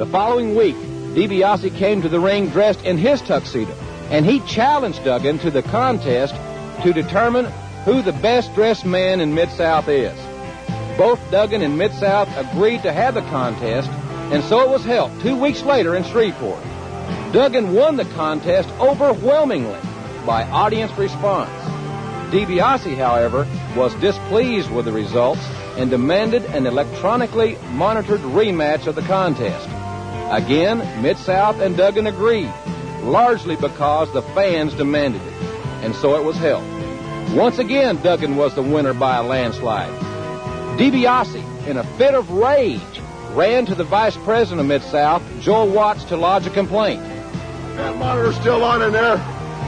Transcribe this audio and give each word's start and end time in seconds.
The 0.00 0.06
following 0.06 0.56
week, 0.56 0.76
DiBiase 0.76 1.76
came 1.76 2.00
to 2.00 2.08
the 2.08 2.18
ring 2.18 2.48
dressed 2.48 2.82
in 2.86 2.96
his 2.96 3.20
tuxedo, 3.20 3.74
and 4.08 4.24
he 4.24 4.40
challenged 4.40 5.04
Duggan 5.04 5.38
to 5.40 5.50
the 5.50 5.62
contest 5.62 6.34
to 6.82 6.94
determine 6.94 7.44
who 7.84 8.00
the 8.00 8.14
best 8.14 8.54
dressed 8.54 8.86
man 8.86 9.20
in 9.20 9.34
Mid-South 9.34 9.88
is. 9.88 10.18
Both 10.96 11.20
Duggan 11.30 11.60
and 11.60 11.76
Mid-South 11.76 12.34
agreed 12.34 12.82
to 12.84 12.94
have 12.94 13.12
the 13.12 13.20
contest, 13.28 13.90
and 14.32 14.42
so 14.44 14.62
it 14.62 14.70
was 14.70 14.86
held 14.86 15.20
two 15.20 15.36
weeks 15.38 15.60
later 15.64 15.94
in 15.94 16.04
Shreveport. 16.04 16.64
Duggan 17.34 17.74
won 17.74 17.96
the 17.96 18.06
contest 18.06 18.70
overwhelmingly 18.80 19.80
by 20.24 20.44
audience 20.44 20.96
response. 20.96 21.50
DiBiase, 22.32 22.96
however, 22.96 23.46
was 23.76 23.94
displeased 23.96 24.70
with 24.70 24.86
the 24.86 24.92
results 24.92 25.44
and 25.76 25.90
demanded 25.90 26.46
an 26.46 26.64
electronically 26.64 27.58
monitored 27.72 28.20
rematch 28.20 28.86
of 28.86 28.94
the 28.94 29.02
contest. 29.02 29.68
Again, 30.30 30.78
Mid-South 31.02 31.60
and 31.60 31.76
Duggan 31.76 32.06
agreed, 32.06 32.52
largely 33.02 33.56
because 33.56 34.12
the 34.12 34.22
fans 34.22 34.72
demanded 34.74 35.20
it, 35.20 35.32
and 35.82 35.92
so 35.94 36.14
it 36.14 36.24
was 36.24 36.36
held. 36.36 36.64
Once 37.34 37.58
again, 37.58 38.00
Duggan 38.00 38.36
was 38.36 38.54
the 38.54 38.62
winner 38.62 38.94
by 38.94 39.16
a 39.16 39.22
landslide. 39.22 39.90
DiBiase, 40.78 41.66
in 41.66 41.76
a 41.76 41.84
fit 41.98 42.14
of 42.14 42.30
rage, 42.30 42.80
ran 43.32 43.66
to 43.66 43.74
the 43.74 43.84
vice 43.84 44.16
president 44.18 44.60
of 44.60 44.66
Mid-South, 44.66 45.22
Joel 45.40 45.68
Watts, 45.68 46.04
to 46.04 46.16
lodge 46.16 46.46
a 46.46 46.50
complaint. 46.50 47.02
That 47.76 47.96
monitor's 47.96 48.36
still 48.36 48.62
on 48.62 48.82
in 48.82 48.92
there. 48.92 49.16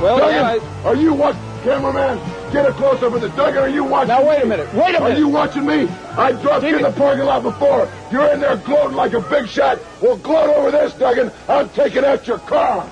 Well, 0.00 0.18
Duggan, 0.18 0.64
are 0.84 0.94
you 0.94 1.12
what, 1.12 1.34
cameraman? 1.64 2.18
Get 2.52 2.66
a 2.66 2.72
close 2.74 3.02
up 3.02 3.14
of 3.14 3.22
the 3.22 3.30
Duggan. 3.30 3.62
Are 3.62 3.68
you 3.68 3.82
watching? 3.82 4.08
Now, 4.08 4.28
wait 4.28 4.42
a 4.42 4.44
me? 4.44 4.50
minute, 4.50 4.74
wait 4.74 4.94
a 4.94 5.00
minute. 5.00 5.02
Are 5.02 5.18
you 5.18 5.28
watching 5.28 5.64
me? 5.64 5.88
I 5.88 6.32
dropped 6.32 6.64
you 6.64 6.76
in 6.76 6.82
the 6.82 6.92
parking 6.92 7.24
lot 7.24 7.42
before. 7.42 7.90
You're 8.10 8.30
in 8.30 8.40
there 8.40 8.58
gloating 8.58 8.94
like 8.94 9.14
a 9.14 9.20
big 9.20 9.48
shot. 9.48 9.78
Well, 10.02 10.18
gloat 10.18 10.54
over 10.54 10.70
this, 10.70 10.92
Duggan. 10.92 11.32
I'm 11.48 11.70
taking 11.70 12.04
out 12.04 12.26
your 12.26 12.38
car. 12.40 12.86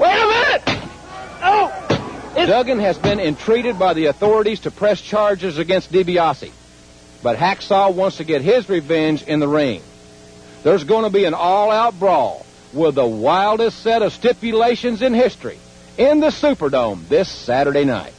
Wait 0.00 0.20
a 0.20 0.26
minute! 0.26 0.62
Oh! 1.42 2.34
Duggan 2.34 2.80
has 2.80 2.98
been 2.98 3.20
entreated 3.20 3.78
by 3.78 3.94
the 3.94 4.06
authorities 4.06 4.60
to 4.60 4.72
press 4.72 5.00
charges 5.00 5.58
against 5.58 5.92
DiBiase. 5.92 6.50
But 7.22 7.36
Hacksaw 7.36 7.94
wants 7.94 8.16
to 8.16 8.24
get 8.24 8.42
his 8.42 8.68
revenge 8.68 9.22
in 9.22 9.38
the 9.38 9.46
ring. 9.46 9.80
There's 10.64 10.82
going 10.82 11.04
to 11.04 11.10
be 11.10 11.24
an 11.24 11.34
all-out 11.34 12.00
brawl 12.00 12.44
with 12.72 12.96
the 12.96 13.06
wildest 13.06 13.80
set 13.80 14.02
of 14.02 14.12
stipulations 14.12 15.02
in 15.02 15.14
history 15.14 15.58
in 15.96 16.18
the 16.18 16.28
Superdome 16.30 17.08
this 17.08 17.28
Saturday 17.28 17.84
night. 17.84 18.12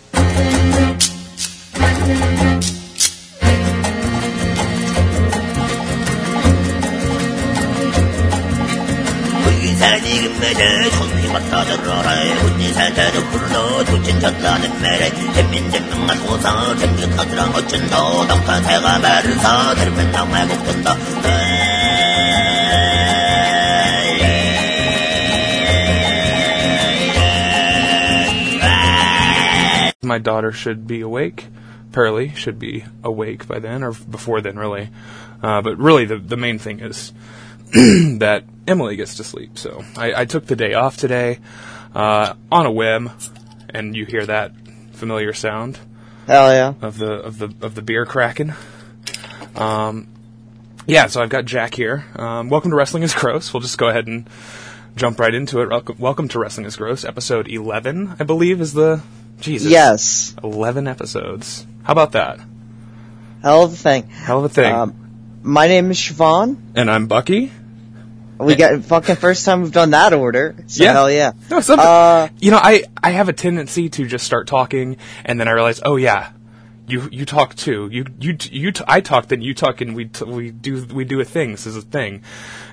의사지금 9.62 10.40
매대 10.40 10.90
손이 10.90 11.28
맞다들어라 11.32 12.34
군지사자도 12.40 13.26
굴러 13.30 13.84
도친 13.84 14.20
쳤다는 14.20 14.80
매래 14.80 15.10
잼민잼민가 15.10 16.14
소사 16.16 16.76
잼민하더라 16.76 17.44
어쩐다 17.44 17.96
덕타새가 18.26 18.98
말을 18.98 19.34
사 19.38 19.74
들면 19.74 20.12
나말 20.12 20.48
곡든다 20.48 20.96
My 30.02 30.18
daughter 30.18 30.50
should 30.50 30.88
be 30.88 31.02
awake. 31.02 31.46
Pearlie 31.95 32.35
should 32.35 32.59
be 32.59 32.83
awake 33.05 33.47
by 33.47 33.59
then, 33.59 33.81
or 33.81 33.93
before 33.93 34.41
then, 34.41 34.59
really. 34.59 34.89
Uh, 35.41 35.61
but 35.61 35.77
really, 35.77 36.03
the 36.03 36.17
the 36.17 36.35
main 36.35 36.59
thing 36.59 36.81
is 36.81 37.13
that 37.73 38.43
Emily 38.67 38.97
gets 38.97 39.15
to 39.15 39.23
sleep. 39.23 39.57
So 39.57 39.81
I, 39.95 40.23
I 40.23 40.25
took 40.25 40.45
the 40.45 40.57
day 40.57 40.73
off 40.73 40.97
today 40.97 41.39
uh, 41.95 42.33
on 42.51 42.65
a 42.65 42.71
whim, 42.71 43.11
and 43.69 43.95
you 43.95 44.05
hear 44.05 44.25
that 44.25 44.51
familiar 44.91 45.31
sound 45.31 45.79
Hell 46.27 46.51
yeah. 46.51 46.73
of 46.85 46.97
the 46.97 47.13
of 47.13 47.37
the 47.37 47.53
of 47.61 47.75
the 47.75 47.81
beer 47.81 48.05
cracking. 48.05 48.53
Um, 49.55 50.09
yeah, 50.87 51.07
so 51.07 51.21
I've 51.21 51.29
got 51.29 51.45
Jack 51.45 51.75
here. 51.75 52.03
Um, 52.17 52.49
welcome 52.49 52.71
to 52.71 52.75
Wrestling 52.75 53.03
is 53.03 53.13
Gross. 53.13 53.53
We'll 53.53 53.61
just 53.61 53.77
go 53.77 53.87
ahead 53.87 54.07
and 54.07 54.29
jump 54.97 55.17
right 55.17 55.33
into 55.33 55.61
it. 55.61 55.69
Welcome, 55.69 55.95
welcome 55.97 56.27
to 56.27 56.39
Wrestling 56.39 56.65
is 56.65 56.75
Gross, 56.75 57.05
episode 57.05 57.47
eleven, 57.47 58.17
I 58.19 58.25
believe, 58.25 58.59
is 58.59 58.73
the 58.73 59.01
Jesus. 59.39 59.71
Yes. 59.71 60.35
eleven 60.43 60.89
episodes. 60.89 61.65
How 61.85 61.91
about 61.93 62.13
that? 62.13 62.39
Hell 63.43 63.63
of 63.63 63.73
a 63.73 63.75
thing. 63.75 64.07
Hell 64.09 64.39
of 64.39 64.45
a 64.45 64.49
thing. 64.49 64.73
Um, 64.73 65.39
my 65.43 65.67
name 65.67 65.91
is 65.91 65.97
Siobhan. 65.97 66.57
and 66.75 66.89
I'm 66.89 67.05
Bucky. 67.05 67.51
We 68.39 68.55
got 68.55 68.83
fucking 68.83 69.15
first 69.17 69.45
time 69.45 69.61
we've 69.61 69.71
done 69.71 69.91
that 69.91 70.11
order. 70.13 70.55
So 70.67 70.83
Yeah. 70.83 70.93
hell 70.93 71.11
yeah. 71.11 71.33
No, 71.49 71.61
something. 71.61 71.85
Uh, 71.87 72.27
you 72.41 72.49
know, 72.51 72.59
I 72.61 72.83
I 73.01 73.11
have 73.11 73.29
a 73.29 73.33
tendency 73.33 73.87
to 73.89 74.07
just 74.07 74.25
start 74.25 74.47
talking, 74.47 74.97
and 75.23 75.39
then 75.39 75.47
I 75.47 75.51
realize, 75.51 75.79
oh 75.85 75.95
yeah, 75.95 76.31
you 76.87 77.09
you 77.11 77.25
talk 77.25 77.55
too. 77.55 77.89
You 77.91 78.05
you 78.19 78.37
you 78.51 78.71
t- 78.71 78.83
I 78.87 79.01
talk, 79.01 79.27
then 79.27 79.41
you 79.41 79.53
talk, 79.53 79.81
and 79.81 79.95
we 79.95 80.05
t- 80.05 80.25
we 80.25 80.51
do 80.51 80.85
we 80.85 81.05
do 81.05 81.19
a 81.19 81.25
thing. 81.25 81.51
This 81.51 81.65
is 81.65 81.75
a 81.75 81.81
thing, 81.81 82.23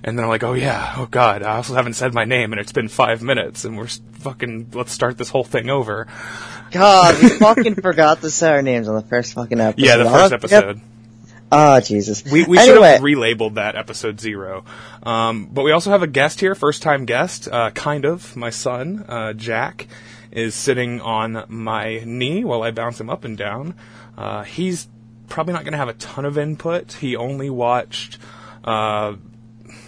and 0.04 0.18
then 0.18 0.24
I'm 0.24 0.28
like, 0.28 0.42
oh 0.42 0.52
yeah, 0.54 0.94
oh 0.96 1.06
god, 1.06 1.42
I 1.42 1.56
also 1.56 1.74
haven't 1.74 1.94
said 1.94 2.14
my 2.14 2.24
name, 2.24 2.52
and 2.52 2.60
it's 2.60 2.72
been 2.72 2.88
five 2.88 3.22
minutes, 3.22 3.64
and 3.64 3.76
we're 3.76 3.88
fucking 3.88 4.70
let's 4.72 4.92
start 4.92 5.18
this 5.18 5.28
whole 5.30 5.44
thing 5.44 5.70
over. 5.70 6.06
God, 6.70 7.22
we 7.22 7.28
fucking 7.38 7.74
forgot 7.76 8.20
to 8.22 8.30
say 8.30 8.50
our 8.50 8.62
names 8.62 8.88
on 8.88 8.94
the 8.94 9.02
first 9.02 9.34
fucking 9.34 9.60
episode. 9.60 9.84
Yeah, 9.86 9.96
the 9.96 10.04
first 10.04 10.32
have 10.32 10.40
to 10.40 10.48
get- 10.48 10.64
episode. 10.64 10.80
Oh, 11.54 11.78
Jesus. 11.80 12.24
We, 12.24 12.44
we 12.44 12.56
should 12.56 12.82
have 12.82 13.02
relabeled 13.02 13.56
that 13.56 13.76
episode 13.76 14.18
zero. 14.18 14.64
Um, 15.02 15.50
but 15.52 15.64
we 15.64 15.72
also 15.72 15.90
have 15.90 16.02
a 16.02 16.06
guest 16.06 16.40
here, 16.40 16.54
first 16.54 16.82
time 16.82 17.04
guest, 17.04 17.46
uh, 17.46 17.70
kind 17.72 18.06
of. 18.06 18.34
My 18.36 18.48
son, 18.48 19.04
uh, 19.06 19.34
Jack, 19.34 19.86
is 20.30 20.54
sitting 20.54 21.02
on 21.02 21.44
my 21.48 22.00
knee 22.06 22.42
while 22.42 22.62
I 22.62 22.70
bounce 22.70 22.98
him 22.98 23.10
up 23.10 23.24
and 23.24 23.36
down. 23.36 23.74
Uh, 24.16 24.42
he's 24.42 24.88
probably 25.28 25.54
not 25.54 25.64
going 25.64 25.72
to 25.72 25.78
have 25.78 25.88
a 25.88 25.94
ton 25.94 26.24
of 26.24 26.38
input. 26.38 26.92
He 26.92 27.16
only 27.16 27.50
watched 27.50 28.18
uh, 28.64 29.16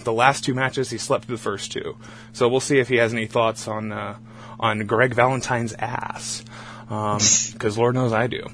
the 0.04 0.12
last 0.12 0.44
two 0.44 0.54
matches. 0.54 0.90
He 0.90 0.98
slept 0.98 1.26
through 1.26 1.36
the 1.36 1.42
first 1.42 1.72
two. 1.72 1.96
So 2.32 2.48
we'll 2.48 2.60
see 2.60 2.78
if 2.78 2.88
he 2.88 2.96
has 2.96 3.12
any 3.12 3.26
thoughts 3.26 3.68
on 3.68 3.92
uh, 3.92 4.16
on 4.58 4.86
Greg 4.86 5.14
Valentine's 5.14 5.74
ass. 5.74 6.44
Because 6.88 7.78
Lord 7.78 7.94
knows 7.94 8.12
I 8.12 8.26
do. 8.26 8.46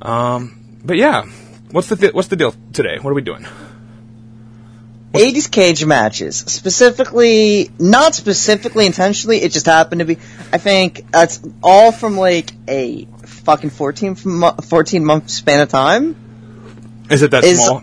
Um, 0.00 0.78
but 0.82 0.96
yeah, 0.96 1.26
what's 1.70 1.88
the 1.88 2.10
what's 2.12 2.28
the 2.28 2.36
deal 2.36 2.54
today? 2.72 2.98
What 2.98 3.10
are 3.10 3.14
we 3.14 3.22
doing? 3.22 3.46
80s 5.14 5.50
cage 5.50 5.84
matches. 5.84 6.36
Specifically, 6.36 7.70
not 7.78 8.14
specifically 8.14 8.86
intentionally, 8.86 9.38
it 9.42 9.52
just 9.52 9.66
happened 9.66 10.00
to 10.00 10.04
be. 10.04 10.18
I 10.52 10.58
think 10.58 11.10
that's 11.10 11.40
all 11.62 11.92
from 11.92 12.16
like 12.16 12.50
a 12.68 13.06
fucking 13.24 13.70
14, 13.70 14.16
mo- 14.24 14.56
14 14.62 15.04
month 15.04 15.30
span 15.30 15.60
of 15.60 15.68
time. 15.68 16.16
Is 17.10 17.22
it 17.22 17.30
that 17.32 17.44
Is- 17.44 17.64
small? 17.64 17.82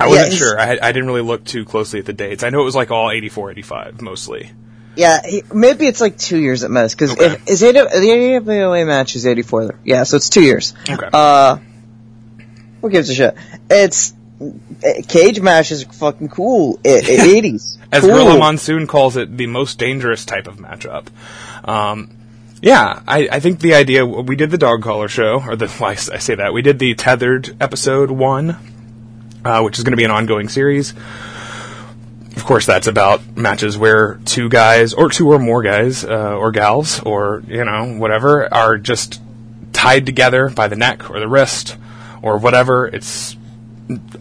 I 0.00 0.08
wasn't 0.08 0.28
is- 0.28 0.38
sure. 0.38 0.58
I, 0.58 0.78
I 0.82 0.92
didn't 0.92 1.06
really 1.06 1.20
look 1.22 1.44
too 1.44 1.64
closely 1.64 1.98
at 2.00 2.06
the 2.06 2.12
dates. 2.14 2.42
I 2.42 2.50
know 2.50 2.62
it 2.62 2.64
was 2.64 2.74
like 2.74 2.90
all 2.90 3.10
84, 3.10 3.50
85 3.50 4.00
mostly. 4.00 4.50
Yeah, 4.96 5.20
he, 5.26 5.42
maybe 5.52 5.86
it's 5.86 6.00
like 6.00 6.18
two 6.18 6.38
years 6.38 6.64
at 6.64 6.70
most. 6.70 6.94
Because 6.94 7.12
Okay. 7.12 7.36
is 7.46 7.62
it 7.62 7.74
the 7.74 8.36
AWA 8.36 8.84
match 8.84 9.16
is 9.16 9.24
eighty 9.26 9.40
four? 9.40 9.78
Yeah, 9.84 10.02
so 10.02 10.18
it's 10.18 10.28
two 10.28 10.42
years. 10.42 10.74
Okay. 10.88 11.08
Uh, 11.10 11.56
who 12.82 12.90
gives 12.90 13.08
a 13.08 13.14
shit? 13.14 13.34
It's 13.70 14.12
cage 15.08 15.40
matches 15.40 15.82
is 15.82 15.84
fucking 15.84 16.28
cool. 16.28 16.80
Eighties. 16.84 17.78
As 17.90 18.02
cool. 18.02 18.10
Gorilla 18.10 18.38
Monsoon 18.38 18.86
calls 18.86 19.16
it, 19.16 19.36
the 19.36 19.46
most 19.46 19.78
dangerous 19.78 20.24
type 20.24 20.46
of 20.46 20.56
matchup. 20.56 21.08
Um, 21.64 22.10
yeah, 22.62 23.02
I, 23.08 23.28
I 23.30 23.40
think 23.40 23.60
the 23.60 23.74
idea 23.74 24.06
we 24.06 24.36
did 24.36 24.50
the 24.50 24.58
dog 24.58 24.82
collar 24.82 25.08
show, 25.08 25.42
or 25.44 25.56
the 25.56 25.68
why 25.78 25.90
I 25.90 25.94
say 25.94 26.36
that 26.36 26.52
we 26.52 26.62
did 26.62 26.78
the 26.78 26.94
tethered 26.94 27.56
episode 27.60 28.10
one, 28.10 28.56
uh, 29.44 29.62
which 29.62 29.78
is 29.78 29.84
going 29.84 29.92
to 29.92 29.96
be 29.96 30.04
an 30.04 30.10
ongoing 30.10 30.48
series. 30.48 30.94
Of 32.36 32.44
course, 32.46 32.64
that's 32.64 32.86
about 32.86 33.36
matches 33.36 33.76
where 33.76 34.18
two 34.24 34.48
guys, 34.48 34.94
or 34.94 35.10
two 35.10 35.30
or 35.32 35.38
more 35.38 35.62
guys, 35.62 36.02
uh, 36.04 36.36
or 36.36 36.50
gals, 36.50 37.00
or 37.02 37.42
you 37.46 37.64
know 37.64 37.96
whatever, 37.98 38.52
are 38.52 38.78
just 38.78 39.20
tied 39.72 40.06
together 40.06 40.48
by 40.48 40.68
the 40.68 40.76
neck 40.76 41.10
or 41.10 41.20
the 41.20 41.28
wrist 41.28 41.76
or 42.22 42.38
whatever. 42.38 42.86
It's 42.86 43.36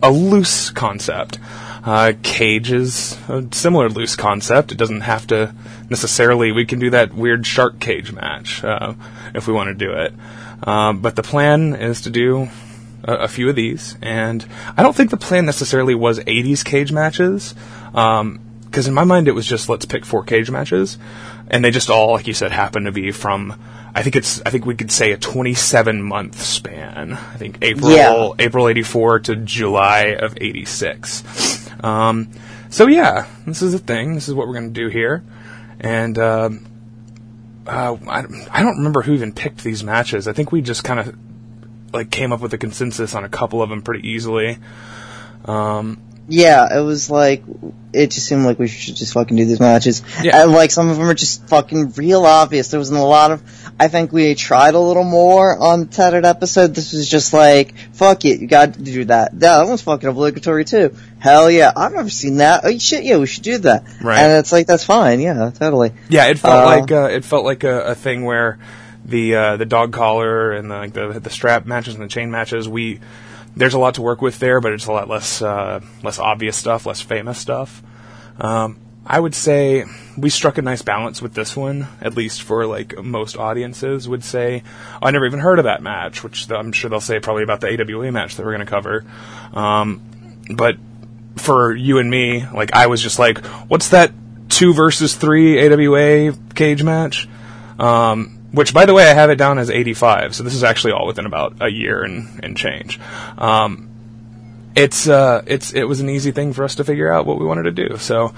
a 0.01 0.11
loose 0.11 0.69
concept. 0.69 1.39
Uh, 1.83 2.13
cage 2.21 2.71
is 2.71 3.17
a 3.27 3.47
similar 3.51 3.89
loose 3.89 4.15
concept. 4.15 4.71
It 4.71 4.77
doesn't 4.77 5.01
have 5.01 5.25
to 5.27 5.53
necessarily. 5.89 6.51
We 6.51 6.65
can 6.65 6.79
do 6.79 6.91
that 6.91 7.13
weird 7.13 7.45
shark 7.45 7.79
cage 7.79 8.11
match 8.11 8.63
uh, 8.63 8.93
if 9.33 9.47
we 9.47 9.53
want 9.53 9.69
to 9.69 9.73
do 9.73 9.91
it. 9.91 10.13
Um, 10.67 11.01
but 11.01 11.15
the 11.15 11.23
plan 11.23 11.73
is 11.73 12.01
to 12.01 12.11
do 12.11 12.49
a, 13.03 13.13
a 13.13 13.27
few 13.27 13.49
of 13.49 13.55
these, 13.55 13.97
and 14.01 14.45
I 14.77 14.83
don't 14.83 14.95
think 14.95 15.09
the 15.09 15.17
plan 15.17 15.45
necessarily 15.45 15.95
was 15.95 16.19
80s 16.19 16.63
cage 16.63 16.91
matches. 16.91 17.55
Because 17.91 18.87
in 18.87 18.93
my 18.93 19.03
mind, 19.03 19.27
it 19.27 19.33
was 19.33 19.47
just 19.47 19.67
let's 19.67 19.85
pick 19.85 20.05
four 20.05 20.23
cage 20.23 20.51
matches, 20.51 20.97
and 21.51 21.63
they 21.63 21.69
just 21.69 21.91
all, 21.91 22.11
like 22.13 22.25
you 22.25 22.33
said, 22.33 22.51
happen 22.51 22.85
to 22.85 22.91
be 22.91 23.11
from. 23.11 23.53
I 23.93 24.01
think 24.01 24.15
it's. 24.15 24.41
I 24.43 24.49
think 24.49 24.65
we 24.65 24.73
could 24.75 24.89
say 24.91 25.11
a 25.11 25.17
27 25.17 26.01
month 26.01 26.41
span. 26.41 27.13
I 27.13 27.35
think 27.37 27.59
April 27.61 27.91
Yeah. 27.91 28.29
April 28.39 28.67
84 28.69 29.19
to 29.19 29.35
July 29.35 30.15
of 30.17 30.35
86. 30.39 31.69
Um, 31.83 32.31
so 32.69 32.87
yeah, 32.87 33.27
this 33.45 33.61
is 33.61 33.73
a 33.73 33.79
thing. 33.79 34.15
This 34.15 34.29
is 34.29 34.33
what 34.33 34.47
we're 34.47 34.53
going 34.53 34.73
to 34.73 34.79
do 34.81 34.87
here, 34.87 35.23
and 35.79 36.17
um, 36.17 36.65
uh, 37.67 37.97
I, 38.07 38.23
I 38.49 38.63
don't 38.63 38.77
remember 38.77 39.01
who 39.01 39.13
even 39.13 39.33
picked 39.33 39.61
these 39.63 39.83
matches. 39.83 40.27
I 40.27 40.33
think 40.33 40.51
we 40.53 40.61
just 40.61 40.83
kind 40.85 40.99
of 41.01 41.15
like 41.93 42.09
came 42.11 42.31
up 42.31 42.39
with 42.39 42.53
a 42.53 42.57
consensus 42.57 43.13
on 43.13 43.25
a 43.25 43.29
couple 43.29 43.61
of 43.61 43.69
them 43.69 43.81
pretty 43.81 44.07
easily. 44.09 44.57
Um, 45.43 46.01
Yeah, 46.31 46.77
it 46.77 46.81
was 46.81 47.09
like 47.09 47.43
it 47.93 48.11
just 48.11 48.25
seemed 48.25 48.45
like 48.45 48.57
we 48.57 48.67
should 48.69 48.95
just 48.95 49.13
fucking 49.13 49.35
do 49.35 49.43
these 49.45 49.59
matches. 49.59 50.01
Yeah. 50.23 50.41
And 50.43 50.53
like 50.53 50.71
some 50.71 50.89
of 50.89 50.95
them 50.97 51.07
are 51.09 51.13
just 51.13 51.45
fucking 51.49 51.91
real 51.97 52.25
obvious. 52.25 52.69
There 52.69 52.79
wasn't 52.79 52.99
a 53.01 53.03
lot 53.03 53.31
of. 53.31 53.43
I 53.77 53.89
think 53.89 54.13
we 54.13 54.33
tried 54.35 54.73
a 54.75 54.79
little 54.79 55.03
more 55.03 55.57
on 55.57 55.81
the 55.81 55.85
tethered 55.87 56.23
episode. 56.25 56.73
This 56.73 56.93
was 56.93 57.09
just 57.09 57.33
like 57.33 57.75
fuck 57.93 58.23
it, 58.23 58.39
you 58.39 58.47
got 58.47 58.75
to 58.75 58.81
do 58.81 59.05
that. 59.05 59.33
Yeah, 59.33 59.57
that 59.57 59.67
one's 59.67 59.81
fucking 59.81 60.07
obligatory 60.07 60.63
too. 60.63 60.95
Hell 61.19 61.51
yeah, 61.51 61.71
I've 61.75 61.91
never 61.91 62.09
seen 62.09 62.37
that. 62.37 62.61
Oh 62.63 62.77
shit, 62.77 63.03
yeah, 63.03 63.17
we 63.17 63.27
should 63.27 63.43
do 63.43 63.57
that. 63.59 63.83
Right. 64.01 64.19
And 64.19 64.39
it's 64.39 64.53
like 64.53 64.67
that's 64.67 64.85
fine. 64.85 65.19
Yeah, 65.19 65.51
totally. 65.53 65.91
Yeah, 66.09 66.27
it 66.27 66.39
felt 66.39 66.63
Uh, 66.63 66.65
like 66.79 66.91
uh, 66.91 67.09
it 67.11 67.25
felt 67.25 67.43
like 67.43 67.65
a, 67.65 67.87
a 67.87 67.95
thing 67.95 68.23
where 68.23 68.57
the 69.03 69.35
uh, 69.35 69.57
the 69.57 69.65
dog 69.65 69.91
collar 69.91 70.53
and 70.53 70.71
the, 70.71 70.75
like 70.77 70.93
the 70.93 71.19
the 71.19 71.29
strap 71.29 71.65
matches 71.65 71.95
and 71.95 72.03
the 72.03 72.07
chain 72.07 72.31
matches 72.31 72.69
we 72.69 72.99
there's 73.55 73.73
a 73.73 73.79
lot 73.79 73.95
to 73.95 74.01
work 74.01 74.21
with 74.21 74.39
there, 74.39 74.61
but 74.61 74.73
it's 74.73 74.85
a 74.85 74.91
lot 74.91 75.07
less 75.07 75.41
uh, 75.41 75.81
less 76.03 76.19
obvious 76.19 76.57
stuff, 76.57 76.85
less 76.85 77.01
famous 77.01 77.37
stuff. 77.37 77.81
Um, 78.39 78.79
I 79.05 79.19
would 79.19 79.35
say 79.35 79.85
we 80.15 80.29
struck 80.29 80.57
a 80.57 80.61
nice 80.61 80.81
balance 80.81 81.21
with 81.21 81.33
this 81.33 81.55
one, 81.55 81.87
at 82.01 82.15
least 82.15 82.43
for 82.43 82.65
like 82.65 82.97
most 83.03 83.35
audiences 83.35 84.07
would 84.07 84.23
say. 84.23 84.63
"Oh, 85.01 85.07
I 85.07 85.11
never 85.11 85.25
even 85.25 85.39
heard 85.39 85.59
of 85.59 85.65
that 85.65 85.81
match, 85.81 86.23
which 86.23 86.49
I'm 86.49 86.71
sure 86.71 86.89
they'll 86.89 87.01
say 87.01 87.19
probably 87.19 87.43
about 87.43 87.61
the 87.61 87.67
AWA 87.67 88.11
match 88.11 88.35
that 88.35 88.45
we're 88.45 88.53
going 88.53 88.65
to 88.65 88.71
cover. 88.71 89.03
Um, 89.53 90.01
but 90.55 90.77
for 91.37 91.75
you 91.75 91.97
and 91.97 92.09
me, 92.09 92.45
like 92.47 92.73
I 92.73 92.87
was 92.87 93.01
just 93.01 93.19
like, 93.19 93.43
what's 93.67 93.89
that 93.89 94.11
two 94.49 94.73
versus 94.73 95.15
three 95.15 95.59
AWA 95.59 96.33
cage 96.53 96.83
match? 96.83 97.27
Um, 97.79 98.40
which, 98.51 98.73
by 98.73 98.85
the 98.85 98.93
way, 98.93 99.09
I 99.09 99.13
have 99.13 99.29
it 99.29 99.35
down 99.35 99.57
as 99.59 99.69
85, 99.69 100.35
so 100.35 100.43
this 100.43 100.53
is 100.53 100.63
actually 100.63 100.93
all 100.93 101.07
within 101.07 101.25
about 101.25 101.55
a 101.61 101.69
year 101.69 102.03
and, 102.03 102.39
and 102.43 102.57
change. 102.57 102.99
Um, 103.37 103.89
it's 104.75 105.07
uh, 105.07 105.43
it's 105.47 105.73
it 105.73 105.83
was 105.83 105.99
an 105.99 106.09
easy 106.09 106.31
thing 106.31 106.53
for 106.53 106.63
us 106.63 106.75
to 106.75 106.83
figure 106.83 107.11
out 107.11 107.25
what 107.25 107.39
we 107.39 107.45
wanted 107.45 107.63
to 107.63 107.71
do. 107.71 107.97
So, 107.97 108.33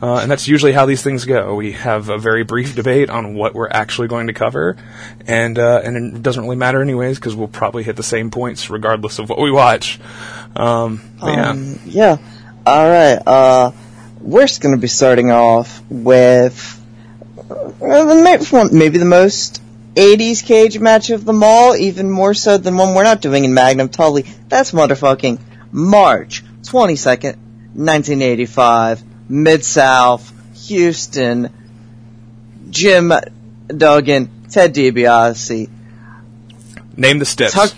uh, 0.00 0.18
and 0.18 0.30
that's 0.30 0.46
usually 0.46 0.72
how 0.72 0.86
these 0.86 1.02
things 1.02 1.24
go. 1.24 1.54
We 1.54 1.72
have 1.72 2.08
a 2.08 2.18
very 2.18 2.44
brief 2.44 2.74
debate 2.74 3.10
on 3.10 3.34
what 3.34 3.54
we're 3.54 3.68
actually 3.68 4.08
going 4.08 4.28
to 4.28 4.32
cover, 4.32 4.76
and 5.26 5.58
uh, 5.58 5.80
and 5.82 6.16
it 6.16 6.22
doesn't 6.22 6.42
really 6.42 6.56
matter 6.56 6.80
anyways 6.80 7.18
because 7.18 7.34
we'll 7.34 7.48
probably 7.48 7.82
hit 7.82 7.96
the 7.96 8.02
same 8.02 8.30
points 8.30 8.70
regardless 8.70 9.18
of 9.18 9.28
what 9.28 9.40
we 9.40 9.50
watch. 9.50 9.98
Um, 10.54 11.00
but 11.20 11.32
yeah. 11.32 11.48
Um, 11.50 11.80
yeah. 11.86 12.16
All 12.64 12.88
right. 12.88 13.18
Uh, 13.26 13.72
we're 14.20 14.46
just 14.46 14.60
going 14.60 14.74
to 14.74 14.80
be 14.80 14.86
starting 14.86 15.32
off 15.32 15.82
with 15.90 16.80
uh, 17.38 17.41
the 17.41 17.41
ma- 17.41 17.41
one- 17.41 17.41
Uh, 17.80 18.68
maybe 18.72 18.98
the 18.98 19.04
most 19.04 19.62
80s 19.94 20.44
cage 20.44 20.78
match 20.78 21.10
of 21.10 21.24
them 21.24 21.42
all, 21.42 21.76
even 21.76 22.10
more 22.10 22.34
so 22.34 22.58
than 22.58 22.76
one 22.76 22.94
we're 22.94 23.04
not 23.04 23.20
doing 23.20 23.44
in 23.44 23.54
Magnum 23.54 23.88
Tully. 23.88 24.22
That's 24.48 24.72
motherfucking 24.72 25.40
March 25.70 26.44
22nd, 26.62 27.36
1985, 27.74 29.02
Mid 29.28 29.64
South, 29.64 30.32
Houston, 30.66 31.50
Jim 32.70 33.12
Duggan, 33.68 34.30
Ted 34.50 34.74
DiBiase, 34.74 35.68
Name 36.96 37.18
the 37.18 37.24
steps. 37.24 37.54
Tuck, 37.54 37.74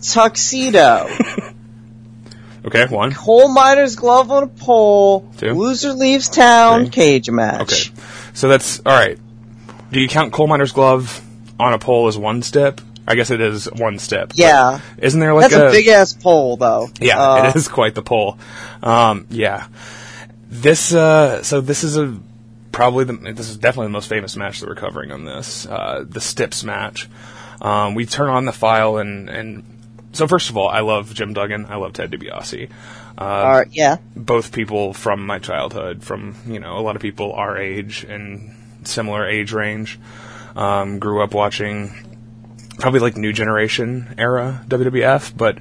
Tuxedo. 0.00 1.08
okay, 2.64 2.86
one. 2.86 3.12
Coal 3.12 3.48
miner's 3.48 3.96
glove 3.96 4.30
on 4.30 4.44
a 4.44 4.46
pole. 4.46 5.28
Two. 5.36 5.52
Loser 5.52 5.92
leaves 5.92 6.28
town. 6.28 6.84
Three. 6.84 6.90
Cage 6.90 7.30
match. 7.30 7.90
Okay. 7.90 8.00
So 8.34 8.48
that's 8.48 8.80
all 8.80 8.92
right. 8.92 9.18
Do 9.90 10.00
you 10.00 10.08
count 10.08 10.32
coal 10.32 10.46
miner's 10.46 10.72
glove 10.72 11.24
on 11.58 11.72
a 11.72 11.78
pole 11.78 12.08
as 12.08 12.18
one 12.18 12.42
step? 12.42 12.80
I 13.06 13.14
guess 13.14 13.30
it 13.30 13.40
is 13.40 13.66
one 13.66 13.98
step. 13.98 14.32
Yeah. 14.34 14.80
Isn't 14.98 15.20
there 15.20 15.34
like 15.34 15.50
That's 15.50 15.72
a, 15.72 15.76
big 15.76 15.88
ass 15.88 16.14
pole, 16.14 16.56
though. 16.56 16.88
Yeah, 17.00 17.20
Uh, 17.20 17.48
it 17.48 17.56
is 17.56 17.68
quite 17.68 17.94
the 17.94 18.02
pole. 18.02 18.38
Um, 18.82 19.26
yeah. 19.30 19.68
This 20.48 20.94
uh, 20.94 21.42
so 21.42 21.60
this 21.60 21.84
is 21.84 21.96
a 21.96 22.18
probably 22.72 23.04
the 23.04 23.12
this 23.12 23.50
is 23.50 23.56
definitely 23.56 23.86
the 23.86 23.92
most 23.92 24.08
famous 24.08 24.36
match 24.36 24.60
that 24.60 24.68
we're 24.68 24.74
covering 24.74 25.10
on 25.10 25.24
this. 25.24 25.66
Uh, 25.66 26.04
the 26.08 26.20
Stips 26.20 26.64
match. 26.64 27.08
Um, 27.60 27.94
we 27.94 28.06
turn 28.06 28.28
on 28.28 28.44
the 28.44 28.52
file 28.52 28.98
and 28.98 29.28
and 29.28 29.64
so 30.12 30.28
first 30.28 30.50
of 30.50 30.56
all, 30.56 30.68
I 30.68 30.80
love 30.80 31.12
Jim 31.12 31.32
Duggan. 31.34 31.66
I 31.68 31.76
love 31.76 31.92
Ted 31.92 32.10
DiBiase. 32.12 32.70
Uh, 33.16 33.62
right, 33.62 33.68
yeah. 33.70 33.96
both 34.16 34.52
people 34.52 34.92
from 34.92 35.24
my 35.24 35.38
childhood, 35.38 36.02
from 36.02 36.36
you 36.46 36.58
know 36.58 36.78
a 36.78 36.82
lot 36.82 36.96
of 36.96 37.02
people 37.02 37.32
our 37.32 37.56
age 37.56 38.04
and 38.04 38.54
similar 38.84 39.26
age 39.26 39.52
range. 39.52 39.98
Um, 40.56 40.98
grew 41.00 41.22
up 41.22 41.34
watching 41.34 41.92
probably 42.78 43.00
like 43.00 43.16
new 43.16 43.32
generation 43.32 44.14
era 44.18 44.64
WWF, 44.68 45.36
but 45.36 45.58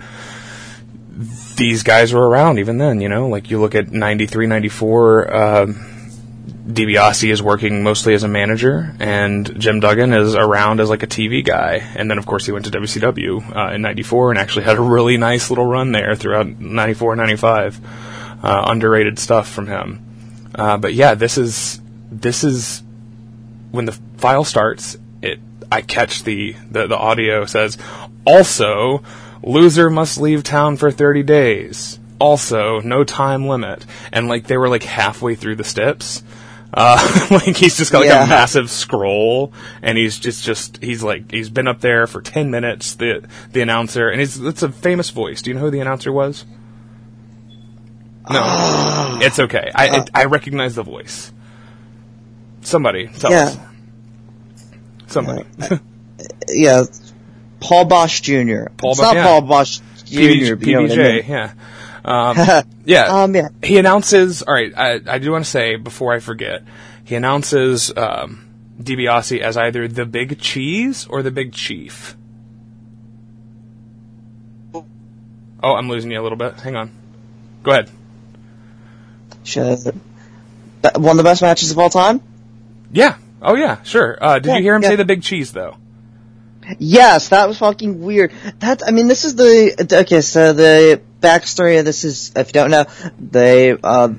these 1.55 1.83
guys 1.83 2.13
were 2.13 2.27
around 2.27 2.59
even 2.59 2.77
then. 2.77 3.01
You 3.01 3.09
know, 3.09 3.27
like 3.27 3.51
you 3.51 3.59
look 3.59 3.75
at 3.75 3.91
93, 3.91 4.47
94. 4.47 5.35
Um, 5.35 5.92
DiBiase 6.65 7.29
is 7.29 7.43
working 7.43 7.83
mostly 7.83 8.13
as 8.13 8.23
a 8.23 8.27
manager, 8.27 8.95
and 8.99 9.59
Jim 9.59 9.81
Duggan 9.81 10.13
is 10.13 10.33
around 10.33 10.79
as 10.79 10.89
like 10.89 11.03
a 11.03 11.07
TV 11.07 11.43
guy. 11.43 11.81
And 11.95 12.09
then, 12.09 12.17
of 12.17 12.25
course, 12.25 12.45
he 12.45 12.53
went 12.53 12.65
to 12.65 12.71
WCW 12.71 13.55
uh, 13.55 13.73
in 13.73 13.81
'94 13.81 14.31
and 14.31 14.39
actually 14.39 14.63
had 14.63 14.77
a 14.77 14.81
really 14.81 15.17
nice 15.17 15.49
little 15.49 15.65
run 15.65 15.91
there 15.91 16.15
throughout 16.15 16.47
'94, 16.47 17.15
'95. 17.17 17.81
Uh, 18.43 18.65
underrated 18.67 19.17
stuff 19.19 19.47
from 19.47 19.67
him. 19.67 20.05
Uh, 20.53 20.77
but 20.77 20.93
yeah, 20.93 21.15
this 21.15 21.37
is 21.37 21.81
this 22.11 22.43
is 22.43 22.83
when 23.71 23.85
the 23.85 23.93
file 24.17 24.43
starts. 24.43 24.97
It 25.21 25.39
I 25.71 25.81
catch 25.81 26.23
the 26.23 26.53
the, 26.69 26.87
the 26.87 26.97
audio 26.97 27.45
says 27.45 27.77
also 28.25 29.01
loser 29.41 29.89
must 29.89 30.19
leave 30.19 30.43
town 30.43 30.77
for 30.77 30.91
30 30.91 31.23
days. 31.23 31.99
Also, 32.19 32.79
no 32.81 33.03
time 33.03 33.47
limit. 33.47 33.85
And 34.11 34.27
like 34.27 34.47
they 34.47 34.57
were 34.57 34.69
like 34.69 34.83
halfway 34.83 35.35
through 35.35 35.55
the 35.55 35.63
steps. 35.63 36.23
Uh, 36.75 37.27
like 37.31 37.55
he's 37.55 37.77
just 37.77 37.91
got 37.91 37.99
like 37.99 38.07
Yeah. 38.07 38.23
a 38.23 38.27
massive 38.27 38.69
scroll, 38.69 39.53
and 39.81 39.97
he's 39.97 40.17
just 40.17 40.43
just 40.43 40.77
he's 40.81 41.03
like 41.03 41.31
he's 41.31 41.49
been 41.49 41.67
up 41.67 41.81
there 41.81 42.07
for 42.07 42.21
ten 42.21 42.49
minutes. 42.51 42.95
The 42.95 43.27
the 43.51 43.61
announcer, 43.61 44.09
and 44.09 44.19
he's 44.19 44.39
it's 44.39 44.63
a 44.63 44.69
famous 44.71 45.09
voice. 45.11 45.41
Do 45.41 45.51
you 45.51 45.53
know 45.55 45.61
who 45.61 45.69
the 45.71 45.79
announcer 45.81 46.11
was? 46.11 46.45
No, 48.29 48.41
it's 49.21 49.37
okay. 49.39 49.69
I 49.75 49.97
it, 49.99 50.09
I 50.13 50.25
recognize 50.25 50.75
the 50.75 50.83
voice. 50.83 51.31
Somebody, 52.61 53.07
tell 53.07 53.31
Yeah. 53.31 53.43
us. 53.45 53.57
Somebody. 55.07 55.43
Yeah. 56.47 56.83
Paul 57.59 57.85
Boesch 57.87 58.21
Jr. 58.21 58.69
Paul 58.77 58.91
it's 58.91 58.99
Bo- 58.99 59.05
not 59.07 59.15
yeah. 59.15 59.23
Paul 59.25 59.41
Boesch 59.43 59.81
Jr. 60.05 60.15
PBJ, 60.55 60.59
but 60.59 60.67
you 60.67 60.73
know 60.75 60.81
I 60.81 60.87
mean. 61.21 61.25
yeah. 61.27 61.53
Um, 62.05 62.37
yeah. 62.85 63.05
Um, 63.23 63.35
yeah. 63.35 63.49
He 63.63 63.77
announces, 63.77 64.43
alright, 64.43 64.73
I, 64.75 64.99
I 65.07 65.19
do 65.19 65.31
want 65.31 65.45
to 65.45 65.49
say, 65.49 65.75
before 65.77 66.13
I 66.13 66.19
forget, 66.19 66.63
he 67.05 67.15
announces, 67.15 67.95
um, 67.95 68.45
DiBiase 68.81 69.39
as 69.39 69.55
either 69.57 69.87
the 69.87 70.05
big 70.05 70.39
cheese 70.39 71.05
or 71.07 71.21
the 71.21 71.31
big 71.31 71.53
chief. 71.53 72.15
Oh, 75.61 75.75
I'm 75.75 75.87
losing 75.87 76.11
you 76.11 76.19
a 76.19 76.23
little 76.23 76.37
bit. 76.37 76.59
Hang 76.59 76.75
on. 76.75 76.91
Go 77.63 77.71
ahead. 77.71 77.89
Shit. 79.43 79.79
That- 80.81 80.97
One 80.99 81.11
of 81.11 81.17
the 81.17 81.23
best 81.23 81.41
matches 81.41 81.71
of 81.71 81.79
all 81.79 81.89
time? 81.89 82.21
Yeah. 82.91 83.15
Oh 83.41 83.55
yeah, 83.55 83.81
sure. 83.83 84.17
Uh, 84.21 84.39
did 84.39 84.49
Yeah, 84.49 84.57
you 84.57 84.63
hear 84.63 84.75
him 84.75 84.83
yeah. 84.83 84.89
say 84.89 84.95
the 84.97 85.05
big 85.05 85.21
cheese 85.23 85.51
though? 85.51 85.77
Yes, 86.79 87.29
that 87.29 87.47
was 87.47 87.57
fucking 87.57 88.01
weird. 88.01 88.31
That 88.59 88.81
I 88.87 88.91
mean, 88.91 89.07
this 89.09 89.25
is 89.25 89.35
the 89.35 89.97
okay. 90.01 90.21
So 90.21 90.53
the 90.53 91.01
backstory 91.23 91.79
of 91.79 91.85
this 91.85 92.03
is, 92.03 92.31
if 92.35 92.47
you 92.49 92.53
don't 92.53 92.69
know, 92.71 92.85
they 93.17 93.71
uh, 93.71 94.09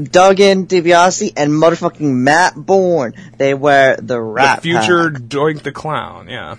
Duggan, 0.00 0.66
DiBiase, 0.66 1.32
and 1.36 1.50
motherfucking 1.52 2.00
Matt 2.12 2.54
Bourne. 2.54 3.14
They 3.38 3.54
were 3.54 3.96
the 4.00 4.20
Rat 4.20 4.58
the 4.58 4.62
future 4.62 5.10
Pack. 5.10 5.22
Doink 5.22 5.62
the 5.62 5.72
Clown, 5.72 6.28
yeah. 6.28 6.56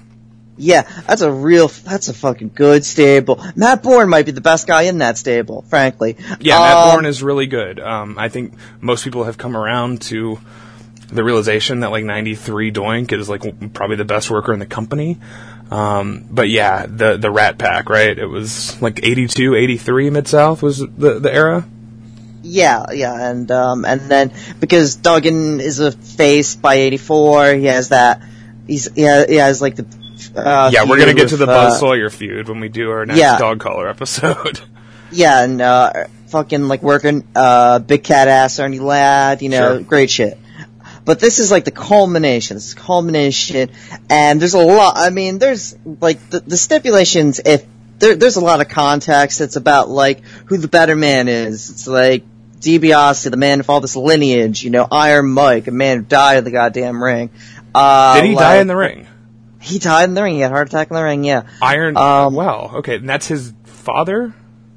Yeah, 0.61 0.81
that's 1.07 1.21
a 1.21 1.31
real. 1.31 1.69
That's 1.69 2.09
a 2.09 2.13
fucking 2.13 2.51
good 2.53 2.83
stable. 2.83 3.41
Matt 3.55 3.81
Bourne 3.81 4.09
might 4.09 4.25
be 4.25 4.33
the 4.33 4.41
best 4.41 4.67
guy 4.67 4.83
in 4.83 4.97
that 4.97 5.17
stable, 5.17 5.61
frankly. 5.69 6.17
Yeah, 6.41 6.59
Matt 6.59 6.77
Um, 6.77 6.91
Bourne 6.91 7.05
is 7.05 7.23
really 7.23 7.47
good. 7.47 7.79
Um, 7.79 8.17
I 8.19 8.27
think 8.27 8.55
most 8.81 9.05
people 9.05 9.23
have 9.23 9.37
come 9.37 9.55
around 9.55 10.01
to 10.03 10.37
the 11.07 11.23
realization 11.23 11.79
that 11.79 11.91
like 11.91 12.03
93 12.03 12.73
Doink 12.73 13.13
is 13.13 13.29
like 13.29 13.41
probably 13.73 13.95
the 13.95 14.05
best 14.05 14.29
worker 14.29 14.51
in 14.51 14.59
the 14.59 14.65
company. 14.65 15.17
Um, 15.71 16.25
but 16.29 16.49
yeah, 16.49 16.85
the 16.87 17.17
the 17.17 17.29
Rat 17.29 17.57
Pack, 17.57 17.89
right? 17.89 18.17
It 18.17 18.25
was 18.25 18.81
like 18.81 19.01
82, 19.03 19.55
83 19.55 20.09
Mid 20.09 20.27
South 20.27 20.63
was 20.63 20.79
the 20.79 21.19
the 21.19 21.33
era. 21.33 21.67
Yeah, 22.41 22.85
yeah, 22.91 23.29
and 23.29 23.51
um, 23.51 23.85
and 23.85 24.01
then 24.01 24.31
because 24.59 24.95
Duggan 24.95 25.59
is 25.59 25.79
a 25.79 25.91
face 25.91 26.55
by 26.55 26.75
'84, 26.75 27.53
he 27.53 27.65
has 27.65 27.89
that. 27.89 28.21
He's 28.65 28.91
he 28.93 29.01
has, 29.01 29.27
he 29.29 29.35
has 29.35 29.61
like 29.61 29.75
the. 29.75 29.85
Uh, 30.35 30.69
yeah, 30.73 30.85
we're 30.85 30.97
gonna 30.97 31.13
get 31.13 31.29
to 31.29 31.37
the 31.37 31.45
Buzz 31.45 31.75
uh, 31.75 31.77
Sawyer 31.79 32.09
feud 32.09 32.47
when 32.49 32.59
we 32.59 32.69
do 32.69 32.91
our 32.91 33.05
next 33.05 33.19
yeah. 33.19 33.37
dog 33.37 33.59
collar 33.59 33.87
episode. 33.87 34.61
Yeah, 35.11 35.43
and 35.43 35.59
uh, 35.59 36.05
fucking 36.27 36.67
like 36.67 36.83
working 36.83 37.27
uh 37.35 37.79
big 37.79 38.03
cat 38.03 38.27
ass 38.27 38.59
Ernie 38.59 38.77
Ladd, 38.77 39.41
you 39.41 39.49
know, 39.49 39.77
Sure. 39.77 39.81
great 39.81 40.09
shit. 40.09 40.37
But 41.09 41.19
this 41.19 41.39
is 41.39 41.49
like 41.49 41.65
the 41.65 41.71
culmination. 41.71 42.55
This 42.55 42.67
is 42.67 42.73
culmination, 42.75 43.71
and 44.11 44.39
there's 44.39 44.53
a 44.53 44.59
lot. 44.59 44.93
I 44.95 45.09
mean, 45.09 45.39
there's 45.39 45.75
like 45.83 46.29
the, 46.29 46.39
the 46.41 46.55
stipulations. 46.55 47.41
If 47.43 47.65
there, 47.97 48.15
there's 48.15 48.35
a 48.35 48.41
lot 48.41 48.61
of 48.61 48.69
context, 48.69 49.41
it's 49.41 49.55
about 49.55 49.89
like 49.89 50.23
who 50.45 50.57
the 50.57 50.67
better 50.67 50.95
man 50.95 51.27
is. 51.27 51.71
It's 51.71 51.87
like 51.87 52.25
DiBiase, 52.59 53.27
the 53.27 53.37
man 53.37 53.59
of 53.59 53.71
all 53.71 53.81
this 53.81 53.95
lineage. 53.95 54.61
You 54.63 54.69
know, 54.69 54.87
Iron 54.91 55.31
Mike, 55.31 55.65
a 55.65 55.71
man 55.71 55.97
who 55.97 56.03
died 56.03 56.37
in 56.37 56.43
the 56.43 56.51
goddamn 56.51 57.03
ring. 57.03 57.31
Uh, 57.73 58.21
Did 58.21 58.29
he 58.29 58.35
die 58.35 58.57
in 58.57 58.67
the 58.67 58.75
ring? 58.75 59.07
He 59.59 59.79
died 59.79 60.09
in 60.09 60.13
the 60.13 60.21
ring. 60.21 60.35
He 60.35 60.41
had 60.41 60.51
a 60.51 60.53
heart 60.53 60.67
attack 60.67 60.91
in 60.91 60.95
the 60.95 61.03
ring. 61.03 61.23
Yeah, 61.23 61.49
Iron. 61.59 61.97
Um, 61.97 62.35
wow. 62.35 62.73
Okay, 62.75 62.97
and 62.97 63.09
that's 63.09 63.25
his 63.25 63.51
father. 63.63 64.31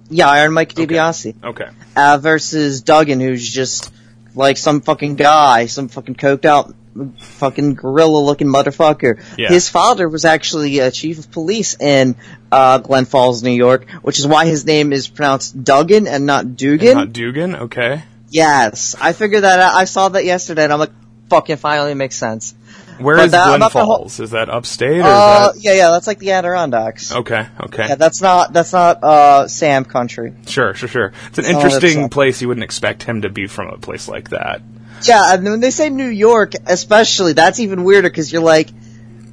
yeah, 0.08 0.30
Iron 0.30 0.54
Mike 0.54 0.72
DiBiase. 0.72 1.44
Okay. 1.44 1.68
uh, 1.94 2.16
versus 2.16 2.80
Duggan, 2.80 3.20
who's 3.20 3.46
just 3.46 3.92
like 4.34 4.56
some 4.56 4.80
fucking 4.80 5.16
guy, 5.16 5.66
some 5.66 5.88
fucking 5.88 6.14
coked 6.14 6.44
out, 6.44 6.74
fucking 7.18 7.74
gorilla 7.74 8.18
looking 8.18 8.48
motherfucker. 8.48 9.22
Yeah. 9.38 9.48
His 9.48 9.68
father 9.68 10.08
was 10.08 10.24
actually 10.24 10.78
a 10.78 10.90
chief 10.90 11.18
of 11.18 11.30
police 11.30 11.78
in 11.80 12.16
uh, 12.50 12.78
Glen 12.78 13.04
Falls, 13.04 13.42
New 13.42 13.50
York, 13.50 13.88
which 14.02 14.18
is 14.18 14.26
why 14.26 14.46
his 14.46 14.66
name 14.66 14.92
is 14.92 15.08
pronounced 15.08 15.62
Duggan 15.62 16.06
and 16.06 16.26
not 16.26 16.56
Dugan. 16.56 16.94
Not 16.94 17.12
Dugan. 17.12 17.56
Okay. 17.56 18.02
yes, 18.28 18.94
I 19.00 19.12
figured 19.12 19.44
that 19.44 19.60
out. 19.60 19.74
I 19.74 19.84
saw 19.84 20.08
that 20.10 20.24
yesterday, 20.24 20.64
and 20.64 20.72
I'm 20.72 20.78
like, 20.78 20.92
fucking 21.30 21.56
finally 21.56 21.94
makes 21.94 22.16
sense. 22.16 22.54
Where 22.98 23.16
But 23.16 23.26
is 23.26 23.32
that- 23.32 23.46
Glen 23.48 23.60
the 23.60 23.68
whole- 23.68 23.98
Falls? 23.98 24.20
Is 24.20 24.30
that 24.32 24.48
upstate 24.48 25.00
or 25.00 25.04
Uh, 25.04 25.50
is 25.54 25.64
yeah, 25.64 25.72
yeah, 25.74 25.90
that's 25.90 26.06
like 26.06 26.18
the 26.18 26.32
Adirondacks. 26.32 27.12
Okay. 27.12 27.46
Okay. 27.64 27.86
Yeah, 27.88 27.94
that's 27.96 28.20
not 28.22 28.52
that's 28.52 28.72
not 28.72 29.02
uh 29.02 29.48
Sam 29.48 29.84
country. 29.84 30.32
Sure. 30.46 30.74
Sure. 30.74 30.88
Sure. 30.88 31.12
It's 31.28 31.38
an 31.38 31.46
interesting 31.46 32.08
place. 32.08 32.40
You 32.42 32.48
wouldn't 32.48 32.64
expect 32.64 33.02
him 33.02 33.22
to 33.22 33.28
be 33.28 33.46
from 33.46 33.68
a 33.68 33.78
place 33.78 34.08
like 34.08 34.30
that. 34.30 34.62
Yeah, 35.04 35.34
and 35.34 35.44
when 35.44 35.60
they 35.60 35.70
say 35.70 35.90
New 35.90 36.06
York, 36.08 36.52
especially, 36.66 37.32
that's 37.32 37.58
even 37.58 37.82
weirder 37.82 38.08
because 38.08 38.32
you're 38.32 38.42
like, 38.42 38.68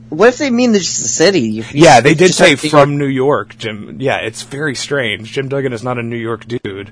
what 0.09 0.29
if 0.29 0.37
they 0.39 0.49
mean 0.49 0.73
just 0.73 0.99
a 1.05 1.07
city? 1.07 1.41
You- 1.41 1.65
Yeah, 1.71 2.01
they 2.01 2.15
did 2.15 2.33
say 2.33 2.55
from 2.55 2.97
New 2.97 3.05
York, 3.05 3.55
Jim. 3.59 3.97
Yeah, 3.99 4.17
it's 4.17 4.41
very 4.41 4.73
strange. 4.73 5.31
Jim 5.31 5.47
Duggan 5.47 5.71
is 5.73 5.83
not 5.83 5.99
a 5.99 6.03
New 6.03 6.17
York 6.17 6.47
dude. 6.47 6.91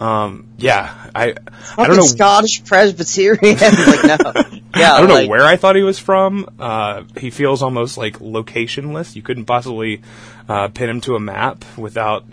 Um, 0.00 0.48
yeah, 0.58 0.92
I, 1.14 1.34
I 1.78 1.86
don't 1.86 1.96
know. 1.96 2.02
Scottish 2.02 2.64
Presbyterian. 2.64 3.56
like 3.60 4.04
no, 4.04 4.44
yeah, 4.78 4.94
I 4.94 5.00
don't 5.00 5.08
know 5.08 5.28
where 5.28 5.44
I 5.44 5.56
thought 5.56 5.76
he 5.76 5.82
was 5.82 5.98
from. 5.98 6.48
Uh, 6.58 7.04
he 7.16 7.30
feels 7.30 7.62
almost 7.62 7.98
like 7.98 8.18
locationless. 8.18 9.16
You 9.16 9.22
couldn't 9.22 9.46
possibly 9.46 10.02
uh, 10.48 10.68
pin 10.68 10.88
him 10.88 11.00
to 11.02 11.14
a 11.14 11.20
map 11.20 11.64
without, 11.76 12.24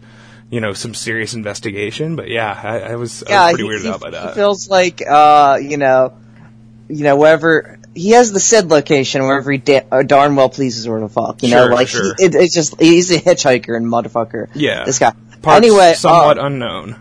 you 0.49 0.61
know, 0.61 0.73
some 0.73 0.93
serious 0.93 1.33
investigation. 1.33 2.15
But 2.15 2.29
yeah, 2.29 2.59
I, 2.61 2.79
I 2.79 2.95
was, 2.95 3.23
I 3.23 3.51
was 3.51 3.55
pretty 3.55 3.63
he, 3.63 3.69
weirded 3.69 3.83
he, 3.83 3.89
out 3.89 4.01
by 4.01 4.07
he 4.07 4.11
that. 4.13 4.35
feels 4.35 4.69
like, 4.69 5.01
uh, 5.07 5.59
you 5.61 5.77
know, 5.77 6.17
you 6.89 7.03
know, 7.03 7.15
wherever 7.15 7.79
he 7.95 8.11
has 8.11 8.31
the 8.31 8.39
said 8.39 8.69
location, 8.69 9.23
wherever 9.23 9.51
he 9.51 9.57
da- 9.57 9.85
uh, 9.91 10.03
darn 10.03 10.35
well 10.35 10.49
pleases 10.49 10.87
where 10.87 10.99
the 10.99 11.09
fuck, 11.09 11.43
you 11.43 11.49
know, 11.49 11.65
like 11.67 11.87
sure. 11.87 12.15
He, 12.17 12.25
it, 12.25 12.35
it's 12.35 12.53
just 12.53 12.79
he's 12.79 13.11
a 13.11 13.19
hitchhiker 13.19 13.75
and 13.75 13.85
motherfucker. 13.85 14.49
Yeah. 14.53 14.85
this 14.85 14.99
guy. 14.99 15.13
Parts 15.41 15.65
anyway, 15.65 15.93
somewhat 15.93 16.39
uh, 16.39 16.45
unknown. 16.45 16.95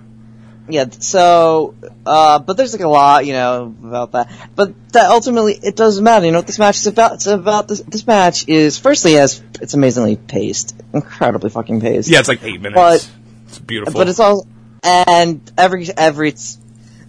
Yeah, 0.69 0.87
so, 0.91 1.75
uh, 2.07 2.39
but 2.39 2.57
there's 2.57 2.73
like 2.73 2.83
a 2.83 2.89
lot, 2.89 3.27
you 3.27 3.33
know, 3.33 3.75
about 3.83 4.13
that. 4.13 4.31
But 4.55 4.93
that 4.93 5.11
ultimately, 5.11 5.55
it 5.55 5.75
doesn't 5.75 6.03
matter. 6.05 6.27
You 6.27 6.33
know 6.33 6.39
what 6.39 6.47
this 6.47 6.59
match 6.59 6.77
is 6.77 6.87
about? 6.87 7.15
It's 7.15 7.27
about 7.27 7.69
this, 7.69 7.81
this 7.81 8.07
match 8.07 8.49
is, 8.49 8.79
firstly, 8.79 9.19
as 9.19 9.43
it's 9.61 9.75
amazingly 9.75 10.17
paced. 10.17 10.81
Incredibly 10.93 11.51
fucking 11.51 11.81
paced. 11.81 12.09
Yeah, 12.09 12.21
it's 12.21 12.29
like 12.29 12.43
eight 12.45 12.61
minutes. 12.61 12.77
But- 12.77 13.11
it's 13.49 13.59
beautiful. 13.59 14.01
But 14.01 14.09
it's 14.09 14.21
all, 14.21 14.47
and 14.83 15.41
every, 15.59 15.87
every, 15.97 16.29
it's, 16.31 16.59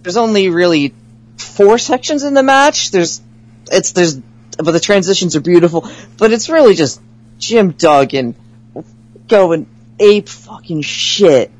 there's 0.02 0.18
only 0.18 0.50
really 0.50 0.92
four 1.38 1.78
sections 1.78 2.22
in 2.22 2.34
the 2.34 2.42
match. 2.42 2.90
There's, 2.90 3.22
it's, 3.70 3.92
there's, 3.92 4.16
but 4.16 4.72
the 4.72 4.80
transitions 4.80 5.36
are 5.36 5.40
beautiful. 5.40 5.88
But 6.18 6.32
it's 6.32 6.50
really 6.50 6.74
just 6.74 7.00
Jim 7.38 7.70
Duggan 7.70 8.34
going 9.28 9.66
ape 9.98 10.28
fucking 10.28 10.82
shit. 10.82 11.50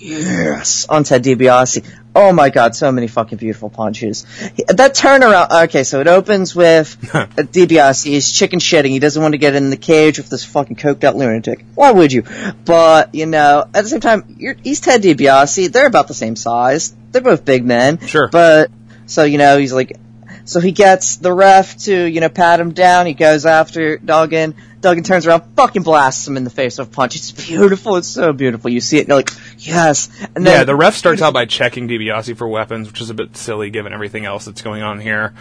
Yes, 0.00 0.86
on 0.88 1.04
Ted 1.04 1.22
DiBiase. 1.22 1.86
Oh 2.14 2.32
my 2.32 2.48
god, 2.50 2.74
so 2.74 2.90
many 2.90 3.06
fucking 3.06 3.38
beautiful 3.38 3.68
punches. 3.68 4.24
That 4.66 4.94
turnaround, 4.94 5.64
okay, 5.64 5.84
so 5.84 6.00
it 6.00 6.06
opens 6.06 6.56
with 6.56 6.98
DiBiase, 7.02 8.04
he's 8.04 8.32
chicken 8.32 8.58
shitting, 8.58 8.88
he 8.88 8.98
doesn't 8.98 9.20
want 9.20 9.32
to 9.32 9.38
get 9.38 9.54
in 9.54 9.70
the 9.70 9.76
cage 9.76 10.18
with 10.18 10.30
this 10.30 10.44
fucking 10.44 10.76
coked 10.76 11.04
out 11.04 11.16
lunatic. 11.16 11.64
Why 11.74 11.92
would 11.92 12.12
you? 12.12 12.24
But, 12.64 13.14
you 13.14 13.26
know, 13.26 13.64
at 13.74 13.82
the 13.82 13.88
same 13.88 14.00
time, 14.00 14.36
you're, 14.38 14.54
he's 14.54 14.80
Ted 14.80 15.02
DiBiase, 15.02 15.70
they're 15.70 15.86
about 15.86 16.08
the 16.08 16.14
same 16.14 16.34
size, 16.34 16.94
they're 17.12 17.22
both 17.22 17.44
big 17.44 17.64
men. 17.64 17.98
Sure. 18.06 18.28
But, 18.28 18.70
so, 19.06 19.24
you 19.24 19.38
know, 19.38 19.58
he's 19.58 19.72
like, 19.72 19.96
so 20.44 20.58
he 20.58 20.72
gets 20.72 21.16
the 21.16 21.32
ref 21.32 21.76
to, 21.84 22.06
you 22.06 22.20
know, 22.20 22.28
pat 22.28 22.58
him 22.58 22.72
down. 22.72 23.06
He 23.06 23.14
goes 23.14 23.46
after 23.46 23.98
Duggan. 23.98 24.56
Duggan 24.80 25.04
turns 25.04 25.26
around, 25.26 25.42
fucking 25.56 25.82
blasts 25.82 26.26
him 26.26 26.36
in 26.36 26.44
the 26.44 26.50
face 26.50 26.78
with 26.78 26.88
a 26.88 26.90
punch. 26.90 27.14
It's 27.16 27.32
beautiful. 27.32 27.96
It's 27.96 28.08
so 28.08 28.32
beautiful. 28.32 28.70
You 28.70 28.80
see 28.80 28.98
it, 28.98 29.08
you're 29.08 29.16
like, 29.18 29.30
yes. 29.58 30.08
And 30.34 30.46
then, 30.46 30.60
yeah, 30.60 30.64
the 30.64 30.74
ref 30.74 30.94
starts 30.94 31.20
out 31.20 31.34
by 31.34 31.44
checking 31.44 31.86
DiBiase 31.86 32.36
for 32.36 32.48
weapons, 32.48 32.88
which 32.88 33.00
is 33.00 33.10
a 33.10 33.14
bit 33.14 33.36
silly 33.36 33.68
given 33.70 33.92
everything 33.92 34.24
else 34.24 34.46
that's 34.46 34.62
going 34.62 34.82
on 34.82 34.98
here. 34.98 35.34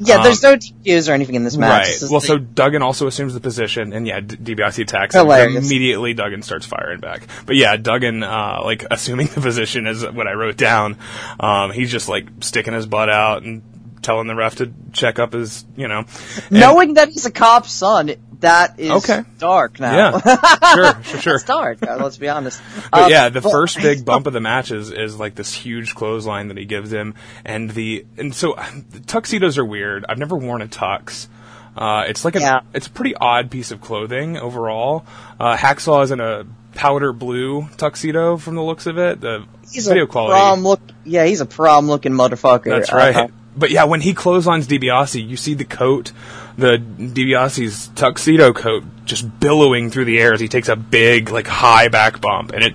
yeah, 0.00 0.16
um, 0.16 0.22
there's 0.22 0.42
no 0.42 0.56
DQs 0.56 1.10
or 1.10 1.12
anything 1.12 1.34
in 1.34 1.44
this 1.44 1.56
match. 1.58 1.86
Right. 1.86 1.86
Just 1.98 2.04
Well, 2.10 2.20
like- 2.20 2.26
so 2.26 2.38
Duggan 2.38 2.82
also 2.82 3.06
assumes 3.06 3.34
the 3.34 3.40
position, 3.40 3.92
and 3.92 4.06
yeah, 4.06 4.20
DiBiase 4.20 4.82
attacks 4.82 5.14
him. 5.14 5.28
Immediately, 5.66 6.14
Duggan 6.14 6.40
starts 6.42 6.64
firing 6.64 7.00
back. 7.00 7.26
But 7.44 7.56
yeah, 7.56 7.76
Duggan, 7.76 8.22
uh, 8.22 8.60
like 8.64 8.86
assuming 8.90 9.26
the 9.34 9.40
position 9.42 9.86
is 9.86 10.04
what 10.06 10.26
I 10.26 10.32
wrote 10.32 10.56
down. 10.56 10.96
Um, 11.38 11.70
he's 11.70 11.90
just 11.92 12.08
like 12.08 12.26
sticking 12.40 12.72
his 12.72 12.86
butt 12.86 13.10
out 13.10 13.42
and 13.42 13.62
telling 14.02 14.26
the 14.26 14.34
ref 14.34 14.56
to 14.56 14.72
check 14.92 15.18
up 15.18 15.32
his, 15.32 15.64
you 15.76 15.88
know. 15.88 16.04
knowing 16.50 16.94
that 16.94 17.08
he's 17.10 17.26
a 17.26 17.30
cop's 17.30 17.72
son, 17.72 18.12
that 18.40 18.78
is 18.78 18.90
Okay. 18.90 19.22
dark 19.38 19.80
now. 19.80 20.20
Yeah. 20.24 20.36
Sure, 20.74 21.02
sure, 21.04 21.20
sure. 21.20 21.34
It's 21.36 21.44
dark. 21.44 21.78
Let's 21.80 22.18
be 22.18 22.28
honest. 22.28 22.60
But 22.92 23.04
Um, 23.04 23.10
yeah, 23.10 23.28
the 23.30 23.40
but- 23.40 23.50
first 23.50 23.78
big 23.78 24.04
bump 24.04 24.26
of 24.26 24.32
the 24.34 24.40
match 24.40 24.70
is, 24.70 24.90
is 24.90 25.18
like 25.18 25.34
this 25.34 25.52
huge 25.54 25.94
clothesline 25.94 26.48
that 26.48 26.56
he 26.58 26.64
gives 26.66 26.92
him, 26.92 27.14
and 27.44 27.70
the 27.70 28.04
and 28.18 28.34
so 28.34 28.54
the 28.90 29.00
tuxedos 29.00 29.56
are 29.58 29.64
weird. 29.64 30.04
I've 30.08 30.18
never 30.18 30.36
worn 30.36 30.60
a 30.62 30.66
tux. 30.68 31.28
Uh, 31.76 32.04
it's 32.08 32.24
like 32.24 32.36
a 32.36 32.40
Yeah. 32.40 32.60
it's 32.74 32.86
a 32.88 32.90
pretty 32.90 33.14
odd 33.14 33.50
piece 33.50 33.70
of 33.70 33.80
clothing 33.80 34.36
overall. 34.38 35.06
Uh, 35.40 35.56
Hacksaw 35.56 36.04
is 36.04 36.10
in 36.10 36.20
a 36.20 36.44
powder 36.74 37.12
blue 37.14 37.68
tuxedo 37.78 38.36
from 38.36 38.54
the 38.54 38.62
looks 38.62 38.86
of 38.86 38.98
it. 38.98 39.20
The 39.20 39.44
He's 39.70 39.86
video 39.86 40.06
quality. 40.06 40.60
look. 40.62 40.80
Yeah, 41.04 41.24
he's 41.24 41.40
a 41.40 41.46
prom 41.46 41.86
looking 41.86 42.12
motherfucker. 42.12 42.64
That's 42.64 42.92
right. 42.92 43.30
But 43.56 43.70
yeah, 43.70 43.84
when 43.84 44.00
he 44.02 44.12
clotheslines 44.12 44.66
DiBiase, 44.68 45.26
you 45.26 45.36
see 45.36 45.54
the 45.54 45.64
coat, 45.64 46.12
the 46.58 46.76
DiBiase's 46.76 47.88
tuxedo 47.94 48.52
coat, 48.52 48.84
just 49.04 49.40
billowing 49.40 49.90
through 49.90 50.04
the 50.04 50.18
air 50.18 50.34
as 50.34 50.40
he 50.40 50.48
takes 50.48 50.68
a 50.68 50.76
big, 50.76 51.30
like, 51.30 51.46
high 51.46 51.88
back 51.88 52.20
bump, 52.20 52.52
and 52.52 52.62
it, 52.62 52.74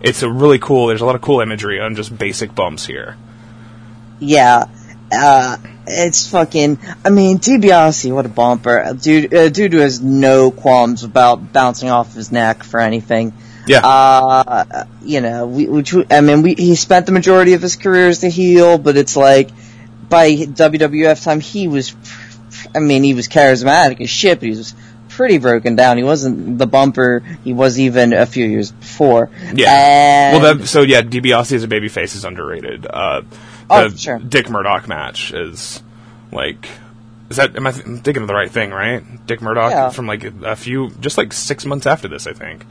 it's 0.00 0.22
a 0.22 0.30
really 0.30 0.58
cool. 0.58 0.86
There's 0.86 1.02
a 1.02 1.06
lot 1.06 1.14
of 1.14 1.20
cool 1.20 1.40
imagery 1.40 1.78
on 1.80 1.94
just 1.94 2.16
basic 2.16 2.54
bumps 2.54 2.86
here. 2.86 3.16
Yeah. 4.18 4.64
Uh, 5.12 5.58
it's 5.86 6.30
fucking, 6.30 6.78
I 7.04 7.10
mean, 7.10 7.38
DiBiase, 7.38 8.10
what 8.14 8.24
a 8.24 8.30
bumper. 8.30 8.94
Dude, 8.98 9.34
uh, 9.34 9.50
dude 9.50 9.74
has 9.74 10.00
no 10.00 10.50
qualms 10.50 11.04
about 11.04 11.52
bouncing 11.52 11.90
off 11.90 12.14
his 12.14 12.32
neck 12.32 12.62
for 12.64 12.80
anything. 12.80 13.34
Yeah, 13.66 13.80
Uh, 13.84 14.84
you 15.02 15.20
know, 15.20 15.46
we, 15.46 15.66
which, 15.66 15.92
we- 15.92 16.06
I 16.10 16.20
mean, 16.22 16.42
we, 16.42 16.54
he 16.54 16.74
spent 16.74 17.06
the 17.06 17.12
majority 17.12 17.52
of 17.54 17.62
his 17.62 17.76
career 17.76 18.08
as 18.08 18.20
the 18.20 18.28
heel, 18.30 18.78
but 18.78 18.96
it's 18.96 19.16
like, 19.16 19.50
by 20.08 20.30
WWF 20.32 21.22
time, 21.22 21.40
he 21.40 21.68
was, 21.68 21.94
I 22.74 22.78
mean, 22.80 23.02
he 23.02 23.14
was 23.14 23.28
charismatic 23.28 24.00
as 24.00 24.10
shit, 24.10 24.40
but 24.40 24.48
he 24.48 24.54
was 24.56 24.74
pretty 25.08 25.38
broken 25.38 25.76
down. 25.76 25.96
He 25.96 26.02
wasn't 26.02 26.58
the 26.58 26.66
bumper 26.66 27.22
he 27.44 27.52
was 27.52 27.78
even 27.78 28.12
a 28.12 28.26
few 28.26 28.46
years 28.46 28.72
before. 28.72 29.30
yeah. 29.54 30.32
And, 30.34 30.42
well, 30.42 30.56
that, 30.56 30.66
so 30.66 30.82
yeah, 30.82 31.02
DiBiase 31.02 31.52
as 31.52 31.62
a 31.64 31.68
babyface 31.68 32.14
is 32.16 32.24
underrated. 32.24 32.86
Uh, 32.88 33.22
Oh, 33.70 33.88
sure. 33.88 34.18
Dick 34.18 34.50
Murdoch 34.50 34.86
match 34.88 35.32
is 35.32 35.82
like. 36.30 36.68
Is 37.30 37.38
that 37.38 37.56
am 37.56 37.66
I 37.66 37.72
th- 37.72 37.86
I'm 37.86 37.96
thinking 37.96 38.22
of 38.22 38.28
the 38.28 38.34
right 38.34 38.50
thing, 38.50 38.70
right? 38.72 39.02
Dick 39.26 39.40
Murdoch 39.40 39.70
Yeah. 39.70 39.88
from 39.88 40.06
like 40.06 40.22
a 40.24 40.54
few, 40.54 40.90
just 41.00 41.16
like 41.16 41.32
six 41.32 41.64
months 41.64 41.86
after 41.86 42.06
this, 42.06 42.26
I 42.26 42.34
think. 42.34 42.66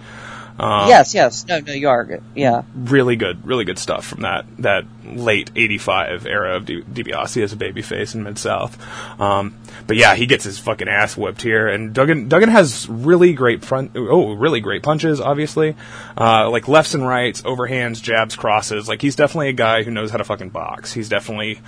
Um, 0.60 0.88
yes, 0.88 1.14
yes, 1.16 1.46
no, 1.48 1.60
no, 1.60 1.74
you 1.74 1.90
are 1.90 2.04
good. 2.04 2.24
Yeah. 2.36 2.62
really 2.76 3.16
good, 3.16 3.46
really 3.46 3.66
good 3.66 3.80
stuff 3.80 4.06
from 4.06 4.22
that 4.22 4.46
that 4.60 4.86
late 5.04 5.50
'85 5.56 6.28
era 6.28 6.56
of 6.58 6.66
D- 6.66 6.84
DiBiase 6.84 7.42
as 7.44 7.54
a 7.54 7.56
babyface 7.56 8.14
in 8.14 8.24
Mid 8.24 8.38
South. 8.38 8.78
Um, 9.20 9.56
but 9.88 9.98
yeah, 9.98 10.16
he 10.16 10.26
gets 10.28 10.44
his 10.44 10.60
fucking 10.60 10.88
ass 10.88 11.18
whipped 11.18 11.42
here, 11.42 11.68
and 11.68 11.94
Duggan 11.94 12.30
Duggan 12.30 12.50
has 12.50 12.88
really 12.88 13.34
great 13.34 13.66
front, 13.66 13.92
oh, 13.96 14.34
really 14.34 14.60
great 14.62 14.84
punches, 14.84 15.20
obviously, 15.20 15.76
uh, 16.18 16.50
like 16.50 16.68
lefts 16.68 16.94
and 16.94 17.08
rights, 17.08 17.42
overhands, 17.42 18.02
jabs, 18.02 18.36
crosses. 18.36 18.88
Like 18.88 19.02
he's 19.02 19.16
definitely 19.16 19.50
a 19.50 19.54
guy 19.54 19.84
who 19.84 19.92
knows 19.92 20.12
how 20.12 20.18
to 20.18 20.24
fucking 20.24 20.50
box. 20.50 20.94
He's 20.94 21.10
definitely 21.10 21.60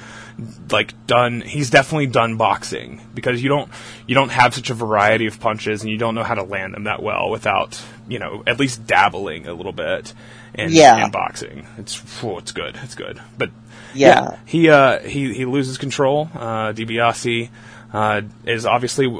like 0.69 0.93
done 1.07 1.39
he's 1.41 1.69
definitely 1.69 2.07
done 2.07 2.35
boxing 2.35 2.99
because 3.13 3.41
you 3.41 3.47
don't 3.47 3.69
you 4.05 4.13
don't 4.15 4.29
have 4.29 4.53
such 4.53 4.69
a 4.69 4.73
variety 4.73 5.27
of 5.27 5.39
punches 5.39 5.81
and 5.81 5.89
you 5.89 5.97
don't 5.97 6.13
know 6.13 6.23
how 6.23 6.35
to 6.35 6.43
land 6.43 6.73
them 6.73 6.83
that 6.83 7.01
well 7.01 7.29
without 7.29 7.81
you 8.07 8.19
know, 8.19 8.43
at 8.45 8.59
least 8.59 8.85
dabbling 8.85 9.47
a 9.47 9.53
little 9.53 9.71
bit 9.71 10.13
in, 10.53 10.71
Yeah. 10.71 11.05
in 11.05 11.11
boxing. 11.11 11.65
It's 11.77 12.01
it's 12.23 12.51
good. 12.51 12.77
It's 12.83 12.95
good. 12.95 13.19
But 13.37 13.49
Yeah. 13.93 14.37
he 14.45 14.69
uh, 14.69 14.99
he 14.99 15.33
he 15.33 15.45
loses 15.45 15.77
control. 15.77 16.29
Uh, 16.33 16.71
DiBiase 16.73 17.49
uh, 17.93 18.21
is 18.45 18.65
obviously 18.65 19.11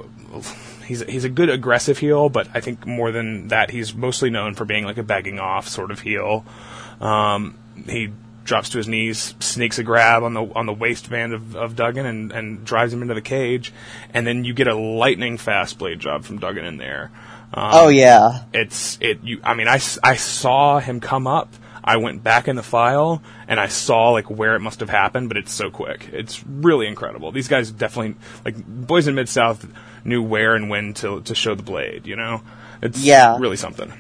he's 0.86 1.02
he's 1.02 1.24
a 1.24 1.30
good 1.30 1.50
aggressive 1.50 1.98
heel, 1.98 2.30
but 2.30 2.48
I 2.54 2.60
think 2.62 2.86
more 2.86 3.12
than 3.12 3.48
that, 3.48 3.72
he's 3.72 3.96
mostly 3.96 4.30
known 4.30 4.54
for 4.54 4.66
being 4.66 4.84
like 4.86 4.98
a 4.98 5.04
begging 5.04 5.40
off 5.40 5.68
sort 5.68 5.90
of 5.92 6.02
heel. 6.02 6.46
Um, 7.02 7.58
he 7.88 8.10
drops 8.46 8.70
to 8.70 8.78
his 8.78 8.88
knees, 8.88 9.36
sneaks 9.42 9.78
a 9.80 9.84
grab 9.84 10.24
on 10.24 10.34
the 10.34 10.44
on 10.56 10.66
the 10.66 10.74
waistband 10.74 11.34
of, 11.34 11.56
of 11.58 11.76
Duggan, 11.76 12.06
and, 12.06 12.32
and 12.32 12.64
drives 12.64 12.94
him 12.94 13.02
into 13.02 13.14
the 13.14 13.22
cage, 13.22 13.74
and 14.14 14.26
then 14.26 14.46
you 14.46 14.54
get 14.54 14.68
a 14.68 14.76
lightning 14.76 15.38
fast 15.38 15.78
blade 15.78 16.00
job 16.00 16.24
from 16.24 16.40
Duggan 16.40 16.64
in 16.66 16.78
there. 16.78 17.12
Um, 17.54 17.70
Oh 17.74 17.88
yeah. 17.90 18.44
it's 18.54 18.98
it 19.02 19.20
you 19.24 19.40
i 19.44 19.54
mean 19.54 19.68
I, 19.68 19.80
I 20.04 20.16
saw 20.16 20.80
him 20.80 21.00
come 21.02 21.28
up. 21.28 21.54
I 21.88 21.98
went 21.98 22.24
back 22.24 22.48
in 22.48 22.56
the 22.56 22.64
file 22.64 23.22
and 23.48 23.60
i 23.60 23.68
saw 23.68 24.10
like 24.10 24.30
where 24.30 24.56
it 24.56 24.60
must 24.60 24.80
have 24.80 24.90
happened 24.90 25.28
but 25.30 25.38
it's 25.38 25.54
so 25.54 25.70
quick. 25.70 26.10
It's 26.12 26.44
really 26.48 26.88
incredible. 26.88 27.32
These 27.32 27.48
guys 27.48 27.70
definitely 27.72 28.16
like 28.44 28.56
boys 28.66 29.08
in 29.08 29.14
mid 29.16 29.30
south 29.30 29.68
knew 30.04 30.22
where 30.24 30.56
and 30.56 30.70
when 30.70 30.94
to 30.96 31.22
to 31.22 31.36
show 31.36 31.54
the 31.56 31.64
blade 31.64 32.08
you 32.08 32.16
know 32.16 32.42
it's 32.86 33.04
Yeah. 33.04 33.38
really 33.40 33.58
something 33.58 33.92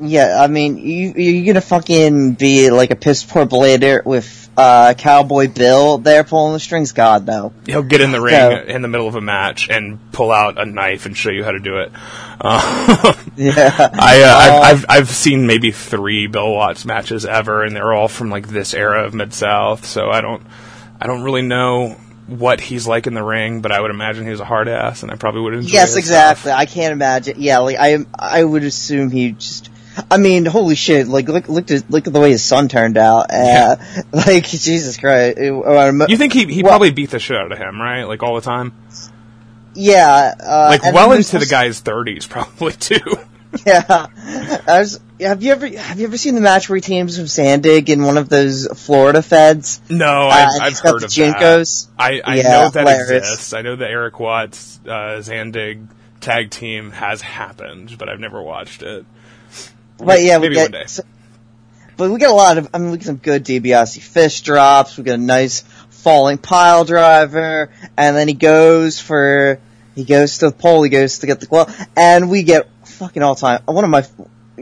Yeah, 0.00 0.40
I 0.42 0.46
mean, 0.48 0.78
you 0.78 1.12
you're 1.14 1.46
gonna 1.54 1.60
fucking 1.60 2.32
be 2.32 2.70
like 2.70 2.90
a 2.90 2.96
piss 2.96 3.22
poor 3.24 3.46
blader 3.46 4.04
with 4.04 4.48
uh, 4.56 4.94
Cowboy 4.94 5.48
Bill 5.48 5.98
there 5.98 6.24
pulling 6.24 6.52
the 6.54 6.60
strings. 6.60 6.92
God 6.92 7.26
no. 7.26 7.52
he'll 7.66 7.82
get 7.84 8.00
in 8.00 8.10
the 8.10 8.20
ring 8.20 8.34
So- 8.34 8.50
in 8.74 8.82
the 8.82 8.88
middle 8.88 9.06
of 9.08 9.14
a 9.14 9.20
match 9.20 9.68
and 9.70 9.98
pull 10.12 10.32
out 10.32 10.58
a 10.60 10.64
knife 10.66 11.06
and 11.06 11.16
show 11.16 11.30
you 11.30 11.44
how 11.44 11.52
to 11.52 11.60
do 11.60 11.76
it 11.78 11.92
uh, 12.40 13.14
Yeah. 13.36 13.70
I, 13.92 14.22
uh, 14.22 14.36
I've, 14.36 14.62
I've 14.62 14.84
I've 14.88 15.08
seen 15.10 15.46
maybe 15.46 15.70
three 15.70 16.26
Bill 16.26 16.50
Watts 16.52 16.84
matches 16.84 17.24
ever, 17.26 17.62
and 17.62 17.76
they're 17.76 17.92
all 17.92 18.08
from 18.08 18.30
like 18.30 18.48
this 18.48 18.74
era 18.74 19.04
of 19.04 19.14
Mid 19.14 19.32
South. 19.34 19.84
So 19.86 20.10
I 20.10 20.20
don't 20.20 20.42
I 21.00 21.06
don't 21.06 21.22
really 21.22 21.42
know 21.42 21.96
what 22.30 22.60
he's 22.60 22.86
like 22.86 23.06
in 23.06 23.14
the 23.14 23.22
ring, 23.22 23.60
but 23.60 23.72
I 23.72 23.80
would 23.80 23.90
imagine 23.90 24.26
he's 24.26 24.40
a 24.40 24.44
hard 24.44 24.68
ass, 24.68 25.02
and 25.02 25.10
I 25.12 25.16
probably 25.16 25.40
would 25.42 25.54
enjoy. 25.54 25.72
Yes, 25.72 25.96
exactly. 25.96 26.50
stuff. 26.50 26.58
I 26.58 26.64
can't 26.66 26.92
imagine. 26.92 27.36
Yeah, 27.38 27.58
like 27.58 27.76
I 27.78 27.98
I 28.18 28.42
would 28.44 28.62
assume 28.64 29.10
he 29.10 29.32
just. 29.32 29.68
I 30.10 30.16
mean, 30.18 30.46
holy 30.46 30.76
shit! 30.76 31.08
Like, 31.08 31.28
look, 31.28 31.48
look 31.48 31.70
at 31.70 31.90
look 31.90 32.06
at 32.06 32.12
the 32.12 32.20
way 32.20 32.30
his 32.30 32.44
son 32.44 32.68
turned 32.68 32.96
out. 32.96 33.26
Uh, 33.30 33.76
Like, 34.12 34.44
Jesus 34.44 34.96
Christ! 34.96 35.36
You 35.38 36.16
think 36.16 36.32
he 36.32 36.46
he 36.46 36.62
Well- 36.62 36.70
probably 36.70 36.90
beat 36.92 37.10
the 37.10 37.18
shit 37.18 37.36
out 37.36 37.50
of 37.52 37.58
him, 37.58 37.80
right? 37.80 38.04
Like 38.04 38.22
all 38.22 38.36
the 38.36 38.40
time, 38.40 38.72
Yeah, 39.74 40.34
uh, 40.42 40.76
like 40.80 40.94
well 40.94 41.12
into 41.12 41.38
the 41.38 41.46
guy's 41.46 41.80
thirties, 41.80 42.26
probably 42.26 42.72
too. 42.78 43.00
Yeah. 43.66 44.06
I 44.66 44.78
was, 44.78 45.00
have 45.20 45.42
you 45.42 45.52
ever 45.52 45.66
have 45.66 45.98
you 45.98 46.06
ever 46.06 46.16
seen 46.16 46.34
the 46.36 46.40
match 46.40 46.68
where 46.68 46.76
he 46.76 46.80
teams 46.80 47.18
with 47.18 47.28
Zandig 47.28 47.88
in 47.88 48.02
one 48.02 48.16
of 48.16 48.28
those 48.28 48.66
Florida 48.84 49.22
feds? 49.22 49.80
No, 49.90 50.06
Uh, 50.06 50.28
I've, 50.28 50.48
and 50.54 50.62
I've 50.62 50.78
heard 50.78 50.94
of 50.94 51.00
that. 51.02 51.10
Jinkos. 51.10 51.88
I, 51.98 52.20
I 52.24 52.36
Yeah, 52.36 52.42
know 52.44 52.70
that 52.70 52.80
hilarious. 52.80 53.28
exists. 53.28 53.52
I 53.52 53.62
know 53.62 53.76
the 53.76 53.88
Erik 53.88 54.20
Watts 54.20 54.78
uh, 54.86 55.20
Zandig 55.20 55.88
tag 56.20 56.50
team 56.50 56.90
has 56.92 57.20
happened, 57.20 57.96
but 57.98 58.08
I've 58.08 58.20
never 58.20 58.40
watched 58.40 58.82
it. 58.82 59.04
But 59.98 60.22
yeah, 60.22 60.38
we 60.38 60.42
Maybe 60.48 60.54
get. 60.54 60.62
one 60.72 60.80
day. 60.82 60.86
so- 60.86 61.02
but 61.96 62.10
we 62.10 62.18
get 62.18 62.30
a 62.30 62.34
lot 62.34 62.56
of. 62.56 62.68
I 62.72 62.78
mean, 62.78 62.92
we 62.92 62.96
get 62.96 63.06
some 63.06 63.16
good 63.16 63.44
DiBiase 63.44 64.00
fish 64.00 64.40
drops. 64.40 64.96
We 64.96 65.04
get 65.04 65.16
a 65.16 65.22
nice 65.22 65.60
falling 65.90 66.38
pile 66.38 66.84
driver, 66.86 67.70
and 67.96 68.16
then 68.16 68.26
he 68.28 68.32
goes 68.34 68.98
for. 69.00 69.58
He 69.94 70.04
goes 70.04 70.38
to 70.38 70.46
the 70.48 70.56
pole. 70.56 70.82
He 70.82 70.88
goes 70.88 71.18
to 71.18 71.26
get 71.26 71.40
the 71.40 71.46
glove, 71.46 71.76
and 71.96 72.30
we 72.30 72.42
get 72.42 72.70
fucking 73.00 73.22
all 73.22 73.34
time. 73.34 73.62
One 73.64 73.82
of 73.82 73.90
my 73.90 74.04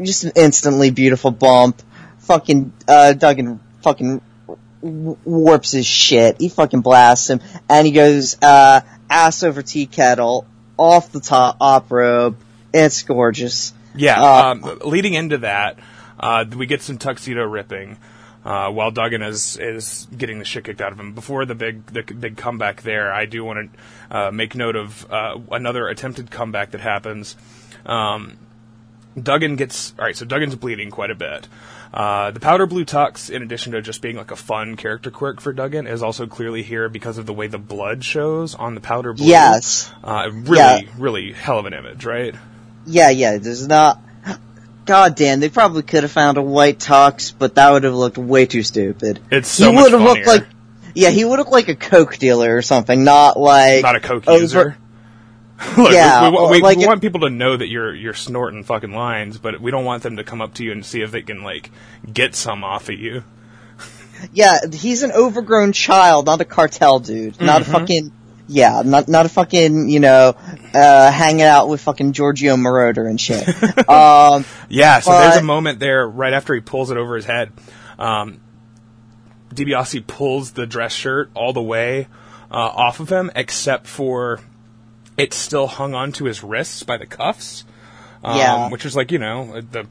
just 0.00 0.24
an 0.24 0.32
instantly 0.36 0.90
beautiful 0.90 1.32
bump. 1.32 1.82
Fucking 2.20 2.72
uh, 2.86 3.12
Duggan 3.14 3.58
fucking 3.82 4.20
warps 4.80 5.72
his 5.72 5.86
shit. 5.86 6.36
He 6.40 6.48
fucking 6.48 6.82
blasts 6.82 7.28
him, 7.28 7.40
and 7.68 7.86
he 7.86 7.92
goes 7.92 8.40
uh, 8.40 8.80
ass 9.10 9.42
over 9.42 9.62
tea 9.62 9.86
kettle 9.86 10.46
off 10.76 11.10
the 11.10 11.20
top 11.20 11.56
op 11.60 11.90
rope. 11.90 12.36
It's 12.72 13.02
gorgeous. 13.02 13.74
Yeah, 13.94 14.22
Uh, 14.22 14.50
um, 14.52 14.78
leading 14.84 15.14
into 15.14 15.38
that, 15.38 15.78
uh, 16.20 16.44
we 16.56 16.66
get 16.66 16.82
some 16.82 16.98
tuxedo 16.98 17.42
ripping 17.44 17.96
uh, 18.44 18.70
while 18.70 18.92
Duggan 18.92 19.22
is 19.22 19.56
is 19.56 20.06
getting 20.16 20.38
the 20.38 20.44
shit 20.44 20.64
kicked 20.64 20.80
out 20.80 20.92
of 20.92 21.00
him. 21.00 21.14
Before 21.14 21.44
the 21.44 21.56
big 21.56 21.86
the 21.86 22.02
big 22.02 22.36
comeback 22.36 22.82
there, 22.82 23.12
I 23.12 23.26
do 23.26 23.42
want 23.42 23.72
to 23.72 24.16
uh, 24.16 24.30
make 24.30 24.54
note 24.54 24.76
of 24.76 25.10
uh, 25.10 25.38
another 25.50 25.88
attempted 25.88 26.30
comeback 26.30 26.70
that 26.70 26.80
happens. 26.80 27.34
Um, 27.88 28.36
Duggan 29.20 29.56
gets 29.56 29.94
all 29.98 30.04
right, 30.04 30.16
so 30.16 30.24
Duggan's 30.24 30.54
bleeding 30.54 30.90
quite 30.90 31.10
a 31.10 31.14
bit. 31.14 31.48
Uh, 31.92 32.30
the 32.30 32.38
powder 32.40 32.66
blue 32.66 32.84
tux, 32.84 33.30
in 33.30 33.42
addition 33.42 33.72
to 33.72 33.80
just 33.80 34.02
being 34.02 34.14
like 34.16 34.30
a 34.30 34.36
fun 34.36 34.76
character 34.76 35.10
quirk 35.10 35.40
for 35.40 35.52
Duggan, 35.54 35.86
is 35.86 36.02
also 36.02 36.26
clearly 36.26 36.62
here 36.62 36.88
because 36.90 37.16
of 37.18 37.24
the 37.26 37.32
way 37.32 37.46
the 37.46 37.58
blood 37.58 38.04
shows 38.04 38.54
on 38.54 38.74
the 38.74 38.80
powder 38.80 39.14
blue. 39.14 39.26
Yes. 39.26 39.90
uh, 40.04 40.28
really, 40.30 40.56
Yeah. 40.58 40.80
really 40.98 41.32
hell 41.32 41.58
of 41.58 41.64
an 41.66 41.72
image, 41.72 42.04
right? 42.04 42.34
Yeah, 42.86 43.08
yeah, 43.10 43.38
there's 43.38 43.66
not. 43.66 44.02
God 44.84 45.16
damn, 45.16 45.40
they 45.40 45.48
probably 45.50 45.82
could 45.82 46.02
have 46.02 46.12
found 46.12 46.38
a 46.38 46.42
white 46.42 46.78
tux, 46.78 47.32
but 47.38 47.56
that 47.56 47.70
would 47.72 47.84
have 47.84 47.94
looked 47.94 48.16
way 48.18 48.46
too 48.46 48.62
stupid. 48.62 49.20
It's 49.30 49.48
so 49.48 49.68
he 49.70 49.74
much 49.74 49.84
would 49.84 49.92
have 49.92 50.02
looked 50.02 50.26
like, 50.26 50.44
yeah, 50.94 51.10
he 51.10 51.24
would 51.26 51.38
look 51.38 51.50
like 51.50 51.68
a 51.68 51.74
coke 51.76 52.16
dealer 52.18 52.56
or 52.56 52.62
something, 52.62 53.04
not 53.04 53.38
like 53.38 53.82
not 53.82 53.96
a 53.96 54.00
coke 54.00 54.26
over- 54.28 54.40
user. 54.40 54.76
Look, 55.76 55.92
Yeah, 55.92 56.30
we, 56.30 56.36
we, 56.36 56.50
we, 56.52 56.60
like 56.62 56.76
we 56.78 56.84
it- 56.84 56.86
want 56.88 57.00
people 57.02 57.20
to 57.22 57.30
know 57.30 57.56
that 57.56 57.66
you're 57.68 57.94
you're 57.94 58.14
snorting 58.14 58.62
fucking 58.64 58.92
lines, 58.92 59.38
but 59.38 59.60
we 59.60 59.70
don't 59.70 59.84
want 59.84 60.02
them 60.04 60.16
to 60.16 60.24
come 60.24 60.40
up 60.40 60.54
to 60.54 60.64
you 60.64 60.72
and 60.72 60.84
see 60.86 61.00
if 61.02 61.10
they 61.10 61.22
can 61.22 61.42
like 61.42 61.70
get 62.12 62.34
some 62.34 62.62
off 62.64 62.88
of 62.88 62.94
you. 62.98 63.24
Yeah, 64.32 64.58
he's 64.72 65.02
an 65.04 65.12
overgrown 65.12 65.72
child, 65.72 66.26
not 66.26 66.40
a 66.40 66.44
cartel 66.44 66.98
dude, 67.00 67.40
not 67.40 67.62
Mm-hmm. 67.62 67.74
a 67.74 67.78
fucking. 67.78 68.12
Yeah, 68.50 68.82
not 68.84 69.08
not 69.08 69.26
a 69.26 69.28
fucking 69.28 69.90
you 69.90 70.00
know, 70.00 70.34
uh, 70.72 71.10
hanging 71.12 71.42
out 71.42 71.68
with 71.68 71.82
fucking 71.82 72.12
Giorgio 72.14 72.56
Moroder 72.56 73.06
and 73.08 73.20
shit. 73.20 73.46
um, 73.90 74.44
Yeah, 74.70 75.00
so 75.00 75.10
there's 75.12 75.36
a 75.36 75.42
moment 75.42 75.80
there 75.80 76.08
right 76.08 76.32
after 76.32 76.54
he 76.54 76.60
pulls 76.60 76.90
it 76.90 76.96
over 76.96 77.14
his 77.16 77.26
head. 77.26 77.52
Um, 77.98 78.40
DiBiase 79.54 80.06
pulls 80.06 80.52
the 80.52 80.66
dress 80.66 80.92
shirt 80.92 81.30
all 81.34 81.52
the 81.52 81.62
way 81.62 82.08
uh, 82.50 82.54
off 82.56 83.00
of 83.00 83.10
him, 83.10 83.30
except 83.36 83.86
for 83.86 84.40
it's 85.18 85.36
still 85.36 85.66
hung 85.66 85.94
onto 85.94 86.24
his 86.24 86.42
wrists 86.42 86.82
by 86.82 86.96
the 86.96 87.06
cuffs. 87.06 87.64
Um, 88.24 88.36
Yeah. 88.36 88.68
which 88.70 88.84
is 88.86 88.96
like 88.96 89.12
you 89.12 89.18
know 89.18 89.60
the 89.60 89.86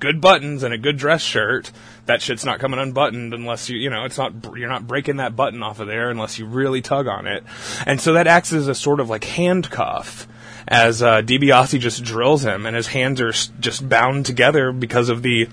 good 0.00 0.20
buttons 0.20 0.62
and 0.62 0.74
a 0.74 0.78
good 0.78 0.96
dress 0.96 1.22
shirt. 1.22 1.70
That 2.06 2.20
shit's 2.20 2.44
not 2.44 2.58
coming 2.58 2.78
unbuttoned 2.78 3.32
unless 3.32 3.70
you 3.70 3.78
you 3.78 3.88
know 3.90 4.04
it's 4.04 4.18
not 4.18 4.32
you're 4.54 4.68
not 4.68 4.86
breaking 4.86 5.16
that 5.16 5.34
button 5.34 5.62
off 5.62 5.80
of 5.80 5.86
there 5.86 6.10
unless 6.10 6.38
you 6.38 6.44
really 6.46 6.82
tug 6.82 7.08
on 7.08 7.26
it. 7.26 7.42
And 7.86 8.00
so 8.00 8.12
that 8.12 8.26
acts 8.26 8.52
as 8.52 8.68
a 8.68 8.74
sort 8.74 9.00
of 9.00 9.08
like 9.08 9.24
handcuff 9.24 10.28
as 10.68 11.02
uh, 11.02 11.20
DiBiase 11.20 11.78
just 11.78 12.02
drills 12.04 12.42
him, 12.44 12.64
and 12.64 12.74
his 12.74 12.86
hands 12.88 13.20
are 13.20 13.32
just 13.60 13.86
bound 13.88 14.24
together 14.26 14.72
because 14.72 15.08
of 15.08 15.22
the 15.22 15.48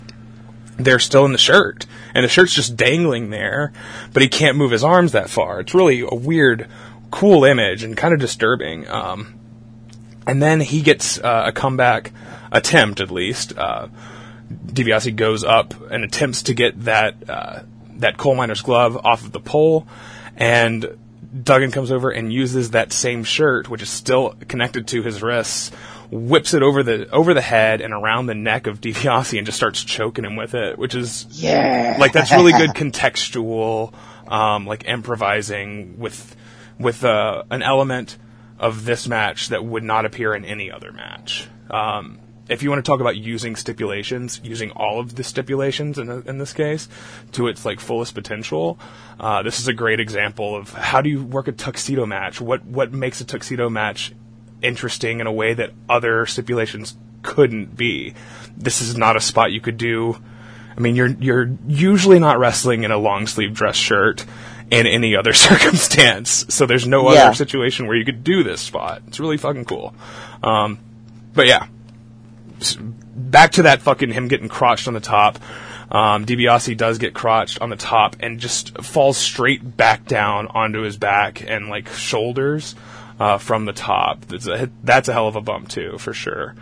they're 0.78 1.00
still 1.00 1.26
in 1.26 1.32
the 1.32 1.38
shirt, 1.38 1.86
and 2.16 2.24
the 2.24 2.30
shirt's 2.30 2.54
just 2.56 2.76
dangling 2.76 3.30
there, 3.30 3.72
but 4.14 4.22
he 4.22 4.28
can't 4.30 4.58
move 4.58 4.72
his 4.72 4.84
arms 4.84 5.12
that 5.12 5.30
far. 5.30 5.60
It's 5.60 5.74
really 5.76 6.00
a 6.02 6.16
weird, 6.16 6.68
cool 7.12 7.46
image 7.46 7.84
and 7.84 7.96
kind 7.96 8.14
of 8.14 8.20
disturbing. 8.20 8.88
Um, 8.88 9.36
and 10.26 10.42
then 10.42 10.60
he 10.60 10.82
gets 10.82 11.20
uh, 11.20 11.44
a 11.48 11.52
comeback 11.52 12.12
attempt, 12.52 13.00
at 13.00 13.12
least. 13.12 13.58
Uh, 13.58 13.88
DiBiase 14.52 15.16
goes 15.16 15.44
up 15.44 15.74
and 15.92 16.04
attempts 16.04 16.44
to 16.44 16.54
get 16.54 16.86
that 16.86 17.30
uh, 17.30 17.60
that 17.98 18.18
coal 18.18 18.36
miner's 18.36 18.62
glove 18.62 18.98
off 18.98 19.24
of 19.24 19.32
the 19.32 19.40
pole, 19.40 19.88
and 20.36 20.98
Duggan 21.44 21.72
comes 21.72 21.92
over 21.92 22.10
and 22.10 22.32
uses 22.32 22.72
that 22.72 22.92
same 22.92 23.24
shirt, 23.24 23.70
which 23.70 23.82
is 23.82 23.90
still 23.90 24.36
connected 24.48 24.88
to 24.90 25.02
his 25.02 25.22
wrists, 25.22 25.70
whips 26.10 26.54
it 26.54 26.64
over 26.64 26.84
the 26.84 27.10
over 27.12 27.34
the 27.34 27.42
head 27.42 27.82
and 27.82 27.94
around 27.94 28.26
the 28.26 28.36
neck 28.36 28.68
of 28.68 28.82
DiBiase 28.82 29.38
and 29.38 29.46
just 29.46 29.58
starts 29.58 29.84
choking 29.84 30.26
him 30.26 30.36
with 30.36 30.54
it, 30.54 30.78
which 30.78 30.96
is 30.96 31.26
yeah, 31.30 31.96
like 32.00 32.12
that's 32.12 32.32
really 32.32 32.52
good 32.52 32.70
contextual, 32.76 33.94
um, 34.28 34.66
like 34.68 34.86
improvising 34.86 35.98
with 35.98 36.36
with 36.82 37.04
uh, 37.04 37.44
an 37.50 37.62
element 37.62 38.18
of 38.60 38.86
this 38.86 39.08
match 39.08 39.50
that 39.50 39.66
would 39.66 39.84
not 39.84 40.06
appear 40.06 40.36
in 40.36 40.46
any 40.46 40.72
other 40.72 40.92
match. 40.92 41.48
Um, 41.70 42.20
if 42.48 42.62
you 42.62 42.70
want 42.70 42.84
to 42.84 42.90
talk 42.90 43.00
about 43.00 43.16
using 43.16 43.56
stipulations, 43.56 44.42
using 44.44 44.72
all 44.72 45.00
of 45.00 45.16
the 45.16 45.24
stipulations 45.24 45.98
in, 45.98 46.10
in 46.28 46.38
this 46.38 46.54
case 46.54 46.90
to 47.32 47.48
its 47.48 47.66
like 47.66 47.80
fullest 47.80 48.14
potential, 48.14 48.78
uh, 49.20 49.42
this 49.42 49.60
is 49.60 49.68
a 49.68 49.74
great 49.74 50.00
example 50.00 50.56
of 50.56 50.74
how 50.74 51.02
do 51.02 51.10
you 51.10 51.24
work 51.24 51.48
a 51.48 51.54
tuxedo 51.54 52.06
match? 52.06 52.42
What 52.42 52.66
what 52.66 52.92
makes 52.92 53.22
a 53.22 53.26
tuxedo 53.26 53.70
match 53.70 54.14
interesting 54.62 55.22
in 55.22 55.28
a 55.28 55.32
way 55.32 55.54
that 55.54 55.72
other 55.88 56.26
stipulations 56.26 56.96
couldn't 57.24 57.78
be? 57.78 58.14
This 58.58 58.82
is 58.82 58.98
not 58.98 59.16
a 59.16 59.22
spot 59.22 59.52
you 59.52 59.62
could 59.62 59.78
do. 59.78 60.22
I 60.76 60.80
mean, 60.80 60.96
you're 60.96 61.08
you're 61.08 61.58
usually 61.68 62.20
not 62.20 62.38
wrestling 62.38 62.84
in 62.84 62.92
a 62.92 62.98
long 62.98 63.28
sleeve 63.28 63.54
dress 63.54 63.78
shirt 63.78 64.26
in 64.72 64.88
any 64.88 65.16
other 65.16 65.34
circumstance. 65.48 66.46
So 66.50 66.66
there's 66.66 66.88
no 66.88 67.12
Yeah. 67.14 67.26
other 67.26 67.36
situation 67.36 67.86
where 67.88 67.96
you 67.96 68.06
could 68.06 68.24
do 68.24 68.42
this 68.44 68.62
spot. 68.62 69.04
It's 69.08 69.20
really 69.20 69.38
fucking 69.38 69.66
cool. 69.66 69.94
Um, 70.42 70.80
but 71.36 71.46
yeah, 71.46 71.68
back 73.16 73.52
to 73.54 73.64
that 73.64 73.82
fucking 73.82 74.12
him 74.12 74.28
getting 74.28 74.50
crotched 74.50 74.88
on 74.88 74.94
the 74.94 75.00
top. 75.00 75.38
Um, 75.92 76.26
DiBiase 76.26 76.78
does 76.78 76.98
get 77.00 77.14
crotched 77.14 77.60
on 77.62 77.70
the 77.70 77.76
top 77.76 78.16
and 78.22 78.40
just 78.40 78.78
falls 78.82 79.18
straight 79.18 79.76
back 79.76 80.06
down 80.06 80.48
onto 80.48 80.82
his 80.82 80.96
back 80.96 81.44
and 81.46 81.68
like 81.68 81.90
shoulders 81.90 82.76
uh, 83.20 83.38
from 83.38 83.66
the 83.66 83.74
top. 83.74 84.22
That's 84.28 84.48
a, 84.48 84.70
that's 84.84 85.10
a 85.10 85.14
hell 85.14 85.28
of 85.28 85.36
a 85.36 85.42
bump 85.42 85.68
too, 85.68 85.98
for 85.98 86.14
sure. 86.14 86.56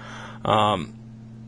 Um, 0.44 0.94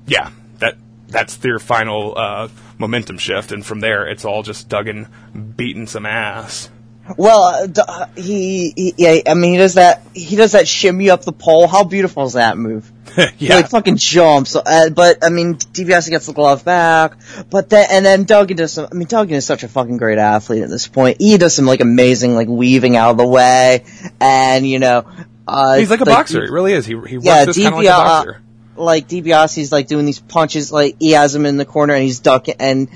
yeah, 0.05 0.29
that 0.59 0.75
that's 1.11 1.37
their 1.37 1.59
final 1.59 2.17
uh, 2.17 2.47
momentum 2.77 3.17
shift, 3.17 3.51
and 3.51 3.65
from 3.65 3.79
there 3.79 4.07
it's 4.07 4.25
all 4.25 4.43
just 4.43 4.69
Duggan 4.69 5.07
beating 5.55 5.87
some 5.87 6.05
ass. 6.05 6.69
Well, 7.17 7.43
uh, 7.43 7.67
uh, 7.87 8.05
he, 8.15 8.73
he, 8.75 8.93
yeah, 8.97 9.21
I 9.27 9.33
mean, 9.33 9.53
he 9.53 9.57
does 9.57 9.73
that, 9.73 10.03
he 10.13 10.35
does 10.35 10.53
that 10.53 10.67
shimmy 10.67 11.09
up 11.09 11.23
the 11.23 11.31
pole. 11.31 11.67
How 11.67 11.83
beautiful 11.83 12.23
is 12.25 12.33
that 12.33 12.57
move? 12.57 12.91
He 13.35 13.47
yeah, 13.47 13.55
like 13.55 13.69
fucking 13.69 13.97
jumps. 13.97 14.55
Uh, 14.55 14.89
but 14.89 15.17
I 15.21 15.29
mean, 15.29 15.55
DiBiase 15.55 16.09
gets 16.09 16.27
the 16.27 16.33
glove 16.33 16.63
back. 16.63 17.17
But 17.49 17.69
then, 17.69 17.87
and 17.91 18.05
then 18.05 18.23
Duggan 18.23 18.55
does 18.55 18.71
some. 18.71 18.87
I 18.89 18.95
mean, 18.95 19.07
Duggan 19.07 19.35
is 19.35 19.45
such 19.45 19.63
a 19.63 19.67
fucking 19.67 19.97
great 19.97 20.17
athlete 20.17 20.63
at 20.63 20.69
this 20.69 20.87
point. 20.87 21.17
He 21.19 21.37
does 21.37 21.53
some 21.53 21.65
like 21.65 21.81
amazing 21.81 22.35
like 22.35 22.47
weaving 22.47 22.95
out 22.95 23.11
of 23.11 23.17
the 23.17 23.27
way, 23.27 23.83
and 24.21 24.65
you 24.65 24.79
know, 24.79 25.05
uh, 25.45 25.75
he's 25.75 25.89
like 25.89 25.99
a 25.99 26.05
boxer. 26.05 26.45
He 26.45 26.51
really 26.51 26.71
is. 26.71 26.85
He 26.85 26.93
he 26.93 27.17
works 27.17 27.25
Yeah, 27.25 27.43
this 27.43 27.57
kind 27.57 27.67
of 27.67 27.79
like 27.79 27.87
a 27.87 27.89
boxer. 27.89 28.41
Like 28.81 29.07
DiBiase's 29.07 29.71
like 29.71 29.87
doing 29.87 30.05
these 30.05 30.19
punches, 30.19 30.71
like 30.71 30.97
he 30.99 31.11
has 31.11 31.33
him 31.33 31.45
in 31.45 31.57
the 31.57 31.65
corner 31.65 31.93
and 31.93 32.03
he's 32.03 32.19
ducking, 32.19 32.55
and 32.59 32.89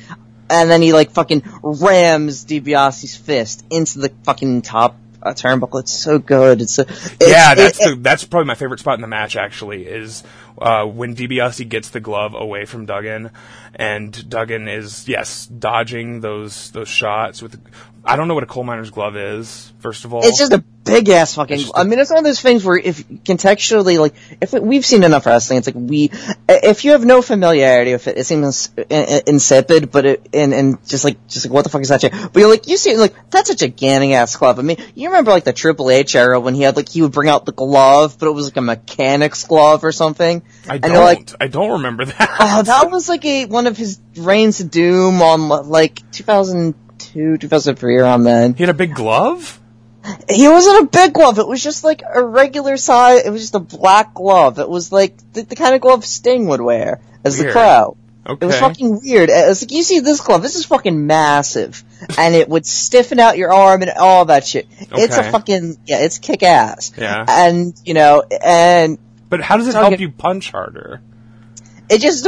and 0.50 0.70
then 0.70 0.82
he 0.82 0.94
like 0.94 1.12
fucking 1.12 1.44
rams 1.64 2.46
DiBiase's 2.46 3.16
fist 3.16 3.66
into 3.70 4.00
the 4.00 4.10
fucking 4.24 4.62
top 4.62 4.98
uh, 5.22 5.34
turnbuckle. 5.34 5.80
It's 5.80 5.92
so 5.92 6.20
good. 6.20 6.62
It's, 6.62 6.76
so, 6.76 6.84
it's 6.84 7.18
yeah, 7.20 7.56
that's 7.56 7.82
it- 7.82 7.90
the, 7.90 7.96
that's 8.02 8.24
probably 8.24 8.48
my 8.48 8.56
favorite 8.56 8.80
spot 8.80 8.96
in 8.96 9.02
the 9.02 9.08
match. 9.08 9.36
Actually, 9.36 9.86
is 9.88 10.24
uh, 10.58 10.86
when 10.86 11.16
DiBiase 11.16 11.68
gets 11.68 11.90
the 11.90 12.00
glove 12.00 12.36
away 12.36 12.66
from 12.66 12.86
Duggan, 12.86 13.32
and 13.74 14.30
Duggan 14.30 14.68
is 14.68 15.08
yes 15.08 15.48
dodging 15.48 16.22
those 16.22 16.72
those 16.72 16.90
shots 16.90 17.42
with. 17.42 17.60
I 18.06 18.16
don't 18.16 18.28
know 18.28 18.36
what 18.36 18.44
a 18.44 18.48
coal 18.48 18.64
miner's 18.64 18.92
glove 18.92 19.16
is. 19.18 19.74
First 19.80 20.06
of 20.06 20.14
all, 20.14 20.26
It's 20.26 20.38
just 20.38 20.54
a 20.54 20.60
big 20.60 21.10
ass 21.10 21.36
fucking. 21.36 21.58
just 21.58 21.72
I 21.76 21.84
mean, 21.84 21.98
it's 22.00 22.10
one 22.10 22.20
of 22.20 22.24
those 22.24 22.40
things 22.40 22.64
where 22.64 22.78
if 22.78 23.08
contextually, 23.08 24.00
like, 24.00 24.14
if 24.42 24.54
we, 24.54 24.60
we've 24.60 24.86
seen 24.86 25.04
enough 25.04 25.26
wrestling, 25.26 25.58
it's 25.60 25.68
like 25.68 25.76
we, 25.76 26.12
if 26.48 26.86
you 26.86 26.92
have 26.92 27.04
no 27.06 27.22
familiarity 27.22 27.94
with 27.94 28.08
it, 28.08 28.18
it 28.18 28.26
seems 28.26 28.70
in- 28.78 28.86
in- 28.90 29.22
insipid, 29.28 29.92
but 29.92 30.06
it, 30.06 30.30
and, 30.34 30.54
and 30.54 30.88
just 30.88 31.04
like, 31.04 31.28
just 31.28 31.46
like, 31.46 31.54
what 31.54 31.64
the 31.64 31.70
fuck 31.70 31.82
is 31.82 31.90
that 31.90 32.02
shit? 32.02 32.12
But 32.12 32.36
you're 32.40 32.50
like, 32.50 32.68
you 32.68 32.78
see, 32.78 32.96
like, 32.98 33.14
that's 33.30 33.50
a 33.50 33.56
gigantic 33.56 34.12
ass 34.12 34.36
glove. 34.36 34.60
I 34.60 34.62
mean, 34.62 34.78
you 34.94 35.10
remember 35.10 35.32
like 35.32 35.44
the 35.44 35.54
Triple 35.54 35.90
H 35.90 36.16
era 36.16 36.40
when 36.40 36.56
he 36.56 36.62
had 36.62 36.76
like, 36.76 36.90
he 36.90 37.02
would 37.02 37.12
bring 37.12 37.30
out 37.30 37.46
the 37.46 37.54
glove, 37.54 38.18
but 38.20 38.28
it 38.28 38.32
was 38.32 38.46
like 38.46 38.58
a 38.58 38.62
mechanic's 38.62 39.44
glove 39.46 39.84
or 39.84 39.92
something. 39.92 40.44
I 40.70 40.76
and 40.76 40.84
don't. 40.84 41.04
like, 41.04 41.32
I 41.42 41.48
don't 41.48 41.72
remember 41.74 42.06
that. 42.06 42.38
Oh, 42.40 42.64
that 42.64 42.92
was 42.92 43.10
like 43.10 43.26
a 43.26 43.46
one 43.46 43.68
of 43.68 43.78
his 43.78 44.00
reigns 44.16 44.60
of 44.62 44.70
doom 44.72 45.22
on 45.22 45.50
like 45.70 46.12
2002, 47.14 47.38
2003 47.38 47.98
around 47.98 48.24
then. 48.24 48.54
he 48.54 48.64
had 48.64 48.70
a 48.70 48.74
big 48.74 48.96
glove. 48.96 49.60
He 50.30 50.48
wasn't 50.48 50.84
a 50.84 50.88
big 50.88 51.14
glove. 51.14 51.40
It 51.40 51.48
was 51.48 51.64
just 51.64 51.84
like 51.84 52.04
a 52.08 52.24
regular 52.24 52.78
size. 52.78 53.26
It 53.26 53.32
was 53.32 53.42
just 53.42 53.56
a 53.56 53.60
black 53.60 54.14
glove. 54.14 54.60
It 54.60 54.70
was 54.70 54.92
like 54.92 55.18
the, 55.34 55.42
the 55.42 55.56
kind 55.56 55.74
of 55.74 55.82
glove 55.82 56.06
Sting 56.06 56.48
would 56.48 56.62
wear 56.62 57.02
as 57.24 57.40
the 57.40 57.52
crow. 57.52 57.98
Okay. 58.28 58.44
It 58.44 58.48
was 58.48 58.60
fucking 58.60 59.02
weird. 59.02 59.30
It 59.30 59.48
was 59.48 59.64
like 59.64 59.72
you 59.72 59.84
see 59.84 60.00
this 60.00 60.22
glove. 60.22 60.42
This 60.42 60.56
is 60.56 60.66
fucking 60.66 61.06
massive, 61.06 61.84
and 62.18 62.34
it 62.34 62.50
would 62.50 62.66
stiffen 62.66 63.20
out 63.20 63.38
your 63.38 63.54
arm 63.54 63.82
and 63.84 63.92
all 63.92 64.26
that 64.26 64.46
shit. 64.46 64.68
It's 64.80 65.18
a 65.18 65.32
fucking 65.32 65.78
yeah. 65.86 66.00
It's 66.00 66.18
kick 66.20 66.44
ass. 66.44 66.92
Yeah. 66.98 67.26
And 67.28 67.74
you 67.84 67.94
know, 67.94 68.24
and 68.44 68.98
but 69.30 69.42
how 69.42 69.58
does 69.58 69.68
it 69.68 69.76
help 69.76 70.00
you 70.00 70.12
punch 70.12 70.52
harder? 70.52 71.02
it 71.90 72.02
just 72.02 72.28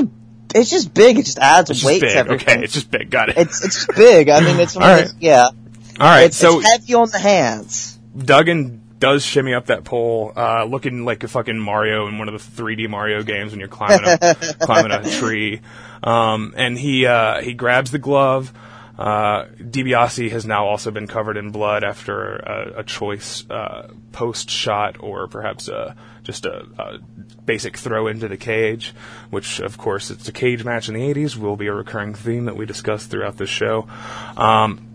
it's 0.60 0.70
just 0.70 0.94
big. 0.94 1.18
It 1.20 1.26
just 1.26 1.40
adds 1.40 1.70
It's 1.70 1.84
weight 1.84 2.02
just 2.02 2.14
to 2.14 2.20
everything. 2.20 2.50
Okay, 2.56 2.64
it's 2.64 2.74
just 2.74 2.92
big. 2.92 3.10
Got 3.10 3.30
it. 3.30 3.38
It's 3.38 3.64
it's 3.64 3.86
big. 3.96 4.30
I 4.30 4.40
mean, 4.42 4.60
it's 4.60 4.76
one 4.76 4.84
All 4.86 4.90
of 4.92 4.98
right. 4.98 5.06
those- 5.06 5.16
yeah. 5.20 5.44
all 5.46 5.54
right. 6.00 6.24
It's, 6.26 6.38
so 6.38 6.60
it's 6.60 6.70
heavy 6.72 6.94
on 6.94 7.10
the 7.10 7.20
hands. 7.20 7.98
Duggan 8.18 8.82
does 9.00 9.24
shimmy 9.24 9.54
up 9.54 9.68
that 9.68 9.84
pole, 9.84 10.34
uh, 10.36 10.64
looking 10.66 11.06
like 11.06 11.24
a 11.24 11.28
fucking 11.28 11.60
Mario 11.60 12.08
in 12.08 12.18
one 12.18 12.28
of 12.30 12.34
the 12.56 12.64
3D 12.64 12.90
Mario 12.90 13.22
games 13.22 13.52
when 13.52 13.60
you're 13.60 13.70
climbing 13.70 14.06
a 14.06 14.36
climbing 14.60 14.92
a 14.92 15.08
tree. 15.20 15.62
Um, 16.04 16.54
and 16.58 16.78
he 16.78 17.06
uh, 17.06 17.42
he 17.42 17.54
grabs 17.54 17.92
the 17.92 18.00
glove. 18.00 18.52
Uh, 18.98 19.46
DiBiase 19.60 20.32
has 20.32 20.46
now 20.46 20.66
also 20.66 20.90
been 20.90 21.06
covered 21.06 21.38
in 21.38 21.52
blood 21.52 21.84
after 21.84 22.38
a, 22.38 22.80
a 22.80 22.84
choice 22.84 23.48
uh, 23.50 23.92
post 24.12 24.50
shot 24.50 24.98
or 25.02 25.28
perhaps 25.28 25.68
a, 25.68 25.96
just 26.24 26.46
a, 26.46 26.66
a 26.80 27.00
basic 27.46 27.78
throw 27.78 28.08
into 28.08 28.28
the 28.28 28.38
cage, 28.38 28.96
which 29.30 29.60
of 29.60 29.78
course 29.78 30.10
it's 30.10 30.28
a 30.28 30.32
cage 30.32 30.64
match 30.64 30.90
in 30.90 30.96
the 30.96 31.02
80s 31.02 31.38
will 31.38 31.56
be 31.56 31.68
a 31.68 31.74
recurring 31.74 32.16
theme 32.16 32.46
that 32.46 32.58
we 32.58 32.66
discuss 32.66 33.06
throughout 33.06 33.38
this 33.38 33.50
show. 33.50 33.88
Um, 34.36 34.88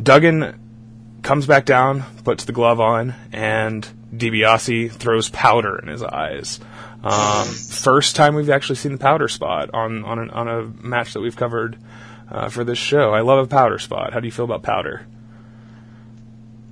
Duggan 0.00 0.58
comes 1.22 1.46
back 1.46 1.64
down, 1.64 2.04
puts 2.22 2.44
the 2.44 2.52
glove 2.52 2.80
on, 2.80 3.14
and 3.32 3.86
DiBiase 4.14 4.92
throws 4.92 5.28
powder 5.30 5.78
in 5.78 5.88
his 5.88 6.02
eyes. 6.02 6.60
Um, 7.02 7.46
first 7.46 8.16
time 8.16 8.34
we've 8.34 8.50
actually 8.50 8.76
seen 8.76 8.92
the 8.92 8.98
powder 8.98 9.28
spot 9.28 9.70
on 9.72 10.04
on, 10.04 10.18
an, 10.18 10.30
on 10.30 10.48
a 10.48 10.62
match 10.62 11.12
that 11.12 11.20
we've 11.20 11.36
covered 11.36 11.78
uh, 12.30 12.48
for 12.48 12.64
this 12.64 12.78
show. 12.78 13.12
I 13.12 13.20
love 13.20 13.44
a 13.44 13.46
powder 13.46 13.78
spot. 13.78 14.12
How 14.12 14.20
do 14.20 14.26
you 14.26 14.32
feel 14.32 14.44
about 14.44 14.62
powder? 14.62 15.06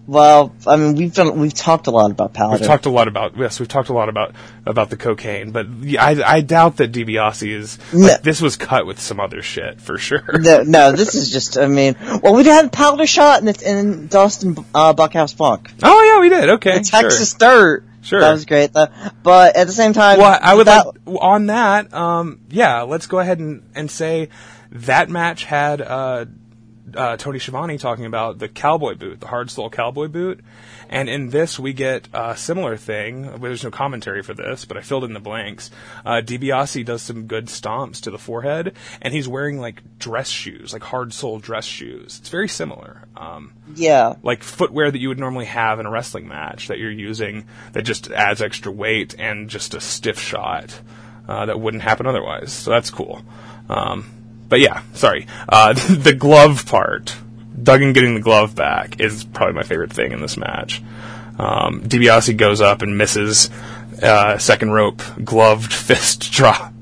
Well, 0.07 0.55
I 0.67 0.77
mean, 0.77 0.95
we've 0.95 1.13
done 1.13 1.37
we've 1.41 1.53
talked 1.53 1.89
a 1.89 1.91
lot 1.91 2.13
about 2.13 2.33
powder. 2.33 2.59
We've 2.59 2.67
talked 2.67 2.87
a 2.87 2.91
lot 2.91 3.09
about 3.09 3.37
yes, 3.37 3.59
we've 3.59 3.69
talked 3.69 3.89
a 3.89 3.93
lot 3.93 4.09
about 4.09 4.37
about 4.65 4.89
the 4.89 4.97
cocaine, 4.97 5.51
but 5.51 5.67
I, 5.99 6.23
I 6.25 6.41
doubt 6.43 6.77
that 6.77 6.93
DiBiase 6.93 7.51
is 7.53 7.79
No. 7.93 8.07
like, 8.07 8.23
this 8.23 8.41
was 8.41 8.55
cut 8.57 8.87
with 8.87 9.01
some 9.01 9.19
other 9.19 9.43
shit 9.43 9.81
for 9.81 9.99
sure. 9.99 10.25
no, 10.39 10.63
no, 10.63 10.93
this 10.93 11.17
is 11.17 11.33
just. 11.33 11.59
I 11.59 11.67
mean, 11.67 11.97
well, 12.23 12.37
we 12.37 12.45
had 12.45 12.67
a 12.67 12.69
powder 12.69 13.07
shot 13.07 13.43
in, 13.43 13.49
in 13.67 14.07
Dustin 14.07 14.57
uh, 14.73 14.93
Buckhouse 14.93 15.33
Funk, 15.33 15.73
Oh 15.83 16.03
yeah, 16.05 16.21
we 16.21 16.29
did. 16.29 16.51
Okay, 16.51 16.83
Texas 16.83 17.37
sure. 17.37 17.51
Dirt. 17.51 17.85
Sure. 18.03 18.21
that 18.21 18.31
was 18.31 18.45
great. 18.45 18.73
Though. 18.73 18.87
But 19.25 19.57
at 19.57 19.67
the 19.67 19.73
same 19.73 19.93
time, 19.93 20.21
Well, 20.21 20.39
I 20.41 20.55
would 20.55 20.69
that, 20.69 20.87
like 21.05 21.19
on 21.21 21.47
that. 21.47 21.93
Um, 21.93 22.39
yeah, 22.51 22.83
let's 22.83 23.09
go 23.09 23.19
ahead 23.19 23.41
and, 23.41 23.69
and 23.75 23.91
say 23.91 24.29
that 24.83 25.09
match 25.09 25.45
had 25.45 25.81
uh, 25.81 26.27
uh, 26.95 27.17
Tony 27.17 27.39
Schiavone 27.39 27.79
talking 27.79 28.07
about 28.07 28.39
the 28.39 28.49
cowboy 28.49 28.95
boot, 28.95 29.21
the 29.21 29.27
hard 29.27 29.51
sole 29.51 29.71
cowboy 29.71 30.09
boot, 30.09 30.41
and 30.89 31.09
in 31.09 31.31
this 31.31 31.59
we 31.59 31.73
get 31.73 32.09
a 32.13 32.37
similar 32.37 32.77
thing. 32.77 33.41
There's 33.41 33.65
no 33.65 33.71
commentary 33.71 34.23
for 34.23 34.35
this, 34.35 34.65
but 34.65 34.77
I 34.77 34.83
filled 34.83 35.05
in 35.05 35.13
the 35.13 35.21
blanks. 35.21 35.71
Uh, 36.05 36.23
DiBiase 36.25 36.85
does 36.85 37.03
some 37.03 37.27
good 37.27 37.47
stomps 37.47 38.01
to 38.03 38.11
the 38.11 38.19
forehead, 38.19 38.75
and 39.03 39.13
he's 39.13 39.27
wearing 39.27 39.59
like 39.59 39.99
dress 39.99 40.29
shoes, 40.29 40.73
like 40.73 40.83
hard 40.83 41.13
sole 41.13 41.39
dress 41.39 41.65
shoes. 41.65 42.19
It's 42.21 42.29
very 42.29 42.49
similar. 42.49 43.09
Um, 43.17 43.53
Yeah, 43.75 44.15
like 44.23 44.43
footwear 44.43 44.91
that 44.91 44.99
you 44.99 45.09
would 45.09 45.19
normally 45.19 45.47
have 45.47 45.81
in 45.81 45.87
a 45.87 45.91
wrestling 45.91 46.29
match 46.29 46.69
that 46.69 46.79
you're 46.79 46.91
using 46.91 47.47
that 47.73 47.83
just 47.83 48.11
adds 48.11 48.41
extra 48.43 48.71
weight 48.71 49.15
and 49.19 49.51
just 49.51 49.75
a 49.75 49.81
stiff 49.81 50.21
shot 50.21 50.81
uh, 51.29 51.47
that 51.47 51.59
wouldn't 51.59 51.83
happen 51.83 52.07
otherwise. 52.07 52.53
So 52.53 52.71
that's 52.71 52.91
cool. 52.91 53.23
Um, 53.69 54.09
but 54.49 54.61
yeah, 54.61 54.83
sorry. 54.95 55.27
Uh, 55.49 55.73
the 55.89 56.15
glove 56.15 56.67
part, 56.67 57.17
Duggan 57.63 57.93
getting 57.93 58.15
the 58.15 58.21
glove 58.21 58.55
back 58.55 59.01
is 59.01 59.25
probably 59.25 59.55
my 59.55 59.63
favorite 59.63 59.93
thing 59.93 60.13
in 60.13 60.21
this 60.21 60.37
match. 60.37 60.83
Um, 61.39 61.83
DiBiase 61.83 62.37
goes 62.37 62.61
up 62.61 62.83
and 62.83 62.97
misses 62.97 63.51
uh, 64.03 64.39
second 64.39 64.71
rope 64.73 65.03
gloved 65.23 65.73
fist 65.73 66.33
drop. 66.33 66.73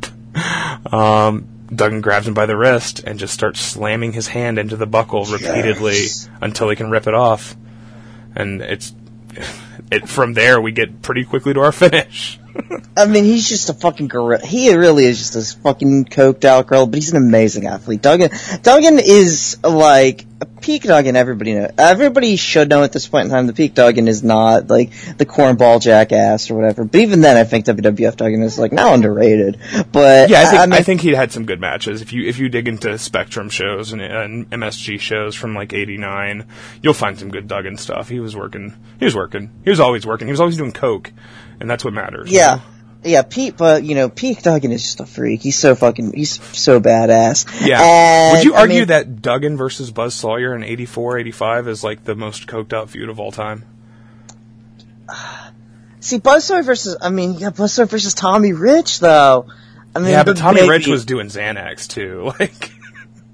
Um, 0.92 1.48
Duggan 1.74 2.00
grabs 2.02 2.28
him 2.28 2.34
by 2.34 2.46
the 2.46 2.56
wrist 2.56 3.00
and 3.04 3.18
just 3.18 3.34
starts 3.34 3.60
slamming 3.60 4.12
his 4.12 4.28
hand 4.28 4.58
into 4.58 4.76
the 4.76 4.86
buckle 4.86 5.24
repeatedly 5.24 5.94
Yes. 5.94 6.28
until 6.40 6.68
he 6.68 6.76
can 6.76 6.90
rip 6.90 7.06
it 7.06 7.14
off. 7.14 7.56
And 8.36 8.60
it's 8.62 8.92
it 9.90 10.08
from 10.08 10.34
there 10.34 10.60
we 10.60 10.70
get 10.72 11.02
pretty 11.02 11.24
quickly 11.24 11.54
to 11.54 11.60
our 11.60 11.72
finish. 11.72 12.38
I 12.96 13.06
mean, 13.06 13.24
he's 13.24 13.48
just 13.48 13.70
a 13.70 13.74
fucking 13.74 14.08
gorilla. 14.08 14.44
He 14.44 14.72
really 14.74 15.04
is 15.04 15.18
just 15.18 15.34
this 15.34 15.54
fucking 15.54 16.06
coked 16.06 16.44
out 16.44 16.66
girl, 16.66 16.86
but 16.86 16.96
he's 16.96 17.10
an 17.10 17.16
amazing 17.16 17.66
athlete. 17.66 18.02
Duggan, 18.02 18.30
Duggan 18.62 18.98
is 18.98 19.58
like 19.62 20.26
peak 20.60 20.82
Duggan. 20.82 21.16
Everybody 21.16 21.54
know. 21.54 21.70
Everybody 21.76 22.36
should 22.36 22.68
know 22.68 22.82
at 22.82 22.92
this 22.92 23.06
point 23.06 23.26
in 23.26 23.30
time. 23.30 23.46
The 23.46 23.52
peak 23.52 23.74
Duggan 23.74 24.08
is 24.08 24.22
not 24.22 24.68
like 24.68 24.90
the 25.16 25.26
cornball 25.26 25.80
jackass 25.80 26.50
or 26.50 26.54
whatever. 26.54 26.84
But 26.84 27.00
even 27.00 27.20
then, 27.20 27.36
I 27.36 27.44
think 27.44 27.66
WWF 27.66 28.16
Duggan 28.16 28.42
is 28.42 28.58
like 28.58 28.72
now 28.72 28.94
underrated. 28.94 29.58
But 29.92 30.30
Yeah, 30.30 30.42
I 30.42 30.44
think 30.46 30.62
I, 30.62 30.66
mean, 30.66 30.82
think 30.82 31.00
he 31.00 31.10
had 31.10 31.32
some 31.32 31.46
good 31.46 31.60
matches. 31.60 32.02
If 32.02 32.12
you 32.12 32.26
if 32.26 32.38
you 32.38 32.48
dig 32.48 32.68
into 32.68 32.96
Spectrum 32.98 33.50
shows 33.50 33.92
and, 33.92 34.00
and 34.00 34.50
MSG 34.50 35.00
shows 35.00 35.34
from 35.34 35.54
like 35.54 35.72
'89, 35.72 36.46
you'll 36.82 36.94
find 36.94 37.18
some 37.18 37.30
good 37.30 37.48
Duggan 37.48 37.76
stuff. 37.76 38.08
He 38.08 38.20
was 38.20 38.34
working. 38.34 38.74
He 38.98 39.04
was 39.04 39.14
working. 39.14 39.50
He 39.64 39.70
was 39.70 39.80
always 39.80 40.06
working. 40.06 40.26
He 40.26 40.32
was 40.32 40.40
always 40.40 40.56
doing 40.56 40.72
coke, 40.72 41.12
and 41.64 41.70
that's 41.70 41.82
what 41.82 41.94
matters. 41.94 42.30
you 42.30 42.36
yeah. 42.36 42.56
know? 42.56 42.62
Yeah, 43.06 43.22
Pete, 43.22 43.56
but 43.56 43.84
you 43.84 43.94
know, 43.94 44.10
Pete 44.10 44.42
Duggan 44.42 44.70
is 44.70 44.82
just 44.82 45.00
a 45.00 45.06
freak. 45.06 45.40
He's 45.40 45.58
so 45.58 45.74
fucking, 45.74 46.12
he's 46.12 46.42
so 46.58 46.78
badass. 46.78 47.66
Yeah. 47.66 47.80
And, 47.82 48.36
Would 48.36 48.44
you 48.44 48.54
I 48.54 48.60
argue 48.60 48.80
mean- 48.80 48.88
that 48.88 49.22
Duggan 49.22 49.56
versus 49.56 49.90
Buzz 49.90 50.12
Sawyer 50.14 50.54
in 50.54 50.62
84, 50.62 51.18
85 51.18 51.68
is 51.68 51.82
like 51.82 52.04
the 52.04 52.14
most 52.14 52.46
coked 52.46 52.74
out 52.74 52.90
feud 52.90 53.08
of 53.08 53.18
all 53.18 53.32
time? 53.32 53.64
See, 56.00 56.18
Buzz 56.18 56.44
Sawyer 56.44 56.62
versus, 56.62 56.98
I 57.00 57.08
mean, 57.08 57.34
yeah, 57.34 57.48
Buzz 57.50 57.72
Sawyer 57.72 57.86
versus 57.86 58.12
Tommy 58.12 58.52
Rich, 58.52 59.00
though. 59.00 59.46
I 59.96 60.00
mean, 60.00 60.10
yeah, 60.10 60.22
but 60.24 60.36
Tommy 60.36 60.60
baby- 60.60 60.70
Rich 60.70 60.86
was 60.88 61.04
doing 61.06 61.28
Xanax 61.28 61.88
too. 61.88 62.32
Like 62.40 62.72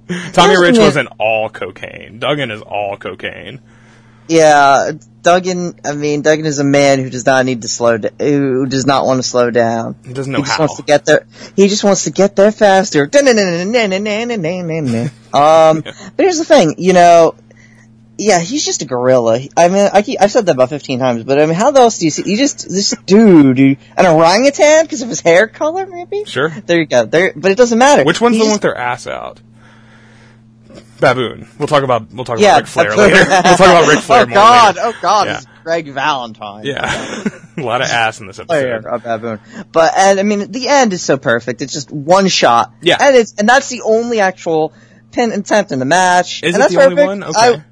Tommy 0.32 0.56
Rich 0.58 0.78
wasn't 0.78 1.08
all 1.20 1.48
cocaine. 1.48 2.18
Duggan 2.18 2.50
is 2.50 2.62
all 2.62 2.96
cocaine. 2.96 3.60
Yeah, 4.26 4.92
Duggan. 5.22 5.80
I 5.84 5.92
mean, 5.92 6.22
Duggan 6.22 6.46
is 6.46 6.58
a 6.58 6.64
man 6.64 6.98
who 6.98 7.10
does 7.10 7.26
not 7.26 7.44
need 7.44 7.62
to 7.62 7.68
slow. 7.68 7.98
Da- 7.98 8.10
who 8.18 8.66
does 8.66 8.86
not 8.86 9.06
want 9.06 9.18
to 9.18 9.22
slow 9.22 9.50
down. 9.50 9.96
He 10.04 10.12
doesn't 10.12 10.32
know 10.32 10.38
he 10.38 10.44
just 10.44 10.56
how. 10.56 10.62
wants 10.64 10.76
to 10.76 10.82
get 10.82 11.04
there. 11.04 11.26
He 11.56 11.68
just 11.68 11.84
wants 11.84 12.04
to 12.04 12.10
get 12.10 12.36
there 12.36 12.52
faster. 12.52 13.06
um, 15.32 15.82
but 15.82 16.14
here's 16.18 16.38
the 16.38 16.44
thing, 16.44 16.76
you 16.78 16.92
know. 16.92 17.34
Yeah, 18.18 18.38
he's 18.38 18.66
just 18.66 18.82
a 18.82 18.84
gorilla. 18.84 19.40
I 19.56 19.68
mean, 19.68 19.88
I 19.94 20.02
keep, 20.02 20.20
I've 20.20 20.30
said 20.30 20.44
that 20.44 20.52
about 20.52 20.68
15 20.68 20.98
times, 20.98 21.24
but 21.24 21.40
I 21.40 21.46
mean, 21.46 21.54
how 21.54 21.72
else 21.72 21.98
do 21.98 22.04
you 22.04 22.10
see? 22.10 22.30
You 22.30 22.36
just 22.36 22.68
this 22.68 22.94
dude, 23.06 23.56
dude 23.56 23.78
an 23.96 24.04
orangutan 24.04 24.84
because 24.84 25.00
of 25.00 25.08
his 25.08 25.22
hair 25.22 25.46
color, 25.46 25.86
maybe. 25.86 26.24
Sure. 26.26 26.50
There 26.50 26.78
you 26.78 26.84
go. 26.84 27.06
There, 27.06 27.32
but 27.34 27.50
it 27.50 27.56
doesn't 27.56 27.78
matter. 27.78 28.04
Which 28.04 28.20
one's 28.20 28.36
He 28.36 28.40
the 28.40 28.44
one 28.44 28.52
with 28.52 28.60
their 28.60 28.76
ass 28.76 29.06
out? 29.06 29.40
Baboon. 31.00 31.48
We'll 31.58 31.68
talk 31.68 31.82
about 31.82 32.12
we'll 32.12 32.24
talk 32.24 32.38
Yeah, 32.38 32.58
about 32.58 32.60
Ric 32.60 32.66
Flair 32.68 32.96
later. 32.96 33.16
we'll 33.28 33.42
talk 33.56 33.60
about 33.60 33.88
Ric 33.88 33.98
Flair 34.00 34.22
oh 34.24 34.26
more 34.26 34.34
God! 34.34 34.76
later. 34.76 34.88
Oh 34.88 34.98
God! 35.02 35.26
Yeah. 35.26 35.36
It's 35.38 35.46
Greg 35.64 35.92
Valentine. 35.92 36.64
Yeah, 36.64 37.24
a 37.56 37.60
lot 37.62 37.80
of 37.82 37.88
ass 37.88 38.20
in 38.20 38.26
this 38.26 38.38
player 38.38 38.74
episode. 38.76 38.88
of 38.94 39.02
Baboon. 39.02 39.40
But 39.72 39.92
and 39.96 40.20
I 40.20 40.22
mean 40.22 40.50
the 40.52 40.68
end 40.68 40.92
is 40.92 41.02
so 41.02 41.16
perfect. 41.18 41.62
It's 41.62 41.72
just 41.72 41.90
one 41.90 42.28
shot. 42.28 42.72
Yeah. 42.82 42.96
And 43.00 43.16
it's 43.16 43.34
and 43.38 43.48
that's 43.48 43.68
the 43.68 43.82
only 43.82 44.20
actual 44.20 44.72
pin 45.12 45.32
attempt 45.32 45.72
in 45.72 45.78
the 45.78 45.84
match. 45.84 46.42
Is 46.42 46.54
and 46.54 46.56
it 46.56 46.58
that's 46.58 46.74
the 46.74 46.82
only 46.82 46.96
perfect. 46.96 47.06
one? 47.08 47.24
Okay. 47.24 47.54
I, 47.60 47.64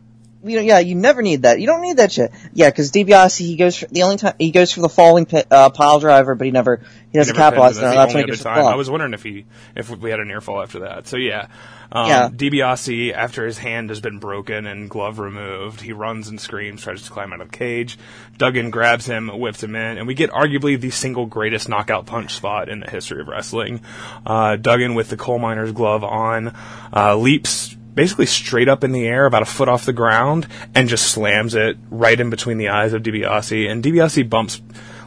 you 0.44 0.56
know, 0.56 0.62
yeah, 0.62 0.78
you 0.78 0.94
never 0.94 1.20
need 1.22 1.42
that. 1.42 1.60
You 1.60 1.66
don't 1.66 1.82
need 1.82 1.96
that 1.96 2.12
shit. 2.12 2.32
Yeah, 2.52 2.70
because 2.70 2.92
DiBiase, 2.92 3.38
he 3.38 3.56
goes 3.56 3.76
for 3.76 3.86
the 3.86 4.04
only 4.04 4.16
time 4.18 4.34
he 4.38 4.50
goes 4.50 4.72
for 4.72 4.80
the 4.80 4.88
falling 4.88 5.26
pit, 5.26 5.46
uh, 5.50 5.70
pile 5.70 5.98
driver, 6.00 6.34
but 6.34 6.44
he 6.44 6.50
never 6.50 6.80
he 7.10 7.18
doesn't 7.18 7.34
capitalize 7.34 7.78
on 7.78 7.92
it. 7.92 7.94
That's 7.94 8.14
when 8.14 8.18
he 8.18 8.22
only 8.22 8.30
gets 8.30 8.46
other 8.46 8.54
the 8.56 8.62
time. 8.62 8.72
I 8.72 8.76
was 8.76 8.88
wondering 8.88 9.14
if 9.14 9.22
he 9.22 9.46
if 9.74 9.90
we 9.90 10.10
had 10.10 10.20
a 10.20 10.24
near 10.24 10.40
fall 10.40 10.62
after 10.62 10.80
that. 10.80 11.06
So 11.08 11.16
yeah. 11.16 11.48
Um, 11.90 12.06
Yeah. 12.06 12.28
DiBiase, 12.28 13.14
after 13.14 13.46
his 13.46 13.56
hand 13.56 13.88
has 13.88 14.00
been 14.00 14.18
broken 14.18 14.66
and 14.66 14.90
glove 14.90 15.18
removed, 15.18 15.80
he 15.80 15.92
runs 15.92 16.28
and 16.28 16.38
screams, 16.38 16.82
tries 16.82 17.02
to 17.04 17.10
climb 17.10 17.32
out 17.32 17.40
of 17.40 17.50
the 17.50 17.56
cage. 17.56 17.98
Duggan 18.36 18.70
grabs 18.70 19.06
him, 19.06 19.28
whips 19.28 19.62
him 19.62 19.74
in, 19.74 19.96
and 19.96 20.06
we 20.06 20.12
get 20.12 20.30
arguably 20.30 20.78
the 20.78 20.90
single 20.90 21.24
greatest 21.24 21.68
knockout 21.68 22.04
punch 22.04 22.34
spot 22.34 22.68
in 22.68 22.80
the 22.80 22.90
history 22.90 23.22
of 23.22 23.28
wrestling. 23.28 23.80
Uh, 24.26 24.56
Duggan 24.56 24.94
with 24.94 25.08
the 25.08 25.16
coal 25.16 25.38
miner's 25.38 25.72
glove 25.72 26.04
on, 26.04 26.54
uh, 26.94 27.16
leaps 27.16 27.74
basically 27.98 28.26
straight 28.26 28.68
up 28.68 28.84
in 28.84 28.92
the 28.92 29.04
air, 29.08 29.26
about 29.26 29.42
a 29.42 29.44
foot 29.44 29.68
off 29.68 29.84
the 29.84 29.92
ground, 29.92 30.46
and 30.72 30.88
just 30.88 31.10
slams 31.10 31.56
it 31.56 31.76
right 31.90 32.20
in 32.20 32.30
between 32.30 32.56
the 32.56 32.68
eyes 32.68 32.92
of 32.92 33.02
DiBiase. 33.02 33.68
And 33.68 33.82
DiBiase 33.82 34.30
bumps 34.30 34.62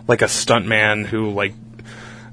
like 0.10 0.22
a 0.22 0.26
stuntman 0.26 1.06
who 1.06 1.30
like 1.32 1.54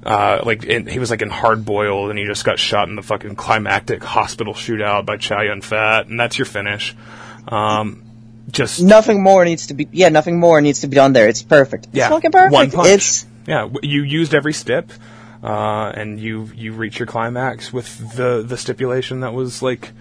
uh, 0.03 0.41
like 0.43 0.65
in, 0.65 0.85
he 0.85 0.99
was 0.99 1.11
like 1.11 1.21
in 1.21 1.29
hard 1.29 1.63
boiled 1.63 2.09
and 2.09 2.19
he 2.19 2.25
just 2.25 2.43
got 2.43 2.59
shot 2.59 2.89
in 2.89 2.97
the 2.97 3.01
fucking 3.01 3.37
climactic 3.37 4.03
hospital 4.03 4.53
shootout 4.53 5.05
by 5.05 5.15
Chow 5.15 5.43
Yun 5.43 5.61
Fat 5.61 6.07
and 6.07 6.19
that's 6.19 6.37
your 6.37 6.45
finish. 6.45 6.93
Um, 7.47 8.03
just 8.51 8.81
Nothing 8.81 9.23
more 9.23 9.45
needs 9.45 9.67
to 9.67 9.75
be. 9.75 9.87
Yeah, 9.93 10.09
nothing 10.09 10.41
more 10.41 10.59
needs 10.59 10.81
to 10.81 10.87
be 10.87 10.95
done 10.95 11.13
there. 11.13 11.29
It's 11.29 11.41
perfect. 11.41 11.87
yeah, 11.93 12.07
it's 12.07 12.15
fucking 12.15 12.31
perfect. 12.31 12.53
one 12.53 12.71
punch. 12.71 12.89
It's 12.89 13.25
yeah, 13.47 13.69
you 13.81 14.03
used 14.03 14.35
every 14.35 14.53
step, 14.53 14.91
uh, 15.41 15.93
and 15.95 16.19
you 16.19 16.49
you 16.53 16.73
reach 16.73 16.99
your 16.99 17.05
climax 17.05 17.71
with 17.71 18.15
the 18.15 18.43
the 18.45 18.57
stipulation 18.57 19.21
that 19.21 19.33
was 19.33 19.61
like, 19.61 19.91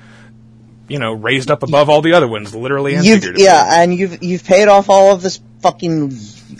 you 0.88 0.98
know, 0.98 1.12
raised 1.12 1.50
up 1.50 1.62
above 1.62 1.88
all 1.90 2.02
the 2.02 2.14
other 2.14 2.28
ones, 2.28 2.54
literally 2.54 2.94
and 2.94 3.04
you've 3.04 3.20
figuratively. 3.20 3.44
yeah, 3.44 3.82
and 3.82 3.94
you've 3.94 4.22
you've 4.22 4.44
paid 4.44 4.68
off 4.68 4.88
all 4.90 5.12
of 5.12 5.22
this 5.22 5.40
fucking 5.60 6.12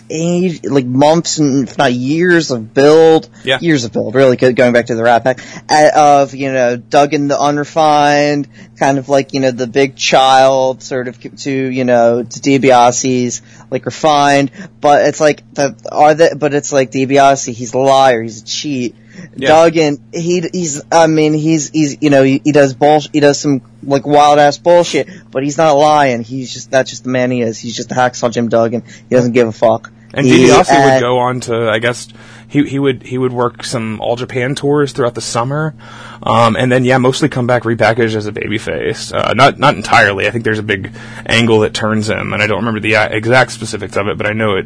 age, 0.09 0.63
like 0.65 0.85
months 0.85 1.37
and 1.37 1.67
if 1.67 1.77
not 1.77 1.93
years 1.93 2.51
of 2.51 2.73
build. 2.73 3.29
Yeah. 3.43 3.59
years 3.59 3.85
of 3.85 3.93
build. 3.93 4.15
Really, 4.15 4.37
good, 4.37 4.55
going 4.55 4.73
back 4.73 4.87
to 4.87 4.95
the 4.95 5.03
Rat 5.03 5.23
Pack 5.23 5.39
uh, 5.69 5.91
of 5.95 6.35
you 6.35 6.51
know 6.51 6.77
Duggan 6.77 7.27
the 7.27 7.39
unrefined, 7.39 8.47
kind 8.77 8.97
of 8.97 9.09
like 9.09 9.33
you 9.33 9.39
know 9.39 9.51
the 9.51 9.67
big 9.67 9.95
child, 9.95 10.83
sort 10.83 11.07
of 11.07 11.19
to 11.19 11.51
you 11.51 11.85
know 11.85 12.23
to 12.23 12.39
DiBiase's 12.39 13.41
like 13.69 13.85
refined, 13.85 14.51
but 14.81 15.05
it's 15.05 15.19
like 15.19 15.53
the 15.53 15.75
are 15.91 16.13
the 16.13 16.35
but 16.37 16.53
it's 16.53 16.71
like 16.71 16.91
DiBiase, 16.91 17.51
he's 17.53 17.73
a 17.73 17.79
liar, 17.79 18.21
he's 18.21 18.43
a 18.43 18.45
cheat. 18.45 18.95
Yeah. 19.35 19.49
Duggan, 19.49 20.01
he 20.13 20.41
he's 20.53 20.81
I 20.91 21.07
mean 21.07 21.33
he's 21.33 21.69
he's 21.69 22.01
you 22.01 22.09
know 22.09 22.23
he, 22.23 22.41
he 22.43 22.51
does 22.51 22.73
bull 22.73 23.01
he 23.11 23.19
does 23.19 23.39
some 23.39 23.61
like 23.83 24.05
wild 24.05 24.39
ass 24.39 24.57
bullshit, 24.57 25.07
but 25.31 25.43
he's 25.43 25.57
not 25.57 25.73
lying. 25.73 26.23
He's 26.23 26.53
just 26.53 26.71
that's 26.71 26.89
just 26.89 27.03
the 27.03 27.09
man 27.09 27.31
he 27.31 27.41
is. 27.41 27.57
He's 27.57 27.75
just 27.75 27.91
a 27.91 27.95
hacksaw 27.95 28.31
Jim 28.31 28.49
Duggan. 28.49 28.83
He 29.09 29.15
doesn't 29.15 29.33
give 29.33 29.47
a 29.47 29.51
fuck. 29.51 29.91
And 30.13 30.25
He- 30.25 30.47
DiBiase 30.47 30.93
would 30.93 31.01
go 31.01 31.19
on 31.19 31.39
to, 31.41 31.69
I 31.69 31.79
guess, 31.79 32.07
he 32.47 32.63
he 32.67 32.79
would 32.79 33.03
he 33.03 33.17
would 33.17 33.31
work 33.31 33.63
some 33.63 34.01
All 34.01 34.15
Japan 34.15 34.55
tours 34.55 34.91
throughout 34.91 35.13
the 35.13 35.21
summer, 35.21 35.75
um, 36.23 36.55
and 36.55 36.71
then 36.71 36.83
yeah, 36.83 36.97
mostly 36.97 37.29
come 37.29 37.45
back 37.45 37.61
repackaged 37.61 38.15
as 38.15 38.25
a 38.25 38.31
babyface. 38.31 39.13
Uh, 39.13 39.33
not 39.33 39.59
not 39.59 39.75
entirely. 39.75 40.27
I 40.27 40.31
think 40.31 40.43
there's 40.43 40.57
a 40.57 40.63
big 40.63 40.91
angle 41.27 41.59
that 41.59 41.75
turns 41.75 42.09
him, 42.09 42.33
and 42.33 42.41
I 42.41 42.47
don't 42.47 42.57
remember 42.57 42.79
the 42.79 42.95
uh, 42.95 43.07
exact 43.09 43.51
specifics 43.51 43.95
of 43.97 44.07
it, 44.07 44.17
but 44.17 44.25
I 44.25 44.33
know 44.33 44.55
it. 44.55 44.65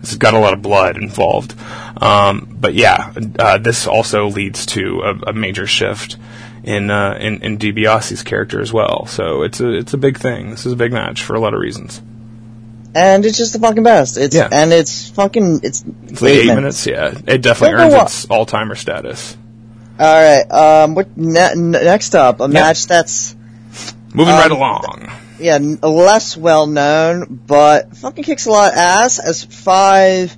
It's 0.00 0.16
got 0.16 0.34
a 0.34 0.38
lot 0.38 0.52
of 0.52 0.60
blood 0.60 0.98
involved. 0.98 1.54
Um, 1.96 2.54
but 2.60 2.74
yeah, 2.74 3.14
uh, 3.38 3.58
this 3.58 3.86
also 3.86 4.26
leads 4.26 4.66
to 4.66 5.00
a, 5.00 5.30
a 5.30 5.32
major 5.32 5.66
shift 5.66 6.18
in 6.64 6.90
uh, 6.90 7.16
in 7.20 7.42
in 7.42 7.58
DiBiase's 7.58 8.22
character 8.22 8.60
as 8.60 8.72
well. 8.72 9.06
So 9.06 9.42
it's 9.42 9.60
a 9.60 9.70
it's 9.72 9.94
a 9.94 9.98
big 9.98 10.18
thing. 10.18 10.50
This 10.50 10.64
is 10.66 10.72
a 10.72 10.76
big 10.76 10.92
match 10.92 11.22
for 11.22 11.34
a 11.34 11.40
lot 11.40 11.54
of 11.54 11.60
reasons. 11.60 12.00
and 12.94 13.24
it's 13.24 13.38
just 13.38 13.52
the 13.54 13.58
fucking 13.58 13.82
best. 13.82 14.18
It's 14.18 14.34
Yeah. 14.36 14.48
and 14.52 14.72
it's 14.72 15.08
fucking 15.10 15.60
it's, 15.62 15.82
It's 16.08 16.20
like 16.22 16.32
eight 16.32 16.46
minutes. 16.54 16.86
Yeah, 16.86 17.14
it 17.26 17.40
definitely 17.42 17.82
earns 17.82 17.94
up. 17.94 18.06
its 18.08 18.26
all 18.26 18.44
timer 18.46 18.74
status. 18.74 19.36
All 19.98 20.06
right. 20.06 20.50
Um. 20.50 20.94
What 20.94 21.16
ne- 21.16 21.54
next 21.54 22.14
up? 22.14 22.40
A 22.40 22.48
match 22.48 22.86
that's 22.86 23.34
Moving 24.14 24.34
Um, 24.34 24.40
right 24.40 24.50
along. 24.50 25.10
yeah 25.40 25.54
n- 25.54 25.78
less 25.82 26.36
well 26.36 26.66
known, 26.66 27.40
but 27.46 27.96
fucking 27.96 28.24
kicks 28.24 28.44
a 28.46 28.50
lot 28.50 28.72
of 28.72 28.78
ass 28.78 29.18
as 29.18 29.42
five 29.44 30.36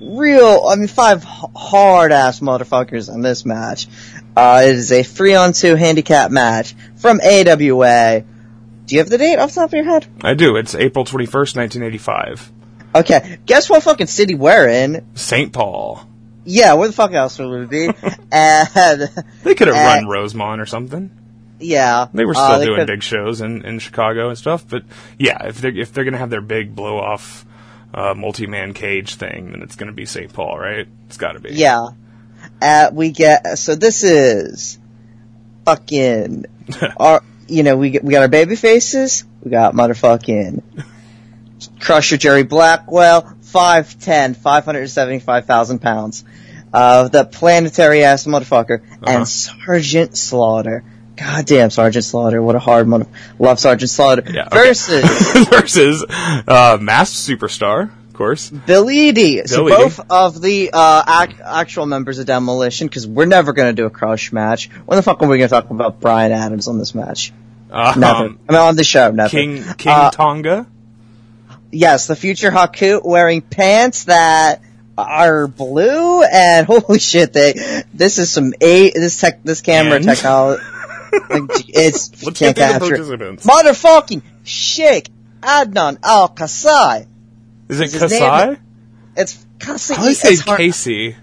real. 0.00 0.66
I 0.70 0.76
mean, 0.76 0.86
five 0.88 1.24
hard 1.24 2.12
ass 2.12 2.38
motherfuckers 2.40 3.12
in 3.12 3.22
this 3.22 3.44
match. 3.44 3.88
Uh, 4.36 4.62
it 4.64 4.74
is 4.76 4.92
a 4.92 5.02
three 5.02 5.34
on 5.34 5.52
two 5.52 5.76
handicap 5.76 6.30
match 6.30 6.74
from 6.96 7.20
AWA. 7.20 8.22
Do 8.84 8.94
you 8.94 9.00
have 9.00 9.08
the 9.08 9.18
date 9.18 9.38
off 9.38 9.50
the 9.54 9.60
top 9.62 9.70
of 9.70 9.72
your 9.74 9.84
head? 9.84 10.06
I 10.22 10.34
do. 10.34 10.56
It's 10.56 10.74
April 10.74 11.04
21st, 11.04 11.56
1985. 11.56 12.52
Okay, 12.94 13.38
guess 13.46 13.68
what 13.68 13.82
fucking 13.82 14.06
city 14.06 14.34
we're 14.34 14.68
in? 14.68 15.06
St. 15.16 15.52
Paul. 15.52 16.06
Yeah, 16.44 16.74
where 16.74 16.86
the 16.86 16.94
fuck 16.94 17.12
else 17.12 17.38
would 17.38 17.48
we 17.48 17.66
be? 17.66 17.86
and 18.32 19.10
They 19.42 19.54
could 19.54 19.68
have 19.68 19.76
Uh, 19.76 19.96
run 19.96 20.06
Rosemont 20.06 20.60
or 20.60 20.66
something. 20.66 21.10
yeah, 21.58 22.06
They 22.14 22.24
were 22.24 22.34
still 22.34 22.44
uh, 22.44 22.58
they 22.58 22.66
doing 22.66 22.78
could- 22.80 22.86
big 22.86 23.02
shows 23.02 23.40
in, 23.40 23.64
in 23.64 23.80
Chicago 23.80 24.28
and 24.28 24.38
stuff. 24.38 24.64
But 24.68 24.84
yeah, 25.18 25.46
if 25.46 25.60
they're 25.60 25.76
if 25.76 25.92
they're 25.92 26.04
gonna 26.04 26.18
have 26.18 26.30
their 26.30 26.40
big 26.40 26.74
blow 26.76 26.98
off 26.98 27.44
uh, 27.92 28.14
multi 28.14 28.46
man 28.46 28.72
cage 28.74 29.16
thing, 29.16 29.50
then 29.52 29.62
it's 29.62 29.74
gonna 29.76 29.92
be 29.92 30.06
St. 30.06 30.32
Paul, 30.32 30.56
right? 30.58 30.86
It's 31.08 31.16
got 31.16 31.32
to 31.32 31.40
be. 31.40 31.50
Yeah. 31.54 31.88
Uh, 32.60 32.90
we 32.92 33.10
get, 33.10 33.58
so 33.58 33.74
this 33.74 34.02
is 34.04 34.78
fucking, 35.64 36.46
our, 36.96 37.22
you 37.48 37.62
know, 37.62 37.76
we 37.76 37.90
get, 37.90 38.04
we 38.04 38.12
got 38.12 38.22
our 38.22 38.28
baby 38.28 38.56
faces, 38.56 39.24
we 39.42 39.50
got 39.50 39.74
motherfucking 39.74 40.62
Crusher 41.80 42.16
Jerry 42.16 42.42
Blackwell, 42.42 43.22
5'10", 43.42 44.36
575,000 44.36 45.78
pounds. 45.80 46.24
Uh, 46.72 47.08
the 47.08 47.24
planetary 47.24 48.04
ass 48.04 48.26
motherfucker, 48.26 48.80
Uh-huh. 48.82 49.04
and 49.06 49.28
Sergeant 49.28 50.16
Slaughter. 50.16 50.84
Goddamn, 51.16 51.70
Sergeant 51.70 52.04
Slaughter, 52.04 52.42
what 52.42 52.56
a 52.56 52.58
hard 52.58 52.86
mother, 52.86 53.06
love 53.38 53.58
Sergeant 53.58 53.90
Slaughter. 53.90 54.22
Yeah, 54.30 54.48
okay. 54.48 54.68
Versus 54.68 55.48
versus 55.48 56.04
uh, 56.08 56.76
masked 56.80 57.16
superstar, 57.16 57.90
course. 58.16 58.50
Bill 58.50 58.90
Eadie. 58.90 59.42
So 59.46 59.64
Billy 59.66 59.76
both 59.84 60.00
of 60.10 60.40
the 60.40 60.70
uh, 60.72 61.26
ac- 61.28 61.40
actual 61.44 61.86
members 61.86 62.18
of 62.18 62.26
Demolition, 62.26 62.86
because 62.88 63.06
we're 63.06 63.26
never 63.26 63.52
going 63.52 63.68
to 63.68 63.72
do 63.80 63.86
a 63.86 63.90
crush 63.90 64.32
match. 64.32 64.68
When 64.86 64.96
the 64.96 65.02
fuck 65.02 65.22
are 65.22 65.28
we 65.28 65.38
going 65.38 65.48
to 65.48 65.54
talk 65.54 65.70
about 65.70 66.00
Brian 66.00 66.32
Adams 66.32 66.68
on 66.68 66.78
this 66.78 66.94
match? 66.94 67.32
Um, 67.70 68.00
Never. 68.00 68.18
I 68.18 68.26
mean, 68.28 68.38
on 68.60 68.76
the 68.76 68.84
show, 68.84 69.10
never. 69.10 69.28
King 69.28 69.62
King 69.76 69.92
Uh, 69.92 70.10
Tonga. 70.10 70.66
Yes, 71.72 72.06
the 72.06 72.16
future 72.16 72.50
Haku 72.50 73.04
wearing 73.04 73.42
pants 73.42 74.04
that 74.04 74.62
are 74.96 75.46
blue, 75.48 76.22
and 76.22 76.66
holy 76.70 76.98
shit, 77.00 77.32
they 77.32 77.82
this 77.92 78.18
is 78.18 78.30
some 78.30 78.54
a 78.60 78.90
this 78.92 79.20
tech 79.20 79.42
this 79.42 79.60
camera 79.62 80.00
technology. 80.00 80.62
like, 81.28 81.42
it's 81.68 82.22
Let's 82.24 82.38
can't 82.38 82.56
get 82.56 82.56
the 82.56 82.60
capture. 82.78 82.96
participants. 82.96 83.46
Motherfucking 83.46 84.22
Sheikh 84.44 85.08
Adnan 85.42 85.98
Al 86.04 86.28
Kasai. 86.28 87.06
Is 87.68 87.80
it 87.80 87.92
Kasai? 87.98 88.58
It's 89.16 89.46
Kasai. 89.58 89.94
I 89.96 90.12
say 90.12 90.36
hard- 90.36 90.58
Casey. 90.58 91.16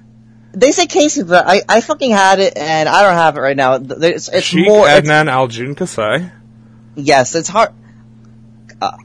They 0.56 0.72
say 0.72 0.86
Casey, 0.86 1.24
but 1.24 1.48
I, 1.48 1.62
I 1.68 1.82
fucking 1.82 2.12
had 2.12 2.40
it, 2.40 2.56
and 2.58 2.88
I 2.88 3.02
don't 3.02 3.16
have 3.16 3.38
it 3.38 3.40
right 3.40 3.58
now. 3.58 3.74
It's, 3.76 4.30
it's 4.30 4.46
Sheikh 4.46 4.68
more. 4.68 4.86
Adnan 4.86 5.28
Al 5.28 5.48
Jun 5.48 5.74
Kasai. 5.74 6.32
yes, 6.96 7.34
it's 7.34 7.50
hard. 7.50 7.70
Uh, 8.80 8.98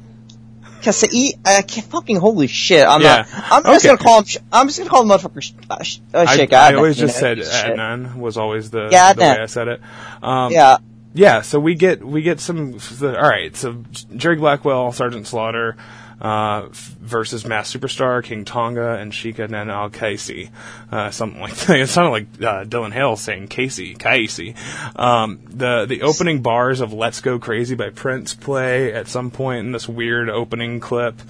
Kasai, 0.82 1.34
uh, 1.44 1.62
fucking 1.62 2.16
holy 2.16 2.46
shit! 2.48 2.86
I'm 2.86 3.00
Yeah. 3.00 3.24
not. 3.32 3.52
I'm 3.52 3.62
just 3.64 3.84
gonna 3.86 3.98
call 3.98 4.22
him. 4.22 4.42
I'm 4.52 4.66
just 4.68 4.78
gonna 4.78 4.90
call 4.90 5.02
him 5.02 5.08
motherfucker. 5.08 5.42
sh- 5.42 5.52
Uh, 5.70 5.82
sh- 5.82 5.98
uh, 6.14 6.24
I, 6.28 6.36
shit, 6.36 6.52
I 6.52 6.74
always 6.74 6.96
just 6.98 7.16
know, 7.16 7.20
said 7.20 7.38
of 7.38 7.46
shit. 7.46 8.16
Was 8.16 8.36
always 8.36 8.70
the, 8.70 8.88
Yeah, 8.92 9.12
the 9.14 9.20
way 9.22 9.38
I 9.40 9.46
said 9.46 9.68
it. 9.68 9.80
Um, 10.22 10.52
Yeah, 10.52 10.76
Yeah, 11.14 11.40
so 11.40 11.58
we 11.58 11.74
get 11.74 12.04
we 12.06 12.22
get 12.22 12.40
some. 12.40 12.72
The, 12.78 13.16
all 13.20 13.28
right, 13.28 13.56
so 13.56 13.82
Jerry 14.14 14.36
Blackwell, 14.36 14.92
Sergeant 14.92 15.26
Slaughter 15.26 15.76
uh, 16.20 16.68
versus 16.70 17.46
Masked 17.46 17.80
Superstar, 17.80 18.22
King 18.22 18.44
Tonga, 18.44 18.94
and 18.94 19.14
Sheikh 19.14 19.36
Adnan 19.36 19.70
Al 19.70 19.90
Casey. 19.90 20.50
Uh, 20.90 21.10
something 21.10 21.40
like 21.40 21.54
that. 21.66 21.78
It 21.78 21.88
sounded 21.88 22.10
like 22.10 22.26
uh, 22.42 22.64
Dylan 22.64 22.92
Hale 22.92 23.16
saying 23.16 23.48
Casey, 23.48 23.94
Casey. 23.94 24.54
Um, 24.96 25.40
the 25.48 25.86
the 25.86 26.02
opening 26.02 26.42
bars 26.42 26.80
of 26.80 26.92
"Let's 26.92 27.20
Go 27.20 27.38
Crazy" 27.38 27.74
by 27.74 27.90
Prince 27.90 28.34
play 28.34 28.92
at 28.92 29.08
some 29.08 29.30
point 29.30 29.66
in 29.66 29.72
this 29.72 29.88
weird 29.88 30.28
opening 30.28 30.80
clip. 30.80 31.20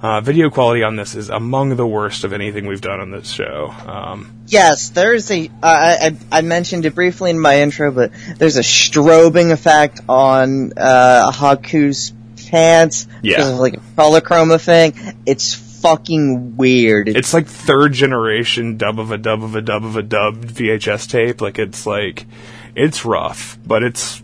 Uh, 0.00 0.20
video 0.20 0.48
quality 0.48 0.84
on 0.84 0.94
this 0.94 1.16
is 1.16 1.28
among 1.28 1.74
the 1.74 1.86
worst 1.86 2.22
of 2.22 2.32
anything 2.32 2.66
we've 2.66 2.80
done 2.80 3.00
on 3.00 3.10
this 3.10 3.28
show. 3.28 3.74
Um, 3.84 4.44
yes. 4.46 4.90
There's 4.90 5.28
a. 5.32 5.48
Uh, 5.48 5.50
I 5.62 6.16
I 6.30 6.42
mentioned 6.42 6.84
it 6.84 6.94
briefly 6.94 7.30
in 7.30 7.40
my 7.40 7.62
intro, 7.62 7.90
but 7.90 8.12
there's 8.36 8.56
a 8.56 8.62
strobing 8.62 9.50
effect 9.50 10.00
on 10.08 10.72
uh, 10.76 11.32
Haku's 11.32 12.12
pants. 12.48 13.06
Yeah. 13.22 13.48
of, 13.48 13.58
like 13.58 13.74
a 13.74 13.80
color 13.96 14.20
chroma 14.20 14.60
thing. 14.60 14.94
It's 15.26 15.54
fucking 15.54 16.56
weird. 16.56 17.08
it's 17.08 17.32
like 17.32 17.46
third 17.46 17.92
generation 17.92 18.76
dub 18.76 18.98
of 18.98 19.12
a 19.12 19.18
dub 19.18 19.44
of 19.44 19.54
a 19.54 19.60
dub 19.62 19.84
of 19.84 19.96
a 19.96 20.02
dub 20.02 20.44
VHS 20.44 21.08
tape. 21.08 21.40
Like 21.40 21.58
it's 21.58 21.86
like 21.86 22.26
it's 22.74 23.04
rough, 23.04 23.58
but 23.64 23.82
it's 23.82 24.22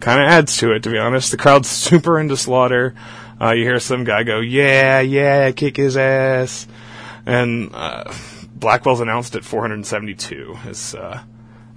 kind 0.00 0.22
of 0.22 0.28
adds 0.28 0.56
to 0.58 0.72
it. 0.72 0.82
To 0.84 0.90
be 0.90 0.98
honest, 0.98 1.30
the 1.30 1.36
crowd's 1.36 1.68
super 1.86 2.18
into 2.18 2.36
Slaughter. 2.36 2.94
Uh, 3.38 3.50
you 3.52 3.64
hear 3.64 3.78
some 3.80 4.04
guy 4.04 4.22
go, 4.22 4.40
"Yeah, 4.40 5.00
yeah, 5.00 5.50
kick 5.50 5.76
his 5.76 5.98
ass," 5.98 6.66
and 7.26 7.70
uh, 7.74 8.04
Blackwell's 8.54 9.00
announced 9.00 9.36
at 9.36 9.44
472 9.44 10.56
is 10.68 10.94
uh, 10.94 11.20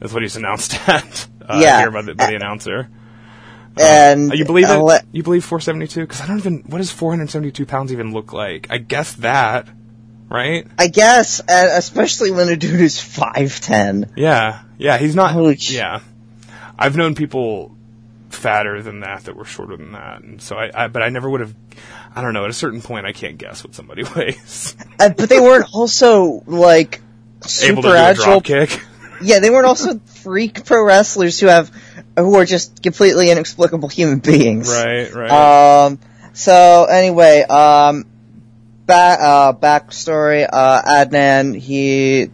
is 0.02 0.14
what 0.14 0.22
he's 0.22 0.36
announced 0.38 0.76
at. 0.88 1.28
Uh, 1.46 1.60
Yeah. 1.62 1.80
here 1.82 1.92
by 1.92 2.02
the, 2.04 2.16
by 2.16 2.28
the 2.28 2.36
announcer. 2.36 2.88
and 3.78 4.32
Uh, 4.32 4.36
you 4.36 4.46
believe 4.46 4.70
it? 4.70 4.99
You 5.12 5.24
believe 5.24 5.44
472? 5.46 6.02
Because 6.02 6.22
I 6.22 6.28
don't 6.28 6.38
even. 6.40 6.64
What 6.68 6.78
does 6.80 6.92
472 6.92 7.66
pounds 7.66 7.92
even 7.92 8.12
look 8.14 8.32
like? 8.34 8.68
I 8.70 8.78
guess 8.78 9.14
that, 9.16 9.68
right? 10.30 10.68
I 10.78 10.88
guess, 10.88 11.40
uh, 11.42 11.70
especially 11.74 12.32
when 12.32 12.50
a 12.50 12.56
dude 12.56 12.80
is 12.80 13.00
five 13.00 13.60
ten. 13.60 14.12
Yeah, 14.16 14.62
yeah, 14.78 14.98
he's 14.98 15.16
not. 15.16 15.32
Holy 15.32 15.56
yeah, 15.60 16.02
I've 16.78 16.96
known 16.96 17.16
people 17.16 17.76
fatter 18.30 18.82
than 18.84 19.00
that 19.00 19.24
that 19.26 19.36
were 19.36 19.46
shorter 19.46 19.76
than 19.78 19.94
that, 19.94 20.22
and 20.22 20.42
so 20.42 20.56
I. 20.56 20.86
I 20.86 20.88
but 20.88 21.02
I 21.02 21.10
never 21.10 21.30
would 21.30 21.42
have. 21.42 21.56
I 22.16 22.22
don't 22.22 22.34
know. 22.34 22.44
At 22.44 22.50
a 22.50 22.54
certain 22.54 22.82
point, 22.82 23.06
I 23.06 23.12
can't 23.12 23.38
guess 23.38 23.64
what 23.64 23.74
somebody 23.76 24.04
weighs. 24.16 24.76
Uh, 25.00 25.10
but 25.10 25.30
they 25.30 25.40
weren't 25.40 25.74
also 25.74 26.44
like 26.46 27.02
Able 27.42 27.48
super 27.50 27.82
to 27.82 27.88
do 27.88 27.94
a 27.94 27.98
agile. 27.98 28.42
kick. 28.42 28.82
Yeah, 29.22 29.40
they 29.40 29.50
weren't 29.50 29.66
also 29.66 30.00
freak 30.00 30.64
pro 30.66 30.84
wrestlers 30.86 31.40
who 31.40 31.48
have 31.48 31.72
who 32.24 32.36
are 32.36 32.46
just 32.46 32.82
completely 32.82 33.30
inexplicable 33.32 33.90
human 33.90 34.20
beings. 34.20 34.70
Right, 34.70 35.14
right. 35.14 35.32
Um. 35.86 36.00
So 36.34 36.86
anyway, 36.86 37.42
um, 37.42 38.06
back 38.86 39.20
uh 39.22 39.54
backstory. 39.54 40.48
Uh, 40.52 40.82
Adnan 40.82 41.58
he 41.58 42.30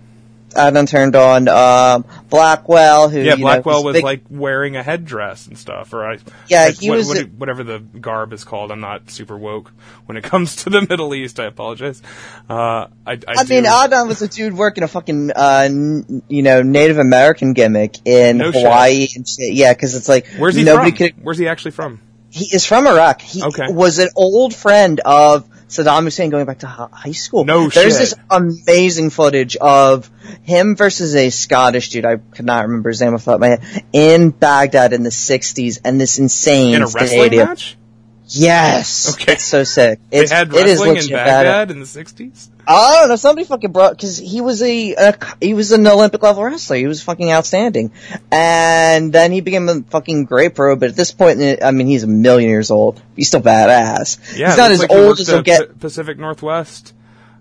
Adnan 0.55 0.87
turned 0.87 1.15
on 1.15 1.47
um 1.47 2.05
Blackwell 2.29 3.09
who 3.09 3.19
yeah, 3.19 3.23
you 3.35 3.37
know, 3.37 3.43
Blackwell 3.45 3.75
was 3.77 3.83
was 3.85 3.93
big- 3.95 4.03
like 4.03 4.21
wearing 4.29 4.75
a 4.75 4.83
headdress 4.83 5.47
and 5.47 5.57
stuff, 5.57 5.93
or 5.93 6.05
I. 6.05 6.17
Yeah, 6.47 6.65
like, 6.65 6.79
he 6.79 6.89
what- 6.89 6.97
was 6.97 7.07
what- 7.09 7.29
whatever 7.33 7.63
the 7.63 7.79
garb 7.79 8.33
is 8.33 8.43
called. 8.43 8.71
I'm 8.71 8.79
not 8.81 9.09
super 9.09 9.37
woke 9.37 9.71
when 10.05 10.17
it 10.17 10.23
comes 10.31 10.57
to 10.63 10.69
the 10.69 10.81
Middle 10.81 11.13
East. 11.13 11.39
I 11.39 11.45
apologize. 11.45 12.01
Uh, 12.49 12.87
I, 13.05 13.11
I, 13.13 13.17
I 13.27 13.43
mean, 13.45 13.63
Adnan 13.65 14.07
was 14.07 14.21
a 14.21 14.27
dude 14.27 14.53
working 14.53 14.83
a 14.83 14.87
fucking, 14.87 15.31
uh, 15.35 15.61
n- 15.65 16.23
you 16.27 16.41
know, 16.41 16.61
Native 16.61 16.97
American 16.97 17.53
gimmick 17.53 17.95
in 18.05 18.37
No 18.37 18.51
shit. 18.51 18.63
Hawaii 18.63 19.07
and 19.15 19.27
shit. 19.27 19.53
Yeah, 19.53 19.73
because 19.73 19.95
it's 19.95 20.09
like 20.09 20.27
Where's 20.37 20.55
he 20.55 20.63
nobody 20.63 20.91
from? 20.91 20.97
could. 20.97 21.13
Where's 21.23 21.37
he 21.37 21.47
actually 21.47 21.71
from? 21.71 22.01
He 22.29 22.45
is 22.53 22.65
from 22.65 22.85
Iraq. 22.85 23.21
He 23.21 23.41
Okay. 23.43 23.67
was 23.69 23.99
an 23.99 24.09
old 24.15 24.53
friend 24.53 24.99
of 25.05 25.47
Saddam 25.67 26.03
Hussein 26.03 26.29
going 26.29 26.45
back 26.45 26.59
to 26.59 26.67
high 26.67 27.11
school. 27.11 27.43
No 27.43 27.67
There's 27.69 27.93
shit. 27.93 27.99
this 27.99 28.13
amazing 28.29 29.09
footage 29.09 29.55
of 29.57 30.09
him 30.43 30.75
versus 30.75 31.15
a 31.15 31.29
Scottish 31.31 31.89
dude. 31.89 32.05
I 32.05 32.17
could 32.17 32.45
not 32.45 32.65
remember 32.67 32.89
his 32.89 33.01
name 33.01 33.13
off 33.13 33.25
the 33.25 33.31
top 33.31 33.35
of 33.35 33.41
my 33.41 33.47
head 33.49 33.85
in 33.91 34.29
Baghdad 34.29 34.93
in 34.93 35.03
the 35.03 35.09
'60s, 35.09 35.79
and 35.83 35.99
this 35.99 36.19
insane 36.19 36.75
In 36.75 36.81
a 36.81 36.85
wrestling 36.85 37.07
stadium. 37.07 37.47
match? 37.49 37.77
Yes, 38.27 39.13
Okay. 39.13 39.33
it's 39.33 39.43
so 39.45 39.63
sick. 39.63 39.99
They 40.09 40.19
It's, 40.19 40.31
had 40.31 40.53
it 40.53 40.67
is 40.67 40.79
wrestling 40.79 40.97
in. 40.97 41.09
Baghdad 41.09 41.71
in 41.71 41.79
the 41.79 41.85
60s? 41.85 42.49
I 42.67 42.99
don't 43.01 43.09
know. 43.09 43.15
Somebody 43.15 43.45
fucking 43.45 43.71
brought 43.71 43.91
because 43.91 44.17
he 44.17 44.41
was 44.41 44.63
a, 44.63 44.93
a 44.95 45.15
he 45.39 45.53
was 45.53 45.71
an 45.71 45.85
Olympic 45.85 46.23
level 46.23 46.43
wrestler. 46.43 46.77
He 46.77 46.87
was 46.87 47.03
fucking 47.03 47.31
outstanding, 47.31 47.91
and 48.31 49.13
then 49.13 49.31
he 49.31 49.41
became 49.41 49.69
a 49.69 49.81
fucking 49.83 50.25
great 50.25 50.55
pro. 50.55 50.75
But 50.75 50.89
at 50.89 50.95
this 50.95 51.11
point, 51.11 51.39
I 51.63 51.69
mean, 51.69 51.85
he's 51.85 52.01
a 52.01 52.07
million 52.07 52.49
years 52.49 52.71
old. 52.71 52.99
He's 53.15 53.27
still 53.27 53.41
badass. 53.41 54.35
Yeah, 54.35 54.47
he's 54.47 54.57
not 54.57 54.71
as 54.71 54.79
like 54.79 54.89
old 54.91 55.19
as 55.19 55.27
he'll 55.27 55.43
get. 55.43 55.79
Pacific 55.79 56.17
Northwest. 56.17 56.93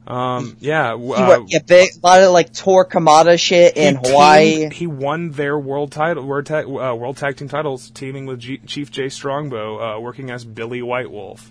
Um, 0.06 0.56
yeah, 0.60 0.92
uh, 0.92 0.96
worked, 0.98 1.50
yeah, 1.52 1.60
big, 1.60 1.90
a 2.02 2.06
lot 2.06 2.20
of 2.20 2.32
like 2.32 2.52
Tor 2.52 2.84
Kamata 2.86 3.40
shit 3.40 3.76
in 3.76 3.96
Hawaii. 3.96 4.68
he 4.70 4.86
won 4.86 5.30
their 5.30 5.58
world 5.58 5.92
title, 5.92 6.24
world 6.24 6.44
tag, 6.46 6.66
uh, 6.66 6.94
world 6.94 7.16
tag 7.16 7.36
team 7.38 7.48
titles, 7.48 7.88
teaming 7.90 8.26
with 8.26 8.40
G- 8.40 8.58
Chief 8.66 8.90
Jay 8.90 9.08
Strongbow, 9.08 9.96
uh, 9.96 10.00
working 10.00 10.30
as 10.30 10.44
Billy 10.44 10.82
White 10.82 11.10
Wolf. 11.10 11.50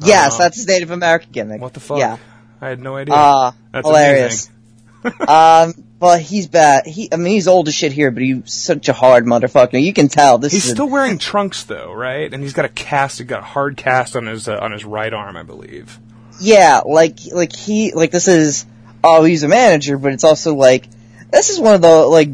yes, 0.00 0.34
uh, 0.34 0.38
that's 0.38 0.56
his 0.56 0.66
Native 0.68 0.90
American 0.90 1.32
gimmick. 1.32 1.62
What 1.62 1.72
the 1.72 1.80
fuck? 1.80 1.98
Yeah. 1.98 2.18
I 2.60 2.68
had 2.68 2.80
no 2.80 2.96
idea. 2.96 3.14
Uh, 3.14 3.52
That's 3.72 3.86
hilarious. 3.86 4.50
um, 5.28 5.72
but 6.00 6.20
he's 6.20 6.48
bad. 6.48 6.86
He, 6.86 7.08
I 7.12 7.16
mean, 7.16 7.32
he's 7.32 7.46
old 7.48 7.68
as 7.68 7.74
shit 7.74 7.92
here, 7.92 8.10
but 8.10 8.22
he's 8.22 8.52
such 8.52 8.88
a 8.88 8.92
hard 8.92 9.24
motherfucker. 9.24 9.80
You 9.80 9.92
can 9.92 10.08
tell 10.08 10.38
this 10.38 10.52
He's 10.52 10.64
is 10.64 10.72
a- 10.72 10.74
still 10.74 10.88
wearing 10.88 11.18
trunks 11.18 11.64
though, 11.64 11.92
right? 11.92 12.32
And 12.32 12.42
he's 12.42 12.52
got 12.52 12.64
a 12.64 12.68
cast, 12.68 13.18
he 13.18 13.24
got 13.24 13.40
a 13.40 13.44
hard 13.44 13.76
cast 13.76 14.16
on 14.16 14.26
his 14.26 14.48
uh, 14.48 14.58
on 14.60 14.72
his 14.72 14.84
right 14.84 15.12
arm, 15.14 15.36
I 15.36 15.44
believe. 15.44 15.98
Yeah, 16.40 16.82
like 16.86 17.18
like 17.32 17.54
he 17.54 17.92
like 17.92 18.10
this 18.10 18.28
is 18.28 18.66
oh 19.02 19.24
he's 19.24 19.42
a 19.42 19.48
manager, 19.48 19.98
but 19.98 20.12
it's 20.12 20.24
also 20.24 20.54
like 20.54 20.88
this 21.30 21.50
is 21.50 21.60
one 21.60 21.74
of 21.74 21.82
the 21.82 22.06
like 22.06 22.28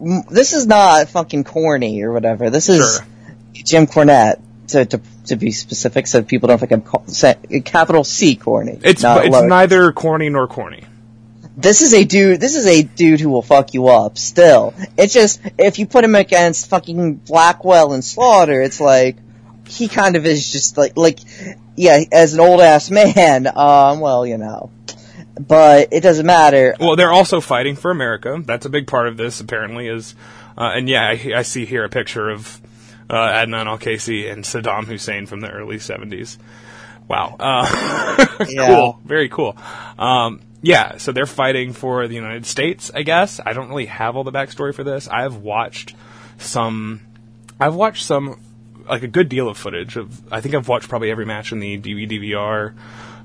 m- 0.00 0.22
this 0.30 0.52
is 0.52 0.66
not 0.66 1.08
fucking 1.08 1.44
corny 1.44 2.02
or 2.02 2.12
whatever. 2.12 2.50
This 2.50 2.68
is 2.68 2.96
Sure. 2.98 3.06
Jim 3.52 3.86
Cornette 3.86 4.40
to 4.68 4.84
to 4.86 5.00
to 5.26 5.36
be 5.36 5.50
specific, 5.50 6.06
so 6.06 6.22
people 6.22 6.48
don't 6.48 6.58
think 6.58 6.72
I'm 6.72 6.82
call, 6.82 7.06
say, 7.06 7.34
capital 7.64 8.04
C 8.04 8.36
corny. 8.36 8.78
It's 8.82 9.02
it's 9.24 9.30
neither 9.48 9.92
corny 9.92 10.28
nor 10.28 10.46
corny. 10.46 10.84
This 11.56 11.82
is 11.82 11.94
a 11.94 12.04
dude. 12.04 12.40
This 12.40 12.56
is 12.56 12.66
a 12.66 12.82
dude 12.82 13.20
who 13.20 13.30
will 13.30 13.42
fuck 13.42 13.74
you 13.74 13.86
up. 13.88 14.18
Still, 14.18 14.74
it's 14.98 15.14
just 15.14 15.40
if 15.56 15.78
you 15.78 15.86
put 15.86 16.04
him 16.04 16.14
against 16.14 16.68
fucking 16.68 17.14
Blackwell 17.14 17.92
and 17.92 18.04
Slaughter, 18.04 18.60
it's 18.60 18.80
like 18.80 19.16
he 19.66 19.88
kind 19.88 20.16
of 20.16 20.26
is 20.26 20.50
just 20.52 20.76
like 20.76 20.96
like 20.96 21.18
yeah, 21.76 22.00
as 22.12 22.34
an 22.34 22.40
old 22.40 22.60
ass 22.60 22.90
man. 22.90 23.46
Um, 23.56 24.00
well, 24.00 24.26
you 24.26 24.38
know, 24.38 24.70
but 25.38 25.88
it 25.92 26.00
doesn't 26.00 26.26
matter. 26.26 26.74
Well, 26.78 26.96
they're 26.96 27.12
also 27.12 27.40
fighting 27.40 27.76
for 27.76 27.90
America. 27.90 28.42
That's 28.44 28.66
a 28.66 28.70
big 28.70 28.86
part 28.86 29.08
of 29.08 29.16
this, 29.16 29.40
apparently. 29.40 29.88
Is 29.88 30.14
uh, 30.56 30.72
and 30.74 30.88
yeah, 30.88 31.06
I, 31.08 31.32
I 31.36 31.42
see 31.42 31.64
here 31.64 31.84
a 31.84 31.88
picture 31.88 32.30
of 32.30 32.60
uh, 33.10 33.14
Adnan 33.14 33.66
Al 33.66 33.78
Qaisi 33.78 34.30
and 34.30 34.44
Saddam 34.44 34.84
Hussein 34.84 35.26
from 35.26 35.40
the 35.40 35.50
early 35.50 35.76
'70s. 35.76 36.38
Wow, 37.08 37.36
uh, 37.38 38.26
Yeah. 38.48 38.66
cool, 38.66 39.00
very 39.04 39.28
cool. 39.28 39.56
Um, 39.98 40.40
yeah, 40.62 40.96
so 40.96 41.12
they're 41.12 41.26
fighting 41.26 41.74
for 41.74 42.08
the 42.08 42.14
United 42.14 42.46
States, 42.46 42.90
I 42.94 43.02
guess. 43.02 43.38
I 43.44 43.52
don't 43.52 43.68
really 43.68 43.84
have 43.86 44.16
all 44.16 44.24
the 44.24 44.32
backstory 44.32 44.74
for 44.74 44.82
this. 44.84 45.06
I've 45.08 45.36
watched 45.36 45.94
some. 46.38 47.00
I've 47.60 47.74
watched 47.74 48.04
some, 48.06 48.40
like 48.88 49.02
a 49.02 49.08
good 49.08 49.28
deal 49.28 49.48
of 49.48 49.56
footage 49.56 49.96
of. 49.96 50.32
I 50.32 50.40
think 50.40 50.54
I've 50.54 50.68
watched 50.68 50.88
probably 50.88 51.10
every 51.10 51.26
match 51.26 51.52
in 51.52 51.60
the 51.60 51.78
DVD-DVR 51.78 52.74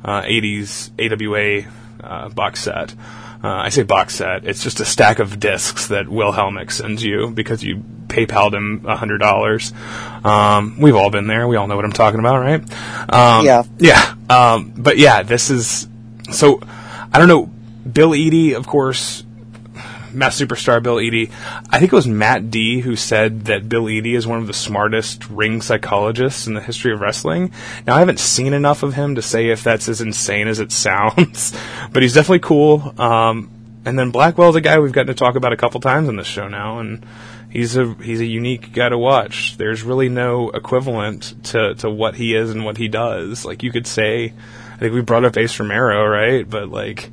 uh, 0.03 0.21
80s 0.21 0.91
AWA 0.99 1.71
uh, 2.03 2.29
box 2.29 2.61
set. 2.61 2.93
Uh, 3.41 3.47
I 3.47 3.69
say 3.69 3.83
box 3.83 4.15
set. 4.15 4.45
It's 4.45 4.63
just 4.63 4.79
a 4.81 4.85
stack 4.85 5.19
of 5.19 5.39
discs 5.39 5.87
that 5.87 6.09
Will 6.09 6.33
Helmick 6.33 6.71
sends 6.71 7.03
you 7.03 7.29
because 7.29 7.63
you 7.63 7.83
PayPal'd 8.07 8.53
him 8.53 8.85
a 8.85 8.97
hundred 8.97 9.19
dollars. 9.19 9.71
Um, 10.23 10.79
we've 10.79 10.95
all 10.95 11.09
been 11.09 11.27
there. 11.27 11.47
We 11.47 11.55
all 11.55 11.67
know 11.67 11.75
what 11.77 11.85
I'm 11.85 11.93
talking 11.93 12.19
about, 12.19 12.39
right? 12.39 12.61
Um, 13.13 13.45
Yeah. 13.45 13.63
Yeah. 13.77 14.15
Um, 14.29 14.73
but 14.75 14.97
yeah, 14.97 15.23
this 15.23 15.49
is 15.49 15.87
so. 16.31 16.59
I 17.11 17.17
don't 17.17 17.27
know. 17.27 17.49
Bill 17.89 18.13
Eadie, 18.13 18.55
of 18.55 18.67
course, 18.67 19.23
Masked 20.13 20.41
Superstar 20.41 20.81
Bill 20.81 20.99
Eadie. 20.99 21.31
I 21.69 21.79
think 21.79 21.91
it 21.91 21.95
was 21.95 22.07
Matt 22.07 22.51
D 22.51 22.79
who 22.79 22.95
said 22.95 23.45
that 23.45 23.69
Bill 23.69 23.89
Eadie 23.89 24.15
is 24.15 24.27
one 24.27 24.39
of 24.39 24.47
the 24.47 24.53
smartest 24.53 25.29
ring 25.29 25.61
psychologists 25.61 26.47
in 26.47 26.53
the 26.53 26.61
history 26.61 26.93
of 26.93 27.01
wrestling. 27.01 27.51
Now, 27.85 27.95
I 27.95 27.99
haven't 27.99 28.19
seen 28.19 28.53
enough 28.53 28.83
of 28.83 28.93
him 28.93 29.15
to 29.15 29.21
say 29.21 29.49
if 29.49 29.63
that's 29.63 29.89
as 29.89 30.01
insane 30.01 30.47
as 30.47 30.59
it 30.59 30.71
sounds, 30.73 31.57
but 31.91 32.03
he's 32.03 32.13
definitely 32.13 32.39
cool. 32.39 32.93
Um, 32.97 33.49
and 33.85 33.97
then 33.97 34.11
Blackwell's 34.11 34.55
a 34.55 34.61
guy 34.61 34.79
we've 34.79 34.91
gotten 34.91 35.07
to 35.07 35.13
talk 35.13 35.35
about 35.35 35.53
a 35.53 35.57
couple 35.57 35.79
times 35.79 36.09
on 36.09 36.15
this 36.15 36.27
show 36.27 36.47
now, 36.47 36.79
and 36.79 37.05
he's 37.49 37.75
a 37.75 37.93
he's 37.95 38.21
a 38.21 38.25
unique 38.25 38.73
guy 38.73 38.89
to 38.89 38.97
watch. 38.97 39.57
There's 39.57 39.83
really 39.83 40.09
no 40.09 40.49
equivalent 40.49 41.43
to 41.45 41.75
to 41.75 41.89
what 41.89 42.15
he 42.15 42.35
is 42.35 42.51
and 42.51 42.65
what 42.65 42.77
he 42.77 42.87
does. 42.87 43.45
Like 43.45 43.63
you 43.63 43.71
could 43.71 43.87
say, 43.87 44.33
I 44.73 44.77
think 44.77 44.93
we 44.93 45.01
brought 45.01 45.25
up 45.25 45.37
Ace 45.37 45.59
Romero, 45.59 46.05
right? 46.05 46.47
But 46.47 46.69
like 46.69 47.09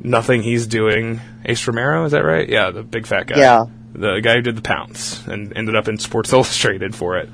nothing 0.00 0.42
he's 0.42 0.66
doing. 0.66 1.20
Ace 1.44 1.66
Romero, 1.66 2.04
is 2.04 2.12
that 2.12 2.24
right? 2.24 2.48
Yeah, 2.48 2.70
the 2.70 2.82
big 2.82 3.06
fat 3.06 3.26
guy. 3.26 3.38
Yeah. 3.38 3.64
The 3.94 4.20
guy 4.20 4.36
who 4.36 4.42
did 4.42 4.56
the 4.56 4.62
pounce 4.62 5.26
and 5.26 5.56
ended 5.56 5.76
up 5.76 5.88
in 5.88 5.98
Sports 5.98 6.32
Illustrated 6.32 6.94
for 6.94 7.18
it. 7.18 7.28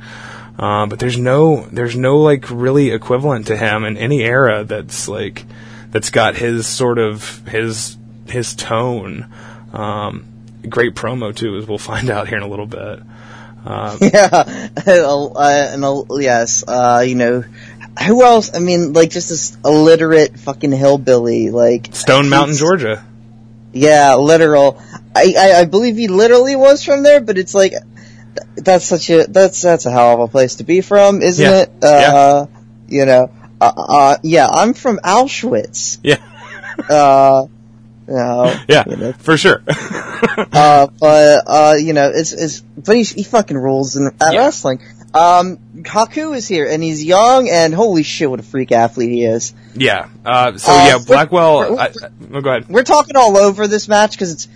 Uh, 0.59 0.87
but 0.87 0.99
there's 0.99 1.17
no 1.17 1.67
there's 1.71 1.95
no 1.95 2.19
like 2.19 2.51
really 2.51 2.91
equivalent 2.91 3.47
to 3.47 3.57
him 3.57 3.85
in 3.85 3.97
any 3.97 4.23
era 4.25 4.65
that's 4.65 5.07
like 5.07 5.45
that's 5.91 6.11
got 6.11 6.35
his 6.35 6.67
sort 6.67 6.99
of 6.99 7.47
his 7.47 7.97
his 8.27 8.55
tone. 8.57 9.27
Um, 9.73 10.25
great 10.69 10.95
promo 10.95 11.35
too, 11.35 11.57
as 11.57 11.67
we'll 11.67 11.79
find 11.93 12.11
out 12.11 12.29
here 12.29 12.39
in 12.39 12.43
a 12.43 12.49
little 12.49 12.67
bit. 12.67 13.01
Uh, 13.65 13.99
Yeah, 14.01 14.29
uh, 14.33 15.69
and 15.73 15.85
uh, 15.85 16.03
yes, 16.17 16.65
uh, 16.67 17.05
you 17.07 17.15
know, 17.15 17.45
who 18.07 18.25
else? 18.25 18.55
I 18.55 18.59
mean, 18.59 18.93
like 18.93 19.11
just 19.11 19.29
this 19.29 19.57
illiterate 19.65 20.39
fucking 20.39 20.73
hillbilly, 20.73 21.51
like 21.51 21.95
Stone 21.95 22.29
Mountain, 22.29 22.57
Georgia. 22.57 23.05
Yeah, 23.79 24.15
literal. 24.15 24.81
I, 25.15 25.35
I 25.39 25.53
I 25.61 25.65
believe 25.65 25.97
he 25.97 26.09
literally 26.09 26.57
was 26.57 26.83
from 26.85 27.03
there, 27.03 27.21
but 27.21 27.39
it's 27.39 27.55
like 27.55 27.73
that's 28.57 28.85
such 28.85 29.11
a 29.11 29.27
that's 29.27 29.63
that's 29.63 29.87
a 29.87 29.91
hell 29.91 30.15
of 30.15 30.21
a 30.21 30.29
place 30.29 30.57
to 30.57 30.65
be 30.65 30.81
from, 30.81 31.23
isn't 31.23 31.45
Yeah. 31.45 31.63
it? 31.63 31.71
Uh, 31.83 32.47
you 32.89 33.05
know, 33.07 33.31
uh, 33.61 33.73
uh, 33.77 34.17
yeah, 34.23 34.49
I'm 34.49 34.75
from 34.75 34.99
Auschwitz. 35.05 35.99
Yeah, 36.03 36.19
Uh, 36.89 37.47
you 38.09 38.15
know, 38.15 38.55
yeah, 38.69 38.85
you 38.89 38.97
know, 38.97 39.13
for 39.13 39.37
sure. 39.37 39.63
uh, 39.69 40.87
but 41.01 41.45
uh, 41.47 41.75
you 41.79 41.93
know, 41.93 42.11
it's 42.15 42.33
it's 42.33 42.61
but 42.61 42.97
he, 42.97 43.03
he 43.05 43.23
fucking 43.25 43.57
rules 43.57 43.97
in 43.97 44.07
at 44.21 44.33
Yeah. 44.33 44.41
wrestling. 44.45 44.81
Um, 45.15 45.57
Haku 45.79 46.37
is 46.37 46.47
here, 46.47 46.69
and 46.69 46.83
he's 46.83 47.03
young, 47.03 47.49
and 47.49 47.75
holy 47.75 48.03
shit, 48.03 48.29
what 48.31 48.41
a 48.41 48.43
freak 48.43 48.73
athlete 48.73 49.11
he 49.11 49.25
is. 49.25 49.55
yeah. 49.75 50.09
Uh, 50.25 50.57
so 50.59 50.71
Uh, 50.71 50.75
yeah, 50.77 50.95
we're- 50.97 51.05
Blackwell. 51.07 51.59
we're- 51.61 51.79
I, 51.79 51.85
I, 51.87 51.91
oh, 52.35 52.41
go 52.41 52.51
ahead. 52.51 52.69
We're 52.69 52.83
talking 52.83 53.17
all 53.17 53.37
over 53.37 53.67
this 53.67 53.89
match 53.89 54.13
because 54.13 54.33
it's. 54.33 54.49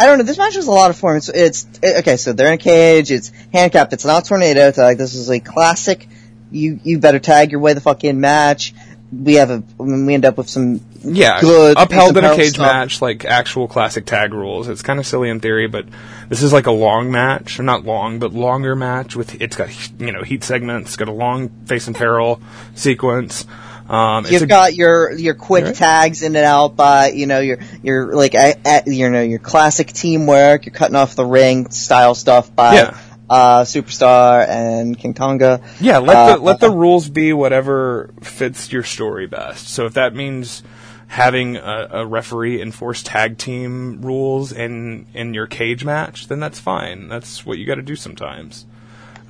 I 0.00 0.06
don't 0.06 0.16
know. 0.18 0.24
This 0.24 0.38
match 0.38 0.56
was 0.56 0.66
a 0.66 0.70
lot 0.70 0.90
of 0.90 0.96
fun. 0.96 1.16
It's, 1.16 1.28
it's 1.28 1.66
okay. 1.84 2.16
So 2.16 2.32
they're 2.32 2.46
in 2.48 2.54
a 2.54 2.58
cage. 2.58 3.10
It's 3.10 3.30
handicapped. 3.52 3.92
It's 3.92 4.04
not 4.06 4.24
tornado 4.24 4.70
tag. 4.72 4.96
This 4.96 5.14
is 5.14 5.30
a 5.30 5.40
classic. 5.40 6.08
You 6.50 6.80
you 6.82 6.98
better 6.98 7.18
tag 7.18 7.52
your 7.52 7.60
way 7.60 7.74
the 7.74 7.82
fuck 7.82 8.02
in 8.02 8.18
match. 8.20 8.74
We 9.12 9.34
have 9.34 9.50
a. 9.50 9.62
I 9.78 9.82
mean, 9.82 10.06
we 10.06 10.14
end 10.14 10.24
up 10.24 10.38
with 10.38 10.48
some. 10.48 10.80
Yeah, 11.02 11.40
good 11.40 11.76
upheld 11.78 12.16
in 12.18 12.24
a 12.24 12.36
cage 12.36 12.50
stuff. 12.50 12.66
match, 12.66 13.00
like 13.02 13.24
actual 13.24 13.66
classic 13.68 14.04
tag 14.06 14.32
rules. 14.34 14.68
It's 14.68 14.82
kind 14.82 15.00
of 15.00 15.06
silly 15.06 15.30
in 15.30 15.40
theory, 15.40 15.66
but 15.66 15.86
this 16.28 16.42
is 16.42 16.52
like 16.52 16.66
a 16.66 16.70
long 16.72 17.10
match, 17.10 17.58
or 17.58 17.62
not 17.64 17.84
long, 17.84 18.18
but 18.18 18.32
longer 18.34 18.76
match 18.76 19.16
with. 19.16 19.40
It's 19.40 19.56
got 19.56 19.70
you 19.98 20.12
know 20.12 20.22
heat 20.22 20.44
segments. 20.44 20.90
It's 20.90 20.96
got 20.96 21.08
a 21.08 21.12
long 21.12 21.48
face 21.66 21.86
and 21.86 21.96
peril 21.96 22.40
sequence. 22.74 23.46
Um, 23.88 24.24
it's 24.24 24.32
You've 24.34 24.42
a- 24.42 24.46
got 24.46 24.74
your 24.76 25.10
your 25.12 25.34
quick 25.34 25.64
Right. 25.64 25.74
tags 25.74 26.22
in 26.22 26.36
and 26.36 26.44
out 26.44 26.76
by 26.76 27.08
you 27.10 27.26
know 27.26 27.40
your 27.40 27.58
your 27.82 28.14
like 28.14 28.34
a, 28.34 28.54
a, 28.64 28.82
you 28.86 29.10
know 29.10 29.22
your 29.22 29.40
classic 29.40 29.88
teamwork. 29.88 30.66
You're 30.66 30.74
cutting 30.74 30.94
off 30.96 31.16
the 31.16 31.24
ring 31.24 31.70
style 31.70 32.14
stuff 32.14 32.54
by 32.54 32.74
Yeah. 32.74 32.98
Uh, 33.30 33.62
Superstar 33.62 34.46
and 34.46 34.98
King 34.98 35.14
Tonga. 35.14 35.62
Yeah, 35.80 35.98
let 35.98 36.16
Uh, 36.16 36.36
the 36.36 36.42
let 36.42 36.60
the 36.60 36.70
rules 36.70 37.08
be 37.08 37.32
whatever 37.32 38.10
fits 38.22 38.72
your 38.72 38.82
story 38.82 39.26
best. 39.28 39.68
So 39.68 39.86
if 39.86 39.94
that 39.94 40.14
means 40.14 40.62
having 41.06 41.56
a, 41.56 41.88
a 41.92 42.06
referee 42.06 42.60
enforce 42.60 43.02
tag 43.02 43.38
team 43.38 44.02
rules 44.02 44.52
in 44.52 45.06
in 45.14 45.32
your 45.32 45.46
cage 45.46 45.84
match, 45.84 46.26
then 46.28 46.40
that's 46.40 46.58
fine. 46.58 47.08
That's 47.08 47.46
what 47.46 47.56
you 47.58 47.66
got 47.66 47.76
to 47.76 47.82
do 47.82 47.96
sometimes. 47.96 48.66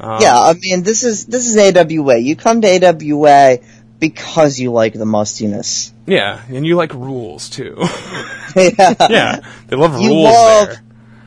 Um, 0.01 0.19
yeah, 0.23 0.39
I 0.41 0.55
mean 0.55 0.83
this 0.83 1.05
is 1.05 1.27
this 1.27 1.47
is 1.47 1.57
AWA. 1.59 2.17
You 2.19 2.37
come 2.37 2.63
to 2.63 2.69
AWA 2.69 3.59
because 3.99 4.59
you 4.59 4.73
like 4.73 4.95
the 4.95 5.05
mustiness. 5.05 5.93
Yeah, 6.07 6.41
and 6.49 6.67
you 6.67 6.75
like 6.77 6.95
rules 6.95 7.51
too. 7.51 7.77
yeah. 8.57 8.95
yeah, 9.11 9.41
they 9.67 9.77
love 9.77 10.01
You 10.01 10.09
rules 10.09 10.25
love- 10.25 10.69
there. 10.69 10.83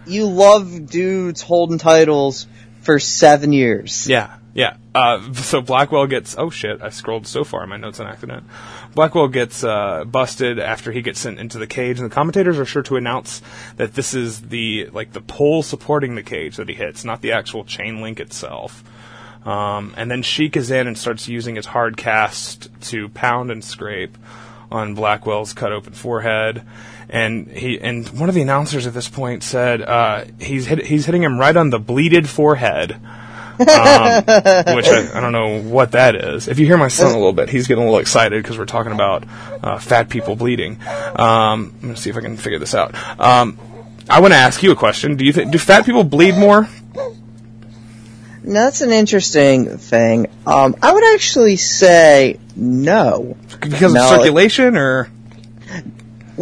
You 0.06 0.26
love 0.26 0.90
dudes 0.90 1.42
holding 1.42 1.78
titles 1.78 2.46
for 2.84 3.00
seven 3.00 3.54
years. 3.54 4.08
Yeah, 4.08 4.38
yeah. 4.54 4.78
Uh, 4.94 5.34
so 5.34 5.62
Blackwell 5.62 6.08
gets. 6.08 6.36
Oh 6.38 6.50
shit! 6.50 6.82
I 6.82 6.90
scrolled 6.90 7.26
so 7.26 7.44
far 7.44 7.66
my 7.66 7.78
notes 7.78 8.00
on 8.00 8.08
accident. 8.08 8.44
Blackwell 8.94 9.28
gets 9.28 9.64
uh, 9.64 10.04
busted 10.06 10.60
after 10.60 10.92
he 10.92 11.02
gets 11.02 11.20
sent 11.20 11.40
into 11.40 11.58
the 11.58 11.68
cage, 11.68 12.00
and 12.00 12.10
the 12.10 12.14
commentators 12.14 12.60
are 12.60 12.66
sure 12.66 12.84
to 12.84 12.98
announce 12.98 13.42
that 13.78 13.96
this 13.96 14.14
is 14.14 14.42
the 14.42 14.90
like 14.92 15.12
the 15.12 15.22
pole 15.22 15.64
supporting 15.64 16.16
the 16.16 16.24
cage 16.24 16.58
that 16.58 16.70
he 16.70 16.76
hits, 16.76 17.04
not 17.04 17.22
the 17.22 17.32
actual 17.32 17.64
chain 17.64 18.02
link 18.02 18.20
itself. 18.20 18.84
Um, 19.46 19.94
and 19.98 20.10
then 20.10 20.22
Sheik 20.22 20.56
is 20.56 20.72
in 20.72 20.88
and 20.88 20.98
starts 20.98 21.28
using 21.28 21.56
his 21.56 21.66
hard 21.66 21.98
cast 21.98 22.70
to 22.84 23.10
pound 23.10 23.52
and 23.52 23.64
scrape 23.64 24.18
on 24.72 24.96
Blackwell's 24.96 25.54
cut 25.54 25.72
open 25.72 25.94
forehead. 25.94 26.64
And 27.14 27.48
he 27.48 27.80
and 27.80 28.08
one 28.10 28.28
of 28.28 28.36
the 28.36 28.42
announcers 28.42 28.88
at 28.88 28.94
this 28.94 29.08
point 29.08 29.44
said 29.44 29.82
uh, 29.82 30.26
he's 30.40 30.66
hit, 30.66 30.84
he's 30.84 31.06
hitting 31.06 31.24
him 31.24 31.40
right 31.40 31.56
on 31.56 31.70
the 31.70 31.80
bleeded 31.80 32.28
forehead 32.28 33.00
um, 33.60 33.66
which 34.76 34.88
I, 34.88 35.10
I 35.14 35.22
don't 35.22 35.32
know 35.32 35.62
what 35.62 35.92
that 35.92 36.16
is. 36.16 36.48
If 36.48 36.60
you 36.60 36.66
hear 36.66 36.78
my 36.78 36.88
son 36.88 37.12
a 37.12 37.18
little 37.18 37.34
bit, 37.34 37.50
he's 37.50 37.68
getting 37.68 37.84
a 37.84 37.86
little 37.86 38.00
excited 38.00 38.42
because 38.42 38.58
we're 38.58 38.66
talking 38.66 38.92
about 38.92 39.26
uh, 39.62 39.80
fat 39.80 40.10
people 40.10 40.36
bleeding. 40.36 40.80
Um, 40.82 41.74
I'm 41.76 41.80
gonna 41.82 41.96
see 41.98 42.10
if 42.10 42.18
I 42.18 42.22
can 42.22 42.38
figure 42.38 42.60
this 42.60 42.76
out. 42.76 42.96
Um, 43.20 43.58
I 44.10 44.20
want 44.20 44.34
to 44.34 44.38
ask 44.38 44.62
you 44.64 44.72
a 44.72 44.76
question. 44.76 45.16
Do 45.16 45.26
you 45.26 45.34
think 45.34 45.52
do 45.52 45.58
fat 45.58 45.86
people 45.86 46.04
bleed 46.04 46.36
more? 46.36 46.68
That's 48.44 48.82
an 48.82 48.92
interesting 48.92 49.78
thing. 49.78 50.28
Um, 50.46 50.76
I 50.82 50.92
would 50.92 51.14
actually 51.14 51.56
say 51.56 52.40
no. 52.58 53.38
Because 53.62 53.94
No. 53.94 54.04
of 54.04 54.10
circulation, 54.10 54.76
or 54.76 55.10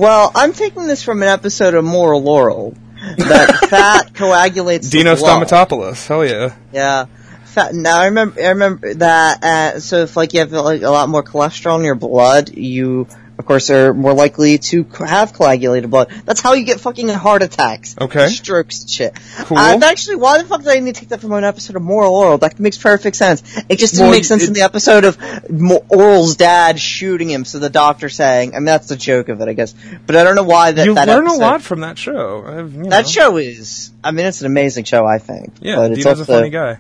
Well, 0.02 0.32
I'm 0.34 0.52
taking 0.54 0.88
this 0.88 1.04
from 1.04 1.22
an 1.22 1.30
episode 1.30 1.76
of 1.76 1.86
Moral 1.86 2.24
Orel. 2.24 2.76
That 3.18 3.68
fat 3.70 4.16
coagulates. 4.16 4.90
Dino 4.90 5.16
blood. 5.16 5.48
Stamatopoulos? 5.48 6.08
Hell 6.08 6.26
yeah! 6.26 6.56
Yeah. 6.74 7.06
Fat, 7.46 7.76
now 7.76 8.00
I 8.00 8.06
remember. 8.06 8.42
I 8.42 8.48
remember 8.48 8.96
that. 8.96 9.44
Uh, 9.44 9.80
so 9.80 9.98
if 9.98 10.18
like 10.18 10.34
you 10.34 10.40
have 10.40 10.54
like 10.54 10.82
a 10.82 10.90
lot 10.90 11.08
more 11.08 11.22
cholesterol 11.22 11.78
in 11.78 11.86
your 11.86 11.94
blood, 11.94 12.50
you 12.50 13.08
of 13.42 13.48
course 13.48 13.72
are 13.72 13.92
more 13.94 14.14
likely 14.14 14.60
to 14.60 14.84
have 15.00 15.34
coagulated 15.34 15.90
blood. 15.90 16.12
That's 16.26 16.42
how 16.42 16.54
you 16.54 16.64
get 16.64 16.80
fucking 16.80 17.08
heart 17.10 17.42
attacks. 17.42 17.96
Okay. 18.00 18.28
Strokes 18.28 18.82
and 18.82 18.90
shit. 18.90 19.20
Cool. 19.46 19.58
Uh, 19.58 19.80
actually, 19.84 20.18
why 20.18 20.38
the 20.38 20.48
fuck 20.48 20.62
did 20.62 20.70
I 20.70 20.80
need 20.80 20.94
to 20.94 21.00
take 21.02 21.10
that 21.10 21.22
from 21.22 21.32
an 21.34 21.44
episode 21.44 21.76
of 21.76 21.82
Moral 21.82 22.14
Orel? 22.14 22.40
That 22.40 22.60
makes 22.60 22.78
perfect 22.78 23.16
sense. 23.16 23.42
It 23.68 23.78
just 23.80 23.94
didn't 23.96 24.06
Well, 24.08 24.12
make 24.12 24.26
sense 24.26 24.48
in 24.48 24.54
the 24.54 24.62
episode 24.62 25.06
of 25.06 25.18
Orel's 25.18 26.36
dad 26.36 26.80
shooting 26.80 27.30
him. 27.30 27.46
So 27.46 27.58
the 27.60 27.70
doctor 27.72 28.10
saying, 28.10 28.52
I 28.54 28.60
mean 28.60 28.66
that's 28.66 28.88
the 28.88 28.96
joke 28.96 29.30
of 29.30 29.42
it, 29.42 29.48
I 29.48 29.54
guess. 29.54 29.74
But 30.06 30.16
I 30.16 30.24
don't 30.24 30.36
know 30.36 30.44
why 30.44 30.72
that. 30.74 30.86
you 30.86 30.94
that 30.94 31.08
learn 31.08 31.26
episode, 31.26 31.38
a 31.42 31.46
lot 31.46 31.62
from 31.64 31.80
that 31.82 31.98
show. 31.98 32.68
You 32.72 32.90
That 32.92 33.08
show 33.10 33.38
is. 33.38 33.92
I 34.04 34.12
mean, 34.12 34.26
it's 34.28 34.42
an 34.42 34.48
amazing 34.48 34.84
show. 34.84 35.06
I 35.06 35.18
think. 35.18 35.54
Yeah, 35.62 35.78
but 35.78 35.92
it's 35.92 36.04
Dino's 36.04 36.20
a 36.20 36.26
funny 36.26 36.50
guy. 36.52 36.78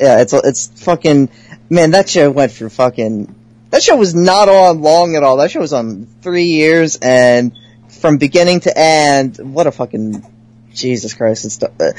yeah, 0.00 0.20
it's 0.20 0.32
it's 0.32 0.68
fucking 0.84 1.28
man. 1.68 1.90
That 1.90 2.08
show 2.08 2.30
went 2.30 2.52
through 2.52 2.68
fucking. 2.70 3.34
That 3.70 3.82
show 3.82 3.96
was 3.96 4.14
not 4.14 4.48
on 4.48 4.80
long 4.80 5.14
at 5.16 5.22
all. 5.22 5.36
That 5.38 5.50
show 5.50 5.60
was 5.60 5.72
on 5.72 6.06
three 6.22 6.46
years, 6.46 6.98
and 7.00 7.52
from 8.00 8.18
beginning 8.18 8.60
to 8.60 8.72
end, 8.76 9.36
what 9.38 9.66
a 9.66 9.72
fucking 9.72 10.24
Jesus 10.72 11.12
Christ! 11.14 11.44
It's 11.44 11.62
uh, 11.62 11.92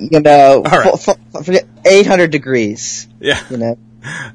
you 0.00 0.20
know, 0.20 0.62
right. 1.44 1.64
eight 1.84 2.06
hundred 2.06 2.30
degrees. 2.30 3.06
Yeah. 3.20 3.40
You 3.50 3.56
know, 3.58 3.78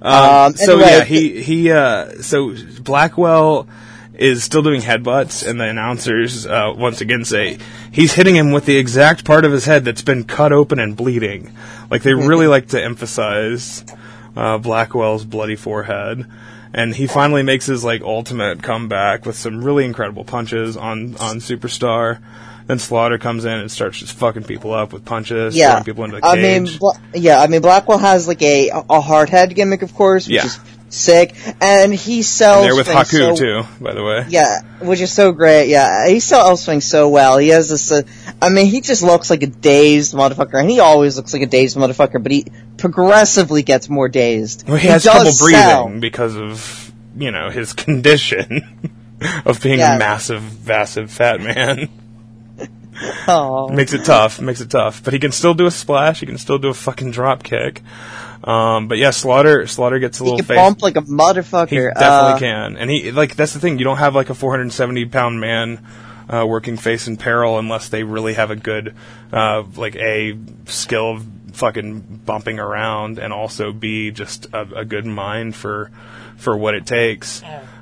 Um, 0.01 0.13
Um, 0.13 0.55
so 0.55 0.73
anyway, 0.73 0.89
yeah, 0.89 1.03
he 1.03 1.41
he 1.41 1.71
uh, 1.71 2.21
so 2.21 2.55
Blackwell 2.81 3.67
is 4.13 4.43
still 4.43 4.63
doing 4.63 4.81
headbutts, 4.81 5.47
and 5.47 5.59
the 5.59 5.65
announcers 5.65 6.45
uh, 6.45 6.73
once 6.75 7.01
again 7.01 7.25
say 7.25 7.57
he's 7.91 8.13
hitting 8.13 8.35
him 8.35 8.51
with 8.51 8.65
the 8.65 8.77
exact 8.77 9.25
part 9.25 9.45
of 9.45 9.51
his 9.51 9.65
head 9.65 9.85
that's 9.85 10.01
been 10.01 10.23
cut 10.23 10.51
open 10.51 10.79
and 10.79 10.95
bleeding. 10.95 11.55
Like 11.89 12.03
they 12.03 12.13
really 12.13 12.47
like 12.55 12.69
to 12.69 12.81
emphasize 12.81 13.83
uh, 14.38 14.57
Blackwell's 14.59 15.25
bloody 15.25 15.55
forehead. 15.55 16.25
And 16.73 16.93
he 16.95 17.07
finally 17.07 17.43
makes 17.43 17.65
his 17.65 17.83
like 17.83 18.01
ultimate 18.01 18.61
comeback 18.61 19.25
with 19.25 19.35
some 19.35 19.63
really 19.63 19.83
incredible 19.85 20.23
punches 20.23 20.77
on 20.77 21.15
on 21.17 21.38
Superstar. 21.38 22.19
Then 22.67 22.79
Slaughter 22.79 23.17
comes 23.17 23.45
in 23.45 23.53
and 23.53 23.71
starts 23.71 23.99
just 23.99 24.13
fucking 24.17 24.43
people 24.43 24.73
up 24.73 24.91
with 24.91 25.05
punches, 25.05 25.55
yeah. 25.55 25.71
throwing 25.71 25.83
people 25.85 26.03
into 26.03 26.17
the 26.17 26.21
cage. 26.21 26.38
I 26.38 26.41
mean, 26.41 26.67
Bla- 26.77 26.99
yeah. 27.13 27.41
I 27.41 27.47
mean, 27.47 27.61
Blackwell 27.61 27.97
has 27.97 28.27
like 28.27 28.41
a 28.41 28.69
a 28.69 28.99
hard 29.01 29.29
head 29.29 29.55
gimmick, 29.55 29.81
of 29.81 29.93
course, 29.93 30.27
which 30.27 30.35
Yeah. 30.35 30.45
is 30.45 30.59
sick, 30.89 31.35
and 31.61 31.93
he 31.93 32.21
sells. 32.21 32.57
and 32.57 32.65
they're 32.65 32.75
with 32.75 32.88
Haku 32.88 33.05
so- 33.05 33.35
too, 33.35 33.63
by 33.81 33.93
the 33.93 34.03
way. 34.03 34.25
Yeah, 34.29 34.61
which 34.79 35.01
is 35.01 35.11
so 35.11 35.31
great. 35.31 35.69
Yeah, 35.69 36.07
he 36.07 36.19
sells 36.19 36.65
things 36.65 36.85
so 36.85 37.09
well. 37.09 37.38
He 37.38 37.49
has 37.49 37.69
this. 37.69 37.91
Uh, 37.91 38.03
I 38.41 38.49
mean, 38.49 38.67
he 38.67 38.81
just 38.81 39.03
looks 39.03 39.29
like 39.29 39.43
a 39.43 39.47
dazed 39.47 40.13
motherfucker, 40.13 40.59
and 40.59 40.69
he 40.69 40.79
always 40.79 41.17
looks 41.17 41.33
like 41.33 41.41
a 41.41 41.47
dazed 41.47 41.77
motherfucker. 41.77 42.21
But 42.21 42.31
he 42.31 42.45
progressively 42.77 43.63
gets 43.63 43.89
more 43.89 44.09
dazed. 44.09 44.67
Well, 44.67 44.77
he 44.77 44.88
has 44.88 45.03
does 45.03 45.13
trouble 45.13 45.31
breathing 45.39 45.61
sell. 45.61 45.99
because 45.99 46.35
of 46.35 46.91
you 47.17 47.31
know 47.31 47.49
his 47.49 47.73
condition 47.85 48.91
of 49.45 49.61
being 49.61 49.79
Yeah. 49.79 49.95
a 49.95 49.99
massive, 49.99 50.65
massive 50.67 51.11
fat 51.11 51.41
man. 51.41 51.89
Oh. 53.27 53.69
makes 53.69 53.93
it 53.93 54.05
tough. 54.05 54.41
Makes 54.41 54.61
it 54.61 54.71
tough. 54.71 55.03
But 55.03 55.13
he 55.13 55.19
can 55.19 55.31
still 55.31 55.53
do 55.53 55.67
a 55.67 55.71
splash. 55.71 56.19
He 56.19 56.25
can 56.25 56.39
still 56.39 56.57
do 56.57 56.69
a 56.69 56.73
fucking 56.73 57.11
drop 57.11 57.43
kick. 57.43 57.83
Um, 58.47 58.87
but 58.87 58.97
yeah, 58.97 59.09
Slaughter 59.09 59.67
Slaughter 59.67 59.99
gets 59.99 60.19
a 60.21 60.23
He 60.23 60.29
little 60.29 60.37
can 60.39 60.45
face. 60.47 60.55
bump 60.57 60.81
like 60.81 60.95
a 60.95 61.01
motherfucker. 61.01 61.69
He 61.69 61.77
definitely 61.77 62.33
Uh, 62.33 62.37
can, 62.39 62.77
and 62.77 62.89
he 62.89 63.11
like 63.11 63.35
that's 63.35 63.53
the 63.53 63.59
thing. 63.59 63.77
You 63.77 63.83
don't 63.83 63.97
have 63.97 64.15
like 64.15 64.29
a 64.29 64.33
470 64.33 65.05
pound 65.07 65.39
man 65.41 65.85
uh, 66.29 66.45
working 66.47 66.77
face 66.77 67.07
in 67.07 67.17
peril 67.17 67.59
unless 67.59 67.89
they 67.89 68.03
really 68.03 68.33
have 68.35 68.49
a 68.49 68.55
good 68.55 68.95
uh, 69.33 69.63
like 69.75 69.95
a 69.97 70.37
skill 70.65 71.11
of 71.11 71.25
fucking 71.53 72.21
bumping 72.25 72.57
around, 72.59 73.19
and 73.19 73.33
also 73.33 73.73
b 73.73 74.11
just 74.11 74.45
a, 74.53 74.61
a 74.77 74.85
good 74.85 75.05
mind 75.05 75.53
for 75.55 75.91
for 76.37 76.55
what 76.55 76.73
it 76.75 76.85
takes 76.85 77.41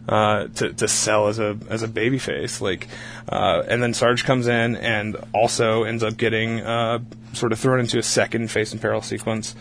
uh, 0.09 0.47
to 0.55 0.73
to 0.73 0.87
sell 0.87 1.27
as 1.27 1.37
a 1.37 1.57
as 1.69 1.83
a 1.83 1.87
baby 1.87 2.17
face. 2.17 2.59
Like, 2.59 2.87
uh, 3.29 3.61
and 3.67 3.83
then 3.83 3.93
Sarge 3.93 4.23
comes 4.23 4.47
in 4.47 4.77
and 4.77 5.15
also 5.33 5.83
ends 5.83 6.01
up 6.03 6.17
getting 6.17 6.61
uh, 6.61 6.99
sort 7.33 7.51
of 7.51 7.59
thrown 7.59 7.79
into 7.81 7.99
a 7.99 8.03
second 8.03 8.49
face 8.49 8.73
in 8.73 8.79
peril 8.79 9.03
sequence. 9.03 9.53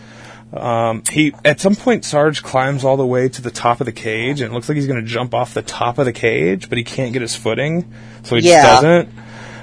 Um, 0.53 1.03
he 1.11 1.33
at 1.45 1.59
some 1.61 1.75
point 1.75 2.05
Sarge 2.05 2.43
climbs 2.43 2.85
all 2.85 2.97
the 2.97 3.07
way 3.07 3.29
to 3.29 3.43
the 3.43 3.51
top 3.51 3.81
of 3.81 3.87
the 3.87 3.93
cage, 3.93 4.41
and 4.41 4.51
it 4.53 4.55
looks 4.55 4.69
like 4.69 4.77
he's 4.77 4.87
going 4.87 5.01
to 5.01 5.07
jump 5.07 5.35
off 5.35 5.53
the 5.55 5.63
top 5.63 5.99
of 5.99 6.05
the 6.07 6.13
cage, 6.13 6.69
but 6.69 6.79
he 6.79 6.85
can't 6.85 7.13
get 7.13 7.23
his 7.23 7.35
footing, 7.35 7.93
so 8.23 8.37
he 8.37 8.43
Yeah. 8.49 8.63
just 8.63 8.83
doesn't. 8.83 9.09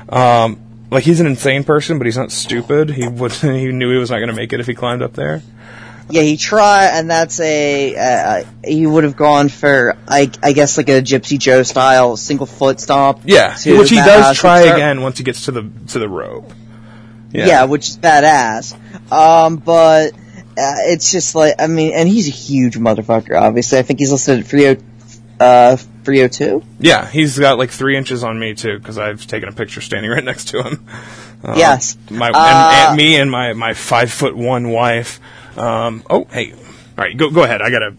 Um, 0.09 0.57
like 0.89 1.03
he's 1.05 1.21
an 1.21 1.27
insane 1.27 1.63
person, 1.63 1.97
but 1.97 2.05
he's 2.07 2.17
not 2.17 2.31
stupid. 2.31 2.89
He 2.89 3.07
would 3.07 3.31
he 3.31 3.71
knew 3.71 3.91
he 3.91 3.97
was 3.97 4.11
not 4.11 4.17
going 4.17 4.29
to 4.29 4.35
make 4.35 4.51
it 4.51 4.59
if 4.59 4.67
he 4.67 4.73
climbed 4.75 5.01
up 5.01 5.13
there. 5.13 5.41
Yeah, 6.09 6.23
he 6.23 6.35
tried, 6.35 6.87
and 6.99 7.09
that's 7.09 7.39
a. 7.39 7.95
Uh, 7.95 8.43
he 8.65 8.85
would 8.85 9.05
have 9.05 9.15
gone 9.15 9.47
for, 9.47 9.95
I, 10.05 10.29
I 10.43 10.51
guess, 10.51 10.75
like 10.75 10.89
a 10.89 11.01
Gypsy 11.01 11.39
Joe 11.39 11.63
style 11.63 12.17
single 12.17 12.47
foot 12.47 12.81
stomp. 12.81 13.21
Yeah, 13.23 13.53
which 13.65 13.91
he 13.91 13.95
does 13.95 14.37
try 14.37 14.63
start- 14.63 14.75
again 14.75 15.01
once 15.03 15.19
he 15.19 15.23
gets 15.23 15.45
to 15.45 15.51
the 15.53 15.71
to 15.89 15.99
the 15.99 16.09
rope. 16.09 16.51
Yeah. 17.31 17.63
which 17.63 17.87
is 17.87 17.97
badass. 17.97 18.75
Um, 19.09 19.55
but 19.55 20.11
uh, 20.57 20.75
it's 20.87 21.11
just 21.11 21.35
like, 21.35 21.55
I 21.59 21.67
mean, 21.67 21.93
and 21.93 22.07
he's 22.07 22.27
a 22.27 22.31
huge 22.31 22.75
motherfucker. 22.77 23.39
Obviously, 23.39 23.79
I 23.79 23.81
think 23.83 23.99
he's 23.99 24.11
listed 24.11 24.39
at 24.39 24.45
30, 24.45 24.83
uh, 25.39 25.75
302. 26.03 26.63
Yeah, 26.79 27.05
he's 27.09 27.37
got 27.39 27.57
like 27.57 27.69
three 27.71 27.97
inches 27.97 28.23
on 28.23 28.39
me 28.39 28.53
too 28.53 28.77
because 28.77 28.97
I've 28.97 29.25
taken 29.27 29.49
a 29.49 29.51
picture 29.53 29.81
standing 29.81 30.11
right 30.15 30.23
next 30.23 30.49
to 30.49 30.61
him. 30.63 30.85
Um, 31.43 31.57
Yes. 31.57 31.97
my 32.09 32.27
and, 32.27 32.35
Uh, 32.35 32.71
and 32.89 32.97
me 32.97 33.15
and 33.17 33.29
my 33.31 33.53
my 33.53 33.73
five 33.73 34.11
foot 34.11 34.35
one 34.35 34.69
wife. 34.69 35.19
Um, 35.57 36.03
oh, 36.09 36.25
hey, 36.31 36.53
all 36.53 36.59
right, 36.97 37.15
go 37.17 37.29
go 37.29 37.43
ahead. 37.43 37.61
I 37.61 37.69
gotta 37.71 37.95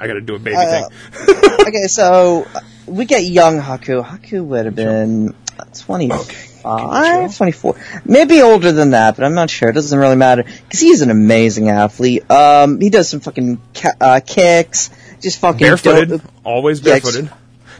I 0.00 0.06
gotta 0.06 0.20
do 0.20 0.34
a 0.34 0.38
baby 0.38 0.56
Uh, 0.56 0.88
thing. 0.88 1.36
okay, 1.68 1.86
so 1.86 2.46
uh, 2.54 2.60
we 2.86 3.04
get 3.04 3.22
young 3.24 3.60
Haku. 3.60 4.04
Haku 4.04 4.44
would 4.44 4.66
have 4.66 4.74
been 4.74 5.34
uh, 5.58 5.64
25, 5.74 7.36
24. 7.36 7.76
Maybe 8.04 8.40
older 8.42 8.72
than 8.72 8.90
that, 8.90 9.16
but 9.16 9.24
I'm 9.24 9.34
not 9.34 9.50
sure. 9.50 9.68
It 9.68 9.74
doesn't 9.74 9.98
really 9.98 10.16
matter. 10.16 10.42
Because 10.44 10.80
he's 10.80 11.02
an 11.02 11.10
amazing 11.10 11.68
athlete. 11.68 12.28
Um, 12.30 12.80
he 12.80 12.90
does 12.90 13.08
some 13.08 13.20
fucking 13.20 13.60
ca- 13.74 13.92
uh, 14.00 14.20
kicks. 14.24 14.90
Just 15.20 15.40
fucking 15.40 15.66
Barefooted, 15.66 16.08
dope- 16.08 16.22
always 16.44 16.80
Yeah, 16.80 16.94
barefooted. 16.94 17.30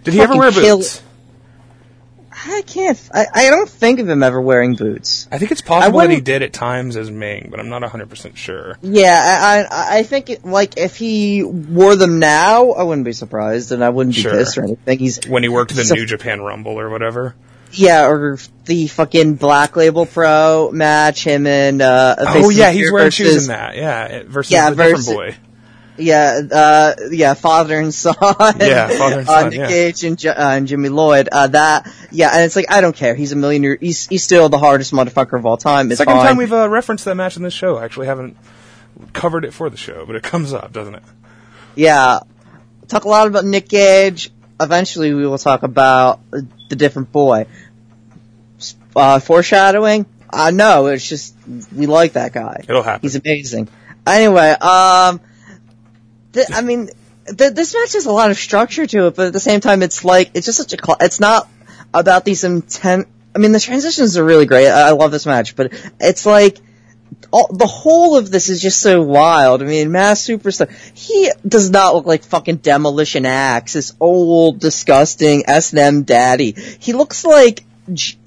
Did 0.04 0.14
he 0.14 0.20
ever 0.20 0.36
wear 0.36 0.50
kill- 0.50 0.78
boots? 0.78 1.02
I 2.46 2.62
can't. 2.66 3.00
I, 3.14 3.26
I 3.32 3.50
don't 3.50 3.68
think 3.68 4.00
of 4.00 4.08
him 4.08 4.22
ever 4.22 4.38
wearing 4.40 4.74
boots. 4.74 5.26
I 5.32 5.38
think 5.38 5.50
it's 5.50 5.62
possible 5.62 5.98
that 6.00 6.10
he 6.10 6.20
did 6.20 6.42
at 6.42 6.52
times 6.52 6.94
as 6.96 7.10
Meng, 7.10 7.48
but 7.50 7.58
I'm 7.58 7.70
not 7.70 7.80
100 7.82 8.10
percent 8.10 8.36
sure. 8.36 8.76
Yeah, 8.82 9.66
I 9.70 9.74
I, 9.74 9.98
I 9.98 10.02
think 10.02 10.28
it, 10.30 10.44
like 10.44 10.76
if 10.76 10.96
he 10.96 11.42
wore 11.42 11.96
them 11.96 12.18
now, 12.18 12.72
I 12.72 12.82
wouldn't 12.82 13.06
be 13.06 13.12
surprised, 13.14 13.72
and 13.72 13.82
I 13.82 13.88
wouldn't 13.88 14.14
be 14.16 14.22
Sure. 14.22 14.32
pissed 14.32 14.58
or 14.58 14.64
anything. 14.64 14.98
He's 14.98 15.26
When 15.26 15.42
he 15.42 15.48
worked 15.48 15.74
the 15.74 15.90
New 15.94 16.04
Japan 16.04 16.42
Rumble 16.42 16.78
or 16.78 16.90
whatever. 16.90 17.34
Yeah, 17.74 18.06
or 18.08 18.38
the 18.64 18.86
fucking 18.88 19.34
Black 19.34 19.76
Label 19.76 20.06
Pro 20.06 20.70
match. 20.72 21.24
Him 21.24 21.46
and 21.46 21.80
uh, 21.82 22.16
Oh 22.18 22.50
yeah, 22.50 22.70
he's 22.70 22.90
wearing 22.90 23.06
versus- 23.08 23.14
shoes 23.34 23.42
in 23.44 23.48
that. 23.48 23.76
Yeah, 23.76 24.22
versus 24.26 24.50
Yeah, 24.52 24.70
the 24.70 24.76
different 24.76 25.06
boy. 25.06 25.36
Yeah, 25.96 26.40
uh, 26.50 26.94
yeah, 27.12 27.34
father 27.34 27.78
and 27.78 27.94
son. 27.94 28.16
Yeah, 28.20 28.88
father 28.88 29.20
and 29.20 29.28
uh, 29.28 29.32
son, 29.42 29.50
Nick 29.50 29.58
yeah. 29.60 29.68
Gage 29.68 30.02
and, 30.02 30.26
uh, 30.26 30.34
and 30.36 30.66
Jimmy 30.66 30.88
Lloyd. 30.88 31.28
Uh, 31.30 31.46
that, 31.46 31.88
yeah, 32.10 32.30
and 32.34 32.42
it's 32.44 32.56
like 32.56 32.66
I 32.68 32.80
don't 32.80 32.96
care. 32.96 33.14
He's 33.14 33.30
a 33.30 33.36
millionaire. 33.36 33.78
He's 33.80 34.08
he's 34.08 34.24
still 34.24 34.48
the 34.48 34.58
hardest 34.58 34.92
motherfucker 34.92 35.38
of 35.38 35.46
all 35.46 35.56
time. 35.56 35.90
It's 35.92 35.98
Second 35.98 36.14
fine. 36.14 36.26
time 36.26 36.36
we've 36.36 36.52
uh, 36.52 36.68
referenced 36.68 37.04
that 37.04 37.14
match 37.14 37.36
in 37.36 37.44
this 37.44 37.54
show. 37.54 37.76
I 37.76 37.84
actually 37.84 38.06
haven't 38.08 38.36
covered 39.12 39.44
it 39.44 39.52
for 39.54 39.70
the 39.70 39.76
show, 39.76 40.04
but 40.04 40.16
it 40.16 40.24
comes 40.24 40.52
up, 40.52 40.72
doesn't 40.72 40.96
it? 40.96 41.02
Yeah, 41.76 42.20
talk 42.88 43.04
a 43.04 43.08
lot 43.08 43.28
about 43.28 43.44
Nick 43.44 43.68
Gage. 43.68 44.30
Eventually, 44.60 45.14
we 45.14 45.26
will 45.26 45.38
talk 45.38 45.62
about 45.62 46.20
the 46.30 46.74
different 46.76 47.12
boy. 47.12 47.46
Uh, 48.96 49.18
foreshadowing? 49.18 50.06
Uh, 50.30 50.50
no, 50.50 50.86
it's 50.86 51.08
just 51.08 51.34
we 51.74 51.86
like 51.86 52.14
that 52.14 52.32
guy. 52.32 52.64
It'll 52.68 52.82
happen. 52.82 53.02
He's 53.02 53.16
amazing. 53.16 53.68
Anyway, 54.06 54.50
um, 54.50 55.20
th- 56.32 56.48
I 56.52 56.60
mean, 56.62 56.90
th- 57.26 57.52
this 57.52 57.74
match 57.74 57.92
has 57.92 58.06
a 58.06 58.12
lot 58.12 58.30
of 58.30 58.36
structure 58.36 58.86
to 58.86 59.06
it, 59.06 59.16
but 59.16 59.28
at 59.28 59.32
the 59.32 59.40
same 59.40 59.60
time, 59.60 59.82
it's 59.82 60.04
like 60.04 60.32
it's 60.34 60.46
just 60.46 60.58
such 60.58 60.72
a. 60.72 60.84
Cl- 60.84 60.98
it's 61.00 61.20
not 61.20 61.48
about 61.92 62.24
these 62.24 62.44
intense. 62.44 63.06
I 63.34 63.38
mean, 63.38 63.52
the 63.52 63.60
transitions 63.60 64.16
are 64.16 64.24
really 64.24 64.46
great. 64.46 64.68
I, 64.68 64.88
I 64.88 64.90
love 64.90 65.10
this 65.10 65.26
match, 65.26 65.56
but 65.56 65.72
it's 66.00 66.26
like 66.26 66.58
all, 67.32 67.48
the 67.52 67.66
whole 67.66 68.16
of 68.16 68.30
this 68.30 68.48
is 68.48 68.62
just 68.62 68.80
so 68.80 69.02
wild. 69.02 69.62
I 69.62 69.66
mean, 69.66 69.90
Masked 69.92 70.28
Superstar, 70.28 70.70
he 70.96 71.30
does 71.46 71.70
not 71.70 71.94
look 71.94 72.06
like 72.06 72.22
fucking 72.22 72.56
Demolition 72.56 73.26
Axe, 73.26 73.72
this 73.72 73.94
old, 74.00 74.60
disgusting 74.60 75.44
S&M 75.46 76.02
daddy. 76.02 76.54
He 76.78 76.92
looks 76.92 77.24
like, 77.24 77.64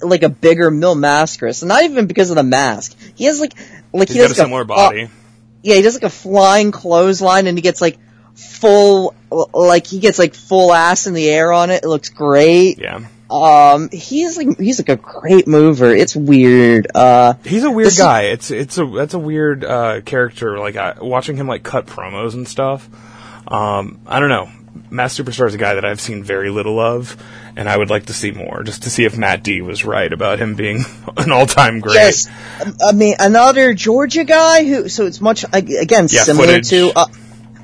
like 0.00 0.22
a 0.22 0.28
bigger 0.28 0.70
Mil 0.70 0.94
Mascaras, 0.94 1.62
and 1.62 1.68
not 1.68 1.82
even 1.84 2.06
because 2.06 2.30
of 2.30 2.36
the 2.36 2.42
mask. 2.42 2.96
He 3.14 3.24
has 3.24 3.40
like, 3.40 3.54
like 3.92 4.08
He's 4.08 4.16
he 4.16 4.22
got 4.22 4.26
a 4.26 4.28
has 4.28 4.38
like 4.38 4.44
similar 4.46 4.62
uh, 4.62 4.64
body. 4.64 5.08
yeah, 5.62 5.74
he 5.76 5.82
does 5.82 5.94
like 5.94 6.04
a 6.04 6.10
flying 6.10 6.70
clothesline 6.72 7.46
and 7.46 7.56
he 7.58 7.62
gets 7.62 7.80
like 7.80 7.98
full, 8.34 9.14
like 9.52 9.86
he 9.86 9.98
gets 9.98 10.18
like 10.18 10.34
full 10.34 10.72
ass 10.72 11.06
in 11.06 11.14
the 11.14 11.28
air 11.28 11.52
on 11.52 11.70
it. 11.70 11.82
It 11.84 11.88
looks 11.88 12.08
great. 12.08 12.78
Yeah. 12.78 13.06
Um, 13.30 13.90
he's 13.92 14.38
like, 14.38 14.58
he's 14.58 14.78
like 14.78 14.88
a 14.88 14.96
great 14.96 15.46
mover. 15.46 15.94
It's 15.94 16.16
weird. 16.16 16.86
Uh, 16.94 17.34
He's 17.44 17.62
a 17.64 17.70
weird 17.70 17.92
guy. 17.98 18.22
It's 18.22 18.50
it's 18.50 18.78
a 18.78 18.86
that's 18.86 19.12
a 19.12 19.18
weird 19.18 19.64
uh, 19.66 20.00
character. 20.00 20.58
Like 20.58 20.76
I, 20.76 20.94
watching 20.98 21.36
him 21.36 21.46
like 21.46 21.62
cut 21.62 21.84
promos 21.84 22.32
and 22.32 22.48
stuff. 22.48 22.88
Um, 23.46 24.00
I 24.06 24.20
don't 24.20 24.30
know. 24.30 24.48
Masked 24.90 25.22
Superstar 25.24 25.46
is 25.48 25.54
a 25.54 25.58
guy 25.58 25.74
that 25.74 25.84
I've 25.84 26.00
seen 26.00 26.22
very 26.22 26.50
little 26.50 26.78
of, 26.80 27.16
and 27.56 27.68
I 27.68 27.76
would 27.76 27.90
like 27.90 28.06
to 28.06 28.12
see 28.12 28.30
more, 28.30 28.62
just 28.62 28.84
to 28.84 28.90
see 28.90 29.04
if 29.04 29.16
Matt 29.18 29.42
D 29.42 29.60
was 29.60 29.84
right 29.84 30.12
about 30.12 30.38
him 30.38 30.54
being 30.54 30.84
an 31.16 31.30
all-time 31.32 31.80
great. 31.80 31.94
Yes, 31.94 32.28
I 32.86 32.92
mean 32.92 33.14
another 33.18 33.74
Georgia 33.74 34.24
guy 34.24 34.64
who. 34.64 34.88
So 34.88 35.06
it's 35.06 35.20
much 35.20 35.44
again 35.52 36.08
Yeah, 36.10 36.22
similar 36.24 36.46
footage. 36.46 36.68
to. 36.70 36.92
Uh, 36.96 37.06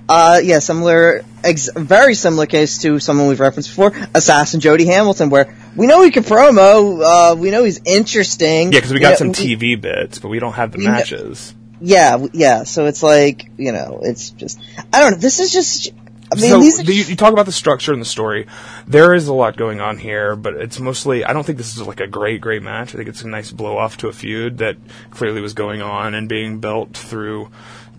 uh, 0.06 0.40
yeah, 0.44 0.58
similar, 0.58 1.24
ex- 1.42 1.70
very 1.74 2.14
similar 2.14 2.44
case 2.44 2.76
to 2.82 2.98
someone 3.00 3.26
we've 3.26 3.40
referenced 3.40 3.70
before, 3.70 3.90
Assassin 4.14 4.60
Jody 4.60 4.84
Hamilton, 4.84 5.30
where 5.30 5.56
we 5.74 5.86
know 5.86 6.02
he 6.02 6.10
can 6.10 6.24
promo, 6.24 7.00
uh, 7.32 7.34
we 7.36 7.50
know 7.50 7.64
he's 7.64 7.80
interesting. 7.86 8.70
Yeah, 8.70 8.80
because 8.80 8.90
we 8.92 8.96
you 8.96 9.00
got 9.00 9.10
know, 9.12 9.16
some 9.16 9.28
we- 9.28 9.56
TV 9.56 9.80
bits, 9.80 10.18
but 10.18 10.28
we 10.28 10.40
don't 10.40 10.52
have 10.52 10.72
the 10.72 10.78
matches. 10.78 11.54
Yeah, 11.80 12.26
yeah. 12.34 12.64
So 12.64 12.84
it's 12.84 13.02
like 13.02 13.46
you 13.56 13.72
know, 13.72 14.00
it's 14.02 14.28
just 14.30 14.60
I 14.92 15.00
don't 15.00 15.12
know. 15.12 15.16
This 15.18 15.40
is 15.40 15.52
just. 15.52 15.90
I 16.38 16.40
mean, 16.40 16.50
so 16.70 16.80
are 16.80 16.84
the, 16.84 16.94
you 16.94 17.16
talk 17.16 17.32
about 17.32 17.46
the 17.46 17.52
structure 17.52 17.92
and 17.92 18.00
the 18.00 18.06
story. 18.06 18.46
There 18.86 19.14
is 19.14 19.28
a 19.28 19.34
lot 19.34 19.56
going 19.56 19.80
on 19.80 19.98
here, 19.98 20.36
but 20.36 20.54
it's 20.54 20.80
mostly. 20.80 21.24
I 21.24 21.32
don't 21.32 21.44
think 21.44 21.58
this 21.58 21.76
is 21.76 21.82
like 21.82 22.00
a 22.00 22.06
great, 22.06 22.40
great 22.40 22.62
match. 22.62 22.94
I 22.94 22.98
think 22.98 23.08
it's 23.08 23.22
a 23.22 23.28
nice 23.28 23.50
blow 23.50 23.76
off 23.76 23.96
to 23.98 24.08
a 24.08 24.12
feud 24.12 24.58
that 24.58 24.76
clearly 25.10 25.40
was 25.40 25.54
going 25.54 25.82
on 25.82 26.14
and 26.14 26.28
being 26.28 26.60
built 26.60 26.96
through, 26.96 27.50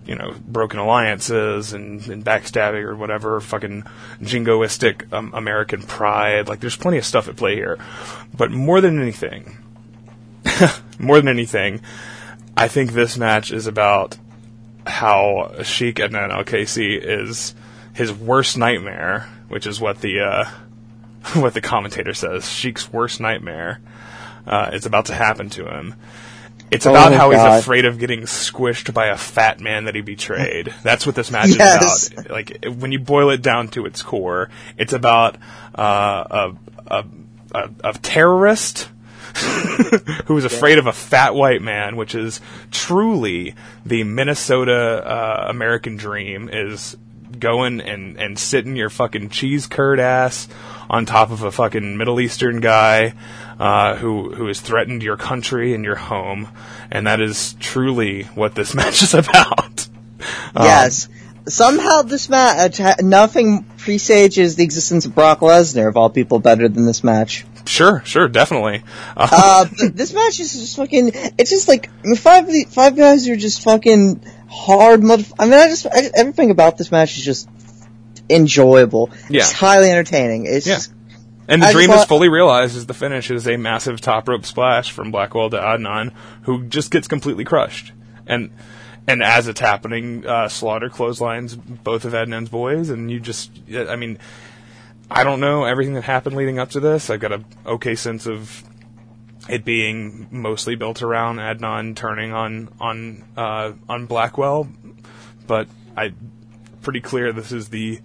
you 0.05 0.15
know, 0.15 0.33
broken 0.47 0.79
alliances 0.79 1.73
and, 1.73 2.05
and 2.07 2.23
backstabbing 2.25 2.83
or 2.83 2.95
whatever, 2.95 3.39
fucking 3.39 3.83
jingoistic 4.21 5.11
um, 5.13 5.31
American 5.33 5.81
pride. 5.81 6.47
Like, 6.47 6.59
there's 6.59 6.77
plenty 6.77 6.97
of 6.97 7.05
stuff 7.05 7.27
at 7.27 7.36
play 7.36 7.55
here. 7.55 7.77
But 8.36 8.51
more 8.51 8.81
than 8.81 9.01
anything, 9.01 9.57
more 10.99 11.17
than 11.17 11.29
anything, 11.29 11.81
I 12.57 12.67
think 12.67 12.91
this 12.91 13.17
match 13.17 13.51
is 13.51 13.67
about 13.67 14.17
how 14.88 15.51
Sheik 15.63 15.95
Adnan 15.95 16.31
Al 16.31 16.43
Qaisi 16.43 16.99
is 17.01 17.55
his 17.95 18.13
worst 18.13 18.57
nightmare, 18.57 19.27
which 19.47 19.65
is 19.65 19.81
what 19.81 20.01
the 20.01 20.19
uh, 20.21 20.45
what 21.39 21.53
the 21.55 21.61
commentator 21.61 22.13
says. 22.13 22.49
Sheik's 22.49 22.91
worst 22.93 23.19
nightmare 23.19 23.81
uh, 24.45 24.69
is 24.73 24.85
about 24.85 25.05
to 25.07 25.13
happen 25.15 25.49
to 25.51 25.65
him. 25.67 25.95
It's 26.71 26.85
Oh 26.87 26.91
about 26.91 27.11
my 27.11 27.17
how 27.17 27.31
God. 27.31 27.53
he's 27.55 27.63
afraid 27.63 27.85
of 27.85 27.99
getting 27.99 28.21
squished 28.21 28.91
by 28.93 29.07
a 29.07 29.17
fat 29.17 29.59
man 29.59 29.85
that 29.85 29.93
he 29.95 30.01
betrayed. 30.01 30.73
That's 30.83 31.05
what 31.05 31.15
this 31.15 31.29
match 31.31 31.49
Yes. 31.49 32.05
is 32.07 32.11
about. 32.11 32.29
Like 32.31 32.65
when 32.65 32.91
you 32.91 32.99
boil 32.99 33.29
it 33.29 33.41
down 33.43 33.67
to 33.69 33.85
its 33.85 34.01
core, 34.01 34.49
it's 34.77 34.91
about 34.93 35.37
uh, 35.77 36.23
a, 36.29 36.55
a, 36.87 37.05
a, 37.53 37.69
a 37.83 37.93
terrorist 37.93 38.89
who 40.25 40.37
is 40.37 40.45
afraid 40.45 40.79
of 40.79 40.87
a 40.87 40.91
fat 40.93 41.35
white 41.35 41.61
man, 41.61 41.97
which 41.97 42.15
is 42.15 42.41
truly 42.71 43.53
the 43.85 44.03
Minnesota 44.03 44.73
uh, 45.05 45.45
American 45.49 45.97
dream, 45.97 46.49
is 46.51 46.97
going 47.39 47.81
and, 47.81 48.17
and 48.17 48.38
sitting 48.38 48.75
your 48.75 48.89
fucking 48.89 49.29
cheese 49.29 49.67
curd 49.67 49.99
ass 49.99 50.47
on 50.89 51.05
top 51.05 51.31
of 51.31 51.43
a 51.43 51.51
fucking 51.51 51.97
Middle 51.97 52.19
Eastern 52.19 52.59
guy 52.59 53.13
uh, 53.59 53.95
who 53.95 54.33
who 54.33 54.47
has 54.47 54.59
threatened 54.61 55.03
your 55.03 55.17
country 55.17 55.73
and 55.73 55.83
your 55.83 55.95
home, 55.95 56.47
and 56.91 57.07
that 57.07 57.21
is 57.21 57.53
truly 57.59 58.23
what 58.36 58.55
this 58.55 58.73
match 58.75 59.01
is 59.01 59.13
about. 59.13 59.88
Um, 60.55 60.65
yes. 60.65 61.09
Somehow 61.47 62.01
this 62.01 62.27
match, 62.27 62.81
nothing 63.01 63.65
presages 63.77 64.55
the 64.55 64.63
existence 64.63 65.05
of 65.05 65.13
Brock 65.13 65.41
Lesnar, 65.41 65.88
of 65.88 65.95
all 65.95 66.09
people, 66.09 66.39
better 66.39 66.67
than 66.67 66.88
this 66.88 67.03
match. 67.03 67.45
Sure, 67.66 68.01
sure, 68.05 68.28
definitely. 68.28 68.84
Uh, 69.18 69.28
Uh, 69.32 69.66
this 69.93 70.13
match 70.13 70.39
is 70.39 70.53
just 70.53 70.76
fucking. 70.78 71.11
It's 71.38 71.49
just 71.49 71.68
like 71.68 71.89
I 72.03 72.07
mean, 72.07 72.16
five 72.16 72.47
five 72.70 72.95
guys 72.95 73.28
are 73.28 73.36
just 73.36 73.63
fucking 73.63 74.22
hard. 74.47 75.03
Mother- 75.03 75.24
I 75.39 75.45
mean, 75.45 75.53
I 75.55 75.68
just 75.68 75.86
I, 75.88 76.09
everything 76.16 76.51
about 76.51 76.78
this 76.78 76.91
match 76.91 77.18
is 77.18 77.26
just 77.26 77.49
enjoyable. 78.30 79.09
Yeah. 79.30 79.41
It's 79.41 79.51
highly 79.51 79.89
entertaining. 79.91 80.45
It's 80.45 80.66
Yeah. 80.68 80.76
just 80.76 80.91
And 81.47 81.61
the 81.61 81.68
I 81.68 81.72
dream 81.74 81.91
is 81.91 82.05
fully 82.05 82.30
realized 82.30 82.76
as 82.76 82.86
the 82.88 82.93
finish 82.95 83.30
is 83.30 83.47
a 83.47 83.55
massive 83.57 84.01
top 84.01 84.28
rope 84.28 84.45
splash 84.45 84.91
from 84.91 85.11
Blackwell 85.11 85.49
to 85.51 85.57
Adnan, 85.57 86.11
who 86.43 86.63
just 86.66 86.89
gets 86.91 87.07
completely 87.07 87.43
crushed. 87.43 87.91
And 88.26 88.49
and 89.07 89.22
as 89.22 89.47
it's 89.47 89.59
happening, 89.59 90.26
uh, 90.26 90.47
Slaughter 90.49 90.89
clotheslines 90.89 91.55
both 91.55 92.05
of 92.05 92.13
Adnan's 92.13 92.49
boys, 92.49 92.89
and 92.89 93.11
you 93.11 93.20
just, 93.20 93.51
I 93.72 93.95
mean, 93.95 94.18
I 95.09 95.23
don't 95.23 95.39
know 95.39 95.65
everything 95.65 95.93
that 95.95 96.03
happened 96.03 96.35
leading 96.35 96.59
up 96.59 96.71
to 96.71 96.79
this. 96.79 97.09
I've 97.09 97.19
got 97.19 97.31
a 97.31 97.43
okay 97.65 97.95
sense 97.95 98.25
of 98.25 98.63
it 99.47 99.63
being 99.63 100.27
mostly 100.31 100.75
built 100.75 101.01
around 101.01 101.37
Adnan 101.37 101.95
turning 101.95 102.33
on 102.33 102.69
on 102.79 103.23
uh, 103.37 103.73
on 103.87 104.05
Blackwell, 104.07 104.67
but 105.47 105.67
I 105.95 106.13
pretty 106.81 107.01
clear 107.01 107.31
this 107.31 107.51
is 107.51 107.69
the 107.69 107.99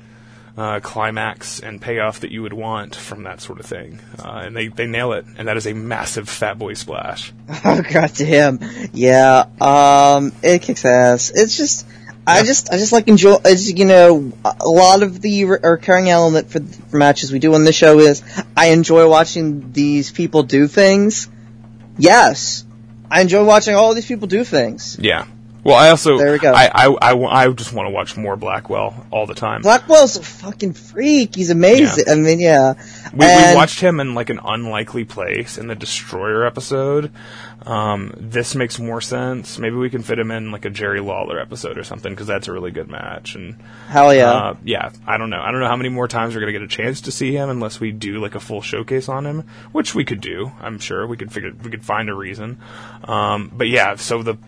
uh, 0.57 0.81
climax 0.81 1.61
and 1.61 1.81
payoff 1.81 2.21
that 2.21 2.31
you 2.31 2.43
would 2.43 2.53
want 2.53 2.95
from 2.95 3.23
that 3.23 3.41
sort 3.41 3.61
of 3.61 3.67
thing, 3.67 4.01
uh, 4.23 4.43
and 4.45 4.57
they 4.57 4.69
they 4.69 4.87
nail 4.87 5.13
it, 5.13 5.25
and 5.39 5.49
that 5.49 5.57
is 5.57 5.67
a 5.67 5.73
massive 5.73 6.29
Fat 6.29 6.59
Boy 6.59 6.75
splash. 6.75 7.33
oh 7.65 7.83
god 7.91 8.13
damn. 8.15 8.59
Yeah. 8.93 9.47
Um. 9.61 10.33
It 10.43 10.63
kicks 10.63 10.85
ass. 10.85 11.31
It's 11.35 11.57
just. 11.57 11.87
I 12.31 12.43
just, 12.45 12.73
I 12.73 12.77
just 12.77 12.93
like 12.93 13.09
enjoy, 13.09 13.37
it's, 13.45 13.71
you 13.71 13.85
know, 13.85 14.33
a 14.45 14.69
lot 14.69 15.03
of 15.03 15.21
the 15.21 15.45
re- 15.45 15.59
recurring 15.63 16.09
element 16.09 16.51
for, 16.51 16.61
for 16.61 16.97
matches 16.97 17.33
we 17.33 17.39
do 17.39 17.55
on 17.55 17.65
the 17.65 17.73
show 17.73 17.99
is 17.99 18.23
I 18.57 18.69
enjoy 18.69 19.09
watching 19.09 19.73
these 19.73 20.11
people 20.11 20.43
do 20.43 20.67
things. 20.67 21.29
Yes. 21.99 22.65
I 23.11 23.21
enjoy 23.21 23.45
watching 23.45 23.75
all 23.75 23.95
these 23.95 24.07
people 24.07 24.29
do 24.29 24.45
things. 24.45 24.97
Yeah. 25.01 25.27
Well, 25.63 25.77
I 25.77 25.91
also 25.91 26.17
There 26.19 26.33
we 26.33 26.39
go. 26.39 26.53
I 26.53 26.71
I, 26.73 27.13
I, 27.13 27.45
I 27.45 27.53
just 27.53 27.73
want 27.73 27.87
to 27.87 27.91
watch 27.91 28.17
more 28.17 28.37
Blackwell 28.37 29.07
all 29.11 29.27
the 29.27 29.35
time. 29.35 29.63
Blackwell's 29.63 30.17
a 30.17 30.23
fucking 30.23 30.73
freak. 30.73 31.35
He's 31.35 31.51
amazing. 31.51 32.05
I 32.09 32.15
mean, 32.15 32.41
yeah. 32.41 32.75
We, 33.13 33.27
we 33.27 33.55
watched 33.55 33.81
him 33.81 34.01
in 34.01 34.15
like 34.15 34.31
an 34.31 34.41
unlikely 34.43 35.05
place 35.05 35.59
in 35.59 35.67
the 35.67 35.75
Destroyer 35.75 36.47
episode. 36.47 37.13
Um, 37.67 38.15
this 38.17 38.55
makes 38.55 38.79
more 38.79 39.01
sense. 39.01 39.59
Maybe 39.59 39.77
we 39.77 39.91
can 39.91 40.03
fit 40.03 40.19
him 40.19 40.31
in 40.31 40.51
like 40.51 40.65
a 40.65 40.71
Jerry 40.71 41.01
Lawler 41.01 41.39
episode 41.39 41.77
or 41.77 41.85
something 41.85 42.13
because 42.13 42.27
that's 42.27 42.49
a 42.49 42.53
really 42.53 42.71
good 42.71 42.89
match. 42.89 43.35
And 43.35 43.61
Hell 43.89 44.15
yeah. 44.15 44.33
uh, 44.33 44.57
yeah, 44.65 44.91
I 45.07 45.19
don't 45.19 45.29
know. 45.29 45.41
I 45.41 45.51
don't 45.51 45.61
know 45.61 45.69
how 45.69 45.77
many 45.77 45.91
more 45.91 46.09
times 46.09 46.35
we're 46.35 46.41
gonna 46.41 46.53
get 46.53 46.63
a 46.63 46.69
chance 46.69 47.03
to 47.03 47.13
see 47.13 47.33
him 47.33 47.51
unless 47.51 47.79
we 47.79 47.93
do 47.93 48.19
like 48.19 48.35
a 48.35 48.41
full 48.41 48.63
showcase 48.63 49.09
on 49.09 49.27
him, 49.27 49.45
which 49.73 49.95
we 49.95 50.05
could 50.05 50.21
do. 50.23 50.51
I'm 50.61 50.79
sure 50.79 51.07
we 51.07 51.19
could 51.19 51.33
figure 51.33 51.53
we 51.63 51.71
could 51.71 51.85
find 51.85 52.09
a 52.09 52.15
reason. 52.15 52.61
Um, 53.05 53.51
but 53.53 53.69
yeah, 53.69 53.97
so 53.97 54.23
the 54.23 54.39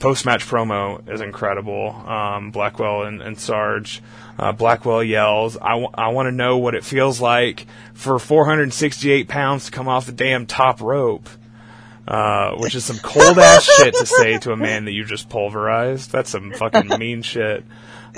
post 0.00 0.26
match 0.26 0.44
promo 0.46 1.08
is 1.08 1.20
incredible. 1.20 1.90
Um, 1.90 2.50
Blackwell 2.50 3.04
and, 3.04 3.22
and 3.22 3.38
Sarge. 3.38 4.02
Uh, 4.38 4.52
Blackwell 4.52 5.04
yells, 5.04 5.56
I, 5.58 5.70
w- 5.72 5.90
I 5.94 6.08
want 6.08 6.26
to 6.26 6.32
know 6.32 6.56
what 6.58 6.74
it 6.74 6.82
feels 6.82 7.20
like 7.20 7.66
for 7.92 8.18
468 8.18 9.28
pounds 9.28 9.66
to 9.66 9.70
come 9.70 9.86
off 9.86 10.06
the 10.06 10.12
damn 10.12 10.46
top 10.46 10.80
rope. 10.80 11.28
Uh, 12.08 12.56
which 12.56 12.74
is 12.74 12.84
some 12.84 12.98
cold 12.98 13.38
ass 13.38 13.62
shit 13.76 13.94
to 13.94 14.04
say 14.06 14.36
to 14.38 14.50
a 14.50 14.56
man 14.56 14.86
that 14.86 14.92
you 14.92 15.04
just 15.04 15.28
pulverized. 15.28 16.10
That's 16.10 16.30
some 16.30 16.50
fucking 16.52 16.88
mean 16.98 17.22
shit. 17.22 17.64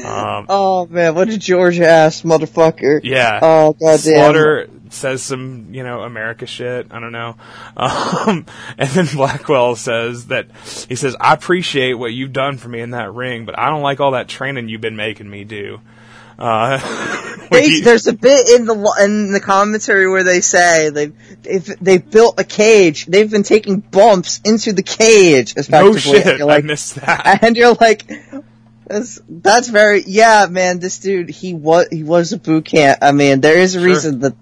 Um, 0.02 0.46
oh 0.48 0.86
man, 0.86 1.14
what 1.14 1.28
a 1.28 1.36
George 1.36 1.78
ass 1.78 2.22
motherfucker. 2.22 3.00
yeah. 3.02 3.40
Oh 3.42 3.72
goddamn. 3.74 3.98
Slaughter 3.98 4.68
says 4.92 5.22
some, 5.22 5.68
you 5.72 5.82
know, 5.82 6.02
America 6.02 6.46
shit. 6.46 6.86
I 6.90 7.00
don't 7.00 7.12
know. 7.12 7.36
Um, 7.76 8.46
and 8.78 8.88
then 8.90 9.06
Blackwell 9.14 9.74
says 9.76 10.26
that 10.26 10.46
he 10.88 10.94
says, 10.94 11.16
"I 11.20 11.32
appreciate 11.34 11.94
what 11.94 12.12
you've 12.12 12.32
done 12.32 12.58
for 12.58 12.68
me 12.68 12.80
in 12.80 12.90
that 12.90 13.12
ring, 13.12 13.44
but 13.46 13.58
I 13.58 13.70
don't 13.70 13.82
like 13.82 14.00
all 14.00 14.12
that 14.12 14.28
training 14.28 14.68
you've 14.68 14.80
been 14.80 14.96
making 14.96 15.28
me 15.28 15.44
do." 15.44 15.80
Uh, 16.38 16.78
They, 17.52 17.68
he- 17.68 17.80
there's 17.82 18.06
a 18.06 18.14
bit 18.14 18.48
in 18.48 18.64
the 18.64 18.74
in 19.04 19.32
the 19.32 19.40
commentary 19.40 20.08
where 20.08 20.24
they 20.24 20.40
say 20.40 20.88
they've 20.90 21.12
they've, 21.42 21.76
they've 21.80 22.10
built 22.10 22.40
a 22.40 22.44
cage. 22.44 23.04
They've 23.06 23.30
been 23.30 23.42
taking 23.42 23.80
bumps 23.80 24.40
into 24.44 24.72
the 24.72 24.82
cage. 24.82 25.54
no 25.68 25.94
shit, 25.96 26.40
like, 26.40 26.64
I 26.64 26.66
missed 26.66 26.94
that. 26.96 27.42
and 27.42 27.54
you're 27.56 27.74
like, 27.74 28.10
that's 28.86 29.20
that's 29.28 29.68
very 29.68 30.02
yeah, 30.06 30.46
man. 30.48 30.78
This 30.78 30.98
dude, 30.98 31.28
he 31.28 31.52
was 31.52 31.88
he 31.90 32.04
was 32.04 32.32
a 32.32 32.38
boot 32.38 32.64
camp. 32.64 33.00
I 33.02 33.12
mean, 33.12 33.40
there 33.42 33.58
is 33.58 33.74
a 33.74 33.78
Sure. 33.80 33.86
reason 33.88 34.20
that. 34.20 34.34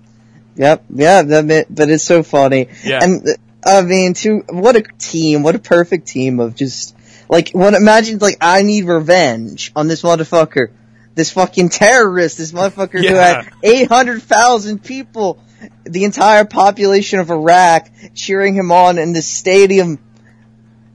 Yep, 0.60 0.84
yeah, 0.94 1.22
that, 1.22 1.66
but 1.70 1.88
it's 1.88 2.04
so 2.04 2.22
funny. 2.22 2.68
Yeah. 2.84 2.98
And 3.02 3.26
uh, 3.26 3.32
I 3.64 3.80
mean, 3.80 4.12
to 4.14 4.44
what 4.50 4.76
a 4.76 4.82
team, 4.98 5.42
what 5.42 5.54
a 5.54 5.58
perfect 5.58 6.06
team 6.06 6.38
of 6.38 6.54
just 6.54 6.94
like 7.30 7.52
what 7.52 7.72
imagine 7.72 8.18
like 8.18 8.36
I 8.42 8.60
need 8.62 8.84
revenge 8.84 9.72
on 9.74 9.88
this 9.88 10.02
motherfucker, 10.02 10.66
this 11.14 11.30
fucking 11.30 11.70
terrorist, 11.70 12.36
this 12.36 12.52
motherfucker 12.52 13.02
who 13.02 13.14
had 13.14 13.50
eight 13.62 13.88
hundred 13.88 14.22
thousand 14.22 14.84
people, 14.84 15.42
the 15.84 16.04
entire 16.04 16.44
population 16.44 17.20
of 17.20 17.30
Iraq 17.30 17.88
cheering 18.14 18.52
him 18.52 18.70
on 18.70 18.98
in 18.98 19.14
the 19.14 19.22
stadium. 19.22 19.98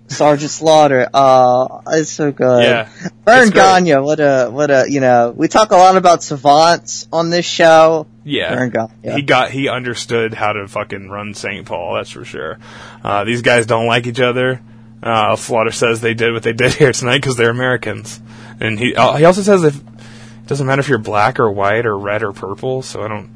Sergeant 0.07 0.51
Slaughter, 0.51 1.09
uh, 1.11 1.81
it's 1.87 2.11
so 2.11 2.31
good. 2.31 2.61
Yeah. 2.61 2.89
Vern. 3.25 3.49
Gagne, 3.49 3.95
what 3.95 4.19
a, 4.19 4.49
what 4.51 4.69
a, 4.69 4.85
you 4.87 4.99
know, 4.99 5.33
we 5.35 5.47
talk 5.47 5.71
a 5.71 5.75
lot 5.75 5.97
about 5.97 6.21
savants 6.21 7.07
on 7.11 7.31
this 7.31 7.47
show. 7.47 8.05
Yeah. 8.25 8.55
Vern 8.55 8.71
Gagne. 8.71 9.15
He 9.15 9.21
got 9.21 9.51
he 9.51 9.69
understood 9.69 10.33
how 10.33 10.51
to 10.53 10.67
fucking 10.67 11.09
run 11.09 11.33
St. 11.35 11.65
Paul, 11.65 11.93
that's 11.93 12.09
for 12.09 12.25
sure. 12.25 12.57
Uh, 13.03 13.23
these 13.23 13.43
guys 13.43 13.67
don't 13.67 13.85
like 13.85 14.07
each 14.07 14.19
other. 14.19 14.61
Uh, 15.01 15.35
Slaughter 15.35 15.71
says 15.71 16.01
they 16.01 16.15
did 16.15 16.33
what 16.33 16.41
they 16.43 16.53
did 16.53 16.73
here 16.79 16.91
tonight 16.91 17.19
because 17.19 17.37
they're 17.37 17.51
Americans, 17.51 18.19
and 18.59 18.79
he 18.79 18.95
uh, 18.95 19.15
he 19.15 19.23
also 19.23 19.43
says 19.43 19.63
if 19.63 19.77
it 19.77 20.47
doesn't 20.47 20.65
matter 20.65 20.79
if 20.79 20.89
you're 20.89 20.97
black 20.97 21.39
or 21.39 21.51
white 21.51 21.85
or 21.85 21.97
red 21.97 22.23
or 22.23 22.33
purple. 22.33 22.81
So 22.81 23.03
I 23.03 23.07
don't 23.07 23.29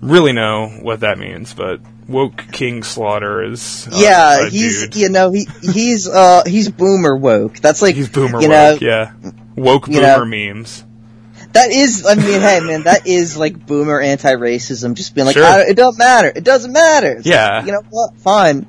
really 0.00 0.32
know 0.32 0.68
what 0.68 1.00
that 1.00 1.18
means, 1.18 1.52
but 1.52 1.80
woke 2.08 2.46
King 2.50 2.82
Slaughter 2.82 3.42
is 3.42 3.86
uh, 3.88 3.98
yeah, 4.00 4.48
he's 4.48 4.82
dude. 4.82 4.96
you 4.96 5.08
know 5.10 5.32
he 5.32 5.46
he's 5.60 6.08
uh 6.08 6.44
he's 6.46 6.70
boomer 6.70 7.14
woke. 7.14 7.56
That's 7.56 7.82
like 7.82 7.94
he's 7.94 8.08
boomer 8.08 8.40
you 8.40 8.48
know 8.48 8.72
woke, 8.72 8.80
yeah, 8.80 9.12
woke 9.54 9.86
boomer 9.86 10.00
know, 10.00 10.24
memes. 10.24 10.84
That 11.54 11.70
is 11.70 12.04
I 12.06 12.14
mean 12.14 12.40
hey 12.40 12.60
man 12.60 12.82
that 12.84 13.06
is 13.06 13.36
like 13.36 13.66
boomer 13.66 14.00
anti-racism. 14.00 14.94
Just 14.94 15.14
being 15.14 15.26
like 15.26 15.34
Sure. 15.34 15.60
It 15.68 15.76
don't 15.76 15.96
matter. 15.98 16.30
It 16.34 16.44
doesn't 16.44 16.72
matter. 16.72 17.12
It's 17.12 17.26
Yeah. 17.26 17.58
like, 17.58 17.66
you 17.66 17.72
know 17.72 17.82
what? 17.90 18.16
Fine. 18.18 18.66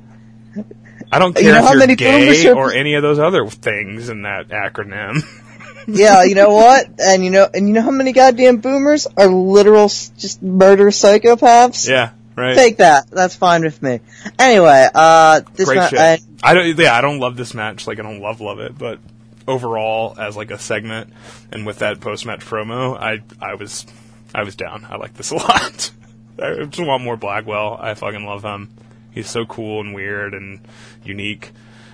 I 1.12 1.18
don't 1.20 1.36
You 1.36 1.42
care 1.44 1.52
know 1.52 1.58
if 1.58 1.64
how 1.64 1.70
you're 1.72 1.78
many 1.78 1.94
gay 1.94 2.50
or 2.50 2.72
any 2.72 2.94
of 2.94 3.02
those 3.02 3.18
other 3.18 3.46
things 3.46 4.08
in 4.08 4.22
that 4.22 4.48
acronym. 4.48 5.22
Yeah, 5.88 6.24
you 6.24 6.34
know 6.34 6.50
what? 6.50 6.88
And 6.98 7.24
you 7.24 7.30
know 7.30 7.48
and 7.54 7.68
you 7.68 7.72
know 7.72 7.82
how 7.82 7.92
many 7.92 8.10
goddamn 8.12 8.56
boomers 8.56 9.06
are 9.16 9.28
literal 9.28 9.86
just 9.86 10.42
murder 10.42 10.86
psychopaths? 10.86 11.88
yeah, 11.88 12.10
right. 12.34 12.56
Take 12.56 12.78
that. 12.78 13.08
That's 13.08 13.36
fine 13.36 13.62
with 13.62 13.80
me. 13.80 14.00
Anyway, 14.36 14.88
uh, 14.92 15.42
this 15.54 15.68
Great 15.68 15.76
ma- 15.76 15.86
shit. 15.88 15.98
I- 16.00 16.18
I 16.42 16.54
don't. 16.54 16.76
Yeah, 16.76 16.92
I 16.92 17.02
don't 17.02 17.20
love 17.20 17.36
this 17.36 17.54
match. 17.54 17.86
Like 17.86 18.00
I 18.00 18.02
don't 18.02 18.20
love 18.20 18.40
love 18.40 18.58
it, 18.58 18.76
but 18.76 18.98
overall, 19.46 20.14
as 20.18 20.36
like 20.36 20.50
a 20.50 20.58
segment, 20.58 21.12
and 21.52 21.66
with 21.66 21.78
that 21.80 22.00
post 22.00 22.26
match 22.26 22.40
promo, 22.40 22.98
I 22.98 23.22
I 23.40 23.54
was 23.54 23.86
I 24.34 24.42
was 24.42 24.56
down. 24.56 24.86
I 24.88 24.96
like 24.96 25.14
this 25.14 25.30
a 25.32 25.36
lot. 25.36 25.90
I 26.38 26.64
just 26.64 26.86
want 26.86 27.02
more 27.02 27.16
Blackwell. 27.16 27.78
I 27.80 27.94
fucking 27.94 28.24
love 28.24 28.42
him. 28.42 28.70
He's 29.10 29.30
so 29.30 29.46
cool 29.46 29.80
and 29.80 29.94
weird 29.94 30.34
and 30.34 30.60
unique, 31.04 31.52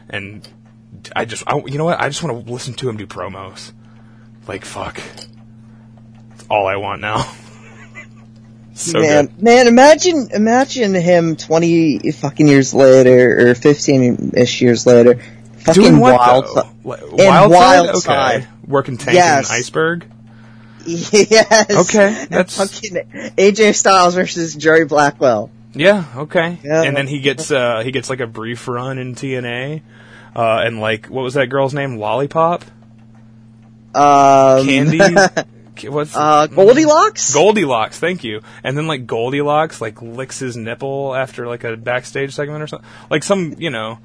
and 0.08 0.46
I 1.14 1.24
just 1.24 1.44
I, 1.46 1.56
you 1.66 1.78
know 1.78 1.84
what? 1.84 2.00
I 2.00 2.08
just 2.08 2.22
want 2.22 2.44
to 2.44 2.52
listen 2.52 2.74
to 2.74 2.88
him 2.88 2.96
do 2.96 3.06
promos. 3.06 3.72
Like 4.48 4.64
fuck, 4.64 5.00
that's 6.30 6.44
all 6.50 6.66
I 6.66 6.76
want 6.76 7.00
now. 7.00 7.32
so 8.74 8.98
man, 9.00 9.26
good. 9.26 9.42
man, 9.42 9.66
imagine, 9.68 10.28
imagine 10.32 10.94
him 10.94 11.36
twenty 11.36 12.10
fucking 12.10 12.48
years 12.48 12.74
later, 12.74 13.50
or 13.50 13.54
fifteen-ish 13.54 14.60
years 14.60 14.84
later, 14.84 15.22
fucking 15.64 15.82
Doing 15.82 15.98
what 15.98 16.18
wild. 16.18 16.44
though? 16.54 16.70
Wi- 16.84 17.10
in 17.22 17.26
Wild, 17.26 17.50
Wild 17.52 17.88
Okay, 17.90 17.98
Side. 18.00 18.48
working 18.66 18.96
tank 18.96 19.14
Yes. 19.16 19.48
and 19.50 19.58
iceberg. 19.58 20.06
yes. 20.84 21.70
Okay, 21.70 22.26
that's- 22.28 22.56
fucking 22.56 23.32
AJ 23.38 23.74
Styles 23.74 24.14
versus 24.14 24.54
Jerry 24.54 24.84
Blackwell. 24.84 25.50
Yeah, 25.74 26.04
okay. 26.16 26.58
Yeah. 26.62 26.82
And 26.82 26.96
then 26.96 27.06
he 27.06 27.20
gets 27.20 27.50
uh 27.50 27.80
he 27.84 27.92
gets 27.92 28.10
like 28.10 28.20
a 28.20 28.26
brief 28.26 28.68
run 28.68 28.98
in 28.98 29.14
TNA. 29.14 29.80
Uh 30.36 30.62
and 30.64 30.80
like 30.80 31.06
what 31.06 31.22
was 31.22 31.34
that 31.34 31.46
girl's 31.46 31.72
name? 31.72 31.96
Lollipop? 31.96 32.64
Um, 33.94 34.66
Candy? 34.66 34.98
what's 35.88 36.14
Uh, 36.16 36.46
Goldilocks. 36.46 37.32
Goldilocks, 37.34 37.98
thank 37.98 38.24
you. 38.24 38.40
And 38.64 38.76
then 38.76 38.86
like 38.86 39.06
Goldilocks 39.06 39.80
like 39.80 40.00
licks 40.02 40.38
his 40.38 40.56
nipple 40.56 41.14
after 41.14 41.46
like 41.46 41.64
a 41.64 41.76
backstage 41.76 42.34
segment 42.34 42.62
or 42.62 42.66
something. 42.66 42.88
Like 43.10 43.22
some, 43.22 43.54
you 43.58 43.70
know, 43.70 43.98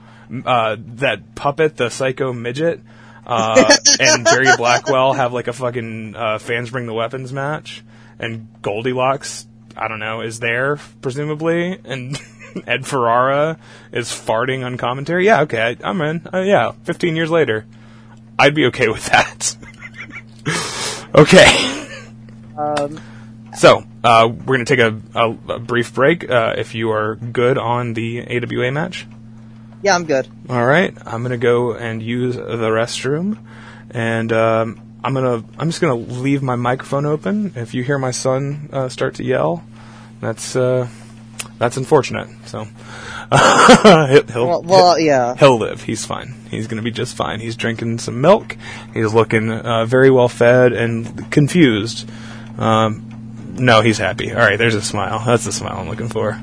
uh, 0.45 0.75
that 0.79 1.35
puppet, 1.35 1.77
the 1.77 1.89
psycho 1.89 2.33
midget, 2.33 2.81
uh, 3.25 3.75
and 3.99 4.23
Barry 4.23 4.47
Blackwell 4.57 5.13
have 5.13 5.33
like 5.33 5.47
a 5.47 5.53
fucking 5.53 6.15
uh, 6.15 6.39
fans 6.39 6.69
bring 6.71 6.85
the 6.85 6.93
weapons 6.93 7.33
match, 7.33 7.83
and 8.19 8.47
Goldilocks, 8.61 9.47
I 9.75 9.87
don't 9.87 9.99
know, 9.99 10.21
is 10.21 10.39
there 10.39 10.77
presumably, 11.01 11.79
and 11.83 12.17
Ed 12.67 12.85
Ferrara 12.85 13.57
is 13.91 14.07
farting 14.07 14.65
on 14.65 14.77
commentary. 14.77 15.25
Yeah, 15.25 15.41
okay, 15.41 15.61
I, 15.61 15.89
I'm 15.89 16.01
in. 16.01 16.27
Uh, 16.33 16.39
yeah, 16.39 16.71
15 16.83 17.15
years 17.15 17.29
later, 17.29 17.65
I'd 18.39 18.55
be 18.55 18.65
okay 18.67 18.87
with 18.87 19.05
that. 19.07 19.55
okay. 21.15 21.87
Um, 22.57 22.99
So, 23.55 23.83
uh, 24.03 24.27
we're 24.29 24.57
going 24.57 24.65
to 24.65 24.75
take 24.75 24.79
a, 24.79 25.01
a, 25.15 25.53
a 25.55 25.59
brief 25.59 25.93
break. 25.93 26.29
Uh, 26.29 26.53
if 26.57 26.75
you 26.75 26.91
are 26.91 27.15
good 27.15 27.57
on 27.57 27.93
the 27.93 28.21
AWA 28.21 28.71
match, 28.71 29.07
yeah, 29.81 29.95
I'm 29.95 30.05
good. 30.05 30.27
all 30.49 30.65
right. 30.65 30.95
I'm 31.05 31.21
going 31.21 31.31
to 31.31 31.37
go 31.37 31.73
and 31.73 32.01
use 32.01 32.35
the 32.35 32.41
restroom, 32.69 33.37
and 33.91 34.31
um, 34.33 34.81
I'm 35.03 35.13
gonna 35.13 35.43
I'm 35.59 35.69
just 35.69 35.81
going 35.81 36.05
to 36.05 36.11
leave 36.13 36.41
my 36.43 36.55
microphone 36.55 37.05
open. 37.05 37.53
If 37.55 37.73
you 37.73 37.83
hear 37.83 37.97
my 37.97 38.11
son 38.11 38.69
uh, 38.73 38.89
start 38.89 39.15
to 39.15 39.23
yell, 39.23 39.63
that's 40.21 40.55
uh, 40.55 40.87
that's 41.59 41.77
unfortunate. 41.77 42.27
So, 42.45 42.65
he'll, 43.31 44.25
he'll, 44.27 44.47
Well, 44.47 44.61
well 44.63 44.99
yeah. 44.99 45.35
he'll 45.35 45.57
live. 45.57 45.81
He's 45.83 46.05
fine. 46.05 46.33
He's 46.49 46.67
going 46.67 46.77
to 46.77 46.83
be 46.83 46.91
just 46.91 47.15
fine. 47.15 47.39
He's 47.39 47.55
drinking 47.55 47.99
some 47.99 48.21
milk. 48.21 48.55
He's 48.93 49.13
looking 49.13 49.51
uh, 49.51 49.85
very 49.85 50.09
well 50.09 50.29
fed 50.29 50.73
and 50.73 51.29
confused. 51.31 52.09
Um, 52.57 53.03
no, 53.59 53.81
he's 53.81 53.97
happy. 53.97 54.31
All 54.31 54.37
right, 54.39 54.57
there's 54.57 54.75
a 54.75 54.81
smile. 54.81 55.23
That's 55.25 55.45
the 55.45 55.51
smile 55.51 55.77
I'm 55.79 55.89
looking 55.89 56.09
for. 56.09 56.39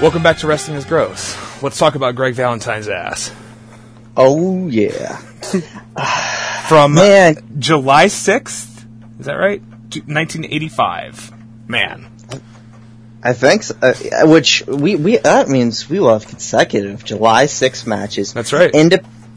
Welcome 0.00 0.22
back 0.22 0.38
to 0.38 0.46
Wrestling 0.46 0.76
is 0.76 0.84
Gross. 0.84 1.36
Let's 1.60 1.76
talk 1.76 1.96
about 1.96 2.14
Greg 2.14 2.34
Valentine's 2.34 2.86
ass. 2.88 3.34
Oh 4.16 4.68
yeah. 4.68 5.16
From 6.68 6.94
Man. 6.94 7.56
July 7.58 8.06
6th, 8.06 8.86
is 9.18 9.26
that 9.26 9.34
right? 9.34 9.60
To 9.60 9.98
1985. 9.98 11.32
Man. 11.66 12.08
I 13.24 13.32
think 13.32 13.64
so. 13.64 13.74
Uh, 13.82 13.94
which 14.28 14.64
we 14.68 14.94
we 14.94 15.16
that 15.16 15.48
means 15.48 15.90
we 15.90 15.98
will 15.98 16.12
have 16.12 16.28
consecutive 16.28 17.04
July 17.04 17.46
6th 17.46 17.84
matches. 17.84 18.32
That's 18.32 18.52
right. 18.52 18.72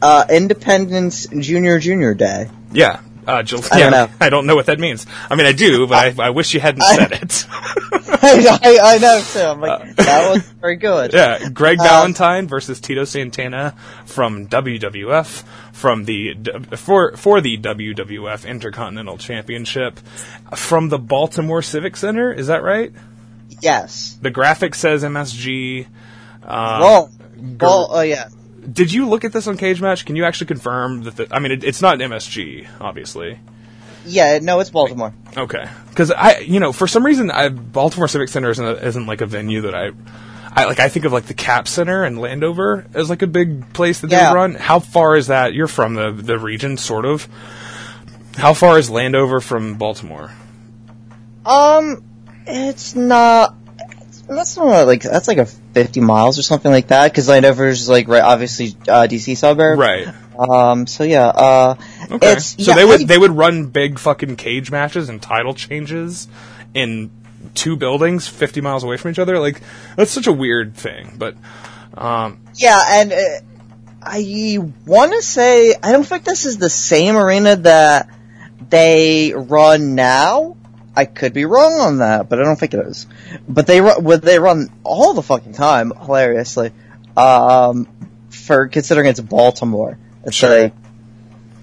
Uh, 0.00 0.24
Independence 0.30 1.26
Junior 1.26 1.80
Junior 1.80 2.14
Day. 2.14 2.48
Yeah. 2.70 3.00
Uh, 3.26 3.42
July, 3.42 3.68
I 3.70 3.78
don't 3.78 3.90
know. 3.92 4.08
I 4.20 4.30
don't 4.30 4.46
know 4.46 4.56
what 4.56 4.66
that 4.66 4.80
means. 4.80 5.06
I 5.30 5.36
mean, 5.36 5.46
I 5.46 5.52
do, 5.52 5.86
but 5.86 6.18
I, 6.18 6.26
I 6.26 6.30
wish 6.30 6.54
you 6.54 6.60
hadn't 6.60 6.82
I- 6.82 6.96
said 6.96 7.12
it. 7.12 7.46
I, 8.24 8.58
I, 8.62 8.94
I 8.94 8.98
know 8.98 9.20
too. 9.22 9.38
I'm 9.40 9.60
like 9.60 9.96
that 9.96 10.30
was 10.34 10.42
very 10.60 10.76
good. 10.76 11.12
Yeah, 11.14 11.48
Greg 11.50 11.78
Uh, 11.80 11.84
Valentine 11.84 12.48
versus 12.48 12.80
Tito 12.80 13.04
Santana 13.04 13.74
from 14.06 14.48
WWF 14.48 15.44
from 15.72 16.04
the 16.04 16.34
for 16.76 17.16
for 17.16 17.40
the 17.40 17.58
WWF 17.58 18.46
Intercontinental 18.46 19.18
Championship 19.18 19.98
from 20.54 20.88
the 20.88 20.98
Baltimore 20.98 21.62
Civic 21.62 21.96
Center. 21.96 22.32
Is 22.32 22.46
that 22.48 22.62
right? 22.62 22.92
Yes. 23.60 24.18
The 24.20 24.30
graphic 24.30 24.74
says 24.74 25.02
MSG. 25.04 25.86
Uh, 26.42 26.78
Wrong. 26.82 27.56
Well, 27.60 27.88
oh 27.90 28.00
yeah. 28.02 28.28
Did 28.70 28.92
you 28.92 29.08
look 29.08 29.24
at 29.24 29.32
this 29.32 29.46
on 29.46 29.56
Cagematch? 29.58 30.04
Can 30.06 30.16
you 30.16 30.24
actually 30.24 30.46
confirm 30.48 31.02
that? 31.04 31.16
The, 31.16 31.28
I 31.30 31.38
mean, 31.38 31.52
it, 31.52 31.64
it's 31.64 31.82
not 31.82 31.98
MSG, 31.98 32.68
obviously. 32.80 33.38
Yeah, 34.04 34.38
no, 34.40 34.58
it's 34.60 34.70
Baltimore. 34.70 35.14
Okay, 35.36 35.68
because 35.88 36.10
I, 36.10 36.38
you 36.38 36.58
know, 36.60 36.72
for 36.72 36.86
some 36.86 37.04
reason, 37.06 37.30
I, 37.30 37.48
Baltimore 37.48 38.08
Civic 38.08 38.28
Center 38.28 38.50
isn't, 38.50 38.64
isn't 38.66 39.06
like 39.06 39.20
a 39.20 39.26
venue 39.26 39.62
that 39.62 39.74
I, 39.74 39.90
I 40.50 40.64
like. 40.64 40.80
I 40.80 40.88
think 40.88 41.04
of 41.04 41.12
like 41.12 41.24
the 41.26 41.34
Cap 41.34 41.66
Center 41.68 42.02
and 42.04 42.18
Landover 42.20 42.84
as 42.94 43.08
like 43.10 43.22
a 43.22 43.26
big 43.26 43.72
place 43.72 44.00
that 44.00 44.10
Yeah. 44.10 44.30
they 44.30 44.34
run. 44.34 44.54
How 44.54 44.80
far 44.80 45.16
is 45.16 45.28
that? 45.28 45.54
You're 45.54 45.68
from 45.68 45.94
the 45.94 46.10
the 46.12 46.38
region, 46.38 46.76
sort 46.76 47.04
of. 47.04 47.28
How 48.36 48.54
far 48.54 48.78
is 48.78 48.90
Landover 48.90 49.40
from 49.40 49.74
Baltimore? 49.76 50.30
Um, 51.46 52.02
it's 52.46 52.94
not. 52.94 53.54
That's 54.28 54.56
not 54.56 54.86
like 54.86 55.02
that's 55.02 55.28
like 55.28 55.38
a 55.38 55.48
50 55.72 56.00
miles 56.00 56.38
or 56.38 56.42
something 56.42 56.70
like 56.70 56.88
that. 56.88 57.10
Because 57.10 57.28
Landover's 57.28 57.82
is 57.82 57.88
like 57.88 58.08
right, 58.08 58.22
obviously 58.22 58.68
uh, 58.88 59.06
DC 59.08 59.36
suburb. 59.36 59.78
Right. 59.78 60.08
Um. 60.38 60.86
So 60.86 61.04
yeah. 61.04 61.26
Uh. 61.28 61.74
Okay. 62.10 62.32
It's, 62.32 62.64
so 62.64 62.70
yeah, 62.72 62.76
they 62.76 62.84
would 62.84 63.00
I- 63.02 63.04
they 63.04 63.18
would 63.18 63.32
run 63.32 63.66
big 63.66 63.98
fucking 63.98 64.36
cage 64.36 64.70
matches 64.70 65.08
and 65.08 65.20
title 65.20 65.54
changes 65.54 66.28
in 66.74 67.10
two 67.54 67.76
buildings 67.76 68.28
50 68.28 68.60
miles 68.60 68.84
away 68.84 68.96
from 68.96 69.10
each 69.10 69.18
other. 69.18 69.38
Like 69.38 69.60
that's 69.96 70.10
such 70.10 70.26
a 70.26 70.32
weird 70.32 70.74
thing, 70.74 71.14
but 71.18 71.34
um, 71.94 72.40
Yeah, 72.54 72.80
and 72.88 73.12
uh, 73.12 73.16
I 74.02 74.58
want 74.86 75.12
to 75.12 75.22
say 75.22 75.74
I 75.82 75.92
don't 75.92 76.04
think 76.06 76.24
this 76.24 76.46
is 76.46 76.56
the 76.58 76.70
same 76.70 77.16
arena 77.16 77.56
that 77.56 78.08
they 78.70 79.32
run 79.36 79.94
now. 79.94 80.56
I 80.94 81.04
could 81.06 81.32
be 81.32 81.44
wrong 81.44 81.72
on 81.80 81.98
that, 81.98 82.28
but 82.28 82.38
I 82.40 82.44
don't 82.44 82.56
think 82.56 82.74
it 82.74 82.86
is. 82.86 83.06
But 83.48 83.66
they 83.66 83.80
run, 83.80 84.04
well, 84.04 84.18
they 84.18 84.38
run 84.38 84.68
all 84.84 85.14
the 85.14 85.22
fucking 85.22 85.54
time, 85.54 85.90
hilariously. 85.98 86.72
Um, 87.16 87.88
for 88.30 88.68
considering 88.68 89.08
it's 89.08 89.20
Baltimore, 89.20 89.98
it's 90.24 90.36
Sure. 90.36 90.62
like 90.64 90.72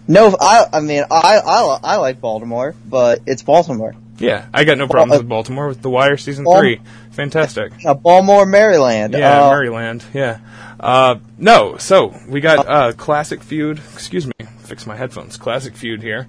no. 0.08 0.36
I 0.40 0.66
I 0.74 0.80
mean 0.80 1.04
I 1.10 1.40
I 1.40 1.80
I 1.84 1.96
like 1.98 2.22
Baltimore, 2.22 2.76
but 2.88 3.22
it's 3.26 3.42
Baltimore. 3.44 3.96
yeah, 4.20 4.46
I 4.54 4.64
got 4.64 4.78
no 4.78 4.88
problems 4.88 5.18
uh, 5.18 5.22
with 5.22 5.30
Baltimore 5.30 5.68
with 5.68 5.82
The 5.82 5.90
Wire 5.90 6.18
season 6.18 6.46
Bal- 6.46 6.60
three. 6.60 6.82
Fantastic. 7.12 7.74
Uh, 7.86 7.94
Baltimore, 7.96 8.46
Maryland. 8.46 9.14
Yeah, 9.18 9.46
Uh, 9.46 9.50
Maryland. 9.50 10.04
Yeah. 10.14 10.40
Uh, 10.80 11.16
no, 11.38 11.78
so 11.78 12.16
we 12.28 12.40
got 12.42 12.68
uh, 12.68 12.94
classic 12.94 13.44
feud. 13.44 13.82
Excuse 13.94 14.26
me, 14.26 14.34
fix 14.60 14.86
my 14.88 14.96
headphones. 14.96 15.36
Classic 15.38 15.76
feud 15.76 16.02
here. 16.02 16.28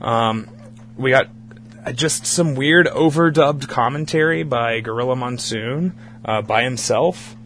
Um, 0.00 0.48
we 0.98 1.10
got 1.10 1.26
uh, 1.26 1.28
just 1.92 2.26
some 2.26 2.54
weird 2.54 2.86
overdubbed 2.86 3.68
commentary 3.68 4.42
by 4.42 4.80
Gorilla 4.80 5.16
Monsoon 5.16 5.92
uh, 6.24 6.42
by 6.42 6.62
himself, 6.62 7.36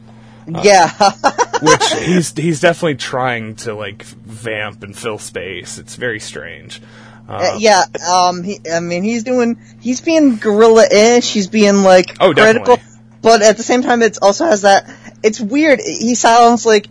yeah. 0.47 0.91
which 1.62 1.93
he's 1.99 2.36
he's 2.36 2.61
definitely 2.61 2.97
trying 2.97 3.57
to 3.57 3.74
like 3.74 4.03
vamp 4.05 4.82
and 4.82 4.97
fill 4.97 5.18
space. 5.18 5.78
It's 5.78 5.97
very 5.97 6.20
strange. 6.20 6.80
Uh, 7.28 7.57
yeah, 7.61 7.84
um, 8.12 8.43
he, 8.43 8.59
I 8.72 8.80
mean, 8.80 9.05
he's 9.05 9.22
doing, 9.22 9.57
he's 9.80 10.01
being 10.01 10.38
gorilla-ish, 10.38 11.32
he's 11.32 11.47
being, 11.47 11.84
like, 11.84 12.16
Oh, 12.18 12.32
critical, 12.34 12.74
definitely. 12.74 13.01
but 13.22 13.43
at 13.43 13.57
the 13.57 13.62
same 13.62 13.82
time, 13.82 14.03
it 14.03 14.18
also 14.20 14.47
has 14.47 14.62
that, 14.62 14.91
it's 15.22 15.41
weird, 15.41 15.78
he 15.78 16.16
sounds 16.16 16.66
like, 16.66 16.88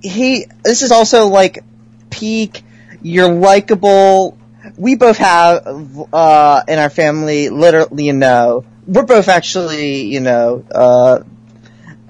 he, 0.00 0.46
this 0.64 0.82
is 0.82 0.90
also, 0.90 1.28
like, 1.28 1.62
peak, 2.10 2.64
you're 3.02 3.30
likable, 3.32 4.36
we 4.76 4.94
both 4.96 5.18
have, 5.18 5.66
uh, 6.12 6.62
in 6.68 6.78
our 6.78 6.90
family, 6.90 7.48
literally, 7.48 8.04
you 8.06 8.12
know, 8.12 8.64
we're 8.86 9.04
both 9.04 9.28
actually, 9.28 10.02
you 10.02 10.20
know, 10.20 10.64
uh, 10.74 11.20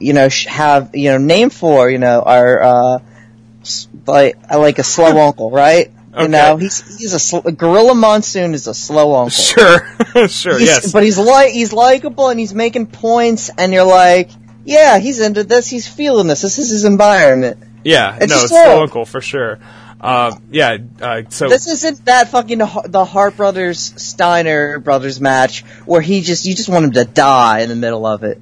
you 0.00 0.12
know, 0.12 0.28
sh- 0.28 0.46
have, 0.46 0.90
you 0.94 1.10
know, 1.10 1.18
name 1.18 1.50
for, 1.50 1.90
you 1.90 1.98
know, 1.98 2.22
our, 2.22 2.62
uh, 2.62 2.98
s- 3.62 3.88
like, 4.06 4.36
I 4.48 4.56
like 4.56 4.78
a 4.78 4.84
slow 4.84 5.16
uncle, 5.26 5.50
right? 5.50 5.90
Okay. 6.12 6.22
You 6.24 6.28
know, 6.28 6.56
he's 6.58 6.98
he's 6.98 7.14
a 7.14 7.18
sl- 7.18 7.38
Gorilla 7.50 7.94
Monsoon 7.94 8.52
is 8.52 8.66
a 8.66 8.74
slow 8.74 9.14
uncle. 9.14 9.30
Sure, 9.30 9.78
sure, 10.28 10.58
He's- 10.58 10.84
yes. 10.84 10.92
But 10.92 11.04
he's 11.04 11.16
like 11.18 11.52
he's 11.52 11.72
likable 11.72 12.28
and 12.28 12.38
he's 12.38 12.52
making 12.52 12.88
points, 12.88 13.48
and 13.56 13.72
you're 13.72 13.84
like, 13.84 14.28
yeah, 14.66 14.98
he's 14.98 15.20
into 15.20 15.42
this. 15.42 15.68
He's 15.70 15.88
feeling 15.88 16.26
this. 16.26 16.42
This 16.42 16.58
is 16.58 16.68
his 16.70 16.84
environment. 16.84 17.56
yeah, 17.82 18.18
it's 18.20 18.30
no, 18.30 18.46
slow 18.46 18.82
uncle 18.82 19.06
for 19.06 19.22
sure. 19.22 19.58
Uh, 20.02 20.34
yeah, 20.50 20.78
uh, 21.00 21.22
so 21.28 21.48
This 21.48 21.68
isn't 21.68 22.04
that 22.06 22.28
fucking 22.30 22.58
the 22.58 23.04
Hart 23.04 23.36
brothers 23.36 23.78
Steiner 24.02 24.80
brothers 24.80 25.20
match 25.20 25.60
where 25.86 26.00
he 26.00 26.22
just 26.22 26.44
you 26.44 26.54
just 26.56 26.68
want 26.68 26.84
him 26.86 26.90
to 26.92 27.04
die 27.04 27.60
in 27.60 27.68
the 27.68 27.76
middle 27.76 28.04
of 28.04 28.24
it. 28.24 28.40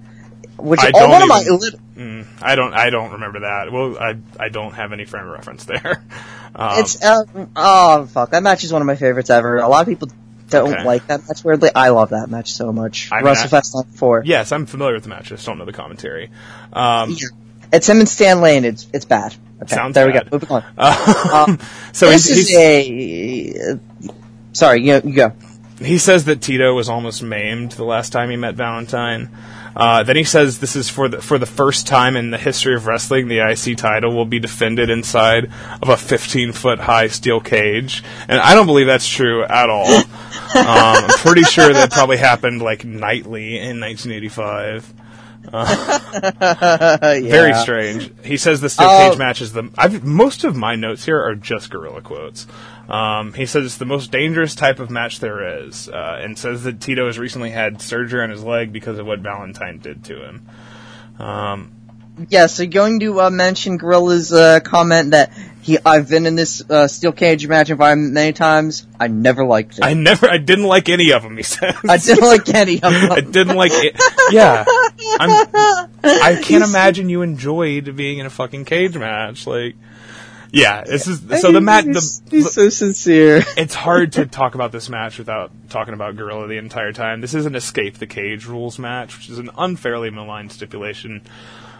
which 0.56 0.80
I 0.80 0.88
oh, 0.88 1.00
don't 1.00 1.10
one 1.10 1.22
of 1.22 1.28
my 1.28 1.40
even- 1.42 1.58
lit- 1.58 1.74
Mm, 2.00 2.24
I 2.40 2.54
don't. 2.54 2.72
I 2.72 2.88
don't 2.88 3.12
remember 3.12 3.40
that. 3.40 3.70
Well, 3.70 3.98
I 3.98 4.16
I 4.38 4.48
don't 4.48 4.72
have 4.72 4.94
any 4.94 5.04
frame 5.04 5.24
of 5.26 5.32
reference 5.32 5.64
there. 5.64 6.02
Um, 6.52 6.80
it's 6.80 7.00
uh, 7.00 7.24
oh 7.54 8.06
fuck 8.06 8.30
that 8.30 8.42
match 8.42 8.64
is 8.64 8.72
one 8.72 8.82
of 8.82 8.86
my 8.86 8.96
favorites 8.96 9.30
ever. 9.30 9.58
A 9.58 9.68
lot 9.68 9.82
of 9.82 9.86
people 9.86 10.08
don't 10.48 10.72
Okay. 10.72 10.82
like 10.84 11.06
that 11.06 11.20
match 11.28 11.44
weirdly. 11.44 11.70
I 11.72 11.90
love 11.90 12.10
that 12.10 12.28
match 12.28 12.52
so 12.54 12.72
much. 12.72 13.08
I 13.12 13.18
mean, 13.18 13.28
I- 13.28 13.34
WrestleFest 13.34 13.72
94. 13.74 14.22
yes, 14.26 14.50
I'm 14.50 14.66
familiar 14.66 14.94
with 14.94 15.04
the 15.04 15.10
match. 15.10 15.26
I 15.26 15.36
just 15.36 15.46
don't 15.46 15.58
know 15.58 15.64
the 15.64 15.72
commentary. 15.72 16.30
Um, 16.72 17.10
Yeah. 17.10 17.28
It's 17.72 17.88
him 17.88 18.00
and 18.00 18.08
Stan 18.08 18.40
Lane. 18.40 18.64
It's 18.64 18.88
it's 18.92 19.04
bad. 19.04 19.36
Okay, 19.62 19.74
Sounds 19.74 19.94
there 19.94 20.10
bad. 20.10 20.30
we 20.30 20.38
go. 20.38 20.38
Moving 20.38 20.64
on. 20.78 21.48
um, 21.50 21.58
so 21.92 22.08
this 22.08 22.28
is 22.30 22.54
a. 22.54 23.78
Sorry, 24.52 24.82
you, 24.82 25.00
you 25.04 25.14
go. 25.14 25.32
he 25.78 25.98
says 25.98 26.24
that 26.24 26.40
Tito 26.40 26.74
was 26.74 26.88
almost 26.88 27.22
maimed 27.22 27.72
the 27.72 27.84
last 27.84 28.10
time 28.10 28.30
he 28.30 28.36
met 28.36 28.54
Valentine. 28.54 29.30
Uh, 29.76 30.02
then 30.02 30.16
he 30.16 30.24
says 30.24 30.58
this 30.58 30.74
is 30.74 30.90
for 30.90 31.08
the 31.08 31.22
for 31.22 31.38
the 31.38 31.46
first 31.46 31.86
time 31.86 32.16
in 32.16 32.30
the 32.30 32.38
history 32.38 32.74
of 32.74 32.86
wrestling, 32.86 33.28
the 33.28 33.38
IC 33.38 33.76
title 33.78 34.14
will 34.14 34.24
be 34.24 34.40
defended 34.40 34.90
inside 34.90 35.50
of 35.80 35.88
a 35.88 35.96
15 35.96 36.52
foot 36.52 36.80
high 36.80 37.06
steel 37.06 37.40
cage, 37.40 38.02
and 38.28 38.40
I 38.40 38.54
don't 38.54 38.66
believe 38.66 38.86
that's 38.86 39.08
true 39.08 39.44
at 39.44 39.70
all. 39.70 39.86
um, 39.94 40.04
I'm 40.54 41.08
pretty 41.18 41.42
sure 41.42 41.72
that 41.72 41.92
probably 41.92 42.16
happened 42.16 42.62
like 42.62 42.84
nightly 42.84 43.58
in 43.58 43.80
1985. 43.80 44.92
Very 46.40 47.50
Yeah. 47.50 47.60
strange. 47.62 48.10
He 48.24 48.36
says 48.36 48.60
the 48.60 48.68
steel 48.68 48.88
Uh, 48.88 49.10
cage 49.10 49.18
matches 49.18 49.52
the. 49.52 49.68
I've, 49.76 50.04
most 50.04 50.44
of 50.44 50.56
my 50.56 50.76
notes 50.76 51.04
here 51.04 51.20
are 51.20 51.34
just 51.34 51.70
gorilla 51.70 52.00
quotes. 52.02 52.46
Um, 52.88 53.32
he 53.34 53.46
says 53.46 53.64
it's 53.66 53.76
the 53.76 53.84
most 53.84 54.10
dangerous 54.10 54.54
type 54.54 54.80
of 54.80 54.90
match 54.90 55.20
there 55.20 55.64
is, 55.66 55.88
uh, 55.88 56.18
and 56.22 56.36
says 56.38 56.64
that 56.64 56.80
Tito 56.80 57.06
has 57.06 57.18
recently 57.18 57.50
had 57.50 57.80
surgery 57.80 58.22
on 58.22 58.30
his 58.30 58.42
leg 58.42 58.72
because 58.72 58.98
of 58.98 59.06
what 59.06 59.20
Valentine 59.20 59.78
did 59.78 60.04
to 60.04 60.16
him. 60.24 60.42
Um, 61.18 61.70
Yeah, 62.28 62.46
so 62.46 62.66
going 62.66 63.00
to 63.00 63.20
uh, 63.20 63.30
mention 63.30 63.78
Gorilla's 63.78 64.32
uh, 64.32 64.60
comment 64.60 65.12
that 65.12 65.32
he 65.62 65.78
I've 65.86 66.08
been 66.08 66.26
in 66.26 66.34
this 66.36 66.62
uh, 66.68 66.88
steel 66.88 67.12
cage 67.12 67.46
match 67.46 67.70
environment 67.70 68.12
many 68.12 68.32
times. 68.32 68.86
I 68.98 69.06
never 69.08 69.44
liked 69.44 69.78
it. 69.78 69.84
I 69.84 69.94
never, 69.94 70.28
I 70.28 70.38
didn't 70.38 70.64
like 70.66 70.88
any 70.88 71.12
of 71.12 71.22
them. 71.22 71.36
He 71.36 71.42
says. 71.44 71.74
I 71.88 71.96
didn't 71.98 72.26
like 72.26 72.48
any 72.54 72.74
of 72.82 72.92
them. 72.92 73.12
I 73.12 73.20
didn't 73.20 73.56
like 73.56 73.72
it. 73.74 73.94
Yeah, 74.32 74.64
I'm, 75.18 75.88
I 76.04 76.40
can't 76.42 76.64
imagine 76.64 77.08
you 77.08 77.22
enjoyed 77.22 77.96
being 77.96 78.18
in 78.18 78.26
a 78.26 78.30
fucking 78.30 78.64
cage 78.64 78.96
match. 78.96 79.46
Like, 79.46 79.76
yeah, 80.52 80.82
this 80.84 81.06
is 81.06 81.20
so 81.40 81.52
the 81.52 81.60
match. 81.60 81.84
He's, 81.84 82.20
The, 82.20 82.30
he's 82.30 82.52
so 82.52 82.68
sincere. 82.68 83.42
it's 83.56 83.74
hard 83.74 84.12
to 84.14 84.26
talk 84.40 84.54
about 84.54 84.72
this 84.72 84.88
match 84.88 85.18
without 85.18 85.52
talking 85.68 85.94
about 85.94 86.16
Gorilla 86.16 86.48
the 86.48 86.58
entire 86.58 86.92
time. 86.92 87.20
This 87.20 87.34
is 87.34 87.46
an 87.46 87.54
escape 87.54 87.98
the 87.98 88.06
cage 88.06 88.46
rules 88.46 88.78
match, 88.78 89.16
which 89.16 89.30
is 89.30 89.38
an 89.38 89.50
unfairly 89.56 90.10
maligned 90.10 90.52
stipulation. 90.52 91.22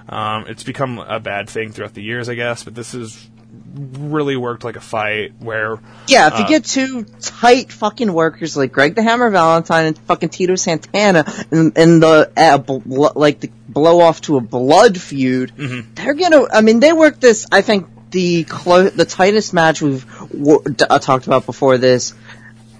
Um, 0.09 0.47
it's 0.49 0.64
become 0.64 0.99
a 0.99 1.20
bad 1.20 1.49
thing 1.49 1.72
throughout 1.72 1.95
the 1.95 2.03
years, 2.03 2.28
I 2.28 2.35
guess, 2.35 2.64
but 2.64 2.74
this 2.74 2.95
is 2.95 3.28
really 3.74 4.36
worked 4.36 4.64
like 4.64 4.76
a 4.76 4.80
fight 4.80 5.32
where 5.38 5.78
Yeah, 6.09 6.28
if 6.28 6.38
you 6.38 6.44
Uh, 6.44 6.48
get 6.48 6.64
two 6.64 7.05
tight 7.20 7.72
fucking 7.72 8.12
workers 8.12 8.57
like 8.57 8.72
Greg 8.72 8.94
the 8.94 9.03
Hammer 9.03 9.30
Valentine 9.30 9.86
and 9.86 9.98
fucking 9.98 10.28
Tito 10.30 10.57
Santana 10.57 11.24
in, 11.51 11.72
in 11.76 12.01
the 12.01 12.30
uh, 12.36 12.59
bl- 12.59 13.09
like 13.14 13.40
the 13.40 13.51
blow 13.68 14.01
off 14.01 14.20
to 14.22 14.36
a 14.36 14.40
blood 14.40 15.01
feud, 15.01 15.53
Mm-hmm. 15.57 15.94
they're 15.94 16.14
gonna. 16.14 16.46
I 16.53 16.61
mean, 16.62 16.80
they 16.80 16.92
work 16.92 17.20
this. 17.20 17.46
I 17.53 17.62
think 17.62 17.86
the 18.11 18.44
clo- 18.44 18.90
the 18.90 19.05
tightest 19.05 19.53
match 19.55 19.80
we've 19.80 20.05
w- 20.32 20.62
d- 20.64 20.84
uh, 20.90 20.98
talked 20.98 21.26
about 21.26 21.46
before 21.46 21.78
this 21.78 22.12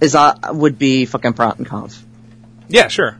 is 0.01 0.13
uh, 0.15 0.35
would 0.51 0.77
be 0.77 1.05
fucking 1.05 1.33
Pront 1.33 1.57
and 1.57 1.67
Conf. 1.67 2.03
yeah, 2.67 2.87
sure. 2.89 3.17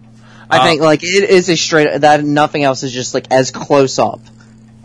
I 0.50 0.58
Uh, 0.60 0.64
think 0.66 0.82
like 0.82 1.04
it 1.04 1.30
is 1.30 1.48
a 1.48 1.56
straight 1.56 2.02
that 2.02 2.24
nothing 2.26 2.64
else 2.66 2.84
is 2.84 2.92
just 2.92 3.14
like 3.14 3.28
as 3.32 3.52
close 3.52 3.98
up. 3.98 4.20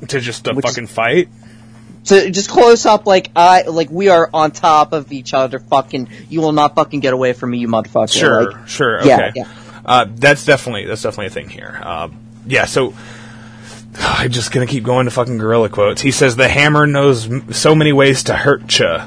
to 0.08 0.20
just 0.20 0.46
a 0.46 0.50
is- 0.52 0.64
fucking 0.64 0.86
fight. 0.86 1.28
So 2.06 2.30
just 2.30 2.48
close 2.48 2.86
up 2.86 3.04
like 3.04 3.32
I 3.34 3.62
like 3.62 3.90
we 3.90 4.08
are 4.10 4.30
on 4.32 4.52
top 4.52 4.92
of 4.92 5.10
each 5.12 5.34
other. 5.34 5.58
Fucking, 5.58 6.08
you 6.28 6.40
will 6.40 6.52
not 6.52 6.76
fucking 6.76 7.00
get 7.00 7.12
away 7.12 7.32
from 7.32 7.50
me, 7.50 7.58
you 7.58 7.66
motherfucker. 7.66 8.12
Sure, 8.12 8.52
Like, 8.52 8.68
sure, 8.68 9.04
yeah, 9.04 9.32
yeah. 9.34 9.48
Uh, 9.84 10.06
that's 10.08 10.44
definitely 10.44 10.86
that's 10.86 11.02
definitely 11.02 11.26
a 11.26 11.30
thing 11.30 11.48
here. 11.48 11.80
Uh, 11.82 12.08
yeah, 12.46 12.64
so 12.66 12.94
I'm 13.98 14.30
just 14.30 14.52
gonna 14.52 14.68
keep 14.68 14.84
going 14.84 15.06
to 15.06 15.10
fucking 15.10 15.38
gorilla 15.38 15.68
quotes. 15.68 16.00
He 16.00 16.12
says 16.12 16.36
the 16.36 16.48
hammer 16.48 16.86
knows 16.86 17.26
m- 17.28 17.52
so 17.52 17.74
many 17.74 17.92
ways 17.92 18.22
to 18.24 18.34
hurt 18.34 18.78
you, 18.78 18.98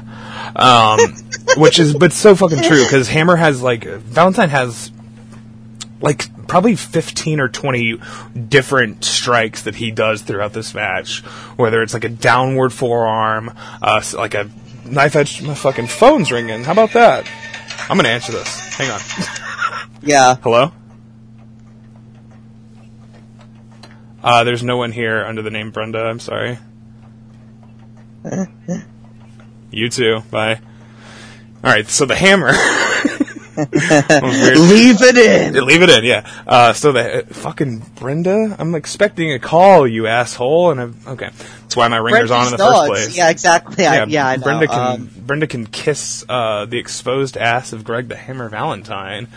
um, 0.56 0.98
which 1.56 1.78
is 1.78 1.94
but 1.94 2.12
so 2.12 2.34
fucking 2.36 2.62
true 2.62 2.84
because 2.84 3.08
Hammer 3.08 3.36
has 3.36 3.62
like 3.62 3.84
Valentine 3.84 4.50
has 4.50 4.92
like 6.02 6.26
probably 6.50 6.74
15 6.74 7.38
or 7.38 7.48
20 7.48 8.00
different 8.48 9.04
strikes 9.04 9.62
that 9.62 9.76
he 9.76 9.92
does 9.92 10.20
throughout 10.20 10.52
this 10.52 10.74
match 10.74 11.20
whether 11.54 11.80
it's 11.80 11.94
like 11.94 12.02
a 12.02 12.08
downward 12.08 12.72
forearm 12.72 13.52
uh, 13.80 14.02
like 14.14 14.34
a 14.34 14.50
knife 14.84 15.14
edge 15.14 15.42
my 15.42 15.54
fucking 15.54 15.86
phone's 15.86 16.32
ringing. 16.32 16.64
How 16.64 16.72
about 16.72 16.92
that? 16.94 17.24
I'm 17.88 17.96
gonna 17.96 18.08
answer 18.08 18.32
this. 18.32 18.74
Hang 18.74 18.90
on. 18.90 19.00
Yeah. 20.02 20.36
hello? 20.42 20.72
Uh, 24.24 24.44
there's 24.44 24.62
no 24.62 24.78
one 24.78 24.92
here 24.92 25.24
under 25.26 25.42
the 25.42 25.50
name 25.50 25.70
brenda. 25.70 26.00
I'm 26.00 26.18
sorry. 26.20 26.58
You 29.70 29.88
too. 29.88 30.22
Bye. 30.32 30.60
All 31.62 31.70
right 31.70 31.86
so 31.86 32.06
the 32.06 32.16
hammer. 32.16 32.50
That 32.50 32.56
was 32.56 33.04
weird. 33.04 33.09
Leave 33.60 35.02
it 35.02 35.16
in. 35.16 35.64
Leave 35.64 35.82
it 35.82 35.90
in, 35.90 36.04
yeah. 36.04 36.28
Uh, 36.46 36.72
so 36.72 36.92
the 36.92 37.20
uh, 37.20 37.26
fucking 37.26 37.80
Brenda, 37.96 38.56
I'm 38.58 38.74
expecting 38.74 39.32
a 39.32 39.38
call, 39.38 39.86
you 39.86 40.06
asshole, 40.06 40.70
and 40.70 40.80
I've, 40.80 41.08
okay, 41.08 41.30
that's 41.62 41.76
why 41.76 41.88
my 41.88 41.98
ringer's 41.98 42.30
on 42.30 42.46
in 42.46 42.52
the 42.52 42.56
Brenda's 42.56 42.78
first 42.78 42.88
place. 42.88 43.16
Yeah, 43.16 43.30
exactly. 43.30 43.86
I, 43.86 44.04
yeah, 44.04 44.26
I 44.26 44.36
know. 44.36 44.42
Brenda 44.42 44.66
can 44.66 44.78
Um, 44.78 45.10
Brenda 45.18 45.46
can 45.46 45.66
kiss 45.66 46.24
uh, 46.28 46.66
the 46.66 46.78
exposed 46.78 47.36
ass 47.36 47.72
of 47.72 47.84
Greg 47.84 48.08
the 48.08 48.16
Hammer 48.16 48.48
Valentine. 48.48 49.28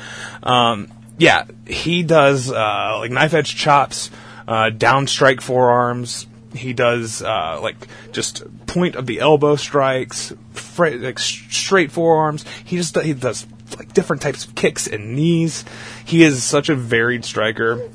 Um, 0.42 0.92
yeah, 1.18 1.46
he 1.68 2.04
does 2.04 2.52
uh, 2.52 2.98
like 3.00 3.12
knife 3.12 3.34
edge 3.34 3.56
chops, 3.56 4.10
uh, 4.48 4.70
down 4.70 5.08
strike 5.08 5.42
forearms. 5.42 6.26
He 6.56 6.74
does 6.74 7.22
uh, 7.22 7.60
like 7.62 7.88
just 8.12 8.44
point 8.68 8.96
of 8.96 9.06
the 9.08 9.20
elbow 9.20 9.56
strikes, 9.56 10.34
fra- 10.52 10.96
like 10.96 11.20
straight 11.20 11.92
forearms. 11.92 12.46
He 12.64 12.78
just 12.78 12.96
he 13.00 13.14
does 13.14 13.46
like 13.78 13.94
different 13.94 14.22
types 14.22 14.46
of 14.46 14.56
kicks 14.56 14.88
and 14.88 15.16
knees. 15.16 15.66
He 16.06 16.24
is 16.24 16.44
such 16.44 16.70
a 16.70 16.76
varied 16.76 17.26
striker, 17.26 17.90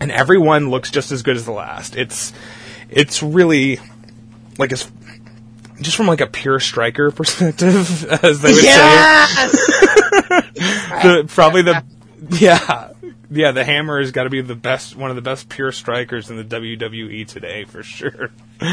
and 0.00 0.10
everyone 0.10 0.70
looks 0.70 0.90
just 0.90 1.12
as 1.12 1.22
good 1.22 1.36
as 1.36 1.44
the 1.44 1.52
last. 1.52 1.96
It's 1.96 2.32
it's 2.90 3.22
really 3.22 3.80
like 4.58 4.72
as 4.72 4.90
just 5.80 5.96
from 5.96 6.06
like 6.06 6.20
a 6.20 6.26
pure 6.26 6.60
striker 6.60 7.10
perspective, 7.12 8.04
as 8.24 8.40
they 8.40 8.52
would 8.52 8.62
yes! 8.62 9.50
say, 9.50 9.50
the, 11.02 11.24
probably 11.28 11.62
the 11.62 11.84
yeah 12.30 12.92
yeah 13.30 13.52
the 13.52 13.64
hammer 13.64 14.00
has 14.00 14.10
got 14.10 14.24
to 14.24 14.30
be 14.30 14.40
the 14.40 14.54
best 14.54 14.96
one 14.96 15.10
of 15.10 15.16
the 15.16 15.22
best 15.22 15.48
pure 15.48 15.72
strikers 15.72 16.30
in 16.30 16.36
the 16.36 16.44
WWE 16.44 17.26
today 17.26 17.64
for 17.64 17.82
sure. 17.82 18.30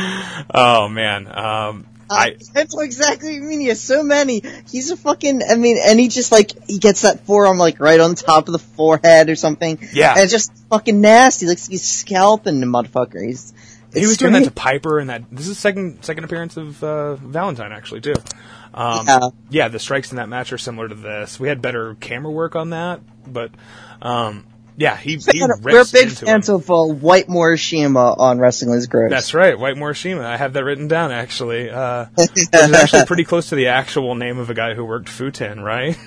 Oh 0.50 0.88
man, 0.88 1.28
um, 1.28 1.86
I 2.10 2.38
I 2.56 2.66
know 2.74 2.80
exactly 2.82 3.30
what 3.30 3.36
you 3.36 3.42
mean. 3.44 3.60
He 3.60 3.68
has 3.68 3.82
so 3.82 4.04
many. 4.04 4.42
He's 4.70 4.92
a 4.92 4.98
fucking. 4.98 5.42
I 5.50 5.56
mean, 5.56 5.78
and 5.84 6.00
he 6.00 6.08
just 6.08 6.32
like 6.32 6.52
he 6.68 6.78
gets 6.80 7.02
that 7.02 7.26
forearm 7.26 7.58
like 7.58 7.80
right 7.80 8.00
on 8.00 8.16
top 8.16 8.48
of 8.48 8.52
the 8.52 8.60
forehead 8.60 9.30
or 9.30 9.36
something. 9.36 9.80
Yeah. 9.94 10.12
and 10.12 10.22
it's 10.22 10.32
just 10.32 10.52
fucking 10.70 11.02
nasty. 11.02 11.46
Looks 11.46 11.66
like 11.68 11.72
he's 11.72 11.90
scalping 11.90 12.60
the 12.60 12.66
motherfucker. 12.68 13.26
He's. 13.26 13.54
he 13.94 14.06
was 14.06 14.18
doing 14.18 14.34
that 14.34 14.44
to. 14.44 14.52
Piper, 14.52 15.00
and 15.00 15.10
that 15.10 15.24
this 15.32 15.48
is 15.48 15.58
second 15.58 16.04
second 16.04 16.24
appearance 16.24 16.58
of 16.58 16.84
uh, 16.84 17.16
Valentine 17.16 17.72
actually 17.72 18.02
too. 18.02 18.16
Um, 18.74 19.06
Yeah. 19.08 19.20
yeah, 19.50 19.68
the 19.70 19.80
strikes 19.80 20.12
in 20.12 20.18
that 20.18 20.28
match 20.28 20.52
are 20.52 20.58
similar 20.58 20.90
to 20.90 20.96
this. 20.96 21.40
We 21.40 21.48
had 21.48 21.62
better 21.62 21.96
camera 21.96 22.32
work 22.32 22.56
on 22.58 22.72
that, 22.72 23.00
but 23.26 23.52
um, 24.02 24.46
yeah, 24.78 24.98
he, 24.98 25.18
he 25.18 25.42
We're 25.62 25.86
big 25.86 26.10
fans 26.10 26.50
him. 26.50 26.56
of 26.56 26.70
uh, 26.70 26.84
White 26.84 27.28
Morishima 27.28 28.18
on 28.18 28.40
Wrestling 28.40 28.74
is 28.74 28.88
Gross. 28.88 29.10
That's 29.10 29.34
right, 29.34 29.58
White 29.58 29.76
Morishima. 29.76 30.26
I 30.26 30.36
have 30.36 30.54
that 30.54 30.64
written 30.66 30.88
down 30.88 31.12
actually. 31.12 31.70
Uh, 31.70 32.08
which 32.16 32.32
is 32.36 32.50
actually 32.54 33.06
pretty 33.08 33.24
close 33.24 33.50
to 33.50 33.56
the 33.56 33.68
actual 33.68 34.16
name 34.16 34.38
of 34.38 34.50
a 34.50 34.54
guy 34.54 34.74
who 34.74 34.84
worked 34.84 35.08
Futin, 35.08 35.64
right? 35.64 35.98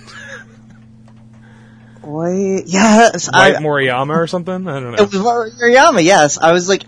White, 2.03 2.65
yes, 2.67 3.29
White 3.31 3.57
I, 3.57 3.61
Moriyama 3.61 4.17
or 4.17 4.27
something. 4.27 4.69
I 4.69 4.81
don't 4.81 4.93
know. 4.93 5.03
it 5.03 5.13
was 5.13 5.21
Moriyama. 5.21 6.03
Yes, 6.05 6.39
I 6.39 6.53
was 6.53 6.69
like, 6.69 6.83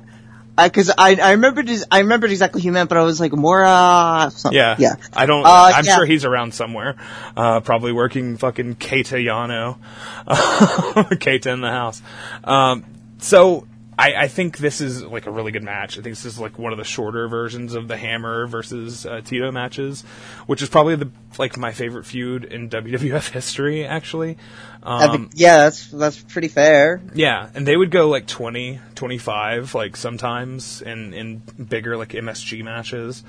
because 0.68 0.90
I 0.96 1.16
I 1.16 1.32
remembered 1.32 1.68
his, 1.68 1.86
I 1.90 2.00
remembered 2.00 2.30
exactly 2.30 2.60
who 2.60 2.68
he 2.68 2.70
meant, 2.70 2.88
but 2.88 2.98
I 2.98 3.02
was 3.02 3.20
like 3.20 3.32
Mora. 3.32 4.30
Something. 4.32 4.56
Yeah, 4.56 4.76
yeah. 4.78 4.96
I 5.12 5.26
don't. 5.26 5.44
Uh, 5.44 5.72
I'm 5.74 5.84
yeah. 5.84 5.96
sure 5.96 6.06
he's 6.06 6.24
around 6.24 6.54
somewhere. 6.54 6.96
Uh, 7.36 7.60
probably 7.60 7.92
working 7.92 8.36
fucking 8.36 8.76
Keita 8.76 9.22
Yano, 9.24 9.78
Keita 10.26 11.46
in 11.52 11.60
the 11.60 11.70
house. 11.70 12.02
Um, 12.44 12.84
so 13.18 13.66
I, 14.00 14.14
I 14.14 14.28
think 14.28 14.56
this 14.56 14.80
is 14.80 15.02
like 15.04 15.26
a 15.26 15.30
really 15.30 15.52
good 15.52 15.62
match. 15.62 15.98
I 15.98 16.00
think 16.00 16.16
this 16.16 16.24
is 16.24 16.38
like 16.38 16.58
one 16.58 16.72
of 16.72 16.78
the 16.78 16.84
shorter 16.84 17.28
versions 17.28 17.74
of 17.74 17.86
the 17.86 17.98
Hammer 17.98 18.46
versus 18.46 19.04
uh, 19.04 19.20
Tito 19.22 19.52
matches, 19.52 20.02
which 20.46 20.62
is 20.62 20.70
probably 20.70 20.96
the 20.96 21.10
like 21.38 21.58
my 21.58 21.72
favorite 21.72 22.06
feud 22.06 22.44
in 22.44 22.70
WWF 22.70 23.28
history. 23.28 23.84
Actually, 23.84 24.30
I 24.30 24.69
um, 24.82 25.10
think- 25.10 25.32
yeah, 25.34 25.58
that's 25.58 25.88
that's 25.88 26.18
pretty 26.20 26.48
fair. 26.48 27.02
yeah, 27.14 27.50
and 27.54 27.66
they 27.66 27.76
would 27.76 27.90
go 27.90 28.08
like 28.08 28.26
20, 28.26 28.80
25, 28.94 29.74
like 29.74 29.96
sometimes 29.96 30.80
in, 30.82 31.12
in 31.12 31.42
bigger 31.68 31.96
like 31.96 32.10
MSG 32.10 32.64
matches. 32.64 33.22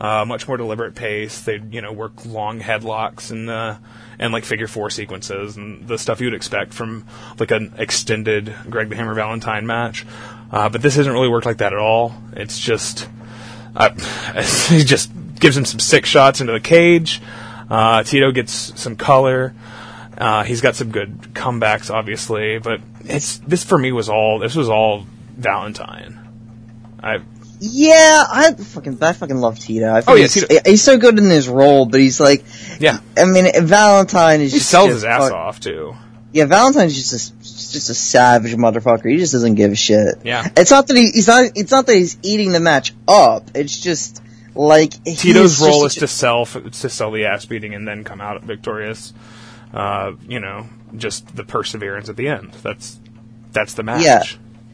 Uh, 0.00 0.24
much 0.26 0.46
more 0.46 0.56
deliberate 0.56 0.94
pace. 0.94 1.40
They'd, 1.42 1.72
you 1.72 1.80
know, 1.80 1.92
work 1.92 2.24
long 2.26 2.60
headlocks 2.60 3.30
and, 3.30 3.48
uh, 3.50 3.78
and 4.18 4.32
like 4.32 4.44
figure 4.44 4.68
four 4.68 4.90
sequences 4.90 5.56
and 5.56 5.88
the 5.88 5.98
stuff 5.98 6.20
you 6.20 6.26
would 6.26 6.34
expect 6.34 6.72
from 6.74 7.06
like 7.38 7.50
an 7.50 7.72
extended 7.78 8.54
Greg 8.68 8.88
the 8.90 8.96
Hammer 8.96 9.14
Valentine 9.14 9.66
match. 9.66 10.06
Uh, 10.52 10.68
but 10.68 10.82
this 10.82 10.94
hasn't 10.96 11.12
really 11.12 11.28
worked 11.28 11.46
like 11.46 11.58
that 11.58 11.72
at 11.72 11.78
all. 11.78 12.14
It's 12.34 12.58
just, 12.58 13.08
uh, 13.74 13.90
he 14.68 14.84
just 14.84 15.10
gives 15.40 15.56
him 15.56 15.64
some 15.64 15.80
sick 15.80 16.06
shots 16.06 16.40
into 16.40 16.52
the 16.52 16.60
cage. 16.60 17.20
Uh, 17.70 18.02
Tito 18.02 18.30
gets 18.30 18.52
some 18.80 18.96
color. 18.96 19.54
Uh, 20.18 20.42
he's 20.42 20.60
got 20.60 20.74
some 20.74 20.90
good 20.90 21.16
comebacks, 21.32 21.94
obviously, 21.94 22.58
but 22.58 22.80
it's 23.04 23.38
this 23.38 23.62
for 23.62 23.78
me 23.78 23.92
was 23.92 24.08
all 24.08 24.40
this 24.40 24.56
was 24.56 24.68
all 24.68 25.06
Valentine. 25.36 26.18
I 27.00 27.18
Yeah, 27.60 28.24
I 28.28 28.52
fucking 28.54 28.98
I 29.00 29.12
fucking 29.12 29.36
love 29.36 29.60
Tito. 29.60 29.88
I 29.92 30.00
think 30.00 30.08
Oh, 30.10 30.14
yeah, 30.14 30.22
he's, 30.22 30.34
Tito- 30.34 30.60
he's 30.66 30.82
so 30.82 30.98
good 30.98 31.18
in 31.18 31.30
his 31.30 31.48
role, 31.48 31.86
but 31.86 32.00
he's 32.00 32.18
like, 32.18 32.44
yeah, 32.80 32.98
I 33.16 33.26
mean, 33.26 33.46
Valentine 33.66 34.40
is 34.40 34.52
he 34.52 34.58
just 34.58 34.70
sells 34.70 34.88
just 34.88 34.94
his 34.96 35.04
ass 35.04 35.22
fuck- 35.28 35.32
off 35.32 35.60
too. 35.60 35.94
Yeah, 36.32 36.44
Valentine's 36.46 36.94
just 36.94 37.12
a, 37.12 37.38
just 37.40 37.88
a 37.88 37.94
savage 37.94 38.54
motherfucker. 38.54 39.10
He 39.10 39.16
just 39.18 39.32
doesn't 39.32 39.54
give 39.54 39.72
a 39.72 39.76
shit. 39.76 40.16
Yeah. 40.24 40.46
it's 40.56 40.70
not 40.70 40.86
that 40.88 40.96
he, 40.96 41.10
he's 41.10 41.26
not. 41.28 41.52
It's 41.54 41.70
not 41.70 41.86
that 41.86 41.94
he's 41.94 42.18
eating 42.22 42.52
the 42.52 42.60
match 42.60 42.92
up. 43.06 43.52
It's 43.54 43.78
just 43.80 44.20
like 44.54 45.02
Tito's 45.04 45.60
role 45.62 45.84
just- 45.84 45.96
is 45.96 46.00
to 46.00 46.08
sell 46.08 46.44
to 46.44 46.88
sell 46.90 47.12
the 47.12 47.26
ass 47.26 47.46
beating 47.46 47.72
and 47.74 47.86
then 47.86 48.02
come 48.04 48.20
out 48.20 48.42
victorious. 48.42 49.14
Uh, 49.72 50.12
you 50.26 50.40
know, 50.40 50.66
just 50.96 51.34
the 51.34 51.44
perseverance 51.44 52.08
at 52.08 52.16
the 52.16 52.28
end. 52.28 52.52
That's 52.62 52.98
that's 53.52 53.74
the 53.74 53.82
match. 53.82 54.04
Yeah. 54.04 54.22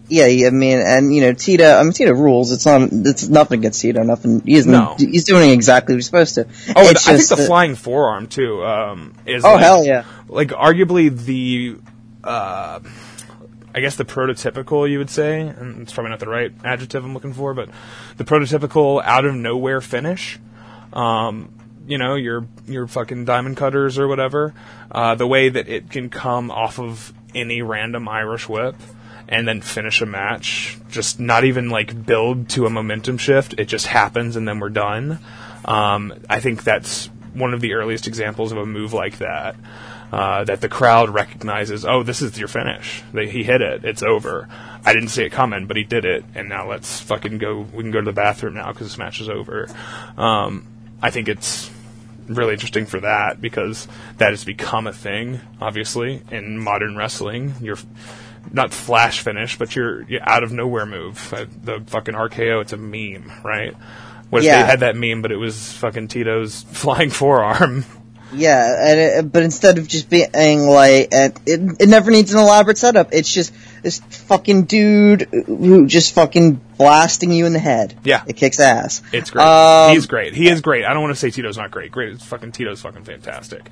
Yeah, 0.06 0.46
I 0.46 0.50
mean, 0.50 0.80
and 0.80 1.14
you 1.14 1.22
know, 1.22 1.32
Tito. 1.32 1.64
I 1.64 1.82
mean, 1.82 1.92
Tito 1.92 2.12
rules. 2.12 2.52
It's 2.52 2.66
not. 2.66 2.90
It's 2.92 3.26
nothing 3.26 3.60
against 3.60 3.80
Tito. 3.80 4.02
Nothing. 4.02 4.42
He's 4.42 4.66
No. 4.66 4.96
He's 4.98 5.24
doing 5.24 5.48
exactly 5.48 5.94
what 5.94 5.98
he's 5.98 6.06
supposed 6.06 6.34
to. 6.34 6.46
Oh, 6.76 6.90
It's 6.90 7.08
I 7.08 7.12
think 7.12 7.20
just 7.20 7.30
the 7.30 7.38
flying 7.38 7.74
forearm 7.74 8.26
too 8.26 8.62
um, 8.62 9.14
is. 9.24 9.46
Oh 9.46 9.54
like- 9.54 9.62
hell 9.62 9.86
yeah! 9.86 10.04
like 10.28 10.48
arguably 10.48 11.08
the 11.08 11.76
uh, 12.22 12.80
I 13.74 13.80
guess 13.80 13.96
the 13.96 14.04
prototypical 14.04 14.88
you 14.88 14.98
would 14.98 15.10
say, 15.10 15.40
and 15.40 15.82
it's 15.82 15.92
probably 15.92 16.10
not 16.10 16.20
the 16.20 16.28
right 16.28 16.52
adjective 16.62 17.02
I'm 17.02 17.14
looking 17.14 17.32
for, 17.32 17.54
but 17.54 17.70
the 18.18 18.24
prototypical 18.24 19.02
out 19.02 19.24
of 19.24 19.34
nowhere 19.34 19.80
finish. 19.80 20.38
Um, 20.92 21.50
you 21.86 21.98
know, 21.98 22.14
your 22.14 22.46
your 22.66 22.86
fucking 22.86 23.24
diamond 23.24 23.56
cutters 23.56 23.98
or 23.98 24.08
whatever. 24.08 24.54
Uh, 24.90 25.14
the 25.14 25.26
way 25.26 25.48
that 25.48 25.68
it 25.68 25.90
can 25.90 26.08
come 26.10 26.50
off 26.50 26.78
of 26.78 27.12
any 27.34 27.62
random 27.62 28.08
Irish 28.08 28.48
whip 28.48 28.76
and 29.28 29.48
then 29.48 29.60
finish 29.60 30.00
a 30.00 30.06
match, 30.06 30.78
just 30.90 31.18
not 31.18 31.44
even 31.44 31.70
like 31.70 32.06
build 32.06 32.48
to 32.50 32.66
a 32.66 32.70
momentum 32.70 33.18
shift. 33.18 33.54
It 33.58 33.66
just 33.66 33.86
happens 33.86 34.36
and 34.36 34.46
then 34.46 34.60
we're 34.60 34.68
done. 34.68 35.18
Um, 35.64 36.12
I 36.28 36.40
think 36.40 36.62
that's 36.62 37.06
one 37.32 37.54
of 37.54 37.60
the 37.60 37.74
earliest 37.74 38.06
examples 38.06 38.52
of 38.52 38.58
a 38.58 38.66
move 38.66 38.92
like 38.92 39.18
that. 39.18 39.56
Uh, 40.12 40.44
that 40.44 40.60
the 40.60 40.68
crowd 40.68 41.10
recognizes, 41.10 41.84
oh, 41.84 42.04
this 42.04 42.22
is 42.22 42.38
your 42.38 42.46
finish. 42.46 43.02
They, 43.12 43.28
he 43.28 43.42
hit 43.42 43.60
it. 43.60 43.84
It's 43.84 44.02
over. 44.02 44.48
I 44.84 44.92
didn't 44.92 45.08
see 45.08 45.24
it 45.24 45.32
coming, 45.32 45.66
but 45.66 45.76
he 45.76 45.82
did 45.82 46.04
it, 46.04 46.24
and 46.36 46.48
now 46.48 46.68
let's 46.68 47.00
fucking 47.00 47.38
go. 47.38 47.66
We 47.72 47.82
can 47.82 47.90
go 47.90 47.98
to 47.98 48.04
the 48.04 48.12
bathroom 48.12 48.54
now 48.54 48.70
because 48.70 48.86
this 48.86 48.98
match 48.98 49.20
is 49.20 49.28
over. 49.28 49.66
Um, 50.16 50.68
I 51.02 51.10
think 51.10 51.26
it's 51.26 51.68
really 52.28 52.52
interesting 52.54 52.86
for 52.86 53.00
that 53.00 53.40
because 53.40 53.86
that 54.18 54.30
has 54.30 54.44
become 54.44 54.86
a 54.86 54.92
thing, 54.92 55.40
obviously, 55.60 56.22
in 56.30 56.58
modern 56.58 56.96
wrestling. 56.96 57.54
You're 57.60 57.78
not 58.52 58.72
flash 58.72 59.20
finish, 59.20 59.58
but 59.58 59.74
you're, 59.74 60.02
you're 60.02 60.28
out 60.28 60.42
of 60.42 60.52
nowhere 60.52 60.86
move. 60.86 61.32
Uh, 61.32 61.46
The 61.62 61.82
fucking 61.86 62.14
RKO, 62.14 62.60
it's 62.62 62.72
a 62.72 62.76
meme, 62.76 63.30
right? 63.42 63.74
What 64.30 64.40
if 64.40 64.44
Yeah. 64.46 64.62
they 64.62 64.68
had 64.70 64.80
that 64.80 64.96
meme, 64.96 65.22
but 65.22 65.32
it 65.32 65.36
was 65.36 65.72
fucking 65.74 66.08
Tito's 66.08 66.62
flying 66.72 67.10
forearm? 67.10 67.84
Yeah, 68.34 68.90
and 68.90 69.00
it, 69.00 69.32
but 69.32 69.42
instead 69.42 69.78
of 69.78 69.88
just 69.88 70.10
being 70.10 70.30
like, 70.66 71.08
it, 71.12 71.38
it 71.46 71.88
never 71.88 72.10
needs 72.10 72.32
an 72.32 72.40
elaborate 72.40 72.78
setup. 72.78 73.08
It's 73.12 73.32
just 73.32 73.52
this 73.82 73.98
fucking 73.98 74.64
dude 74.64 75.22
who 75.46 75.86
just 75.86 76.14
fucking 76.14 76.60
blasting 76.76 77.32
you 77.32 77.46
in 77.46 77.52
the 77.52 77.58
head. 77.58 77.94
Yeah. 78.04 78.24
it 78.26 78.36
kicks 78.36 78.58
ass. 78.58 79.02
It's 79.12 79.30
great. 79.30 79.44
Um, 79.44 79.94
He's 79.94 80.06
great. 80.06 80.34
He 80.34 80.48
is 80.48 80.60
great. 80.60 80.84
I 80.84 80.92
don't 80.92 81.02
want 81.02 81.14
to 81.14 81.20
say 81.20 81.30
Tito's 81.30 81.56
not 81.56 81.70
great. 81.70 81.92
Great. 81.92 82.20
Fucking 82.20 82.52
Tito's 82.52 82.80
fucking 82.80 83.04
fantastic. 83.04 83.70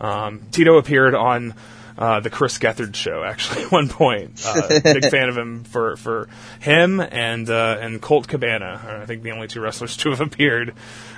Um, 0.00 0.42
Tito 0.50 0.78
appeared 0.78 1.14
on 1.14 1.54
uh, 1.98 2.20
the 2.20 2.30
Chris 2.30 2.58
Gethard 2.58 2.94
show 2.94 3.22
actually 3.22 3.62
at 3.64 3.72
one 3.72 3.88
point. 3.88 4.42
Uh, 4.44 4.80
big 4.80 5.08
fan 5.08 5.28
of 5.28 5.36
him 5.36 5.64
for 5.64 5.96
for 5.96 6.28
him 6.60 7.00
and 7.00 7.48
uh, 7.48 7.78
and 7.80 8.00
Colt 8.00 8.28
Cabana. 8.28 9.00
I 9.02 9.06
think 9.06 9.22
the 9.22 9.32
only 9.32 9.48
two 9.48 9.60
wrestlers 9.60 9.96
to 9.98 10.10
have 10.10 10.20
appeared. 10.20 10.74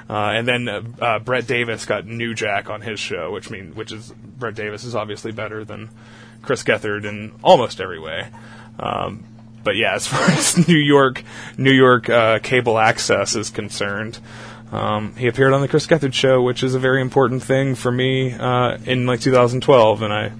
Uh, 0.09 0.33
and 0.35 0.47
then 0.47 0.69
uh, 0.69 0.83
uh, 1.01 1.19
Brett 1.19 1.47
Davis 1.47 1.87
got 1.87 2.07
New 2.07 2.35
Jack 2.35 2.69
on 2.69 2.83
his 2.83 3.01
show, 3.01 3.33
which 3.33 3.51
mean 3.51 3.75
which 3.75 3.93
is 3.93 4.13
Brett 4.13 4.55
Davis 4.55 4.85
is 4.85 4.95
obviously 4.95 5.33
better 5.33 5.65
than 5.65 5.89
Chris 6.43 6.63
Gethard 6.63 7.05
in 7.05 7.33
almost 7.43 7.81
every 7.81 7.99
way. 7.99 8.29
Um, 8.79 9.25
but 9.63 9.77
yeah, 9.77 9.95
as 9.95 10.07
far 10.09 10.29
as 10.31 10.69
New 10.69 10.77
York, 10.77 11.23
New 11.57 11.73
York 11.73 12.09
uh, 12.11 12.39
cable 12.41 12.79
access 12.79 13.35
is 13.35 13.51
concerned, 13.51 14.19
um, 14.73 15.15
he 15.17 15.29
appeared 15.29 15.53
on 15.53 15.61
the 15.61 15.69
Chris 15.69 15.87
Gethard 15.87 16.13
show, 16.15 16.43
which 16.43 16.63
is 16.63 16.75
a 16.75 16.79
very 16.79 17.01
important 17.01 17.43
thing 17.43 17.75
for 17.75 17.91
me 17.91 18.33
uh, 18.33 18.77
in 18.85 19.07
like 19.07 19.21
2012, 19.21 20.03
and 20.03 20.13
I, 20.13 20.33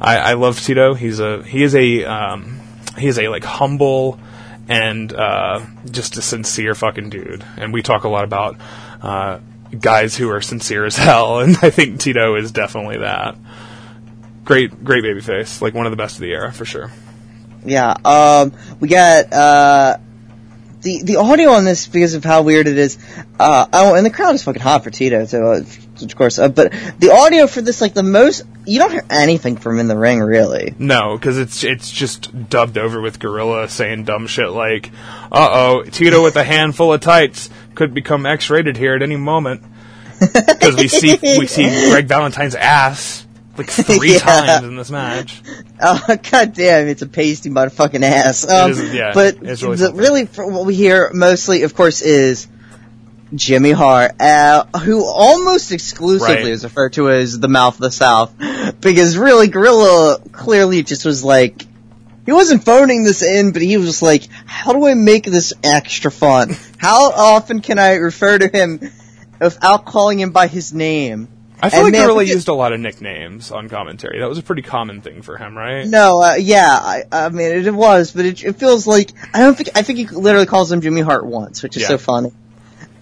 I, 0.00 0.16
I 0.16 0.32
love 0.34 0.60
Tito. 0.60 0.94
He's 0.94 1.20
a 1.20 1.42
he 1.42 1.62
is 1.62 1.74
a 1.74 2.04
um, 2.04 2.60
he 2.96 3.06
is 3.06 3.18
a 3.18 3.28
like 3.28 3.44
humble 3.44 4.18
and 4.68 5.12
uh, 5.12 5.66
just 5.90 6.16
a 6.16 6.22
sincere 6.22 6.74
fucking 6.74 7.10
dude, 7.10 7.44
and 7.56 7.72
we 7.72 7.82
talk 7.82 8.04
a 8.04 8.08
lot 8.08 8.24
about 8.24 8.56
uh, 9.02 9.40
guys 9.78 10.16
who 10.16 10.30
are 10.30 10.40
sincere 10.40 10.84
as 10.84 10.96
hell, 10.96 11.40
and 11.40 11.56
I 11.62 11.70
think 11.70 12.00
Tito 12.00 12.36
is 12.36 12.52
definitely 12.52 12.98
that. 12.98 13.36
Great, 14.44 14.84
great 14.84 15.04
babyface, 15.04 15.60
like 15.60 15.74
one 15.74 15.86
of 15.86 15.92
the 15.92 15.96
best 15.96 16.16
of 16.16 16.22
the 16.22 16.32
era 16.32 16.52
for 16.52 16.64
sure. 16.64 16.90
Yeah, 17.64 17.94
um, 18.04 18.52
we 18.80 18.88
got, 18.88 19.32
uh, 19.32 19.98
the, 20.80 21.02
the 21.02 21.16
audio 21.16 21.50
on 21.50 21.64
this, 21.64 21.86
because 21.86 22.14
of 22.14 22.24
how 22.24 22.42
weird 22.42 22.66
it 22.66 22.78
is, 22.78 22.98
uh, 23.38 23.66
oh, 23.72 23.94
and 23.94 24.04
the 24.04 24.10
crowd 24.10 24.34
is 24.34 24.42
fucking 24.42 24.62
hot 24.62 24.82
for 24.82 24.90
Tito, 24.90 25.20
uh, 25.20 25.60
of 26.02 26.16
course, 26.16 26.38
uh, 26.38 26.48
but 26.48 26.72
the 26.98 27.12
audio 27.12 27.46
for 27.46 27.60
this, 27.60 27.80
like, 27.80 27.92
the 27.92 28.02
most, 28.02 28.44
you 28.70 28.78
don't 28.78 28.92
hear 28.92 29.04
anything 29.10 29.56
from 29.56 29.78
in 29.78 29.88
the 29.88 29.96
ring, 29.98 30.20
really. 30.20 30.74
No, 30.78 31.16
because 31.16 31.38
it's 31.38 31.64
it's 31.64 31.90
just 31.90 32.48
dubbed 32.48 32.78
over 32.78 33.00
with 33.00 33.18
Gorilla 33.18 33.68
saying 33.68 34.04
dumb 34.04 34.26
shit 34.26 34.50
like, 34.50 34.90
"Uh 35.32 35.48
oh, 35.52 35.82
Tito 35.84 36.22
with 36.22 36.36
a 36.36 36.44
handful 36.44 36.92
of 36.92 37.00
tights 37.00 37.50
could 37.74 37.94
become 37.94 38.26
X-rated 38.26 38.76
here 38.76 38.94
at 38.94 39.02
any 39.02 39.16
moment." 39.16 39.62
Because 40.20 40.76
we 40.76 40.88
see 40.88 41.18
we 41.38 41.46
see 41.46 41.64
Greg 41.90 42.06
Valentine's 42.06 42.54
ass 42.54 43.26
like 43.56 43.68
three 43.70 44.12
Yeah. 44.14 44.18
times 44.20 44.66
in 44.66 44.76
this 44.76 44.90
match. 44.90 45.42
Oh, 45.80 46.00
god 46.30 46.52
damn, 46.54 46.86
it's 46.88 47.02
a 47.02 47.06
pasty 47.06 47.50
motherfucking 47.50 48.02
ass. 48.02 48.48
Um, 48.48 48.70
is- 48.70 48.94
yeah, 48.94 49.12
but 49.14 49.40
really 49.40 49.76
the, 49.76 49.92
really, 49.94 50.24
what 50.24 50.64
we 50.66 50.74
hear 50.74 51.10
mostly, 51.12 51.62
of 51.64 51.74
course, 51.74 52.02
is 52.02 52.46
Jimmy 53.34 53.70
Hart, 53.70 54.12
uh, 54.20 54.64
who 54.78 55.04
almost 55.06 55.70
exclusively 55.72 56.34
Right. 56.34 56.46
is 56.46 56.64
referred 56.64 56.94
to 56.94 57.10
as 57.10 57.38
the 57.38 57.48
mouth 57.48 57.74
of 57.74 57.80
the 57.80 57.90
South, 57.90 58.32
because 58.80 59.16
really, 59.16 59.48
Gorilla 59.48 60.18
clearly 60.32 60.82
just 60.82 61.04
was 61.04 61.22
like, 61.24 61.66
he 62.26 62.32
wasn't 62.32 62.64
phoning 62.64 63.04
this 63.04 63.22
in, 63.22 63.52
but 63.52 63.62
he 63.62 63.76
was 63.76 63.86
just 63.86 64.02
like, 64.02 64.24
how 64.46 64.72
do 64.72 64.86
I 64.86 64.94
make 64.94 65.24
this 65.24 65.52
extra 65.64 66.10
fun? 66.10 66.56
How 66.78 67.10
often 67.10 67.60
can 67.60 67.78
I 67.78 67.94
refer 67.96 68.38
to 68.38 68.48
him 68.48 68.80
without 69.40 69.84
calling 69.84 70.18
him 70.20 70.30
by 70.30 70.46
his 70.46 70.72
name? 70.72 71.28
I 71.62 71.68
feel 71.68 71.80
And 71.80 71.84
like 71.84 71.92
man, 71.92 72.06
Gorilla 72.06 72.22
used 72.22 72.48
a 72.48 72.54
lot 72.54 72.72
of 72.72 72.80
nicknames 72.80 73.50
on 73.52 73.68
commentary. 73.68 74.20
That 74.20 74.28
was 74.30 74.38
a 74.38 74.42
pretty 74.42 74.62
common 74.62 75.02
thing 75.02 75.20
for 75.22 75.36
him, 75.36 75.56
right? 75.56 75.86
No, 75.86 76.22
uh, 76.22 76.34
yeah, 76.34 76.66
I, 76.80 77.02
I 77.12 77.28
mean 77.28 77.50
it, 77.66 77.74
was, 77.74 78.12
but 78.12 78.24
it, 78.24 78.42
it 78.42 78.56
feels 78.56 78.86
like 78.86 79.10
I 79.34 79.40
don't 79.40 79.54
think 79.54 79.68
I 79.76 79.82
think 79.82 79.98
he 79.98 80.06
literally 80.06 80.46
calls 80.46 80.72
him 80.72 80.80
Jimmy 80.80 81.02
Hart 81.02 81.26
once, 81.26 81.62
which 81.62 81.76
is 81.76 81.82
Yeah. 81.82 81.88
so 81.88 81.98
funny. 81.98 82.32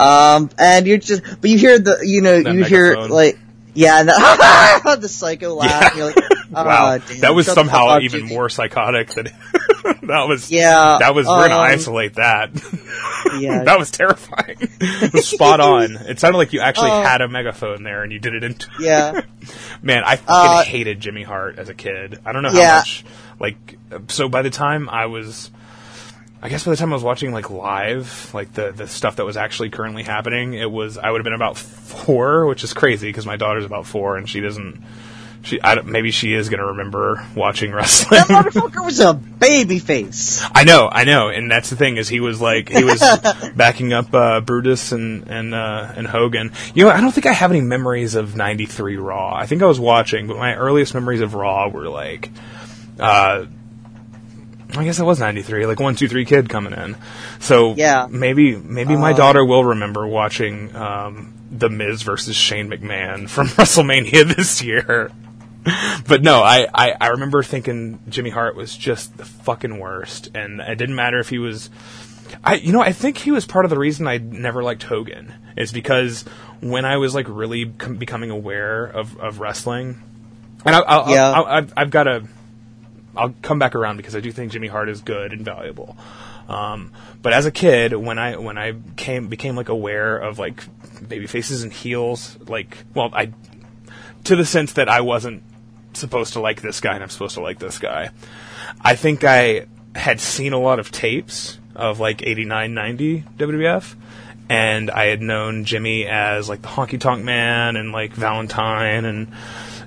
Um, 0.00 0.50
and 0.58 0.86
you're 0.86 0.98
just, 0.98 1.22
but 1.40 1.50
you 1.50 1.58
hear 1.58 1.78
the, 1.78 1.98
you 2.02 2.22
know, 2.22 2.42
That 2.42 2.54
you 2.54 2.64
hear 2.64 2.96
like, 2.96 3.38
yeah, 3.74 4.00
and 4.00 4.08
the, 4.08 4.98
the 5.00 5.08
psycho 5.08 5.54
laugh. 5.54 5.94
You're 5.96 6.06
like, 6.06 6.16
wow, 6.50 6.64
"Ah, 6.66 6.98
damn, 6.98 7.20
that 7.20 7.34
was 7.34 7.46
somehow 7.46 7.98
even 8.00 8.20
Jimmy." 8.22 8.34
more 8.34 8.48
psychotic 8.48 9.08
than 9.10 9.26
that 10.02 10.24
was. 10.26 10.50
Yeah, 10.50 10.96
that 11.00 11.14
was. 11.14 11.26
we're 11.26 11.48
gonna 11.48 11.54
um, 11.60 11.70
isolate 11.70 12.14
that. 12.14 12.50
Yeah. 13.38 13.64
that 13.64 13.78
was 13.78 13.90
terrifying. 13.90 14.56
it 14.60 15.12
was 15.12 15.28
spot 15.28 15.60
on. 15.60 15.92
It 15.96 16.18
sounded 16.18 16.38
like 16.38 16.52
you 16.52 16.60
actually 16.60 16.90
Oh. 16.90 17.02
had 17.02 17.20
a 17.20 17.28
megaphone 17.28 17.82
there 17.82 18.02
and 18.02 18.10
you 18.10 18.18
did 18.18 18.34
it 18.34 18.42
into. 18.42 18.68
Yeah, 18.80 19.20
Man, 19.82 20.02
I 20.04 20.16
fucking 20.16 20.26
Uh, 20.28 20.62
hated 20.64 20.98
Jimmy 21.00 21.22
Hart 21.22 21.58
as 21.58 21.68
a 21.68 21.74
kid. 21.74 22.18
I 22.24 22.32
don't 22.32 22.42
know 22.42 22.50
how 22.50 22.58
yeah. 22.58 22.76
much. 22.78 23.04
Like, 23.38 23.78
so 24.08 24.28
by 24.28 24.42
the 24.42 24.50
time 24.50 24.88
I 24.88 25.06
was 25.06 25.50
I 26.40 26.48
guess 26.48 26.64
by 26.64 26.70
the 26.70 26.76
time 26.76 26.92
I 26.92 26.96
was 26.96 27.02
watching 27.02 27.32
like 27.32 27.50
live, 27.50 28.30
like 28.32 28.52
the 28.52 28.70
the 28.70 28.86
stuff 28.86 29.16
that 29.16 29.24
was 29.24 29.36
actually 29.36 29.70
currently 29.70 30.04
happening, 30.04 30.54
it 30.54 30.70
was 30.70 30.96
I 30.96 31.10
would 31.10 31.18
have 31.18 31.24
been 31.24 31.32
about 31.32 31.56
four, 31.56 32.46
which 32.46 32.62
is 32.62 32.72
crazy 32.72 33.08
because 33.08 33.26
my 33.26 33.36
daughter's 33.36 33.64
about 33.64 33.86
four 33.86 34.16
and 34.16 34.28
she 34.28 34.40
doesn't. 34.40 34.82
She 35.42 35.60
I 35.60 35.76
don't, 35.76 35.88
maybe 35.88 36.12
she 36.12 36.34
is 36.34 36.48
gonna 36.48 36.66
remember 36.66 37.24
watching 37.34 37.72
wrestling. 37.74 38.20
That 38.20 38.28
motherfucker 38.28 38.84
was 38.84 39.00
a 39.00 39.14
baby 39.14 39.80
face. 39.80 40.44
I 40.54 40.62
know, 40.62 40.88
I 40.90 41.04
know, 41.04 41.28
and 41.28 41.50
that's 41.50 41.70
the 41.70 41.76
thing 41.76 41.96
is 41.96 42.08
he 42.08 42.20
was 42.20 42.40
like 42.40 42.68
he 42.68 42.84
was 42.84 43.00
backing 43.56 43.92
up 43.92 44.14
uh, 44.14 44.40
Brutus 44.40 44.92
and 44.92 45.26
and 45.28 45.54
uh, 45.54 45.92
and 45.96 46.06
Hogan. 46.06 46.52
You 46.72 46.84
know, 46.84 46.90
I 46.90 47.00
don't 47.00 47.12
think 47.12 47.26
I 47.26 47.32
have 47.32 47.50
any 47.50 47.62
memories 47.62 48.14
of 48.14 48.36
'93 48.36 48.96
Raw. 48.96 49.34
I 49.34 49.46
think 49.46 49.62
I 49.62 49.66
was 49.66 49.80
watching, 49.80 50.28
but 50.28 50.36
my 50.36 50.54
earliest 50.54 50.94
memories 50.94 51.20
of 51.20 51.34
Raw 51.34 51.68
were 51.68 51.88
like, 51.88 52.30
uh, 52.98 53.46
I 54.76 54.84
guess 54.84 54.98
it 54.98 55.04
was 55.04 55.18
'93, 55.18 55.66
like 55.66 55.80
one, 55.80 55.94
two, 55.96 56.08
three 56.08 56.24
kid 56.24 56.48
coming 56.48 56.72
in. 56.74 56.96
So 57.40 57.74
Yeah. 57.74 58.06
maybe 58.10 58.54
maybe 58.56 58.96
my 58.96 59.12
Uh, 59.12 59.16
daughter 59.16 59.44
will 59.44 59.64
remember 59.64 60.06
watching 60.06 60.74
um, 60.76 61.32
the 61.50 61.70
Miz 61.70 62.02
versus 62.02 62.36
Shane 62.36 62.68
McMahon 62.70 63.28
from 63.28 63.46
WrestleMania 63.56 64.34
this 64.36 64.62
year. 64.62 65.10
But 66.06 66.22
no, 66.22 66.42
I, 66.42 66.66
I, 66.74 66.94
I 67.00 67.06
remember 67.08 67.42
thinking 67.42 67.98
Jimmy 68.08 68.30
Hart 68.30 68.56
was 68.56 68.74
just 68.76 69.16
the 69.18 69.24
fucking 69.24 69.78
worst, 69.78 70.30
and 70.34 70.60
it 70.60 70.76
didn't 70.76 70.94
matter 70.94 71.18
if 71.18 71.28
he 71.28 71.38
was. 71.38 71.68
I 72.44 72.54
you 72.54 72.72
know 72.72 72.80
I 72.82 72.92
think 72.92 73.16
he 73.18 73.30
was 73.30 73.46
part 73.46 73.64
of 73.64 73.70
the 73.70 73.78
reason 73.78 74.06
I 74.06 74.18
never 74.18 74.62
liked 74.62 74.82
Hogan 74.82 75.32
is 75.56 75.72
because 75.72 76.24
when 76.60 76.84
I 76.84 76.98
was 76.98 77.14
like 77.14 77.26
really 77.28 77.66
com- 77.78 77.96
becoming 77.96 78.30
aware 78.30 78.84
of, 78.84 79.18
of 79.18 79.40
wrestling, 79.40 80.02
and 80.64 80.74
I, 80.74 80.80
I'll, 80.80 81.10
Yeah. 81.10 81.30
I'll, 81.32 81.44
I've, 81.46 81.72
I've 81.76 81.90
got 81.90 82.04
to 82.04 82.24
I'll 83.18 83.34
come 83.42 83.58
back 83.58 83.74
around 83.74 83.96
because 83.96 84.16
I 84.16 84.20
do 84.20 84.32
think 84.32 84.52
Jimmy 84.52 84.68
Hart 84.68 84.88
is 84.88 85.00
good 85.00 85.32
and 85.32 85.44
valuable. 85.44 85.96
Um, 86.48 86.92
but 87.20 87.32
as 87.32 87.44
a 87.44 87.50
kid, 87.50 87.92
when 87.92 88.18
I 88.18 88.36
when 88.36 88.56
I 88.56 88.74
came 88.96 89.28
became 89.28 89.56
like 89.56 89.68
aware 89.68 90.16
of 90.16 90.38
like 90.38 90.64
baby 91.06 91.26
faces 91.26 91.62
and 91.62 91.72
heels, 91.72 92.38
like 92.46 92.78
well, 92.94 93.10
I 93.12 93.32
to 94.24 94.36
the 94.36 94.46
sense 94.46 94.74
that 94.74 94.88
I 94.88 95.02
wasn't 95.02 95.42
supposed 95.94 96.34
to 96.34 96.40
like 96.40 96.62
this 96.62 96.80
guy 96.80 96.94
and 96.94 97.02
I'm 97.02 97.10
supposed 97.10 97.34
to 97.34 97.40
like 97.40 97.58
this 97.58 97.78
guy. 97.78 98.10
I 98.80 98.94
think 98.94 99.24
I 99.24 99.66
had 99.94 100.20
seen 100.20 100.52
a 100.52 100.58
lot 100.58 100.78
of 100.78 100.90
tapes 100.90 101.58
of 101.74 102.00
like 102.00 102.22
89, 102.22 102.74
90 102.74 103.24
WWF. 103.36 103.94
And 104.50 104.90
I 104.90 105.06
had 105.06 105.20
known 105.20 105.64
Jimmy 105.64 106.06
as 106.06 106.48
like 106.48 106.62
the 106.62 106.68
honky 106.68 106.98
tonk 106.98 107.22
man 107.22 107.76
and 107.76 107.92
like 107.92 108.12
Valentine 108.12 109.04
and 109.04 109.28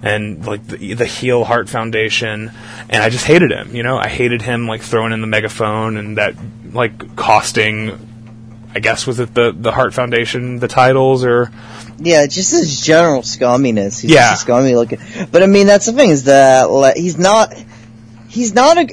and 0.04 0.46
like 0.46 0.66
the, 0.68 0.94
the 0.96 1.06
heel 1.06 1.44
Hart 1.44 1.70
Foundation 1.70 2.52
and 2.90 3.04
I 3.04 3.10
just 3.10 3.26
hated 3.26 3.52
him, 3.52 3.76
you 3.76 3.84
know, 3.84 3.98
I 3.98 4.08
hated 4.08 4.42
him 4.42 4.68
like 4.68 4.82
throwing 4.82 5.14
in 5.14 5.22
the 5.22 5.28
megaphone 5.28 5.98
and 5.98 6.18
that 6.18 6.36
like 6.74 7.16
costing 7.16 8.08
I 8.74 8.80
guess 8.80 9.06
was 9.06 9.20
it 9.20 9.34
the 9.34 9.52
the 9.56 9.72
Hart 9.72 9.94
Foundation 9.94 10.60
the 10.60 10.68
titles 10.68 11.26
or 11.26 11.52
Yeah, 12.00 12.26
just 12.26 12.52
his 12.52 12.80
general 12.82 13.22
scumminess. 13.22 14.00
He's 14.02 14.12
Yeah. 14.12 14.32
just 14.32 14.44
scummy 14.44 14.76
looking. 14.76 15.00
But 15.32 15.44
I 15.44 15.48
mean, 15.48 15.68
that's 15.68 15.86
the 15.86 15.94
thing 15.94 16.10
is 16.10 16.24
that 16.24 16.70
like, 16.72 16.96
he's 16.96 17.18
not. 17.18 17.54
He's 18.30 18.54
not 18.54 18.78
a 18.78 18.86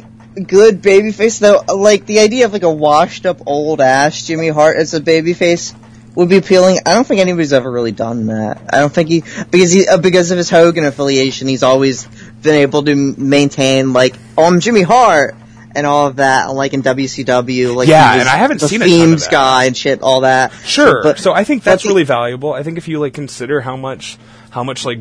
good 0.42 0.82
babyface 0.82 1.38
though. 1.38 1.62
Like 1.72 2.06
the 2.06 2.18
idea 2.18 2.44
of 2.46 2.52
like 2.52 2.64
a 2.64 2.70
washed 2.70 3.24
up 3.24 3.40
old 3.46 3.80
ass 3.80 4.26
Jimmy 4.26 4.48
Hart 4.48 4.76
as 4.76 4.94
a 4.94 5.00
babyface 5.00 5.74
would 6.18 6.28
be 6.28 6.36
appealing. 6.36 6.80
I 6.84 6.94
don't 6.94 7.06
think 7.06 7.20
anybody's 7.20 7.52
ever 7.52 7.70
really 7.70 7.92
done 7.92 8.26
that. 8.26 8.60
I 8.72 8.80
don't 8.80 8.92
think 8.92 9.08
he 9.08 9.20
because 9.20 9.70
he 9.72 9.86
uh, 9.86 9.98
because 9.98 10.30
of 10.32 10.36
his 10.36 10.50
Hogan 10.50 10.84
affiliation, 10.84 11.46
he's 11.48 11.62
always 11.62 12.06
been 12.42 12.56
able 12.56 12.82
to 12.82 12.90
m- 12.92 13.14
maintain 13.30 13.92
like 13.92 14.16
oh 14.36 14.44
I'm 14.44 14.60
Jimmy 14.60 14.82
Hart. 14.82 15.36
And 15.74 15.86
all 15.86 16.08
of 16.08 16.16
that, 16.16 16.46
like 16.54 16.72
in 16.72 16.82
WCW, 16.82 17.76
like 17.76 17.88
Yeah, 17.88 18.18
and 18.18 18.28
I 18.28 18.36
haven't 18.36 18.58
the 18.60 18.68
seen 18.68 18.82
a 18.82 18.86
ton 18.86 18.92
of 18.94 19.00
themes 19.00 19.28
guy 19.28 19.64
and 19.66 19.76
shit, 19.76 20.02
all 20.02 20.22
that. 20.22 20.50
Sure. 20.64 21.02
But- 21.04 21.18
so 21.18 21.32
I 21.32 21.44
think 21.44 21.62
that's 21.62 21.82
the- 21.84 21.90
really 21.90 22.02
valuable. 22.04 22.52
I 22.52 22.62
think 22.64 22.78
if 22.78 22.88
you 22.88 22.98
like 22.98 23.12
consider 23.14 23.60
how 23.60 23.76
much 23.76 24.18
how 24.50 24.64
much 24.64 24.84
like 24.84 24.98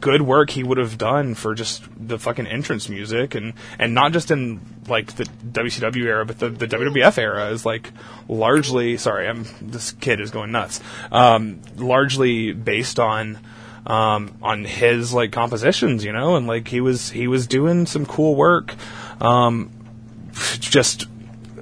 good 0.00 0.22
work 0.22 0.50
he 0.50 0.62
would 0.62 0.78
have 0.78 0.98
done 0.98 1.34
for 1.34 1.54
just 1.54 1.82
the 1.96 2.18
fucking 2.18 2.46
entrance 2.46 2.88
music 2.88 3.34
and 3.34 3.54
and 3.78 3.94
not 3.94 4.12
just 4.12 4.30
in 4.30 4.60
like 4.86 5.14
the 5.16 5.24
WCW 5.24 6.04
era 6.04 6.26
but 6.26 6.38
the, 6.38 6.50
the 6.50 6.66
WWF 6.66 7.18
era 7.18 7.50
is 7.50 7.64
like 7.64 7.92
largely 8.28 8.98
sorry 8.98 9.26
I'm 9.26 9.46
this 9.62 9.92
kid 9.92 10.20
is 10.20 10.30
going 10.30 10.52
nuts 10.52 10.80
um, 11.10 11.60
largely 11.76 12.52
based 12.52 12.98
on 12.98 13.38
um, 13.86 14.36
on 14.42 14.64
his 14.64 15.14
like 15.14 15.32
compositions 15.32 16.04
you 16.04 16.12
know 16.12 16.36
and 16.36 16.46
like 16.46 16.68
he 16.68 16.80
was 16.80 17.10
he 17.10 17.26
was 17.26 17.46
doing 17.46 17.86
some 17.86 18.04
cool 18.04 18.34
work 18.34 18.74
um, 19.20 19.70
just 20.58 21.06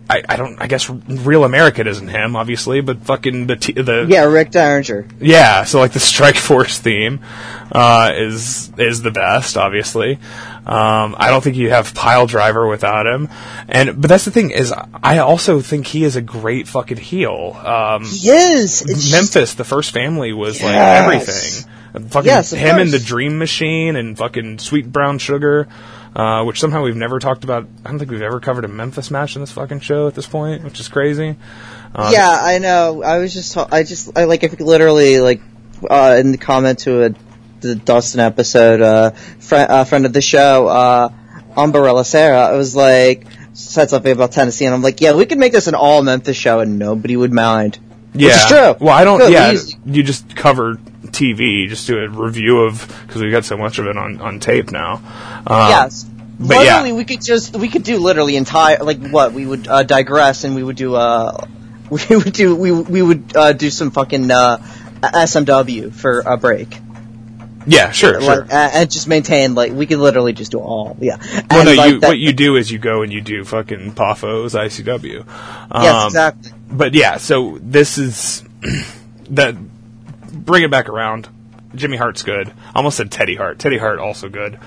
I, 0.09 0.23
I 0.29 0.37
don't 0.37 0.61
I 0.63 0.69
guess 0.69 0.89
real 0.89 1.43
American 1.45 1.87
isn't 1.89 2.07
him 2.09 2.37
obviously 2.37 2.81
but 2.81 2.99
fucking 3.03 3.49
the 3.49 3.57
t- 3.57 3.73
the 3.73 4.07
Yeah, 4.09 4.25
Rick 4.25 4.53
Derringer. 4.53 5.07
yeah, 5.21 5.65
so 5.65 5.81
like 5.81 5.93
the 5.93 6.01
Strike 6.01 6.37
Force 6.37 6.79
theme 6.79 7.21
uh, 7.73 8.13
is 8.15 8.71
is 8.79 9.03
the 9.03 9.11
best, 9.11 9.57
obviously. 9.57 10.19
Um, 10.65 11.15
I 11.19 11.31
don't 11.31 11.43
think 11.43 11.57
you 11.57 11.71
have 11.71 11.95
Pile 11.95 12.27
Driver 12.27 12.67
without 12.69 13.07
him, 13.07 13.29
and 13.69 14.01
but 14.01 14.09
that's 14.09 14.25
the 14.25 14.31
thing 14.31 14.51
is, 14.51 14.73
I 15.03 15.19
also 15.19 15.61
think 15.61 15.87
he 15.87 16.05
is 16.05 16.15
a 16.17 16.23
great 16.23 16.67
fucking 16.69 16.97
heel. 16.99 17.57
Um, 17.65 18.05
He 18.05 18.29
is. 18.31 18.83
It's 18.83 19.09
just- 19.09 19.13
Memphis, 19.13 19.55
the 19.55 19.65
first 19.65 19.93
family 19.93 20.33
was 20.33 20.63
like 20.63 20.75
everything. 20.77 21.71
Fucking 22.11 22.27
Yes, 22.27 22.51
him 22.51 22.79
and 22.79 22.91
the. 22.91 22.99
Dream 22.99 23.39
Machine 23.39 23.97
and 23.97 24.17
fucking 24.19 24.59
Sweet 24.59 24.91
Brown 24.93 25.19
Sugar, 25.19 25.67
uh, 26.17 26.43
which 26.45 26.59
somehow 26.59 26.83
we've 26.83 26.97
never 26.97 27.19
talked 27.19 27.45
about. 27.45 27.69
I 27.85 27.91
don't 27.91 27.99
think 27.99 28.11
we've 28.11 28.23
ever 28.23 28.41
covered 28.41 28.65
a 28.65 28.69
Memphis 28.69 29.11
match 29.11 29.37
in 29.37 29.43
this 29.43 29.53
fucking 29.53 29.81
show 29.81 30.07
at 30.07 30.15
this 30.15 30.27
point, 30.27 30.65
which 30.65 30.81
is 30.81 30.89
crazy. 30.89 31.37
Um, 31.95 32.13
yeah, 32.13 32.39
I 32.41 32.59
know. 32.59 33.03
I 33.03 33.19
was 33.19 33.35
just, 33.35 33.53
ta- 33.53 33.69
I 33.71 33.83
just, 33.83 34.17
I 34.17 34.25
like, 34.25 34.43
if 34.43 34.59
literally, 34.59 35.21
like, 35.21 35.43
uh, 35.89 36.17
in 36.19 36.33
the 36.33 36.39
comment 36.39 36.79
to 36.81 37.05
a, 37.05 37.15
the 37.61 37.75
Dustin 37.75 38.21
episode, 38.21 38.81
uh, 38.81 39.11
friend, 39.11 39.71
uh, 39.71 39.85
friend 39.85 40.07
of 40.07 40.15
the 40.15 40.23
show, 40.23 40.67
uh, 40.69 41.13
Umbrella 41.55 42.03
Sarah, 42.03 42.47
I 42.47 42.53
was 42.53 42.75
like, 42.75 43.27
said 43.53 43.91
something 43.91 44.13
about 44.13 44.33
Tennessee, 44.33 44.65
and 44.65 44.75
I'm 44.75 44.83
like, 44.83 45.03
yeah, 45.03 45.15
we 45.15 45.27
could 45.27 45.39
make 45.39 45.53
this 45.53 45.67
an 45.67 45.75
all 45.75 46.03
Memphis 46.03 46.37
show 46.37 46.61
and 46.61 46.79
nobody 46.79 47.15
would 47.15 47.33
mind. 47.33 47.79
Yeah. 48.17 48.29
Which 48.29 48.37
is 48.37 48.45
true. 48.47 48.87
Well, 48.87 48.95
I 48.95 49.05
don't. 49.05 49.19
Good, 49.19 49.33
yeah, 49.33 49.57
you 49.85 50.03
just 50.03 50.35
cover 50.35 50.79
TV, 51.07 51.69
just 51.69 51.87
do 51.87 51.99
a 51.99 52.09
review 52.09 52.61
of 52.61 52.87
because 53.07 53.23
we 53.23 53.31
got 53.31 53.45
so 53.45 53.57
much 53.57 53.79
of 53.79 53.87
it 53.87 53.97
on 53.97 54.21
on 54.21 54.41
tape 54.41 54.71
now. 54.71 54.95
Um, 55.47 55.71
yes. 55.71 56.05
but 56.05 56.59
literally, 56.59 56.91
yeah. 56.91 56.97
we 56.97 57.05
could 57.05 57.23
just, 57.23 57.57
we 57.57 57.69
could 57.69 57.85
do 57.85 57.99
literally 57.99 58.37
entire, 58.37 58.79
like, 58.83 59.07
what, 59.09 59.33
we 59.33 59.47
would, 59.47 59.69
uh, 59.69 59.85
digress 59.85 60.45
and 60.45 60.55
we 60.55 60.63
would 60.63 60.77
do, 60.77 60.95
uh, 60.95 61.47
we 61.91 62.17
would 62.17 62.33
do, 62.33 62.55
we, 62.57 62.73
we 62.73 63.01
would, 63.03 63.37
uh, 63.37 63.53
do 63.53 63.71
some 63.71 63.91
fucking, 63.91 64.31
uh, 64.31 64.59
SMW 65.03 65.93
for 65.93 66.21
a 66.21 66.37
break. 66.37 66.79
Yeah, 67.67 67.91
sure, 67.91 68.21
sure. 68.21 68.43
Like, 68.43 68.53
uh, 68.53 68.71
and 68.75 68.91
just 68.91 69.09
maintain 69.09 69.55
like 69.55 69.73
we 69.73 69.87
could 69.87 69.99
literally 69.99 70.33
just 70.33 70.53
do 70.53 70.59
all 70.61 70.97
yeah. 71.01 71.17
well, 71.19 71.43
And, 71.51 71.65
no, 71.65 71.73
like, 71.75 71.91
you, 71.93 72.01
that- 72.01 72.09
what 72.09 72.19
you 72.19 72.33
do 72.33 72.57
is 72.57 72.71
you 72.71 72.79
go 72.79 73.03
and 73.03 73.13
you 73.13 73.21
do 73.21 73.45
fucking 73.45 73.93
Pafos 73.93 74.55
ICW. 74.55 75.21
Um, 75.71 75.83
yes 75.83 76.05
exactly 76.07 76.53
But 76.71 76.95
yeah, 76.95 77.17
so 77.17 77.59
this 77.61 77.99
is 77.99 78.45
that. 79.31 79.57
Bring 80.33 80.63
it 80.63 80.71
back 80.71 80.89
around. 80.89 81.29
Jimmy 81.75 81.97
Hart's 81.97 82.23
good. 82.23 82.53
Almost 82.75 82.97
said 82.99 83.11
Teddy 83.11 83.35
Hart. 83.35 83.59
Teddy 83.59 83.79
Hart 83.79 83.99
also 83.99 84.29
good. 84.29 84.59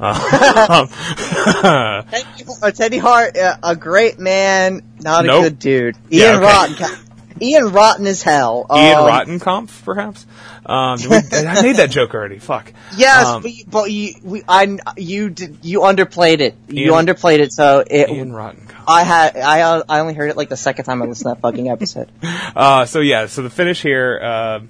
Uh, 0.00 0.86
Teddy, 2.10 2.44
uh, 2.62 2.70
Teddy 2.70 2.98
Hart 2.98 3.36
uh, 3.36 3.56
a 3.62 3.74
great 3.76 4.18
man 4.18 4.82
not 5.00 5.24
a 5.24 5.28
good 5.28 5.58
dude 5.58 5.96
Yeah, 6.08 6.34
Ian 6.34 6.36
okay. 6.36 6.44
Rotten 6.46 6.98
Ian 7.42 7.72
Rotten 7.72 8.06
as 8.06 8.22
hell 8.22 8.66
Ian 8.72 8.98
Um, 8.98 9.04
Rottenkampf, 9.06 9.84
perhaps. 9.84 10.24
Um, 10.68 10.98
we- 11.08 11.16
I 11.32 11.62
made 11.62 11.76
that 11.76 11.90
joke 11.90 12.14
already. 12.14 12.38
Fuck. 12.38 12.72
yes 12.96 13.26
Um, 13.26 13.42
but, 13.42 13.52
you, 13.52 13.64
but 13.66 13.90
you 13.90 14.14
we 14.22 14.42
I 14.48 14.78
you 14.96 15.30
did 15.30 15.58
you 15.62 15.80
underplayed 15.80 16.40
it 16.40 16.56
you 16.68 16.92
underplayed 16.92 17.38
it 17.38 17.52
so 17.52 17.82
it 17.88 18.10
Ian 18.10 18.32
Rottenkampf. 18.32 18.84
I 18.86 19.02
had 19.02 19.36
I 19.36 19.62
uh, 19.62 19.82
I 19.88 20.00
only 20.00 20.14
heard 20.14 20.30
it 20.30 20.36
like 20.36 20.50
the 20.50 20.56
second 20.56 20.84
time 20.84 21.00
I 21.02 21.06
listened 21.06 21.30
to 21.30 21.34
that 21.34 21.40
fucking 21.40 21.68
episode 21.70 22.10
Uh, 22.22 22.84
so 22.86 23.00
yeah, 23.00 23.26
so 23.26 23.42
the 23.42 23.50
finish 23.50 23.80
here. 23.82 24.20
Uh, 24.22 24.60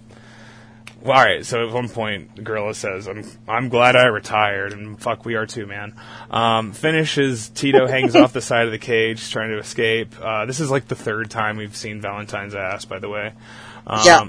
well, 1.00 1.16
all 1.16 1.24
right. 1.24 1.46
So 1.46 1.64
at 1.66 1.72
one 1.72 1.88
point, 1.88 2.42
Gorilla 2.42 2.74
says, 2.74 3.06
"I'm 3.06 3.24
I'm 3.46 3.68
glad 3.68 3.94
I 3.94 4.06
retired," 4.06 4.72
and 4.72 5.00
fuck, 5.00 5.24
we 5.24 5.36
are 5.36 5.46
too, 5.46 5.64
man. 5.66 5.94
Um, 6.28 6.72
finishes. 6.72 7.48
Tito 7.50 7.86
hangs 7.86 8.16
off 8.16 8.32
the 8.32 8.40
side 8.40 8.66
of 8.66 8.72
the 8.72 8.78
cage, 8.78 9.30
trying 9.30 9.50
to 9.50 9.58
escape. 9.58 10.14
Uh, 10.20 10.44
this 10.46 10.58
is 10.58 10.70
like 10.72 10.88
the 10.88 10.96
third 10.96 11.30
time 11.30 11.56
we've 11.56 11.76
seen 11.76 12.00
Valentine's 12.00 12.54
ass, 12.56 12.84
by 12.84 12.98
the 12.98 13.08
way. 13.08 13.32
Um, 13.86 14.00
Yeah. 14.04 14.28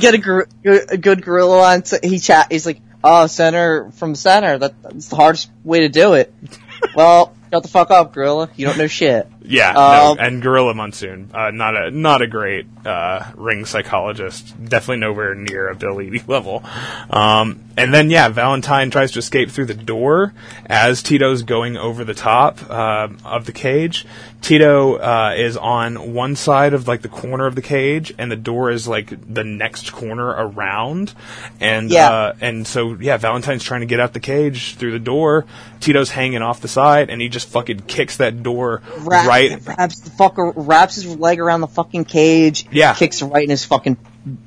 Get 0.00 0.14
a, 0.14 0.18
gor- 0.18 0.48
a 0.64 0.96
good 0.96 1.22
gorilla 1.22 1.62
on 1.74 1.84
so 1.84 1.98
he 2.02 2.18
chat 2.18 2.50
he's 2.50 2.66
like 2.66 2.80
oh 3.02 3.26
center 3.26 3.90
from 3.92 4.14
center 4.14 4.58
that, 4.58 4.82
that's 4.82 5.08
the 5.08 5.16
hardest 5.16 5.50
way 5.64 5.80
to 5.80 5.88
do 5.88 6.14
it 6.14 6.32
well 6.94 7.34
shut 7.52 7.62
the 7.62 7.68
fuck 7.68 7.90
up 7.90 8.12
gorilla 8.12 8.48
you 8.56 8.66
don't 8.66 8.78
know 8.78 8.86
shit 8.86 9.26
Yeah, 9.46 9.70
Um, 9.70 10.16
no, 10.16 10.24
and 10.24 10.40
Gorilla 10.42 10.72
Monsoon, 10.72 11.28
uh, 11.34 11.50
not 11.50 11.76
a 11.76 11.90
not 11.90 12.22
a 12.22 12.26
great 12.26 12.64
uh, 12.86 13.30
ring 13.36 13.66
psychologist. 13.66 14.54
Definitely 14.64 15.00
nowhere 15.00 15.34
near 15.34 15.68
a 15.68 15.74
Bill 15.74 15.96
Eadie 15.96 16.26
level. 16.26 16.64
Um, 17.10 17.60
and 17.76 17.92
then 17.92 18.08
yeah, 18.08 18.30
Valentine 18.30 18.90
tries 18.90 19.12
to 19.12 19.18
escape 19.18 19.50
through 19.50 19.66
the 19.66 19.74
door 19.74 20.32
as 20.64 21.02
Tito's 21.02 21.42
going 21.42 21.76
over 21.76 22.04
the 22.04 22.14
top 22.14 22.58
uh, 22.70 23.08
of 23.22 23.44
the 23.44 23.52
cage. 23.52 24.06
Tito 24.44 24.96
uh, 24.96 25.32
is 25.38 25.56
on 25.56 26.12
one 26.12 26.36
side 26.36 26.74
of 26.74 26.86
like 26.86 27.00
the 27.00 27.08
corner 27.08 27.46
of 27.46 27.54
the 27.54 27.62
cage, 27.62 28.12
and 28.18 28.30
the 28.30 28.36
door 28.36 28.70
is 28.70 28.86
like 28.86 29.08
the 29.32 29.42
next 29.42 29.90
corner 29.90 30.26
around. 30.26 31.14
And 31.60 31.90
Yeah. 31.90 32.10
uh, 32.10 32.32
and 32.42 32.66
so 32.66 32.92
yeah, 33.00 33.16
Valentine's 33.16 33.64
trying 33.64 33.80
to 33.80 33.86
get 33.86 34.00
out 34.00 34.12
the 34.12 34.20
cage 34.20 34.74
through 34.74 34.92
the 34.92 34.98
door. 34.98 35.46
Tito's 35.80 36.10
hanging 36.10 36.42
off 36.42 36.60
the 36.60 36.68
side, 36.68 37.08
and 37.08 37.22
he 37.22 37.30
just 37.30 37.48
fucking 37.48 37.80
kicks 37.86 38.18
that 38.18 38.42
door 38.42 38.82
right 38.98 39.58
wraps 39.66 40.00
the 40.00 40.10
fucker 40.10 40.52
wraps 40.54 40.96
his 40.96 41.16
leg 41.16 41.40
around 41.40 41.62
the 41.62 41.66
fucking 41.66 42.04
cage. 42.04 42.66
Yeah. 42.70 42.92
kicks 42.92 43.22
right 43.22 43.44
in 43.44 43.48
his 43.50 43.64
fucking 43.64 43.96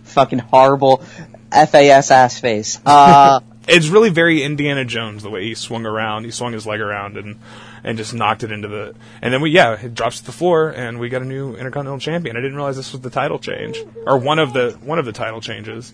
fucking 0.03 0.39
horrible 0.39 1.03
FAS 1.51 2.11
ass 2.11 2.39
face. 2.39 2.79
Uh, 2.85 3.39
it's 3.67 3.87
really 3.87 4.09
very 4.11 4.43
Indiana 4.43 4.85
Jones 4.85 5.23
the 5.23 5.31
way 5.31 5.45
he 5.45 5.55
swung 5.55 5.87
around. 5.87 6.25
He 6.25 6.29
swung 6.29 6.53
his 6.53 6.67
leg 6.67 6.81
around 6.81 7.17
and 7.17 7.39
and 7.83 7.97
just 7.97 8.13
knocked 8.13 8.43
it 8.43 8.51
into 8.51 8.67
the. 8.67 8.95
And 9.21 9.33
then 9.33 9.41
we 9.41 9.51
yeah, 9.51 9.73
it 9.79 9.93
drops 9.93 10.19
to 10.19 10.25
the 10.25 10.31
floor, 10.31 10.69
and 10.69 10.99
we 10.99 11.09
got 11.09 11.21
a 11.21 11.25
new 11.25 11.55
Intercontinental 11.55 11.99
Champion. 11.99 12.35
I 12.37 12.39
didn't 12.41 12.55
realize 12.55 12.75
this 12.75 12.91
was 12.91 13.01
the 13.01 13.09
title 13.09 13.39
change 13.39 13.77
or 14.05 14.17
one 14.17 14.39
of 14.39 14.53
the 14.53 14.77
one 14.81 14.99
of 14.99 15.05
the 15.05 15.13
title 15.13 15.41
changes. 15.41 15.93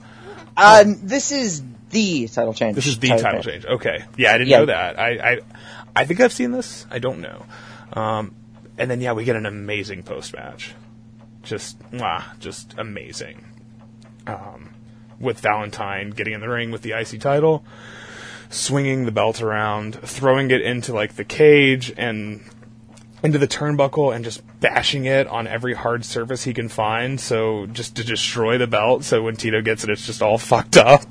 uh, 0.58 0.84
this 0.88 1.32
is 1.32 1.62
the 1.92 2.28
title 2.28 2.54
change. 2.54 2.74
Oh. 2.74 2.76
This 2.76 2.88
is 2.88 3.00
the 3.00 3.10
title 3.10 3.42
change. 3.44 3.66
Okay, 3.66 4.04
yeah, 4.18 4.32
I 4.34 4.38
didn't 4.38 4.50
Yeah. 4.50 4.60
know 4.60 4.66
that. 4.68 5.00
I, 5.00 5.10
I 5.34 5.40
I 5.96 6.06
think 6.06 6.20
I've 6.20 6.34
seen 6.34 6.52
this. 6.52 6.86
I 6.90 7.00
don't 7.00 7.20
know. 7.22 7.46
Um, 7.94 8.34
and 8.78 8.90
then 8.90 9.02
yeah, 9.02 9.14
we 9.14 9.24
get 9.26 9.36
an 9.36 9.46
amazing 9.46 10.04
post 10.04 10.34
match. 10.36 10.74
Just 11.44 11.78
mwah, 11.92 12.24
just 12.40 12.74
amazing. 12.78 13.46
Um, 14.26 14.70
with 15.20 15.40
Valentine 15.42 16.10
getting 16.12 16.34
in 16.34 16.42
the 16.42 16.50
ring 16.50 16.72
with 16.72 16.82
the 16.82 16.94
IC 16.94 17.20
title, 17.20 17.64
swinging 18.54 19.06
the 19.06 19.12
belt 19.12 19.42
around, 19.42 19.96
throwing 19.96 20.52
it 20.52 20.62
into 20.62 20.94
like 20.94 21.16
the 21.16 21.24
cage 21.24 21.92
and 21.98 22.42
into 23.24 23.40
the 23.40 23.48
turnbuckle 23.48 24.14
and 24.14 24.24
just 24.24 24.44
bashing 24.60 25.06
it 25.06 25.28
on 25.28 25.48
every 25.48 25.74
hard 25.74 26.06
surface 26.06 26.44
he 26.44 26.54
can 26.54 26.70
find. 26.70 27.20
So 27.20 27.66
just 27.68 27.96
to 27.96 28.04
destroy 28.04 28.58
the 28.58 28.68
belt. 28.68 29.04
So 29.04 29.24
when 29.24 29.36
Tito 29.36 29.62
gets 29.62 29.84
it, 29.84 29.90
it's 29.90 30.06
just 30.06 30.22
all 30.22 30.38
fucked 30.38 30.78
up. 30.78 31.04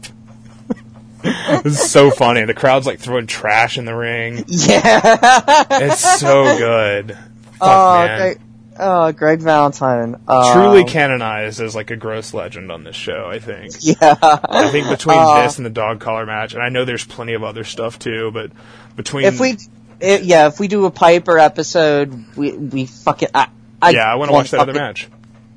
it's 1.24 1.90
so 1.90 2.10
funny. 2.10 2.44
The 2.44 2.54
crowd's 2.54 2.86
like 2.86 2.98
throwing 2.98 3.26
trash 3.26 3.78
in 3.78 3.84
the 3.84 3.94
ring. 3.94 4.44
Yeah. 4.48 5.66
It's 5.70 6.20
so 6.20 6.44
good. 6.58 7.16
Fuck, 7.58 7.60
oh, 7.60 8.06
man. 8.06 8.38
Oh, 8.78 9.12
Greg 9.12 9.40
Valentine. 9.40 10.20
Uh, 10.26 10.52
Truly 10.54 10.84
canonized 10.84 11.60
as 11.60 11.74
like 11.74 11.90
a 11.90 11.96
gross 11.96 12.32
legend 12.34 12.70
on 12.72 12.84
this 12.84 12.96
show, 12.96 13.26
I 13.30 13.38
think. 13.38 13.72
Yeah. 13.80 14.16
I 14.20 14.68
think 14.70 14.88
between 14.88 15.18
Uh, 15.18 15.42
this 15.42 15.56
and 15.58 15.66
the 15.66 15.70
dog 15.70 16.00
collar 16.00 16.26
match, 16.26 16.54
and 16.54 16.62
I 16.62 16.68
know 16.68 16.84
there's 16.84 17.04
plenty 17.04 17.34
of 17.34 17.42
other 17.44 17.64
stuff 17.64 17.98
too, 17.98 18.30
but 18.32 18.50
between 18.96 19.24
if 19.26 19.40
we, 19.40 19.56
it, 20.00 20.22
yeah, 20.24 20.46
if 20.48 20.58
we 20.60 20.68
do 20.68 20.86
a 20.86 20.90
Piper 20.90 21.38
episode, 21.38 22.36
we 22.36 22.52
we 22.52 22.86
fucking. 22.86 23.28
I, 23.34 23.48
I 23.80 23.90
yeah, 23.90 24.10
I 24.10 24.14
want 24.16 24.30
to 24.30 24.32
watch 24.34 24.50
that 24.52 24.60
other 24.60 24.72
match. 24.74 25.08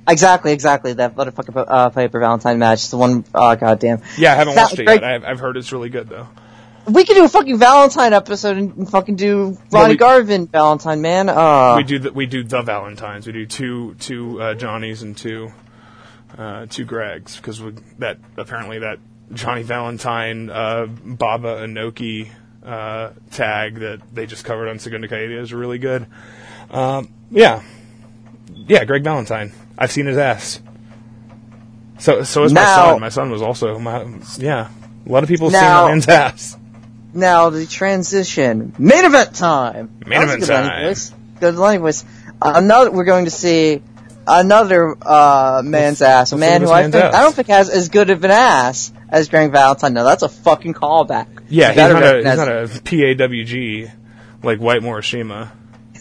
Exactly, 0.07 0.51
exactly. 0.51 0.93
That 0.93 1.15
motherfucker 1.15 1.65
uh, 1.67 1.89
Piper 1.89 2.19
Valentine 2.19 2.59
match. 2.59 2.89
The 2.89 2.97
one, 2.97 3.25
oh 3.33 3.55
goddamn. 3.55 4.01
Yeah, 4.17 4.33
I 4.33 4.35
haven't 4.35 4.55
That- 4.55 4.61
watched 4.65 4.79
it 4.79 4.85
Greg- 4.85 5.01
yet. 5.01 5.09
I've, 5.09 5.23
I've 5.25 5.39
heard 5.39 5.57
it's 5.57 5.71
really 5.71 5.89
good 5.89 6.09
though. 6.09 6.27
We 6.87 7.03
could 7.03 7.15
do 7.15 7.25
a 7.25 7.29
fucking 7.29 7.57
Valentine 7.57 8.13
episode 8.13 8.57
and 8.57 8.89
fucking 8.89 9.15
do 9.15 9.57
Ronnie 9.71 9.93
we- 9.93 9.97
Garvin 9.97 10.47
Valentine, 10.47 11.01
man. 11.01 11.29
Uh, 11.29 11.75
we 11.77 11.83
do 11.83 11.99
the, 11.99 12.13
we 12.13 12.25
do 12.27 12.43
the 12.43 12.61
Valentines. 12.61 13.25
We 13.25 13.33
do 13.33 13.45
two 13.45 13.95
two 13.95 14.41
uh, 14.41 14.53
Johnnies 14.53 15.01
and 15.01 15.17
two 15.17 15.51
uh, 16.37 16.67
two 16.69 16.85
Gregs 16.85 17.37
because 17.37 17.59
that 17.97 18.19
apparently 18.37 18.79
that 18.79 18.99
Johnny 19.33 19.63
Valentine 19.63 20.49
uh, 20.51 20.85
Baba 20.85 21.65
Inoki 21.65 22.29
uh, 22.63 23.11
tag 23.31 23.75
that 23.79 24.01
they 24.13 24.27
just 24.27 24.45
covered 24.45 24.67
on 24.67 24.77
Segunda 24.77 25.07
Caída 25.07 25.39
is 25.41 25.53
really 25.53 25.79
good. 25.79 26.05
Um, 26.69 27.11
yeah, 27.31 27.63
yeah, 28.53 28.85
Greg 28.85 29.03
Valentine. 29.03 29.51
I've 29.77 29.91
seen 29.91 30.05
his 30.05 30.17
ass. 30.17 30.61
So 31.97 32.23
so 32.23 32.43
is 32.43 32.53
my 32.53 32.63
son. 32.65 32.99
My 33.01 33.09
son 33.09 33.31
was 33.31 33.41
also 33.41 33.79
my 33.79 34.05
yeah. 34.37 34.69
A 35.07 35.11
lot 35.11 35.23
of 35.23 35.29
people 35.29 35.49
Now- 35.49 35.59
seen 35.59 35.67
that 35.69 35.87
man's 35.87 36.07
ass. 36.07 36.57
Now 37.15 37.49
the 37.49 37.65
transition, 37.65 38.73
main 38.77 39.05
event 39.05 39.35
time. 39.35 39.99
Main 40.05 40.21
event 40.21 40.41
good 40.41 40.47
time. 40.47 40.83
boys. 40.83 41.13
Good 41.39 41.55
line, 41.55 41.79
boys. 41.79 42.03
Another, 42.41 42.91
we're 42.91 43.05
going 43.05 43.25
to 43.25 43.31
see 43.31 43.81
another 44.27 44.95
uh, 45.01 45.61
man's 45.63 46.01
ass, 46.01 46.33
a 46.33 46.35
let's 46.35 46.39
man 46.39 46.61
who 46.61 46.71
I 46.71 46.83
think 46.83 46.93
man's 46.93 47.15
I 47.15 47.21
don't 47.21 47.33
think 47.33 47.47
has 47.47 47.69
as 47.69 47.89
good 47.89 48.09
of 48.09 48.23
an 48.25 48.31
ass 48.31 48.91
as 49.09 49.29
Greg 49.29 49.51
Valentine. 49.51 49.93
Now 49.93 50.03
that's 50.03 50.23
a 50.23 50.29
fucking 50.29 50.73
callback. 50.73 51.27
Yeah, 51.47 51.71
You 51.71 51.93
not, 51.93 52.03
a, 52.03 52.15
he's 52.17 52.37
not 52.37 52.47
a 52.49 52.67
PAWG 52.83 53.91
like 54.43 54.59
White 54.59 54.81
Morishima. 54.81 55.51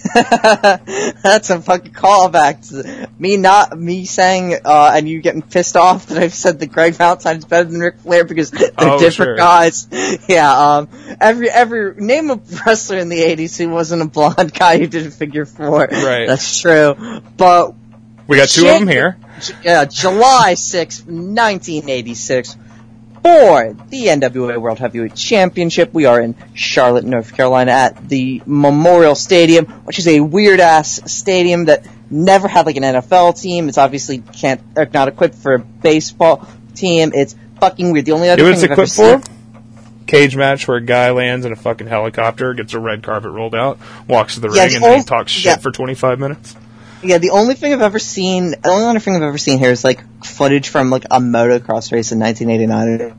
That's 0.15 1.51
a 1.51 1.61
fucking 1.61 1.93
callback 1.93 3.09
me 3.19 3.37
not 3.37 3.79
me 3.79 4.05
saying 4.05 4.55
uh, 4.65 4.93
and 4.95 5.09
you 5.09 5.21
getting 5.21 5.43
pissed 5.43 5.77
off 5.77 6.07
that 6.07 6.19
I've 6.19 6.35
said 6.35 6.59
that 6.61 6.67
Greg 6.69 6.95
Valentine's 6.95 7.45
better 7.45 7.69
than 7.71 7.81
Ric 7.81 7.99
Flair 7.99 8.25
because 8.25 8.51
they're 8.51 8.71
Oh, 8.77 8.99
different 8.99 9.31
sure. 9.31 9.37
guys. 9.37 9.89
Yeah, 10.29 10.53
um, 10.77 10.89
every 11.21 11.51
every 11.51 11.95
name 11.97 12.31
a 12.31 12.41
wrestler 12.67 12.99
in 12.99 13.09
the 13.09 13.19
'80s 13.21 13.57
who 13.59 13.69
wasn't 13.71 14.03
a 14.03 14.07
blonde 14.07 14.53
guy 14.53 14.79
who 14.79 14.87
did 14.87 15.07
a 15.07 15.11
figure 15.11 15.45
four. 15.47 15.89
Right. 15.91 16.27
That's 16.27 16.61
true. 16.61 16.95
But 17.37 17.75
We 18.27 18.37
got 18.37 18.49
two 18.49 18.63
Shit. 18.63 18.73
of 18.73 18.79
them 18.81 18.89
here. 18.89 19.17
yeah, 19.63 19.85
July 19.87 20.55
sixth, 20.55 21.07
1986. 21.07 22.57
For 23.25 23.73
the 23.89 24.09
NWA 24.09 24.61
World 24.61 24.79
Heavyweight 24.79 25.15
Championship, 25.15 25.95
we 25.95 26.05
are 26.05 26.21
in 26.21 26.35
Charlotte, 26.53 27.05
North 27.07 27.35
Carolina 27.35 27.71
at 27.71 28.07
the 28.07 28.43
Memorial 28.45 29.15
Stadium, 29.15 29.65
which 29.87 29.99
is 29.99 30.07
a 30.07 30.21
weird 30.21 30.61
ass 30.61 31.01
stadium 31.11 31.65
that 31.65 31.87
never 32.11 32.49
had 32.49 32.67
like 32.67 32.77
an 32.77 32.83
NFL 32.83 33.41
team. 33.41 33.71
It's 33.71 33.79
obviously 33.79 34.19
can't 34.19 34.61
or 34.77 34.87
not 34.93 35.09
equipped 35.09 35.37
for 35.37 35.55
a 35.55 35.59
baseball 35.59 36.47
team. 36.75 37.13
It's 37.15 37.35
fucking 37.61 37.93
weird. 37.93 38.05
The 38.05 38.13
only 38.13 38.29
other 38.29 38.43
You 38.43 38.51
know 38.51 38.55
thing 38.57 38.71
it's 38.71 38.73
I've 38.73 39.01
ever 39.01 39.15
equipped 39.15 39.27
for? 39.27 40.07
Cage 40.07 40.37
match 40.37 40.69
where 40.69 40.77
a 40.77 40.83
guy 40.83 41.11
lands 41.13 41.47
in 41.47 41.53
a 41.53 41.57
fucking 41.57 41.87
helicopter, 41.87 42.53
gets 42.53 42.75
a 42.75 42.79
red 42.79 43.03
carpet 43.03 43.31
rolled 43.31 43.55
out, 43.55 43.79
walks 44.07 44.35
to 44.35 44.41
the 44.41 44.51
Yeah, 44.51 44.65
ring, 44.65 44.75
and 44.75 44.85
then 44.85 44.99
he 44.99 45.05
talks 45.05 45.33
shit 45.33 45.45
yeah. 45.47 45.57
for 45.57 45.71
25 45.71 46.19
minutes. 46.19 46.55
Yeah, 47.05 47.19
the 47.19 47.31
only 47.31 47.55
thing 47.55 47.73
I've 47.73 47.83
ever 47.83 47.99
seen, 47.99 48.51
the 48.53 48.69
only 48.71 48.87
other 48.87 48.99
thing 49.01 49.15
I've 49.17 49.23
ever 49.23 49.39
seen 49.39 49.59
here 49.59 49.71
is 49.71 49.85
like 49.85 50.03
footage 50.25 50.69
from 50.71 50.91
like 50.91 51.05
a 51.05 51.21
motocross 51.21 51.93
race 51.93 52.13
in 52.13 52.19
1989. 52.21 53.15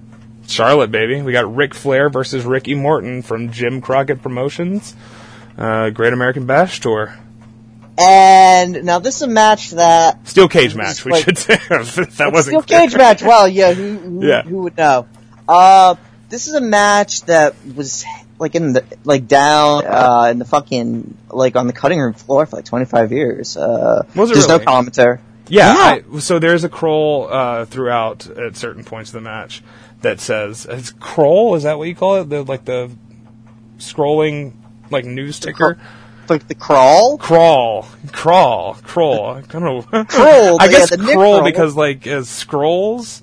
Charlotte, 0.47 0.91
baby. 0.91 1.21
We 1.21 1.31
got 1.31 1.55
Ric 1.55 1.73
Flair 1.73 2.09
versus 2.09 2.45
Ricky 2.45 2.75
Morton 2.75 3.21
from 3.21 3.51
Jim 3.51 3.81
Crockett 3.81 4.21
Promotions. 4.21 4.95
Uh, 5.57 5.89
Great 5.91 6.13
American 6.13 6.45
Bash 6.45 6.79
Tour. 6.79 7.15
And 7.97 8.83
now 8.83 8.99
this 8.99 9.15
is 9.17 9.21
a 9.21 9.27
match 9.27 9.71
that 9.71 10.27
Steel 10.27 10.49
cage 10.49 10.75
match, 10.75 11.05
we 11.05 11.11
Like- 11.13 11.23
should 11.23 11.37
say. 11.37 11.55
that 11.69 12.29
wasn't 12.33 12.61
Steel 12.63 12.79
cage 12.79 12.95
match. 12.95 13.21
Well, 13.23 13.47
yeah, 13.47 13.73
who 13.73 13.97
who, 13.97 14.27
Yeah. 14.27 14.41
who 14.43 14.63
would 14.63 14.77
know? 14.77 15.07
Uh, 15.47 15.95
this 16.29 16.47
is 16.47 16.55
a 16.55 16.61
match 16.61 17.21
that 17.23 17.55
was 17.75 18.03
like 18.39 18.55
in 18.55 18.73
the 18.73 18.83
like 19.03 19.27
down 19.27 19.85
uh, 19.85 20.27
in 20.31 20.39
the 20.39 20.45
fucking 20.45 21.17
like 21.29 21.55
on 21.55 21.67
the 21.67 21.73
cutting 21.73 21.99
room 21.99 22.13
floor 22.13 22.45
for 22.45 22.57
like 22.57 22.65
25 22.65 23.11
years. 23.11 23.55
Uh, 23.57 24.03
Was 24.15 24.31
it 24.31 24.33
there's 24.35 24.47
no 24.47 24.55
really? 24.55 24.65
commentary. 24.65 25.19
Yeah, 25.47 25.73
I, 26.13 26.19
so 26.19 26.39
there's 26.39 26.63
a 26.63 26.69
crawl 26.69 27.27
uh, 27.31 27.65
throughout 27.65 28.27
at 28.27 28.55
certain 28.57 28.83
points 28.83 29.11
of 29.11 29.13
the 29.13 29.21
match 29.21 29.61
that 30.01 30.19
says 30.19 30.65
it's 30.69 30.91
crawl. 30.91 31.55
Is 31.55 31.63
that 31.63 31.77
what 31.77 31.87
you 31.87 31.95
call 31.95 32.21
it? 32.21 32.29
The 32.29 32.43
like 32.43 32.65
the 32.65 32.89
scrolling 33.77 34.53
like 34.89 35.05
news 35.05 35.39
ticker. 35.39 35.77
Like 36.27 36.47
the 36.47 36.55
crawl. 36.55 37.17
Crawl, 37.19 37.87
crawl, 38.11 38.73
crawl. 38.81 39.25
I 39.35 39.41
don't 39.41 39.63
know. 39.63 39.81
Crawl, 40.05 40.55
I 40.59 40.65
but 40.67 40.71
yeah, 40.71 40.79
guess 40.79 40.95
crawl 40.95 41.13
crawl. 41.13 41.43
because 41.43 41.75
like 41.75 42.07
as 42.07 42.27
scrolls. 42.29 43.21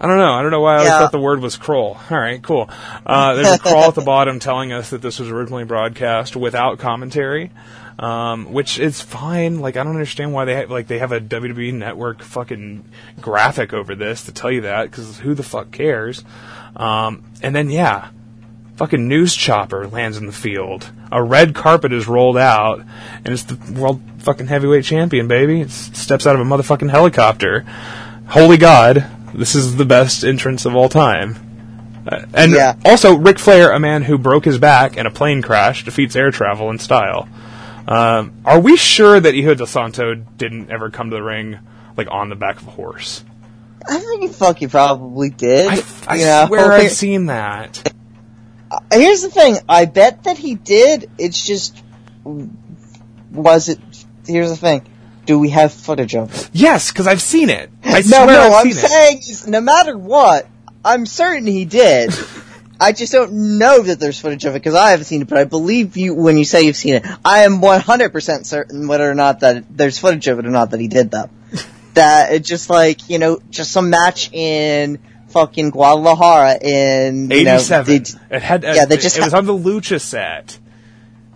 I 0.00 0.06
don't 0.06 0.16
know. 0.18 0.32
I 0.32 0.42
don't 0.42 0.50
know 0.52 0.60
why 0.60 0.74
I 0.74 0.76
always 0.76 0.88
Yeah. 0.90 0.98
thought 1.00 1.12
the 1.12 1.18
word 1.18 1.40
was 1.40 1.56
crawl. 1.56 1.98
All 2.10 2.18
right, 2.18 2.40
cool. 2.42 2.70
Uh, 3.04 3.34
there's 3.34 3.54
a 3.54 3.58
crawl 3.58 3.88
at 3.88 3.94
the 3.94 4.00
bottom 4.02 4.38
telling 4.38 4.72
us 4.72 4.90
that 4.90 5.02
this 5.02 5.18
was 5.18 5.28
originally 5.28 5.64
broadcast 5.64 6.36
without 6.36 6.78
commentary, 6.78 7.50
um, 7.98 8.52
which 8.52 8.78
is 8.78 9.00
fine. 9.00 9.58
Like 9.60 9.76
I 9.76 9.82
don't 9.82 9.94
understand 9.94 10.32
why 10.32 10.44
they 10.44 10.54
have, 10.54 10.70
like 10.70 10.86
they 10.86 11.00
have 11.00 11.10
a 11.12 11.20
WWE 11.20 11.72
Network 11.74 12.22
fucking 12.22 12.84
graphic 13.20 13.72
over 13.72 13.94
this 13.96 14.24
to 14.26 14.32
tell 14.32 14.52
you 14.52 14.60
that 14.62 14.84
because 14.90 15.18
who 15.18 15.34
the 15.34 15.42
fuck 15.42 15.72
cares? 15.72 16.24
Um, 16.76 17.24
and 17.42 17.56
then 17.56 17.68
yeah, 17.68 18.10
fucking 18.76 19.08
news 19.08 19.34
chopper 19.34 19.88
lands 19.88 20.16
in 20.16 20.26
the 20.26 20.32
field. 20.32 20.92
A 21.10 21.20
red 21.20 21.56
carpet 21.56 21.92
is 21.92 22.06
rolled 22.06 22.36
out, 22.38 22.78
and 23.24 23.28
it's 23.34 23.42
the 23.44 23.56
world 23.72 24.00
fucking 24.18 24.46
heavyweight 24.46 24.84
champion, 24.84 25.26
baby. 25.26 25.62
It 25.62 25.70
steps 25.72 26.24
out 26.24 26.36
of 26.36 26.40
a 26.40 26.44
motherfucking 26.44 26.90
helicopter. 26.90 27.64
Holy 28.28 28.58
God, 28.58 29.06
this 29.34 29.54
is 29.54 29.76
the 29.76 29.84
best 29.84 30.24
entrance 30.24 30.64
of 30.64 30.74
all 30.76 30.88
time. 30.88 31.36
Uh, 32.10 32.24
and 32.34 32.52
Yeah. 32.52 32.74
also, 32.84 33.14
Ric 33.16 33.38
Flair, 33.38 33.70
a 33.70 33.78
man 33.80 34.02
who 34.02 34.16
broke 34.18 34.44
his 34.44 34.58
back 34.58 34.96
in 34.96 35.06
a 35.06 35.10
plane 35.10 35.42
crash, 35.42 35.84
defeats 35.84 36.16
air 36.16 36.30
travel 36.30 36.70
in 36.70 36.78
style. 36.78 37.28
Um, 37.86 38.32
are 38.44 38.60
we 38.60 38.76
sure 38.76 39.18
that 39.18 39.34
Hijo 39.34 39.54
del 39.54 39.66
Santo 39.66 40.14
didn't 40.14 40.70
ever 40.70 40.90
come 40.90 41.10
to 41.10 41.16
the 41.16 41.22
ring 41.22 41.58
like 41.96 42.08
on 42.10 42.28
the 42.28 42.36
back 42.36 42.60
of 42.60 42.66
a 42.68 42.70
horse? 42.70 43.24
I 43.88 43.98
think 43.98 44.22
he 44.22 44.28
fucking 44.28 44.68
probably 44.68 45.30
did. 45.30 45.68
I, 45.68 45.82
I 46.06 46.14
you 46.16 46.24
know? 46.26 46.44
swear 46.48 46.72
I've 46.72 46.92
seen 46.92 47.26
that. 47.26 47.92
Here's 48.92 49.22
the 49.22 49.30
thing. 49.30 49.56
I 49.68 49.86
bet 49.86 50.24
that 50.24 50.36
he 50.36 50.54
did. 50.54 51.10
It's 51.16 51.46
just 51.46 51.82
was 53.32 53.68
it? 53.70 53.78
Here's 54.26 54.50
the 54.50 54.56
thing. 54.56 54.86
Do 55.28 55.38
we 55.38 55.50
have 55.50 55.74
footage 55.74 56.14
of 56.14 56.34
it? 56.34 56.48
Yes, 56.54 56.90
because 56.90 57.06
I've 57.06 57.20
seen 57.20 57.50
it. 57.50 57.68
I 57.84 58.00
no, 58.00 58.24
no. 58.24 58.40
I've 58.40 58.52
I'm 58.54 58.72
seen 58.72 58.88
saying 58.88 59.18
is, 59.18 59.46
no 59.46 59.60
matter 59.60 59.94
what, 59.94 60.48
I'm 60.82 61.04
certain 61.04 61.46
he 61.46 61.66
did. 61.66 62.14
I 62.80 62.92
just 62.92 63.12
don't 63.12 63.58
know 63.58 63.82
that 63.82 64.00
there's 64.00 64.18
footage 64.18 64.46
of 64.46 64.54
it 64.54 64.60
because 64.60 64.74
I 64.74 64.92
haven't 64.92 65.04
seen 65.04 65.20
it, 65.20 65.28
but 65.28 65.36
I 65.36 65.44
believe 65.44 65.98
you 65.98 66.14
when 66.14 66.38
you 66.38 66.46
say 66.46 66.62
you've 66.62 66.76
seen 66.76 66.94
it. 66.94 67.06
I 67.26 67.40
am 67.40 67.60
100% 67.60 68.46
certain 68.46 68.88
whether 68.88 69.10
or 69.10 69.14
not 69.14 69.40
that 69.40 69.64
there's 69.68 69.98
footage 69.98 70.28
of 70.28 70.38
it 70.38 70.46
or 70.46 70.50
not 70.50 70.70
that 70.70 70.80
he 70.80 70.88
did 70.88 71.10
that. 71.10 71.28
that 71.92 72.32
it 72.32 72.42
just 72.42 72.70
like, 72.70 73.10
you 73.10 73.18
know, 73.18 73.38
just 73.50 73.70
some 73.70 73.90
match 73.90 74.32
in 74.32 74.98
fucking 75.28 75.68
Guadalajara 75.68 76.56
in, 76.62 77.30
you 77.30 77.44
know, 77.44 77.56
Eighty-seven. 77.56 78.02
they, 78.30 78.36
it 78.36 78.42
had. 78.42 78.62
yeah, 78.62 78.86
they 78.86 78.96
uh, 78.96 78.98
just 78.98 79.18
It 79.18 79.24
was 79.24 79.34
on 79.34 79.44
the 79.44 79.52
Lucha 79.52 80.00
set. 80.00 80.58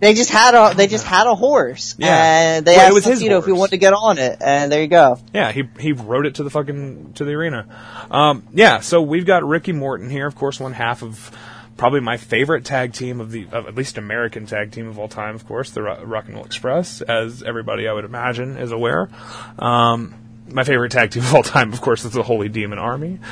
They 0.02 0.14
just 0.14 0.30
had 0.30 0.54
a, 0.56 0.74
they 0.74 0.88
just 0.88 1.04
had 1.06 1.28
a 1.28 1.34
horse. 1.36 1.94
Yeah. 1.96 2.56
And 2.56 2.66
they 2.66 2.76
Well, 2.76 2.96
asked 2.96 3.06
his 3.06 3.22
if 3.22 3.44
he 3.46 3.52
wanted 3.52 3.70
to 3.70 3.76
get 3.76 3.92
on 3.92 4.18
it, 4.18 4.36
and 4.44 4.70
there 4.72 4.82
you 4.82 4.88
go. 4.88 5.20
Yeah, 5.32 5.52
he 5.52 5.62
he 5.78 5.92
rode 5.92 6.26
it 6.26 6.34
to 6.34 6.42
the 6.42 6.50
fucking 6.50 7.12
to 7.14 7.24
the 7.24 7.34
arena. 7.34 7.68
Um, 8.10 8.42
yeah, 8.52 8.80
so 8.80 9.00
we've 9.00 9.24
got 9.24 9.44
Ricky 9.44 9.70
Morton 9.70 10.10
here, 10.10 10.26
of 10.26 10.34
course, 10.34 10.58
one 10.58 10.72
half 10.72 11.04
of 11.04 11.30
probably 11.76 12.00
my 12.00 12.16
favorite 12.16 12.64
tag 12.64 12.94
team 12.94 13.20
of 13.20 13.30
the 13.30 13.46
of 13.52 13.68
at 13.68 13.76
least 13.76 13.96
American 13.96 14.44
tag 14.44 14.72
team 14.72 14.88
of 14.88 14.98
all 14.98 15.06
time, 15.06 15.36
of 15.36 15.46
course, 15.46 15.70
the 15.70 15.82
Ro- 15.82 16.02
Rock 16.02 16.26
and 16.26 16.34
Roll 16.34 16.44
Express, 16.46 17.00
as 17.00 17.44
everybody 17.44 17.86
I 17.86 17.92
would 17.92 18.04
imagine 18.04 18.56
is 18.56 18.72
aware. 18.72 19.08
Um, 19.56 20.14
my 20.48 20.64
favorite 20.64 20.90
tag 20.90 21.12
team 21.12 21.22
of 21.22 21.32
all 21.32 21.44
time, 21.44 21.72
of 21.72 21.80
course, 21.80 22.04
is 22.04 22.10
the 22.10 22.24
Holy 22.24 22.48
Demon 22.48 22.80
Army. 22.80 23.20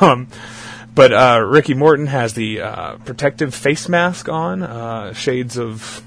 Um, 0.00 0.26
but 0.96 1.12
uh, 1.12 1.40
Ricky 1.46 1.74
Morton 1.74 2.06
has 2.08 2.34
the 2.34 2.62
uh, 2.62 2.96
protective 2.96 3.54
face 3.54 3.88
mask 3.88 4.28
on, 4.28 4.62
uh, 4.64 5.12
shades 5.12 5.56
of 5.58 6.02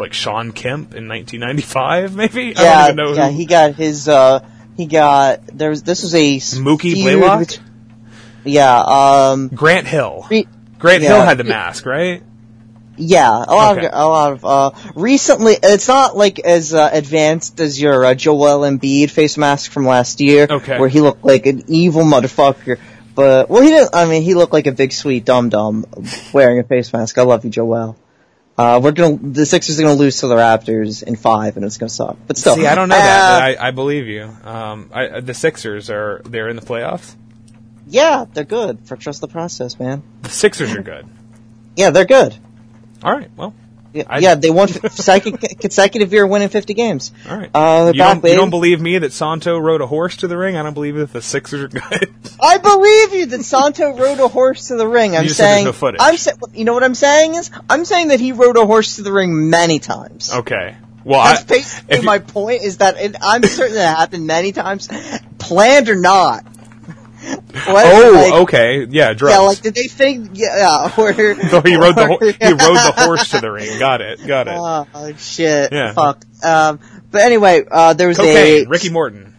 like 0.00 0.12
Shawn 0.12 0.50
Kemp 0.52 0.94
in 0.94 1.08
1995, 1.08 2.14
maybe. 2.16 2.56
I 2.56 2.62
yeah, 2.62 2.74
don't 2.78 2.84
even 2.84 2.96
know 2.96 3.12
yeah, 3.14 3.30
who. 3.30 3.36
he 3.36 3.46
got 3.46 3.74
his, 3.74 4.08
uh, 4.08 4.44
he 4.76 4.86
got, 4.86 5.46
there 5.46 5.70
was, 5.70 5.82
this 5.82 6.02
was 6.02 6.14
a 6.14 6.36
Mookie 6.38 6.94
Blaylock? 6.94 7.40
bet- 7.40 7.60
Yeah, 8.44 8.80
um, 8.80 9.48
Grant 9.48 9.86
Hill. 9.86 10.26
re- 10.30 10.48
Grant 10.78 11.02
yeah. 11.02 11.08
Hill 11.16 11.24
had 11.24 11.38
the 11.38 11.44
mask, 11.44 11.84
right? 11.86 12.22
yeah, 13.00 13.30
a 13.30 13.54
lot 13.54 13.78
Okay. 13.78 13.86
of, 13.86 13.92
a 13.92 14.06
lot 14.06 14.32
of, 14.32 14.44
uh, 14.44 14.90
recently, 14.96 15.54
it's 15.62 15.86
not 15.86 16.16
like 16.16 16.40
as, 16.40 16.74
uh, 16.74 16.90
advanced 16.92 17.60
as 17.60 17.80
your, 17.80 18.04
uh, 18.04 18.14
Joel 18.14 18.60
Embiid 18.60 19.10
face 19.10 19.36
mask 19.36 19.70
from 19.70 19.86
last 19.86 20.20
year. 20.20 20.46
Okay. 20.50 20.78
Where 20.80 20.88
he 20.88 21.00
looked 21.00 21.24
like 21.24 21.46
an 21.46 21.62
evil 21.68 22.02
motherfucker. 22.02 22.78
But, 23.18 23.50
well, 23.50 23.62
he 23.62 23.70
didn't, 23.70 23.96
I 23.96 24.06
mean, 24.06 24.22
he 24.22 24.34
looked 24.34 24.52
like 24.52 24.68
a 24.68 24.72
big 24.72 24.92
sweet 24.92 25.24
dum-dum 25.24 25.86
wearing 26.32 26.60
a 26.60 26.62
face 26.62 26.92
mask. 26.92 27.18
I 27.18 27.22
love 27.22 27.44
you, 27.44 27.50
Joel. 27.50 27.96
Uh, 28.56 28.78
we're 28.80 28.92
gonna, 28.92 29.16
the 29.16 29.44
Sixers 29.44 29.76
are 29.80 29.82
gonna 29.82 29.94
lose 29.94 30.20
to 30.20 30.28
the 30.28 30.36
Raptors 30.36 31.02
in 31.02 31.16
five 31.16 31.56
and 31.56 31.66
it's 31.66 31.78
gonna 31.78 31.90
suck. 31.90 32.16
But 32.28 32.36
still. 32.38 32.54
See, 32.54 32.64
I 32.64 32.76
don't 32.76 32.88
know 32.88 32.94
that, 32.94 33.20
Uh, 33.20 33.40
but 33.56 33.60
I, 33.60 33.68
I 33.68 33.70
believe 33.72 34.06
you. 34.06 34.22
Um, 34.22 34.90
I, 34.92 35.18
the 35.18 35.34
Sixers 35.34 35.90
are 35.90 36.22
they're 36.26 36.48
in 36.48 36.54
the 36.54 36.62
playoffs. 36.62 37.16
Yeah, 37.88 38.24
they're 38.32 38.44
good. 38.44 38.86
For 38.86 38.96
trust 38.96 39.20
the 39.20 39.26
process, 39.26 39.80
man. 39.80 40.04
The 40.22 40.30
Sixers 40.30 40.72
are 40.76 40.82
good. 40.82 41.06
Yeah, 41.76 41.90
they're 41.90 42.04
good. 42.06 42.36
All 43.02 43.12
right, 43.12 43.30
well, 43.36 43.52
Yeah, 43.92 44.18
yeah 44.18 44.34
they 44.34 44.50
won 44.50 44.68
consecutive 45.60 46.12
year 46.12 46.26
winning 46.26 46.48
50 46.48 46.74
games. 46.74 47.12
all 47.28 47.36
right. 47.38 47.50
Uh, 47.54 47.92
you, 47.94 47.98
don't, 47.98 48.24
you 48.24 48.34
don't 48.34 48.50
believe 48.50 48.80
me 48.80 48.98
that 48.98 49.12
Santo 49.12 49.58
rode 49.58 49.80
a 49.80 49.86
horse 49.86 50.16
to 50.18 50.28
the 50.28 50.36
ring? 50.36 50.56
I 50.56 50.62
don't 50.62 50.74
believe 50.74 50.96
that 50.96 51.12
the 51.12 51.22
Sixers 51.22 51.62
are 51.62 51.68
good. 51.68 52.14
I 52.40 52.58
believe 52.58 53.14
you 53.14 53.26
that 53.26 53.42
Santo 53.44 53.96
rode 53.96 54.20
a 54.20 54.28
horse 54.28 54.68
to 54.68 54.76
the 54.76 54.86
ring. 54.86 55.16
I'm 55.16 55.24
just 55.24 55.36
said 55.36 55.44
there's 55.44 55.54
saying, 55.54 55.64
no 55.64 55.72
footage. 55.72 56.00
I'm 56.02 56.16
sa- 56.16 56.32
you 56.52 56.64
know 56.64 56.74
what 56.74 56.84
I'm 56.84 56.94
saying 56.94 57.34
is, 57.34 57.50
I'm 57.70 57.84
saying 57.84 58.08
that 58.08 58.20
he 58.20 58.32
rode 58.32 58.56
a 58.56 58.66
horse 58.66 58.96
to 58.96 59.02
the 59.02 59.12
ring 59.12 59.48
many 59.50 59.78
times. 59.78 60.32
okay. 60.32 60.76
Well, 61.04 61.24
That's 61.24 61.42
I, 61.42 61.44
basically 61.48 61.96
you- 61.98 62.02
my 62.02 62.18
point. 62.18 62.62
Is 62.62 62.78
that 62.78 62.98
it, 62.98 63.16
I'm 63.22 63.42
certain 63.44 63.76
that 63.76 63.96
happened 63.96 64.26
many 64.26 64.52
times, 64.52 64.88
planned 65.38 65.88
or 65.88 65.96
not. 65.96 66.44
What, 67.66 67.86
oh, 67.86 68.10
like- 68.12 68.32
okay, 68.42 68.84
yeah, 68.84 69.12
drugs. 69.12 69.34
Yeah, 69.34 69.40
like 69.40 69.60
did 69.60 69.74
they 69.74 69.88
think? 69.88 70.30
Yeah, 70.34 70.92
or 70.96 71.12
so 71.48 71.60
he 71.62 71.76
rode 71.76 71.94
the 71.96 72.06
ho- 72.06 72.18
he 72.18 72.52
rode 72.52 72.76
the 72.76 72.94
horse 72.96 73.30
to 73.30 73.40
the 73.40 73.50
ring. 73.50 73.78
Got 73.78 74.00
it, 74.00 74.26
got 74.26 74.48
it. 74.48 74.54
Oh 74.56 75.12
shit! 75.16 75.72
Yeah. 75.72 75.92
Fuck. 75.92 76.22
Um, 76.44 76.80
but 77.10 77.22
anyway, 77.22 77.64
uh, 77.70 77.94
there 77.94 78.08
was 78.08 78.18
a 78.18 78.64
Ricky 78.66 78.90
Morton. 78.90 79.34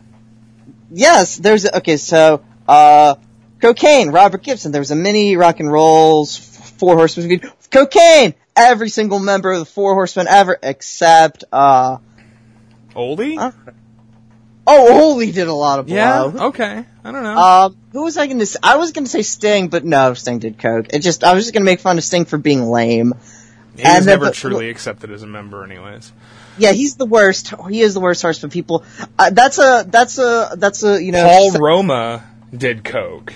Yes, 0.91 1.37
there's 1.37 1.65
okay. 1.71 1.97
So, 1.97 2.43
uh, 2.67 3.15
cocaine. 3.61 4.09
Robert 4.09 4.43
Gibson. 4.43 4.71
There 4.71 4.81
was 4.81 4.91
a 4.91 4.95
mini 4.95 5.35
rock 5.37 5.59
and 5.59 5.71
rolls 5.71 6.37
four 6.37 6.95
horsemen. 6.95 7.41
Cocaine. 7.71 8.33
Every 8.55 8.89
single 8.89 9.19
member 9.19 9.51
of 9.51 9.59
the 9.59 9.65
four 9.65 9.93
horsemen 9.93 10.27
ever, 10.27 10.57
except 10.61 11.45
uh, 11.51 11.97
Oldie? 12.93 13.37
Huh? 13.37 13.51
Oh, 14.71 15.13
Ole 15.15 15.31
did 15.31 15.47
a 15.47 15.53
lot 15.53 15.79
of 15.79 15.87
blow. 15.87 15.95
yeah. 15.95 16.23
Okay. 16.47 16.85
I 17.03 17.11
don't 17.11 17.23
know. 17.23 17.37
Um, 17.37 17.77
who 17.91 18.03
was 18.03 18.17
I 18.17 18.27
going 18.27 18.37
to? 18.39 18.45
say? 18.45 18.59
I 18.61 18.77
was 18.77 18.91
going 18.91 19.05
to 19.05 19.09
say 19.09 19.23
Sting, 19.23 19.67
but 19.69 19.83
no, 19.83 20.13
Sting 20.13 20.37
did 20.39 20.59
coke. 20.59 20.87
It 20.93 20.99
just 20.99 21.23
I 21.23 21.33
was 21.33 21.43
just 21.45 21.53
going 21.53 21.63
to 21.63 21.65
make 21.65 21.79
fun 21.79 21.97
of 21.97 22.03
Sting 22.03 22.25
for 22.25 22.37
being 22.37 22.69
lame. 22.69 23.13
he 23.75 23.81
was 23.83 23.95
and 23.97 24.05
never 24.05 24.25
but- 24.25 24.35
truly 24.35 24.69
accepted 24.69 25.11
as 25.11 25.23
a 25.23 25.27
member, 25.27 25.63
anyways. 25.63 26.11
Yeah, 26.59 26.73
he's 26.73 26.95
the 26.97 27.05
worst. 27.05 27.53
He 27.69 27.81
is 27.81 27.93
the 27.93 27.99
worst 28.01 28.21
horse 28.21 28.37
for 28.37 28.49
People. 28.49 28.83
Uh, 29.17 29.29
that's 29.31 29.57
a 29.59 29.85
that's 29.87 30.17
a 30.17 30.51
that's 30.57 30.83
a 30.83 31.01
you 31.01 31.11
know. 31.13 31.23
Paul 31.27 31.51
so- 31.51 31.59
Roma 31.59 32.23
did 32.55 32.83
coke 32.83 33.33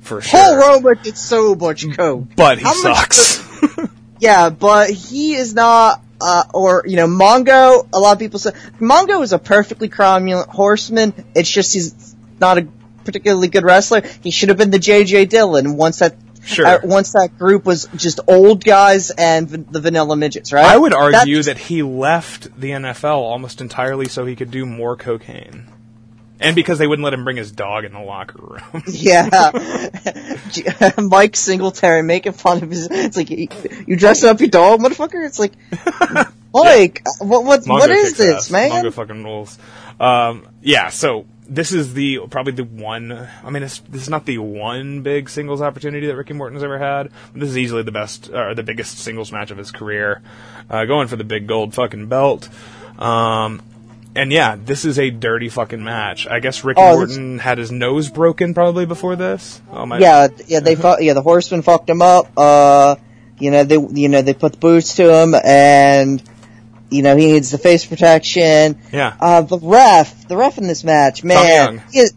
for 0.00 0.20
sure, 0.20 0.38
Paul 0.38 0.56
Roma 0.58 0.94
did 0.94 1.16
so 1.16 1.54
much 1.54 1.90
coke. 1.96 2.28
but 2.36 2.58
he 2.58 2.64
How 2.64 2.82
much 2.82 3.12
sucks. 3.12 3.88
Yeah, 4.20 4.50
but 4.50 4.90
he 4.90 5.34
is 5.34 5.54
not, 5.54 6.02
uh, 6.20 6.44
or, 6.52 6.84
you 6.86 6.96
know, 6.96 7.06
Mongo, 7.06 7.86
a 7.92 7.98
lot 7.98 8.12
of 8.12 8.18
people 8.18 8.38
say, 8.38 8.50
Mongo 8.80 9.22
is 9.22 9.32
a 9.32 9.38
perfectly 9.38 9.88
cromulent 9.88 10.48
horseman, 10.48 11.12
it's 11.34 11.50
just 11.50 11.74
he's 11.74 12.14
not 12.40 12.58
a 12.58 12.68
particularly 13.04 13.48
good 13.48 13.64
wrestler. 13.64 14.02
He 14.22 14.30
should 14.30 14.48
have 14.50 14.58
been 14.58 14.70
the 14.70 14.78
J.J. 14.78 15.26
Dillon 15.26 15.76
once 15.76 16.00
that, 16.00 16.16
Sure. 16.44 16.66
uh, 16.66 16.78
once 16.82 17.12
that 17.12 17.38
group 17.38 17.64
was 17.66 17.88
just 17.96 18.20
old 18.26 18.64
guys 18.64 19.10
and 19.10 19.48
v- 19.48 19.64
the 19.70 19.80
vanilla 19.80 20.16
midgets, 20.16 20.52
right? 20.52 20.64
I 20.64 20.76
would 20.76 20.94
argue 20.94 21.42
that 21.42 21.58
he 21.58 21.82
left 21.82 22.58
the 22.58 22.70
NFL 22.70 23.16
almost 23.18 23.60
entirely 23.60 24.08
so 24.08 24.24
he 24.24 24.34
could 24.36 24.50
do 24.50 24.64
more 24.64 24.96
cocaine. 24.96 25.66
And 26.40 26.54
because 26.54 26.78
they 26.78 26.86
wouldn't 26.86 27.04
let 27.04 27.14
him 27.14 27.24
bring 27.24 27.36
his 27.36 27.50
dog 27.50 27.84
in 27.84 27.92
the 27.92 28.00
locker 28.00 28.40
room. 28.40 28.82
Yeah. 28.88 29.50
Mike 30.98 31.36
Singletary 31.36 32.02
making 32.02 32.32
fun 32.32 32.62
of 32.62 32.70
his, 32.70 32.88
it's 32.90 33.16
like, 33.16 33.30
you, 33.30 33.96
dressing 33.96 34.28
up 34.28 34.40
your 34.40 34.48
dog, 34.48 34.80
motherfucker? 34.80 35.26
It's 35.26 35.38
like, 35.38 35.52
Mike, 36.54 37.02
what, 37.18 37.44
what, 37.44 37.60
Mongo 37.62 37.68
what 37.68 37.90
is 37.90 38.16
this, 38.16 38.46
ass. 38.46 38.50
man? 38.50 38.70
Mongo 38.70 38.92
fucking 38.92 39.24
rules. 39.24 39.58
Um, 40.00 40.46
yeah, 40.62 40.88
so 40.90 41.26
this 41.48 41.72
is 41.72 41.94
the 41.94 42.20
probably 42.30 42.52
the 42.52 42.64
one. 42.64 43.12
I 43.12 43.50
mean, 43.50 43.62
it's, 43.62 43.78
this 43.80 44.02
is 44.02 44.08
not 44.08 44.26
the 44.26 44.38
one 44.38 45.02
big 45.02 45.28
singles 45.28 45.60
opportunity 45.62 46.06
that 46.06 46.16
Ricky 46.16 46.34
Morton's 46.34 46.62
ever 46.62 46.78
had. 46.78 47.10
But 47.32 47.40
this 47.40 47.50
is 47.50 47.58
easily 47.58 47.82
the 47.82 47.92
best 47.92 48.30
or 48.30 48.54
the 48.54 48.62
biggest 48.62 48.98
singles 48.98 49.32
match 49.32 49.50
of 49.50 49.58
his 49.58 49.70
career, 49.70 50.22
uh, 50.70 50.84
going 50.84 51.08
for 51.08 51.16
the 51.16 51.24
big 51.24 51.46
gold 51.46 51.74
fucking 51.74 52.06
belt. 52.06 52.48
Um, 52.98 53.62
and 54.20 54.32
yeah, 54.32 54.56
this 54.62 54.84
is 54.84 54.98
a 54.98 55.10
dirty 55.10 55.48
fucking 55.48 55.82
match. 55.82 56.26
I 56.26 56.40
guess 56.40 56.64
Ricky 56.64 56.80
Oh, 56.82 57.04
this- 57.06 57.40
had 57.40 57.58
his 57.58 57.70
nose 57.72 58.08
broken 58.10 58.54
probably 58.54 58.86
before 58.86 59.16
this. 59.16 59.60
Oh 59.70 59.86
my! 59.86 59.98
Yeah, 59.98 60.28
yeah, 60.46 60.60
they 60.60 60.74
fu- 60.76 61.00
yeah, 61.00 61.14
the 61.14 61.22
horsemen 61.22 61.62
fucked 61.62 61.88
him 61.88 62.02
up. 62.02 62.26
Uh, 62.36 62.96
you 63.38 63.50
know, 63.50 63.64
they 63.64 63.76
you 63.76 64.08
know 64.08 64.22
they 64.22 64.34
put 64.34 64.52
the 64.52 64.58
boots 64.58 64.96
to 64.96 65.22
him, 65.22 65.34
and 65.34 66.22
you 66.90 67.02
know 67.02 67.16
he 67.16 67.26
needs 67.32 67.50
the 67.50 67.58
face 67.58 67.84
protection. 67.86 68.78
yeah. 68.92 69.16
Uh, 69.20 69.42
the 69.42 69.58
ref, 69.58 70.26
the 70.28 70.36
ref 70.36 70.58
in 70.58 70.66
this 70.66 70.84
match, 70.84 71.22
man, 71.24 71.74
Young. 71.74 71.82
is, 71.94 72.14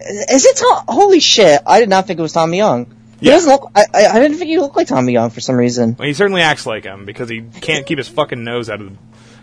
is 0.00 0.44
it 0.46 0.56
Tom? 0.56 0.84
Holy 0.88 1.20
shit! 1.20 1.60
I 1.66 1.80
did 1.80 1.88
not 1.88 2.06
think 2.06 2.18
it 2.18 2.22
was 2.22 2.32
Tommy 2.32 2.56
Young. 2.58 2.86
He 3.20 3.26
Yeah. 3.26 3.32
doesn't 3.32 3.50
look. 3.50 3.70
I, 3.74 3.84
I 3.92 4.06
I 4.06 4.18
didn't 4.20 4.38
think 4.38 4.48
he 4.48 4.58
looked 4.58 4.76
like 4.76 4.88
Tommy 4.88 5.12
Young 5.12 5.30
for 5.30 5.40
some 5.40 5.56
reason. 5.56 5.96
Well, 5.98 6.08
he 6.08 6.14
certainly 6.14 6.42
acts 6.42 6.64
like 6.66 6.84
him 6.84 7.04
because 7.04 7.28
he 7.28 7.42
can't 7.60 7.84
keep 7.86 7.98
his 7.98 8.08
fucking 8.08 8.42
nose 8.42 8.68
out 8.70 8.80
of 8.80 8.90
the 8.90 8.96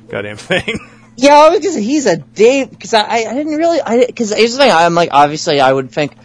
goddamn 0.10 0.38
thing. 0.38 0.80
Yeah, 1.18 1.34
I 1.35 1.49
was 1.49 1.60
gonna 1.60 1.73
say 1.73 1.81
he's 1.81 2.06
a 2.06 2.18
Dave 2.18 2.69
because 2.69 2.94
I, 2.94 3.06
I 3.07 3.34
didn't 3.34 3.56
really 3.56 3.81
I 3.81 4.06
because 4.06 4.31
here's 4.31 4.53
the 4.53 4.60
thing 4.60 4.72
I'm 4.72 4.94
like 4.94 5.10
obviously 5.11 5.60
I 5.60 5.73
would 5.73 5.91
think 5.91 6.15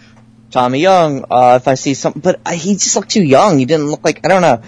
Tommy 0.51 0.81
Young 0.81 1.25
uh, 1.31 1.59
if 1.61 1.67
I 1.67 1.75
see 1.75 1.95
something 1.95 2.21
but 2.21 2.41
I, 2.45 2.57
he 2.57 2.75
just 2.75 2.95
looked 2.95 3.09
too 3.11 3.23
young 3.25 3.59
he 3.59 3.65
didn't 3.65 3.91
look 3.91 4.05
like 4.05 4.25
I 4.25 4.29
don't 4.29 4.43
know 4.43 4.63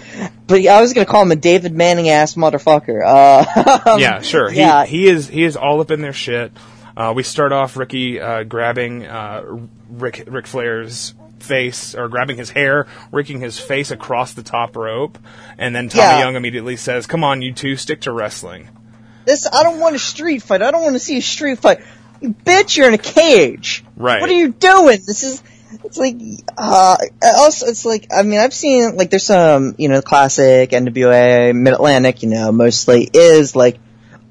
but 0.47 0.61
yeah, 0.61 0.77
I 0.77 0.81
was 0.81 0.93
gonna 0.93 1.05
call 1.05 1.21
him 1.21 1.31
a 1.31 1.35
David 1.35 1.73
Manning 1.73 2.09
ass 2.09 2.33
motherfucker 2.33 3.01
uh, 3.05 3.97
yeah, 3.99 4.21
sure. 4.21 4.49
He 4.49 4.59
yeah 4.59 4.85
he 4.85 5.07
is 5.07 5.27
he 5.27 5.43
is 5.43 5.55
all 5.55 5.79
up 5.79 5.91
in 5.91 6.01
their 6.01 6.13
shit. 6.13 6.51
Uh, 6.97 7.13
we 7.15 7.23
start 7.23 7.51
off 7.51 7.77
Ricky 7.77 8.19
uh, 8.19 8.43
grabbing 8.43 9.05
uh, 9.05 9.43
Rick 9.89 10.23
Ric 10.27 10.47
Flair's 10.47 11.13
face 11.39 11.93
or 11.93 12.07
grabbing 12.07 12.37
his 12.37 12.49
hair, 12.49 12.87
raking 13.11 13.41
his 13.41 13.59
face 13.59 13.91
across 13.91 14.33
the 14.33 14.41
top 14.41 14.75
rope, 14.75 15.19
and 15.57 15.75
then 15.75 15.89
Tommy 15.89 16.03
Yeah. 16.03 16.19
Young 16.19 16.35
immediately 16.35 16.77
says, 16.77 17.05
"Come 17.05 17.23
on, 17.23 17.41
you 17.41 17.53
two, 17.53 17.75
stick 17.75 18.01
to 18.01 18.11
wrestling." 18.11 18.69
This 19.25 19.47
I 19.51 19.63
don't 19.63 19.79
want 19.79 19.95
a 19.95 19.99
street 19.99 20.41
fight. 20.43 20.61
I 20.61 20.71
don't 20.71 20.81
want 20.83 20.93
to 20.95 20.99
see 20.99 21.17
a 21.17 21.21
street 21.21 21.59
fight. 21.59 21.79
You 22.21 22.33
bitch, 22.33 22.77
you're 22.77 22.87
in 22.87 22.93
a 22.93 22.97
cage. 22.99 23.83
Right. 23.97 24.21
What 24.21 24.29
are 24.29 24.33
you 24.33 24.49
doing? 24.51 24.99
This 25.05 25.23
is. 25.23 25.43
It's 25.83 25.97
like, 25.97 26.15
uh, 26.57 26.95
also, 27.21 27.65
it's 27.65 27.83
like, 27.85 28.07
I 28.11 28.23
mean, 28.23 28.39
I've 28.39 28.53
seen, 28.53 28.95
like, 28.95 29.09
there's 29.09 29.25
some, 29.25 29.75
you 29.77 29.89
know, 29.89 30.01
classic 30.01 30.69
NWA, 30.71 31.53
Mid-Atlantic, 31.53 32.23
you 32.23 32.29
know, 32.29 32.51
mostly 32.53 33.09
is, 33.13 33.55
like, 33.55 33.77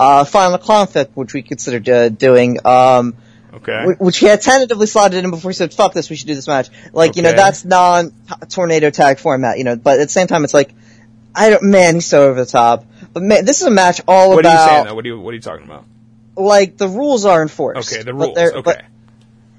uh, 0.00 0.24
Final 0.24 0.56
Conflict, 0.58 1.14
which 1.16 1.34
we 1.34 1.42
considered, 1.42 1.86
uh, 1.88 2.08
doing, 2.08 2.58
um, 2.66 3.14
Okay. 3.52 3.84
wh- 3.84 4.00
which 4.00 4.18
he 4.18 4.26
had 4.26 4.40
tentatively 4.40 4.86
slotted 4.86 5.22
in 5.22 5.30
before 5.30 5.50
he 5.50 5.54
said, 5.54 5.74
fuck 5.74 5.92
this, 5.92 6.08
we 6.08 6.16
should 6.16 6.28
do 6.28 6.34
this 6.34 6.48
match. 6.48 6.70
Like, 6.92 7.16
you 7.16 7.22
know, 7.22 7.28
Okay. 7.30 7.36
that's 7.36 7.64
non-tornado 7.64 8.90
tag 8.90 9.18
format, 9.18 9.58
you 9.58 9.64
know, 9.64 9.76
but 9.76 10.00
at 10.00 10.04
the 10.08 10.12
same 10.12 10.26
time, 10.26 10.44
it's 10.44 10.54
like, 10.54 10.70
I 11.34 11.50
don't, 11.50 11.64
man, 11.64 11.96
he's 11.96 12.06
so 12.06 12.28
over 12.30 12.42
the 12.44 12.50
top. 12.50 12.84
But 13.14 13.22
man, 13.22 13.44
this 13.44 13.60
is 13.60 13.66
a 13.66 13.70
match 13.70 14.02
all 14.06 14.34
What 14.34 14.44
are 14.44 14.52
you 14.52 14.68
saying 14.68 14.84
though? 14.86 14.94
What 14.94 15.04
are 15.04 15.08
you 15.08 15.20
What 15.20 15.30
are 15.30 15.36
you 15.36 15.40
talking 15.40 15.64
about? 15.64 15.86
like, 16.36 16.76
the 16.76 16.88
rules 16.88 17.24
are 17.24 17.42
enforced. 17.42 17.92
Okay, 17.92 18.02
the 18.02 18.12
rules. 18.12 18.36
Okay. 18.36 18.60
But, 18.60 18.84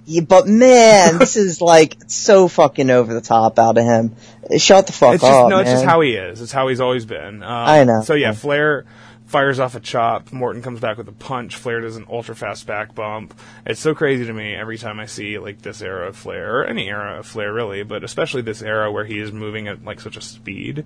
yeah, 0.05 0.21
but 0.21 0.47
man, 0.47 1.17
this 1.19 1.35
is 1.35 1.61
like 1.61 1.97
so 2.07 2.47
fucking 2.47 2.89
over 2.89 3.13
the 3.13 3.21
top 3.21 3.57
out 3.57 3.77
of 3.77 3.83
him. 3.83 4.15
Shut 4.57 4.87
the 4.87 4.93
fuck 4.93 5.15
it's 5.15 5.23
just 5.23 5.33
up, 5.33 5.49
no, 5.49 5.59
it's 5.59 5.71
just 5.71 5.85
how 5.85 6.01
he 6.01 6.15
is. 6.15 6.41
It's 6.41 6.51
how 6.51 6.67
he's 6.67 6.79
always 6.79 7.05
been. 7.05 7.41
Um, 7.41 7.49
I 7.49 7.83
know. 7.83 8.01
So 8.01 8.13
yeah, 8.13 8.33
Flair 8.33 8.85
fires 9.25 9.59
off 9.59 9.75
a 9.75 9.79
chop. 9.79 10.31
Morton 10.31 10.61
comes 10.61 10.79
back 10.79 10.97
with 10.97 11.07
a 11.07 11.11
punch. 11.13 11.55
Flair 11.55 11.81
does 11.81 11.95
an 11.97 12.05
ultra 12.09 12.35
fast 12.35 12.65
back 12.67 12.93
bump. 12.95 13.33
It's 13.65 13.79
so 13.79 13.95
crazy 13.95 14.25
to 14.25 14.33
me 14.33 14.53
every 14.55 14.77
time 14.77 14.99
I 14.99 15.07
see 15.07 15.39
like 15.39 15.61
this 15.61 15.81
era 15.81 16.07
of 16.07 16.15
Flair 16.15 16.59
or 16.61 16.65
any 16.65 16.87
era 16.89 17.19
of 17.19 17.25
Flair 17.25 17.51
really, 17.53 17.83
but 17.83 18.03
especially 18.03 18.41
this 18.43 18.61
era 18.61 18.91
where 18.91 19.05
he 19.05 19.19
is 19.19 19.31
moving 19.31 19.67
at 19.67 19.83
like 19.83 19.99
such 19.99 20.15
a 20.17 20.21
speed 20.21 20.85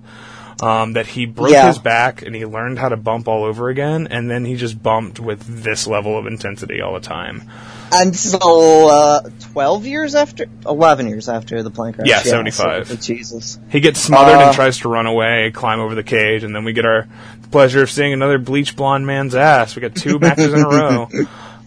um, 0.62 0.94
that 0.94 1.08
he 1.08 1.26
broke 1.26 1.52
Yeah. 1.52 1.68
his 1.68 1.80
back 1.80 2.22
and 2.22 2.36
he 2.36 2.46
learned 2.46 2.80
how 2.80 2.90
to 2.90 2.98
bump 2.98 3.28
all 3.28 3.44
over 3.44 3.70
again, 3.70 4.08
and 4.10 4.30
then 4.32 4.46
he 4.46 4.56
just 4.56 4.82
bumped 4.82 5.20
with 5.20 5.64
this 5.64 5.86
level 5.88 6.18
of 6.18 6.26
intensity 6.26 6.82
all 6.82 6.94
the 6.94 7.00
time. 7.00 7.50
And 7.92 8.14
this 8.14 8.26
is 8.26 8.36
uh, 8.36 9.30
12 9.54 9.86
years 9.86 10.16
after, 10.16 10.46
11 10.66 11.08
years 11.08 11.28
after 11.30 11.64
the 11.64 11.72
plane 11.72 11.94
crash. 11.94 12.08
Yeah, 12.08 12.20
75. 12.20 12.88
so- 12.88 12.96
Jesus. 12.96 13.60
He 13.70 13.80
gets 13.80 14.00
smothered 14.02 14.36
Uh, 14.38 14.46
and 14.48 14.56
tries 14.56 14.80
to 14.80 14.90
run 14.90 15.06
away, 15.08 15.52
climb 15.54 15.80
over 15.80 15.96
the 15.96 16.04
cage, 16.04 16.44
and 16.44 16.56
then 16.56 16.64
we 16.64 16.74
get 16.74 16.86
our 16.86 17.08
pleasure 17.52 17.82
of 17.84 17.90
seeing 17.90 18.14
another 18.14 18.38
bleach 18.38 18.76
blonde 18.76 19.08
man's 19.08 19.36
ass. 19.36 19.76
We 19.76 19.82
got 19.82 19.96
two 19.96 20.20
matches 20.20 20.54
in 20.54 20.60
a 20.60 20.68
row. 20.70 21.08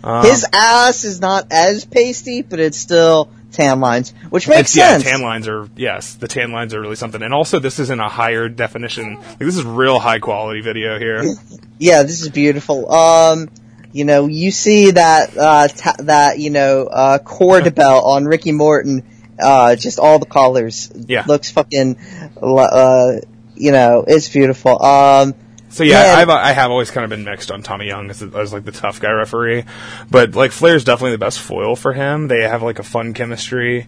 Um, 0.04 0.24
His 0.26 0.46
ass 0.52 1.04
is 1.04 1.20
not 1.20 1.46
as 1.50 1.84
pasty, 1.84 2.42
but 2.42 2.58
it's 2.60 2.78
still 2.78 3.30
tan 3.52 3.80
lines, 3.80 4.12
which 4.30 4.48
makes 4.48 4.60
it's, 4.60 4.76
yeah, 4.76 4.92
sense. 4.98 5.04
tan 5.04 5.22
lines 5.22 5.46
are 5.46 5.68
yes, 5.76 6.14
the 6.14 6.26
tan 6.26 6.52
lines 6.52 6.74
are 6.74 6.80
really 6.80 6.96
something. 6.96 7.22
And 7.22 7.32
also, 7.34 7.58
this 7.58 7.78
is 7.78 7.90
in 7.90 8.00
a 8.00 8.08
higher 8.08 8.48
definition. 8.48 9.14
Like, 9.16 9.38
this 9.38 9.56
is 9.56 9.64
real 9.64 9.98
high 9.98 10.18
quality 10.20 10.60
video 10.60 10.98
here. 10.98 11.22
Yeah, 11.78 12.04
this 12.04 12.20
is 12.22 12.28
beautiful. 12.28 12.92
Um, 12.92 13.48
you 13.92 14.04
know, 14.04 14.26
you 14.26 14.50
see 14.50 14.92
that 14.92 15.36
uh, 15.36 15.68
ta- 15.68 15.96
that 16.00 16.38
you 16.38 16.50
know 16.50 16.86
uh, 16.86 17.18
cord 17.18 17.74
belt 17.74 18.04
on 18.04 18.24
Ricky 18.24 18.52
Morton. 18.52 19.04
Uh, 19.38 19.76
just 19.76 19.98
all 19.98 20.18
the 20.18 20.26
colors. 20.26 20.90
Yeah. 20.94 21.24
looks 21.26 21.50
fucking. 21.50 21.96
Uh, 22.40 23.12
you 23.54 23.72
know, 23.72 24.04
it's 24.06 24.28
beautiful. 24.28 24.82
Um, 24.82 25.34
So 25.72 25.84
yeah. 25.84 26.14
I've 26.18 26.28
I 26.28 26.52
have 26.52 26.70
always 26.70 26.90
kind 26.90 27.04
of 27.04 27.10
been 27.10 27.24
mixed 27.24 27.50
on 27.50 27.62
Tommy 27.62 27.86
Young 27.86 28.10
as, 28.10 28.22
as 28.22 28.52
like 28.52 28.64
the 28.64 28.72
tough 28.72 29.00
guy 29.00 29.10
referee, 29.10 29.64
but 30.10 30.34
like 30.34 30.52
Flair's 30.52 30.84
definitely 30.84 31.12
the 31.12 31.18
best 31.18 31.40
foil 31.40 31.76
for 31.76 31.92
him. 31.94 32.28
They 32.28 32.42
have 32.42 32.62
like 32.62 32.78
a 32.78 32.82
fun 32.82 33.14
chemistry 33.14 33.86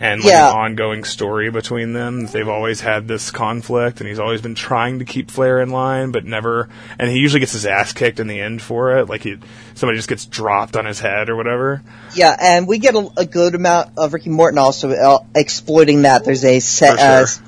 and 0.00 0.22
like 0.22 0.30
Yeah. 0.30 0.50
an 0.50 0.56
ongoing 0.56 1.04
story 1.04 1.50
between 1.50 1.92
them. 1.92 2.26
They've 2.26 2.48
always 2.48 2.80
had 2.80 3.06
this 3.06 3.30
conflict, 3.30 4.00
and 4.00 4.08
he's 4.08 4.18
always 4.18 4.40
been 4.40 4.54
trying 4.54 4.98
to 5.00 5.04
keep 5.04 5.30
Flair 5.30 5.60
in 5.60 5.68
line, 5.70 6.10
but 6.10 6.24
never. 6.24 6.68
And 6.98 7.10
he 7.10 7.18
usually 7.18 7.40
gets 7.40 7.52
his 7.52 7.66
ass 7.66 7.92
kicked 7.92 8.18
in 8.18 8.28
the 8.28 8.40
end 8.40 8.62
for 8.62 8.96
it. 8.98 9.08
Like 9.10 9.22
he 9.22 9.36
somebody 9.74 9.98
just 9.98 10.08
gets 10.08 10.24
dropped 10.24 10.74
on 10.74 10.86
his 10.86 11.00
head 11.00 11.28
or 11.28 11.36
whatever. 11.36 11.82
yeah, 12.14 12.34
and 12.40 12.66
we 12.66 12.78
get 12.78 12.94
a, 12.94 13.10
a 13.18 13.26
good 13.26 13.54
amount 13.54 13.90
of 13.98 14.14
Ricky 14.14 14.30
Morton 14.30 14.58
also 14.58 14.90
uh, 14.90 15.18
exploiting 15.34 16.02
that. 16.02 16.24
There's 16.24 16.46
a 16.46 16.60
set 16.60 16.98
sure. 16.98 17.06
as 17.06 17.42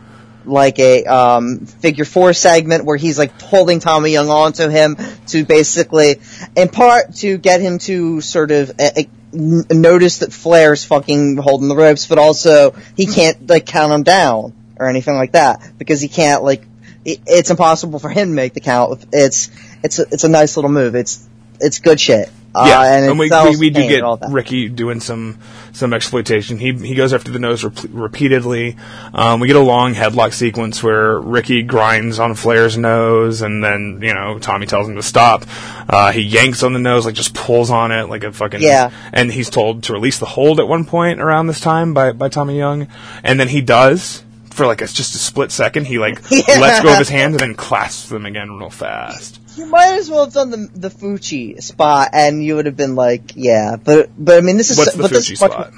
like 0.45 0.79
a 0.79 1.05
um, 1.05 1.67
figure 1.67 2.05
four 2.05 2.33
segment 2.33 2.85
where 2.85 2.97
he's 2.97 3.19
like 3.19 3.39
pulling 3.39 3.81
Tommy 3.81 4.11
Young 4.11 4.29
onto 4.29 4.69
him 4.69 4.97
to 5.29 5.45
basically, 5.45 6.21
in 6.57 6.69
part, 6.69 7.15
to 7.17 7.39
get 7.39 7.61
him 7.61 7.79
to 7.81 8.21
sort 8.21 8.51
of 8.51 8.71
uh, 8.71 8.91
uh, 8.97 9.03
n- 9.33 9.65
notice 9.71 10.19
that 10.19 10.33
Flair's 10.33 10.85
fucking 10.85 11.37
holding 11.37 11.69
the 11.69 11.77
ropes, 11.77 12.07
but 12.07 12.19
also 12.19 12.73
he 12.97 13.07
can't 13.07 13.49
like 13.49 13.67
count 13.67 13.93
him 13.93 14.03
down 14.03 14.55
or 14.79 14.89
anything 14.89 15.15
like 15.15 15.33
that 15.33 15.73
because 15.79 16.01
he 16.01 16.09
can't 16.09 16.43
like. 16.43 16.65
It, 17.05 17.21
it's 17.27 17.51
impossible 17.51 17.99
for 17.99 18.11
him 18.11 18.29
to 18.29 18.35
make 18.35 18.55
the 18.55 18.61
count. 18.61 19.05
It's 19.13 19.51
it's 19.83 19.99
a, 19.99 20.07
it's 20.11 20.25
a 20.25 20.29
nice 20.29 20.57
little 20.57 20.71
move. 20.71 20.95
It's 20.95 21.27
it's 21.61 21.79
good 21.79 22.01
shit. 22.01 22.31
Uh, 22.59 22.67
Yeah, 22.67 22.83
and, 22.83 23.11
and 23.11 23.19
we, 23.19 23.29
we, 23.51 23.57
we 23.57 23.71
do 23.71 23.81
get. 23.89 24.03
Ricky 24.31 24.69
doing 24.69 25.01
some 25.01 25.39
some 25.73 25.93
exploitation. 25.93 26.59
He 26.59 26.73
he 26.73 26.95
goes 26.95 27.13
after 27.13 27.31
the 27.31 27.39
nose 27.39 27.63
rep- 27.63 27.79
repeatedly. 27.91 28.77
Um, 29.15 29.41
we 29.41 29.47
get 29.47 29.57
a 29.57 29.61
long 29.61 29.95
headlock 29.95 30.33
sequence 30.33 30.83
where 30.83 31.19
Ricky 31.21 31.63
grinds 31.63 32.19
on 32.19 32.35
Flair's 32.35 32.77
nose, 32.77 33.43
and 33.43 33.63
then 33.63 34.01
you 34.03 34.13
know 34.15 34.39
Tommy 34.39 34.67
tells 34.67 34.89
him 34.89 34.97
to 34.97 35.03
stop. 35.03 35.45
Uh, 35.89 36.13
he 36.13 36.23
yanks 36.23 36.63
on 36.63 36.73
the 36.73 36.79
nose, 36.79 37.07
like 37.07 37.15
just 37.15 37.35
pulls 37.35 37.71
on 37.71 37.93
it, 37.93 38.09
like 38.09 38.25
a 38.25 38.33
fucking 38.33 38.61
Yeah. 38.63 38.91
And 39.13 39.31
he's 39.33 39.51
told 39.51 39.85
to 39.85 39.93
release 39.93 40.19
the 40.19 40.27
hold 40.27 40.61
at 40.61 40.69
one 40.69 40.85
point 40.85 41.21
around 41.21 41.47
this 41.47 41.61
time 41.61 41.95
by 41.95 42.13
by 42.13 42.29
Tommy 42.29 42.57
Young, 42.59 42.89
and 43.23 43.39
then 43.39 43.49
he 43.49 43.61
does. 43.61 44.25
For 44.59 44.67
like 44.67 44.83
a, 44.83 44.87
just 44.89 45.15
a 45.15 45.19
split 45.19 45.53
second, 45.53 45.87
he 45.87 45.99
like 46.01 46.21
Yeah. 46.31 46.59
lets 46.59 46.83
go 46.83 46.91
of 46.93 46.99
his 46.99 47.09
hands 47.09 47.35
and 47.35 47.41
then 47.41 47.55
clasps 47.55 48.09
them 48.09 48.27
again 48.27 48.51
real 48.59 48.71
fast. 48.71 49.39
You 49.57 49.67
might 49.67 49.95
as 49.99 50.11
well 50.11 50.25
have 50.25 50.35
done 50.35 50.51
the 50.51 50.69
the 50.75 50.89
Fuchi 50.91 51.63
spot, 51.63 52.11
and 52.13 52.43
you 52.45 52.57
would 52.57 52.67
have 52.67 52.77
been 52.77 52.97
like, 52.97 53.33
yeah. 53.37 53.77
But 53.77 54.11
but 54.19 54.37
I 54.37 54.41
mean, 54.41 54.57
this 54.57 54.71
is 54.71 54.79
What's 54.79 54.95
the 54.95 55.03
but 55.03 55.11
this 55.13 55.29
Fuji 55.29 55.41
much- 55.45 55.53
spot? 55.53 55.73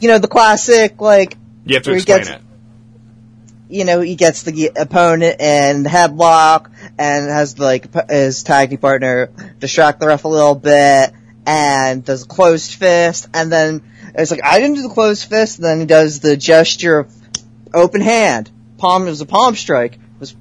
You 0.00 0.08
know, 0.08 0.18
the 0.18 0.28
classic 0.28 0.98
like 1.00 1.36
You 1.66 1.74
have 1.76 1.84
to 1.84 1.92
explain 1.92 2.18
gets- 2.18 2.30
it. 2.30 2.40
you 3.68 3.84
know 3.84 4.00
he 4.00 4.16
gets 4.16 4.42
the 4.44 4.72
opponent 4.76 5.36
and 5.40 5.84
headlock 5.86 6.70
and 6.98 7.26
has 7.30 7.58
like 7.58 8.10
his 8.10 8.42
tag 8.42 8.70
team 8.70 8.78
partner 8.78 9.30
distract 9.58 10.00
the 10.00 10.06
ref 10.06 10.24
a 10.24 10.28
little 10.28 10.54
bit 10.54 11.12
and 11.46 12.04
does 12.04 12.24
a 12.24 12.26
closed 12.26 12.74
fist, 12.74 13.28
and 13.34 13.52
then 13.52 13.82
it's 14.14 14.30
like 14.30 14.40
I 14.42 14.58
didn't 14.58 14.76
do 14.76 14.82
the 14.88 14.94
closed 14.94 15.28
fist. 15.28 15.58
And 15.58 15.64
then 15.66 15.80
he 15.80 15.86
does 15.86 16.20
the 16.20 16.36
gesture 16.36 16.98
of 17.00 17.12
open 17.74 18.00
hand, 18.00 18.50
palm. 18.78 19.06
It 19.06 19.10
was 19.10 19.20
a 19.20 19.26
palm 19.26 19.54
strike. 19.56 19.94
It 19.94 20.00
was 20.20 20.34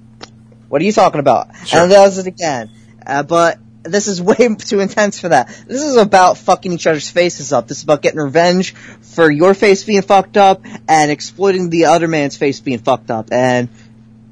what 0.70 0.82
are 0.82 0.86
you 0.86 0.92
talking 0.92 1.20
about? 1.20 1.56
Sure. 1.66 1.82
And 1.82 1.92
does 1.92 2.18
it 2.18 2.28
again. 2.28 2.70
Uh, 3.06 3.24
but 3.24 3.58
this 3.84 4.08
is 4.08 4.22
way 4.22 4.56
too 4.56 4.80
intense 4.80 5.20
for 5.20 5.30
that. 5.30 5.48
This 5.68 5.82
is 5.82 5.98
about 5.98 6.38
fucking 6.38 6.72
each 6.72 6.88
other's 6.88 7.10
faces 7.10 7.52
up. 7.52 7.68
This 7.68 7.80
is 7.80 7.84
about 7.84 8.02
getting 8.02 8.20
revenge 8.20 8.74
for 8.74 9.30
your 9.30 9.54
face 9.54 9.84
being 9.84 10.02
fucked 10.04 10.38
up 10.38 10.64
and 10.88 11.12
exploiting 11.12 11.70
the 11.70 11.86
other 11.86 12.08
man's 12.08 12.38
face 12.38 12.60
being 12.60 12.80
fucked 12.80 13.12
up. 13.12 13.32
And 13.32 13.70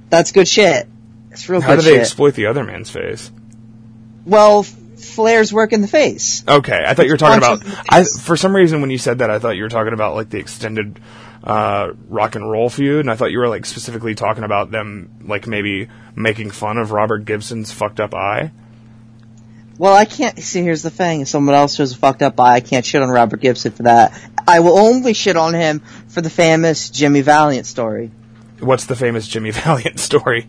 that's 0.09 0.31
good 0.31 0.47
shit. 0.47 0.88
It's 1.31 1.47
real 1.49 1.61
How 1.61 1.76
do 1.76 1.81
they 1.81 1.91
shit. 1.91 1.99
exploit 2.01 2.34
the 2.35 2.47
other 2.47 2.63
man's 2.63 2.89
face? 2.89 3.31
well, 4.26 4.63
Flair's 4.63 5.51
work 5.51 5.73
in 5.73 5.81
the 5.81 5.88
face. 5.88 6.43
Okay, 6.47 6.84
I 6.85 6.93
thought 6.93 7.05
you 7.05 7.11
were 7.13 7.17
talking 7.17 7.38
about. 7.38 7.61
him 7.61 7.67
in 7.67 7.71
the 7.71 7.84
I 7.89 8.03
for 8.03 8.35
some 8.35 8.55
reason 8.55 8.81
when 8.81 8.89
you 8.89 8.97
said 8.97 9.19
that, 9.19 9.30
I 9.30 9.39
thought 9.39 9.55
you 9.55 9.63
were 9.63 9.69
talking 9.69 9.93
about 9.93 10.15
like 10.15 10.30
the 10.30 10.39
extended 10.39 10.99
uh, 11.44 11.94
rock 12.07 12.36
and 12.36 12.49
roll 12.49 12.70
feud, 12.70 13.02
and 13.02 13.11
I 13.11 13.16
thought 13.16 13.32
you 13.32 13.40
were 13.40 13.49
like 13.49 13.66
specifically 13.66 14.16
talking 14.16 14.44
about 14.44 14.72
them 14.72 15.20
like 15.26 15.48
maybe 15.48 15.88
making 16.16 16.52
fun 16.52 16.78
of 16.78 16.91
Robert 16.91 17.26
Gibson's 17.26 17.72
fucked 17.72 17.99
up 17.99 18.14
eye. 18.14 18.52
Well, 19.78 19.95
I 19.95 20.03
can't 20.03 20.38
see. 20.40 20.61
Here's 20.61 20.84
the 20.84 20.90
thing: 20.90 21.22
if 21.22 21.30
someone 21.30 21.56
else 21.56 21.80
a 21.80 21.95
fucked 21.95 22.22
up 22.22 22.40
eye, 22.40 22.56
I 22.56 22.60
can't 22.60 22.86
shit 22.86 23.02
on 23.02 23.10
Robert 23.10 23.40
Gibson 23.40 23.72
for 23.72 23.84
that. 23.84 24.20
I 24.45 24.60
will 24.60 24.78
only 24.78 25.14
shit 25.14 25.38
on 25.38 25.53
him 25.53 25.82
for 26.10 26.22
the 26.22 26.30
famous 26.30 26.90
Jimmy 26.90 27.22
Valiant 27.22 27.66
story. 27.66 28.11
What's 28.60 28.86
the 28.88 28.95
famous 28.95 29.28
Jimmy 29.28 29.52
Valiant 29.52 29.99
story? 29.99 30.48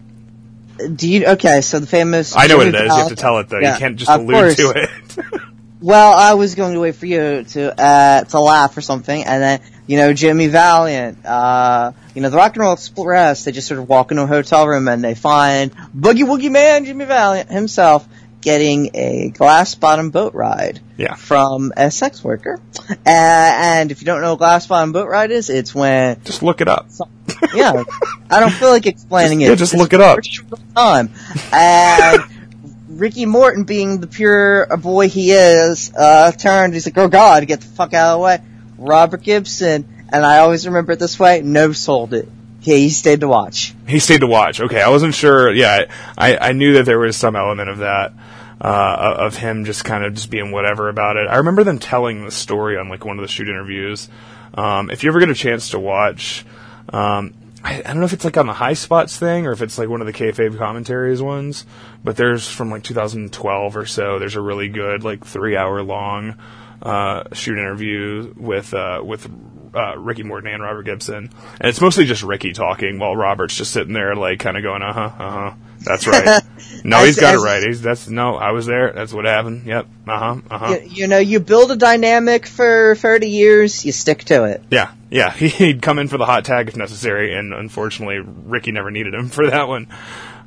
Do 0.95 1.09
you? 1.09 1.27
Okay, 1.27 1.61
so 1.61 1.79
the 1.79 1.87
famous. 1.87 2.35
I 2.35 2.49
know 2.49 2.57
what 2.57 2.65
Jimmy 2.65 2.79
it 2.79 2.87
is. 2.87 2.93
You 2.93 2.99
have 2.99 3.09
to 3.09 3.17
tell 3.17 3.39
it 3.39 3.49
though. 3.49 3.61
Yeah, 3.61 3.75
you 3.75 3.79
can't 3.79 3.97
just 3.97 4.11
allude 4.11 4.35
course. 4.35 4.57
to 4.57 4.73
it. 4.75 5.41
Well, 5.83 6.13
I 6.15 6.35
was 6.35 6.55
going 6.55 6.75
to 6.75 6.81
wait 6.81 6.95
for 6.97 7.07
you 7.07 7.43
to 7.45 7.81
uh, 7.81 8.25
to 8.25 8.41
laugh 8.41 8.77
or 8.77 8.81
something, 8.83 9.25
and 9.25 9.43
then 9.43 9.61
you 9.87 9.97
know 9.97 10.13
Jimmy 10.13 10.49
Valiant, 10.49 11.25
uh, 11.25 11.93
you 12.15 12.21
know 12.21 12.29
the 12.31 12.37
Rock 12.37 12.55
and 12.57 12.63
Roll 12.63 12.75
Express. 12.75 13.45
They 13.45 13.53
just 13.53 13.67
sort 13.69 13.81
of 13.81 13.89
walk 13.89 14.11
into 14.11 14.25
a 14.25 14.27
hotel 14.27 14.69
room 14.69 14.89
and 14.89 15.03
they 15.03 15.15
find 15.15 15.75
Boogie 15.97 16.25
Woogie 16.25 16.51
Man 16.51 16.85
Jimmy 16.85 17.07
Valiant 17.07 17.51
himself 17.51 18.07
getting 18.43 18.91
a 18.95 19.31
glass 19.31 19.75
bottom 19.75 20.09
boat 20.11 20.33
ride 20.35 20.81
Yeah. 20.97 21.15
from 21.15 21.75
a 21.77 21.91
sex 21.91 22.25
worker. 22.25 22.59
Uh, 22.91 22.95
and 23.07 23.91
if 23.91 24.01
you 24.01 24.07
don't 24.07 24.23
know 24.23 24.31
what 24.31 24.39
glass 24.39 24.67
bottom 24.67 24.93
boat 24.93 25.09
ride 25.09 25.31
is, 25.31 25.51
it's 25.51 25.75
when 25.75 26.23
just 26.25 26.43
look 26.43 26.61
it 26.63 26.69
up. 26.69 26.89
yeah, 27.55 27.85
I 28.31 28.41
don't 28.41 28.51
feel 28.53 28.71
like 28.71 28.87
explaining 28.87 29.41
it. 29.43 29.49
Yeah, 29.49 29.55
just 29.57 29.75
look 29.75 29.93
it 29.93 30.01
up. 30.01 30.21
Time. 30.75 31.11
And 31.53 32.23
Ricky 33.01 33.25
Morton, 33.25 33.65
being 33.65 34.01
the 34.01 34.07
pure 34.07 34.67
boy 34.77 35.09
he 35.09 35.33
is, 35.33 35.91
uh, 35.97 36.33
turned. 36.33 36.75
He's 36.75 36.87
like, 36.87 36.99
"Oh 36.99 37.09
God, 37.09 37.47
get 37.47 37.61
the 37.61 37.67
fuck 37.67 37.95
out 37.95 38.13
of 38.13 38.19
the 38.21 38.25
way." 38.25 38.39
Robert 38.79 39.23
Gibson, 39.23 39.87
and 40.13 40.25
I 40.25 40.39
always 40.39 40.67
remember 40.67 40.93
it 40.93 40.99
this 40.99 41.19
way. 41.19 41.41
No 41.41 41.73
sold 41.73 42.13
it. 42.15 42.29
He, 42.61 42.91
stayed 42.91 43.21
to 43.21 43.29
watch. 43.29 43.75
He 43.89 44.01
stayed 44.01 44.21
to 44.21 44.27
watch. 44.27 44.61
Okay, 44.61 44.83
I 44.83 44.91
wasn't 44.91 45.15
sure. 45.15 45.51
Yeah, 45.51 45.87
I 46.19 46.37
I 46.37 46.53
knew 46.53 46.75
that 46.75 46.85
there 46.85 46.99
was 46.99 47.17
some 47.17 47.35
element 47.37 47.71
of 47.71 47.79
that. 47.79 48.13
uh, 48.61 49.15
of 49.19 49.37
him 49.37 49.65
just 49.65 49.85
kind 49.85 50.05
of 50.05 50.13
just 50.13 50.29
being 50.31 50.53
whatever 50.53 50.91
about 50.91 51.17
it. 51.17 51.27
I 51.29 51.37
remember 51.37 51.65
them 51.65 51.79
telling 51.79 52.27
the 52.27 52.31
story 52.31 52.77
on 52.77 52.91
like 52.91 53.05
one 53.07 53.19
of 53.19 53.23
the 53.23 53.29
shoot 53.29 53.49
interviews. 53.49 54.09
Um, 54.53 54.91
if 54.91 55.03
you 55.03 55.09
ever 55.09 55.19
get 55.21 55.31
a 55.31 55.35
chance 55.35 55.71
to 55.71 55.79
watch, 55.79 56.45
um, 56.93 57.33
I, 57.63 57.79
I 57.79 57.83
don't 57.83 57.99
know 57.99 58.07
if 58.07 58.13
it's 58.13 58.25
like 58.25 58.37
on 58.37 58.47
the 58.47 58.55
High 58.55 58.73
Spots 58.75 59.19
thing 59.19 59.47
or 59.47 59.53
if 59.53 59.61
it's 59.63 59.79
like 59.79 59.89
one 59.89 60.01
of 60.01 60.07
the 60.07 60.13
kayfabe 60.13 60.57
commentaries 60.57 61.21
ones, 61.21 61.67
but 62.03 62.17
there's 62.17 62.49
from 62.49 62.71
like 62.71 62.83
2012 62.83 63.77
or 63.77 63.87
so. 63.87 64.19
There's 64.19 64.37
a 64.37 64.41
really 64.41 64.69
good 64.69 65.05
like 65.05 65.25
three 65.25 65.57
hour 65.57 65.83
long 65.83 66.37
uh, 66.83 67.25
shoot 67.33 67.59
interview 67.59 68.33
with 68.37 68.73
uh, 68.73 69.03
with 69.05 69.31
uh, 69.75 69.99
Ricky 69.99 70.23
Morton 70.23 70.51
and 70.51 70.63
Robert 70.63 70.85
Gibson, 70.85 71.31
and 71.61 71.69
it's 71.69 71.81
mostly 71.81 72.07
just 72.07 72.23
Ricky 72.23 72.53
talking 72.53 72.99
while 72.99 73.15
Robert's 73.15 73.57
just 73.57 73.73
sitting 73.73 73.93
there 73.93 74.15
like 74.15 74.39
kind 74.41 74.57
of 74.57 74.63
going, 74.63 74.83
uh 74.83 74.93
huh, 74.93 75.13
uh 75.19 75.31
huh. 75.31 75.55
That's 75.81 76.07
right. 76.07 76.43
No, 76.83 77.05
he's 77.05 77.19
got 77.19 77.35
as- 77.35 77.43
it 77.43 77.45
right. 77.45 77.63
He's 77.63 77.83
that's 77.83 78.09
no, 78.09 78.37
I 78.37 78.53
was 78.53 78.65
there. 78.65 78.93
That's 78.93 79.13
what 79.13 79.27
happened. 79.27 79.67
Yep. 79.67 79.87
Uh 80.09 80.19
huh. 80.19 80.41
Uh 80.51 80.59
huh. 80.59 80.79
You, 80.83 80.89
you 80.89 81.07
know, 81.09 81.19
you 81.19 81.39
build 81.39 81.71
a 81.71 81.77
dynamic 81.77 82.47
for 82.47 82.95
30 82.97 83.29
years, 83.29 83.85
you 83.85 83.93
stick 83.93 84.25
to 84.25 84.45
it. 84.45 84.63
Yeah, 84.71 84.93
yeah. 85.11 85.31
He'd 85.35 85.83
come 85.83 85.99
in 85.99 86.09
for 86.09 86.17
the 86.17 86.25
hot 86.25 86.47
tag 86.47 86.69
if 86.69 86.77
necessary, 86.77 87.35
and 87.37 87.53
unfortunately, 87.53 88.19
Ricky 88.21 88.73
never 88.73 88.91
needed 88.91 89.13
him 89.13 89.29
for 89.31 89.51
that 89.51 89.69
one. 89.69 89.89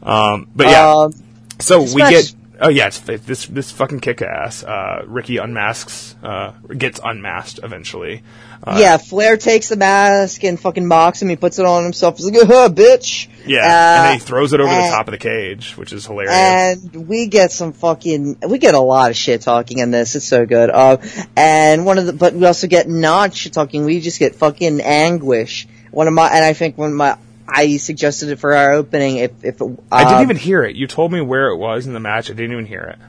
Um, 0.01 0.47
but 0.55 0.67
yeah, 0.67 0.93
Um, 0.93 1.13
so 1.59 1.83
we 1.83 2.01
get. 2.01 2.33
Oh 2.59 2.69
yeah, 2.69 2.87
it's, 2.87 2.99
this 2.99 3.45
this 3.45 3.71
fucking 3.71 3.99
kick 3.99 4.21
ass. 4.21 4.63
Uh, 4.63 5.03
Ricky 5.05 5.37
unmasks, 5.37 6.15
uh, 6.23 6.53
gets 6.77 6.99
unmasked 7.03 7.59
eventually. 7.61 8.23
Uh, 8.65 8.77
yeah, 8.79 8.97
Flair 8.97 9.35
takes 9.35 9.69
the 9.69 9.75
mask 9.75 10.43
and 10.43 10.57
fucking 10.57 10.85
mocks 10.85 11.21
him. 11.21 11.27
He 11.27 11.35
puts 11.35 11.59
it 11.59 11.65
on 11.65 11.83
himself. 11.83 12.17
He's 12.17 12.31
like, 12.31 12.47
"Huh, 12.47 12.69
bitch." 12.69 13.27
yeah, 13.45 13.65
Uh, 13.65 14.03
and 14.11 14.19
he 14.21 14.25
throws 14.25 14.53
it 14.53 14.61
over 14.61 14.73
the 14.73 14.89
top 14.89 15.07
of 15.07 15.11
the 15.11 15.17
cage, 15.17 15.75
which 15.75 15.91
is 15.91 16.05
hilarious. 16.05 16.33
And 16.33 17.07
we 17.07 17.27
get 17.27 17.51
some 17.51 17.73
fucking, 17.73 18.37
we 18.47 18.57
get 18.57 18.73
a 18.73 18.79
lot 18.79 19.11
of 19.11 19.17
shit 19.17 19.41
talking 19.41 19.79
in 19.79 19.91
this. 19.91 20.15
It's 20.15 20.25
so 20.25 20.45
good. 20.45 20.69
Uh, 20.69 20.97
and 21.35 21.85
one 21.85 21.97
of 21.97 22.05
the, 22.05 22.13
but 22.13 22.33
we 22.33 22.45
also 22.45 22.67
get 22.67 22.87
not 22.87 23.33
shit 23.33 23.53
talking. 23.53 23.85
We 23.85 23.99
just 23.99 24.19
get 24.19 24.35
fucking 24.35 24.81
anguish. 24.81 25.67
One 25.91 26.07
of 26.07 26.13
my, 26.13 26.29
and 26.29 26.45
I 26.45 26.53
think 26.53 26.77
one 26.77 26.91
of 26.91 26.95
my, 26.95 27.17
I 27.47 27.77
suggested 27.77 28.29
it 28.29 28.39
for 28.39 28.55
our 28.55 28.71
opening. 28.71 29.17
If 29.17 29.43
if 29.43 29.61
it, 29.61 29.79
I 29.91 30.03
didn't 30.05 30.17
um, 30.17 30.23
even 30.23 30.37
hear 30.37 30.63
it. 30.63 30.75
You 30.75 30.87
told 30.87 31.11
me 31.11 31.19
where 31.19 31.49
it 31.49 31.57
was 31.57 31.85
in 31.85 31.93
the 31.93 31.99
match. 31.99 32.29
I 32.29 32.33
didn't 32.33 32.53
even 32.53 32.65
hear 32.65 32.81
it. 32.81 32.99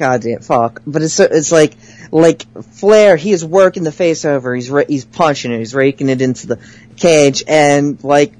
God 0.00 0.22
damn, 0.22 0.40
fuck. 0.40 0.80
But 0.86 1.02
it's 1.02 1.20
it's 1.20 1.52
like 1.52 1.76
like 2.10 2.46
Flair. 2.62 3.16
He 3.16 3.32
is 3.32 3.44
working 3.44 3.82
the 3.82 3.92
face 3.92 4.24
over. 4.24 4.54
He's 4.54 4.72
he's 4.88 5.04
punching 5.04 5.52
it. 5.52 5.58
He's 5.58 5.74
raking 5.74 6.08
it 6.08 6.22
into 6.22 6.46
the 6.46 6.58
cage, 6.96 7.44
and 7.46 8.02
like, 8.02 8.32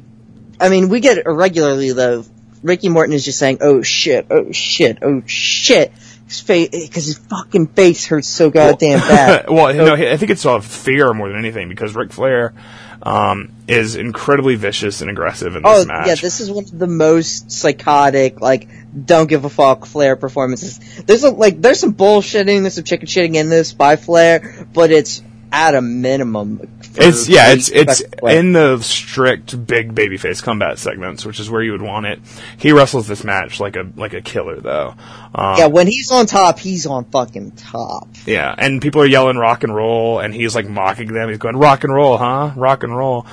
I 0.59 0.71
mean, 0.71 0.89
we 0.89 1.01
get 1.01 1.19
it 1.19 1.27
regularly 1.27 1.93
though. 1.93 2.25
Ricky 2.63 2.89
Morton 2.89 3.13
is 3.13 3.27
just 3.27 3.39
saying, 3.39 3.59
"Oh 3.61 3.83
shit, 3.83 4.29
oh 4.31 4.53
shit, 4.53 5.01
oh 5.03 5.23
shit," 5.27 5.93
his 6.27 6.41
face 6.41 6.71
because 6.71 7.05
his 7.05 7.19
fucking 7.19 7.67
face 7.67 8.07
hurts 8.07 8.29
so 8.29 8.49
goddamn 8.49 9.01
bad. 9.01 9.47
well, 9.51 9.75
no, 9.75 9.93
I 9.93 10.17
think 10.17 10.31
it's 10.31 10.47
all 10.47 10.63
fear 10.63 11.13
more 11.13 11.29
than 11.29 11.39
anything 11.39 11.69
because 11.69 11.95
Ric 11.95 12.11
Flair 12.11 12.55
um, 13.03 13.53
is 13.67 13.97
incredibly 13.97 14.57
vicious 14.57 15.01
and 15.01 15.11
aggressive 15.11 15.57
in 15.57 15.63
this 15.63 15.85
Oh 15.85 15.87
match. 15.87 16.07
yeah, 16.07 16.15
this 16.17 16.41
is 16.41 16.51
one 16.51 16.65
of 16.65 16.79
the 16.79 16.87
most 16.87 17.51
psychotic, 17.51 18.41
like 18.41 18.69
don't 19.07 19.29
give 19.29 19.45
a 19.45 19.49
fuck 19.51 19.87
Flair 19.87 20.17
performances. 20.17 20.79
There's 21.05 21.25
a, 21.25 21.31
like 21.31 21.61
there's 21.63 21.81
some 21.81 21.95
bullshitting, 21.95 22.61
there's 22.63 22.75
some 22.75 22.85
chicken 22.85 23.07
shitting 23.07 23.37
in 23.37 23.49
this 23.49 23.73
by 23.73 23.97
Flair, 23.97 24.67
but 24.73 24.91
it's 24.91 25.23
at 25.53 25.75
a 25.75 25.81
minimum. 25.81 26.69
It's 26.97 27.29
yeah, 27.29 27.53
it's 27.53 27.69
it's 27.69 28.03
Flair. 28.19 28.39
in 28.39 28.53
the 28.53 28.79
strict 28.81 29.67
big 29.67 29.95
babyface 29.95 30.43
combat 30.43 30.79
segments, 30.79 31.25
which 31.25 31.39
is 31.39 31.51
where 31.51 31.63
you 31.63 31.73
would 31.73 31.83
want 31.83 32.07
it. 32.07 32.21
He 32.57 32.73
wrestles 32.73 33.07
this 33.07 33.25
match 33.25 33.61
like 33.61 33.77
a 33.77 33.91
like 33.97 34.13
a 34.13 34.21
killer 34.21 34.61
though. 34.61 34.95
Um, 35.35 35.57
yeah, 35.59 35.67
when 35.67 35.87
he's 35.87 36.11
on 36.11 36.27
top, 36.27 36.59
he's 36.59 36.87
on 36.87 37.05
fucking 37.05 37.53
top. 37.53 38.09
Yeah, 38.27 38.53
and 38.57 38.83
people 38.83 39.03
are 39.03 39.07
yelling 39.07 39.37
rock 39.37 39.63
and 39.63 39.75
roll, 39.75 40.19
and 40.19 40.35
he's 40.35 40.55
like 40.55 40.69
mocking 40.69 41.13
them. 41.13 41.29
He's 41.29 41.39
going 41.39 41.57
rock 41.57 41.85
and 41.85 41.95
roll, 41.95 42.17
huh? 42.17 42.53
Rock 42.57 42.83
and 42.83 42.97
roll. 42.97 43.27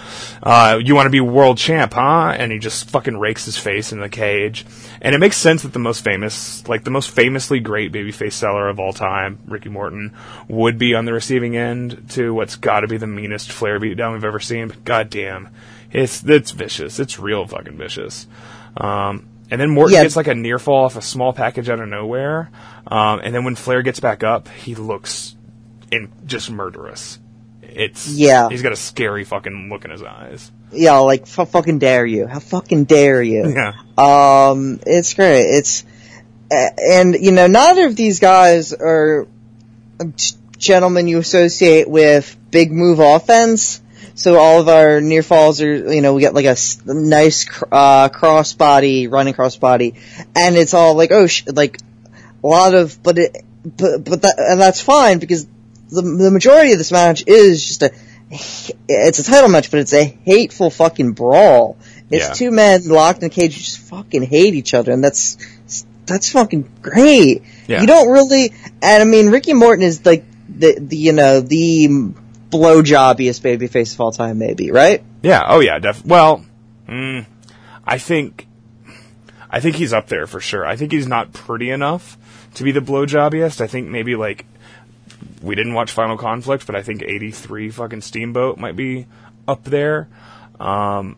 Uh, 0.44 0.80
you 0.84 0.94
want 0.94 1.08
to 1.08 1.12
be 1.12 1.22
world 1.22 1.58
champ, 1.58 1.94
huh? 1.94 2.36
And 2.38 2.52
he 2.52 2.60
just 2.60 2.92
fucking 2.92 3.18
rakes 3.18 3.46
his 3.46 3.58
face 3.58 3.92
in 3.92 4.00
the 4.00 4.10
cage. 4.10 4.66
And 5.02 5.16
it 5.16 5.20
makes 5.20 5.38
sense 5.38 5.64
that 5.64 5.74
the 5.74 5.80
most 5.80 6.04
famous, 6.04 6.68
like 6.68 6.84
the 6.84 6.92
most 6.92 7.10
famously 7.10 7.60
great 7.60 7.92
babyface 7.92 8.34
seller 8.34 8.70
of 8.70 8.80
all 8.80 8.94
time, 8.94 9.40
Ricky 9.48 9.70
Morton, 9.70 10.16
would 10.48 10.78
be 10.78 10.94
on 10.94 11.06
the 11.06 11.14
receiving 11.14 11.56
end 11.56 12.07
to 12.10 12.34
what's 12.34 12.56
got 12.56 12.82
to 12.82 12.88
be 12.88 12.98
the 12.98 13.08
meanest 13.08 13.52
Flair 13.52 13.80
beatdown 13.80 14.14
we've 14.14 14.24
ever 14.26 14.40
seen. 14.40 14.68
But 14.70 14.84
goddamn, 14.86 15.50
it's 15.92 16.24
it's 16.24 16.52
vicious. 16.52 17.00
It's 17.00 17.20
real 17.20 17.46
fucking 17.48 17.78
vicious. 17.78 18.28
Um, 18.76 19.28
and 19.50 19.60
then 19.62 19.70
Morton 19.70 19.96
Yeah. 19.96 20.04
gets 20.04 20.16
like 20.16 20.28
a 20.28 20.36
near 20.36 20.60
fall 20.60 20.86
off 20.86 20.96
a 20.98 21.02
small 21.02 21.34
package 21.34 21.70
out 21.70 21.80
of 21.80 21.88
nowhere. 21.88 22.50
Um, 22.86 23.20
and 23.24 23.34
then 23.34 23.44
when 23.46 23.56
Flair 23.56 23.82
gets 23.82 24.00
back 24.00 24.24
up, 24.24 24.50
he 24.50 24.76
looks 24.76 25.36
in 25.92 26.10
just 26.26 26.52
murderous. 26.52 27.18
It's 27.62 28.08
Yeah. 28.10 28.50
He's 28.50 28.62
got 28.62 28.72
a 28.74 28.78
scary 28.78 29.24
fucking 29.24 29.70
look 29.72 29.86
in 29.86 29.92
his 29.92 30.04
eyes. 30.04 30.52
Yeah, 30.72 30.98
like 30.98 31.28
fucking 31.28 31.80
dare 31.80 32.06
you? 32.06 32.28
How 32.28 32.40
fucking 32.40 32.86
dare 32.86 33.22
you? 33.22 33.48
Yeah. 33.56 33.74
Um, 33.98 34.80
it's 34.86 35.14
great. 35.14 35.46
It's 35.46 35.86
and 36.52 37.16
you 37.20 37.32
know 37.32 37.48
neither 37.48 37.86
of 37.88 37.96
these 37.96 38.20
guys 38.20 38.74
are 38.74 39.28
g- 40.58 40.68
gentlemen 40.68 41.08
you 41.08 41.20
associate 41.20 41.90
with 41.90 42.36
big 42.52 42.72
move 42.72 43.00
offense. 43.00 43.82
So 44.16 44.38
all 44.40 44.60
of 44.60 44.68
our 44.68 45.00
near 45.00 45.22
falls 45.22 45.62
are 45.62 45.94
you 45.94 46.02
know 46.02 46.14
we 46.16 46.22
get 46.22 46.34
like 46.34 46.46
a 46.46 46.56
nice 46.86 47.46
cr- 47.46 47.66
uh, 47.72 48.10
crossbody 48.10 49.10
running 49.12 49.34
crossbody, 49.36 49.96
and 50.36 50.56
it's 50.56 50.74
all 50.74 50.96
like 50.96 51.12
oh 51.12 51.28
sh- 51.28 51.46
like 51.48 51.78
a 52.44 52.48
lot 52.48 52.74
of 52.74 53.02
but 53.04 53.18
it 53.20 53.44
but 53.64 54.04
but 54.04 54.22
that 54.24 54.36
and 54.40 54.60
that's 54.60 54.82
fine 54.82 55.20
because 55.20 55.46
the 55.90 56.02
the 56.02 56.32
majority 56.32 56.72
of 56.72 56.78
this 56.80 56.92
match 56.92 57.24
is 57.28 57.66
just 57.66 57.84
a 57.84 57.92
it's 58.90 59.20
a 59.20 59.24
title 59.24 59.50
match, 59.50 59.72
but 59.72 59.80
it's 59.80 59.94
a 59.94 60.04
hateful 60.04 60.70
fucking 60.70 61.14
brawl. 61.14 61.78
It's 62.10 62.28
Yeah. 62.28 62.34
two 62.34 62.52
men 62.52 62.88
locked 62.88 63.20
in 63.20 63.28
a 63.28 63.30
cage 63.30 63.54
who 63.54 63.60
just 63.60 63.80
fucking 63.80 64.24
hate 64.24 64.54
each 64.56 64.74
other, 64.74 64.92
and 64.92 65.04
that's 65.04 65.38
that's 66.08 66.32
fucking 66.32 66.70
great. 66.82 67.44
Yeah. 67.68 67.82
You 67.82 67.88
don't 67.88 68.10
really, 68.10 68.54
and 68.82 69.02
I 69.02 69.06
mean, 69.06 69.30
Ricky 69.30 69.54
Morton 69.54 69.84
is 69.84 70.06
like 70.06 70.26
the, 70.60 70.78
the 70.80 70.98
you 70.98 71.14
know 71.14 71.42
the 71.42 71.88
blowjobbiest 72.50 73.42
babyface 73.42 73.94
of 73.94 74.02
all 74.02 74.12
time, 74.12 74.40
maybe 74.40 74.72
right? 74.72 75.04
Yeah. 75.22 75.44
Oh 75.48 75.60
yeah. 75.60 75.80
Def- 75.80 76.06
well, 76.06 76.46
mm, 76.88 77.26
I 77.86 77.98
think, 77.98 78.48
I 79.50 79.60
think 79.60 79.76
he's 79.76 79.94
up 79.94 80.08
there 80.08 80.28
for 80.28 80.40
sure. 80.40 80.66
I 80.66 80.76
think 80.76 80.92
he's 80.92 81.08
not 81.08 81.34
pretty 81.34 81.70
enough 81.70 82.18
to 82.56 82.64
be 82.64 82.72
the 82.72 82.80
blowjobbiest. 82.80 83.62
I 83.62 83.68
think 83.68 83.88
maybe 83.88 84.16
like 84.16 84.46
we 85.42 85.56
didn't 85.56 85.74
watch 85.74 85.92
Final 85.92 86.18
Conflict, 86.18 86.66
but 86.66 86.76
I 86.76 86.82
think 86.82 87.04
'83 87.04 87.70
fucking 87.72 88.02
Steamboat 88.02 88.58
might 88.58 88.76
be 88.76 89.08
up 89.48 89.64
there. 89.64 90.08
Um, 90.60 91.18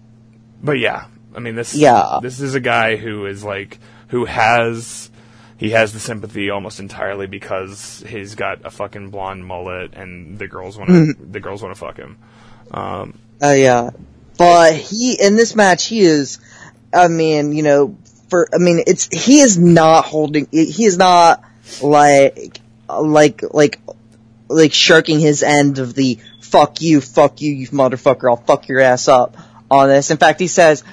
but 0.62 0.80
yeah, 0.80 1.06
I 1.36 1.40
mean 1.40 1.56
this. 1.56 1.76
Yeah. 1.76 2.20
This 2.22 2.40
is 2.40 2.56
a 2.56 2.60
guy 2.60 2.96
who 2.96 3.26
is 3.26 3.44
like 3.44 3.80
who 4.10 4.26
has. 4.26 5.10
He 5.60 5.72
has 5.72 5.92
the 5.92 6.00
sympathy 6.00 6.50
almost 6.50 6.80
entirely 6.80 7.28
because 7.28 8.04
he's 8.08 8.34
got 8.36 8.66
a 8.66 8.72
fucking 8.72 9.10
blonde 9.10 9.46
mullet 9.46 9.94
and 9.94 10.40
the 10.40 10.48
girls 10.48 10.78
want 10.78 10.90
to 10.90 11.14
the 11.14 11.42
girls 11.42 11.62
want 11.62 11.76
to 11.76 11.80
fuck 11.80 11.98
him. 11.98 12.18
Um, 12.72 13.20
Uh, 13.42 13.52
yeah. 13.52 13.90
But 14.38 14.74
he, 14.74 15.22
in 15.22 15.36
this 15.36 15.56
match, 15.56 15.86
he 15.86 16.00
is, 16.00 16.40
I 16.94 17.10
mean, 17.10 17.52
you 17.52 17.64
know, 17.64 17.98
for, 18.30 18.48
I 18.54 18.58
mean, 18.58 18.84
it's, 18.88 19.10
he 19.12 19.42
is 19.42 19.58
not 19.58 20.06
holding, 20.06 20.48
he 20.50 20.86
is 20.86 20.98
not 20.98 21.44
like, 21.82 22.62
like, 22.88 23.44
like, 23.54 23.82
like 24.48 24.72
shirking 24.74 25.20
his 25.20 25.44
end 25.44 25.80
of 25.80 25.94
the 25.94 26.20
fuck 26.40 26.82
you, 26.82 27.02
fuck 27.02 27.42
you, 27.42 27.52
you 27.52 27.68
motherfucker, 27.68 28.30
I'll 28.30 28.38
fuck 28.38 28.70
your 28.70 28.80
ass 28.80 29.10
up 29.10 29.36
on 29.70 29.90
this. 29.90 30.10
In 30.10 30.18
fact, 30.18 30.40
he 30.40 30.48
says, 30.48 30.86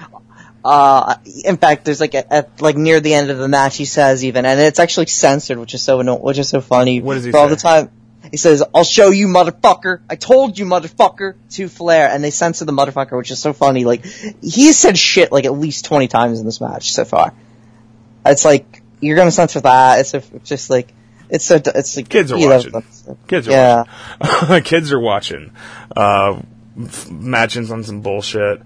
uh, 0.66 1.16
in 1.44 1.58
fact, 1.58 1.84
there's 1.84 2.00
like 2.00 2.14
a, 2.14 2.32
at 2.32 2.60
like 2.60 2.76
near 2.76 2.98
the 2.98 3.14
end 3.14 3.30
of 3.30 3.38
the 3.38 3.46
match, 3.46 3.76
he 3.76 3.84
says 3.84 4.24
even, 4.24 4.44
and 4.44 4.58
it's 4.58 4.80
actually 4.80 5.06
censored, 5.06 5.58
which 5.58 5.74
is 5.74 5.82
so 5.82 6.00
anno- 6.00 6.18
which 6.18 6.38
is 6.38 6.48
so 6.48 6.60
funny. 6.60 7.00
What 7.00 7.14
does 7.14 7.24
he 7.24 7.30
for 7.30 7.38
all 7.38 7.48
the 7.48 7.54
time? 7.54 7.90
He 8.32 8.36
says, 8.36 8.64
"I'll 8.74 8.82
show 8.82 9.10
you, 9.10 9.28
motherfucker. 9.28 10.00
I 10.10 10.16
told 10.16 10.58
you, 10.58 10.64
motherfucker." 10.64 11.36
To 11.50 11.68
Flair, 11.68 12.10
and 12.10 12.24
they 12.24 12.32
censor 12.32 12.64
the 12.64 12.72
motherfucker, 12.72 13.16
which 13.16 13.30
is 13.30 13.38
so 13.38 13.52
funny. 13.52 13.84
Like 13.84 14.04
he 14.04 14.72
said 14.72 14.98
shit 14.98 15.30
like 15.30 15.44
at 15.44 15.52
least 15.52 15.84
twenty 15.84 16.08
times 16.08 16.40
in 16.40 16.46
this 16.46 16.60
match 16.60 16.92
so 16.92 17.04
far. 17.04 17.32
It's 18.24 18.44
like 18.44 18.82
you're 19.00 19.16
gonna 19.16 19.30
censor 19.30 19.60
that. 19.60 20.00
It's, 20.00 20.14
a, 20.14 20.16
it's 20.34 20.48
just 20.48 20.68
like 20.68 20.92
it's 21.30 21.44
so 21.44 21.60
it's 21.64 21.96
like 21.96 22.08
Kids 22.08 22.32
are 22.32 22.38
watching. 22.38 22.82
Kids 23.28 23.46
are 23.46 23.50
yeah. 23.52 23.84
watching. 24.20 24.62
Kids 24.64 24.92
are 24.92 25.00
watching. 25.00 25.52
Uh, 25.96 26.40
matchings 26.76 27.70
on 27.70 27.84
some 27.84 28.00
bullshit, 28.00 28.62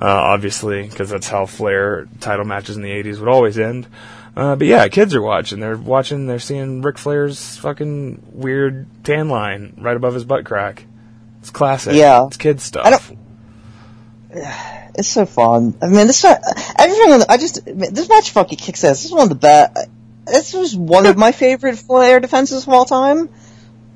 uh, 0.00 0.04
obviously, 0.06 0.86
because 0.88 1.10
that's 1.10 1.28
how 1.28 1.46
Flair 1.46 2.06
title 2.20 2.44
matches 2.44 2.76
in 2.76 2.82
the 2.82 2.90
80s 2.90 3.18
would 3.18 3.28
always 3.28 3.58
end. 3.58 3.86
Uh, 4.36 4.54
but 4.54 4.66
yeah, 4.66 4.86
kids 4.88 5.14
are 5.14 5.22
watching. 5.22 5.58
They're 5.58 5.76
watching, 5.76 6.26
they're 6.26 6.38
seeing 6.38 6.80
Ric 6.82 6.96
Flair's 6.98 7.56
fucking 7.56 8.22
weird 8.32 8.86
tan 9.04 9.28
line 9.28 9.74
right 9.78 9.96
above 9.96 10.14
his 10.14 10.24
butt 10.24 10.44
crack. 10.44 10.84
It's 11.40 11.50
classic. 11.50 11.94
Yeah. 11.94 12.26
It's 12.26 12.36
kid 12.36 12.60
stuff. 12.60 12.86
I 12.86 12.90
don't- 12.90 13.18
It's 14.94 15.08
so 15.08 15.26
fun. 15.26 15.76
I 15.80 15.86
mean, 15.86 16.08
this 16.08 16.24
everything. 16.24 17.22
I 17.28 17.36
just 17.36 17.64
this 17.64 18.08
match 18.08 18.32
fucking 18.32 18.58
kicks 18.58 18.82
ass. 18.82 18.96
This 18.98 19.04
is 19.04 19.12
one 19.12 19.22
of 19.22 19.28
the 19.28 19.36
best. 19.36 19.88
this 20.26 20.52
was 20.52 20.74
one 20.74 21.06
of 21.06 21.16
my 21.16 21.30
favorite 21.30 21.76
Flair 21.78 22.18
defenses 22.18 22.64
of 22.64 22.68
all 22.70 22.84
time. 22.84 23.28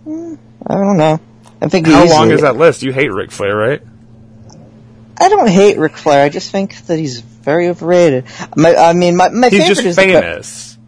Hmm, 0.04 0.34
I 0.64 0.74
don't 0.74 0.96
know. 0.96 1.18
I 1.60 1.66
think 1.66 1.88
How 1.88 2.06
long 2.06 2.30
is 2.30 2.42
that 2.42 2.54
list? 2.56 2.84
You 2.84 2.92
hate 2.92 3.12
Ric 3.12 3.32
Flair, 3.32 3.56
right? 3.56 3.82
I 5.22 5.28
don't 5.28 5.48
hate 5.48 5.78
Ric 5.78 5.96
Flair. 5.96 6.24
I 6.24 6.28
just 6.28 6.50
think 6.50 6.76
that 6.86 6.98
he's 6.98 7.20
very 7.20 7.68
overrated. 7.68 8.24
My, 8.56 8.74
I 8.74 8.92
mean, 8.92 9.16
my 9.16 9.28
my 9.28 9.48
He's 9.48 9.60
favorite 9.60 9.74
just 9.74 9.86
is 9.86 9.96
the- 9.96 10.02
famous. 10.02 10.78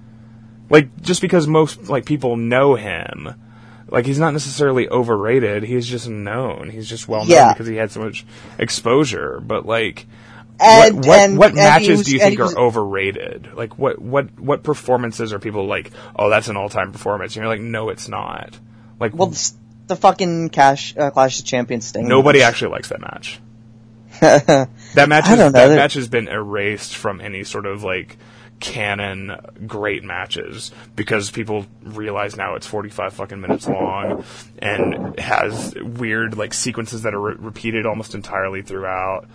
Like 0.71 1.01
just 1.03 1.21
because 1.21 1.47
most 1.47 1.89
like 1.89 2.05
people 2.07 2.37
know 2.37 2.75
him, 2.75 3.35
like 3.89 4.07
he's 4.07 4.19
not 4.19 4.33
necessarily 4.33 4.89
overrated. 4.89 5.63
He's 5.63 5.87
just 5.87 6.09
known. 6.09 6.71
He's 6.71 6.89
just 6.89 7.07
well 7.07 7.21
known 7.21 7.31
Yeah. 7.31 7.53
because 7.53 7.67
he 7.67 7.77
had 7.77 7.91
so 7.91 8.01
much 8.01 8.25
exposure. 8.59 9.41
But 9.45 9.67
like, 9.67 10.07
and, 10.59 10.97
what 10.97 11.07
what, 11.07 11.19
and- 11.19 11.39
what 11.39 11.47
and 11.49 11.57
matches 11.57 11.99
was- 11.99 12.07
do 12.07 12.13
you 12.15 12.19
think 12.19 12.39
was- 12.39 12.55
are 12.55 12.59
overrated? 12.61 13.51
Like 13.55 13.79
what 13.79 14.01
what 14.01 14.39
what 14.41 14.63
performances 14.63 15.33
are 15.33 15.39
people 15.39 15.67
like? 15.67 15.91
Oh, 16.17 16.31
that's 16.31 16.49
an 16.49 16.57
all 16.57 16.69
time 16.71 16.93
performance. 16.93 17.37
And 17.37 17.43
you're 17.45 17.53
like, 17.53 17.61
no, 17.61 17.91
it's 17.91 18.09
not. 18.09 18.59
Like, 18.99 19.15
Well, 19.15 19.29
the, 19.29 19.53
the 19.89 19.97
fucking 19.97 20.49
Cash 20.49 20.97
uh, 20.97 21.11
Clash 21.11 21.41
of 21.41 21.45
Champions 21.45 21.91
thing. 21.93 22.09
nobody 22.09 22.43
actually 22.43 22.71
likes 22.71 22.89
that 22.89 23.01
match. 23.03 23.39
That 24.95 25.09
match, 25.09 25.29
is, 25.29 25.39
that 25.39 25.77
match 25.77 25.95
has 25.95 26.07
been 26.07 26.29
erased 26.29 26.95
from 26.95 27.21
any 27.21 27.43
sort 27.43 27.67
of 27.67 27.83
like 27.83 28.17
canon 28.61 29.37
great 29.67 30.05
matches 30.05 30.71
because 30.95 31.31
people 31.31 31.67
realize 31.83 32.37
now 32.37 32.55
it's 32.55 32.67
45 32.67 33.13
fucking 33.15 33.41
minutes 33.41 33.69
long 33.69 34.25
and 34.59 35.19
has 35.19 35.75
weird 35.75 36.37
like 36.39 36.55
sequences 36.55 37.03
that 37.03 37.13
are 37.13 37.21
re- 37.21 37.35
repeated 37.39 37.87
almost 37.87 38.15
entirely 38.15 38.63
throughout. 38.63 39.27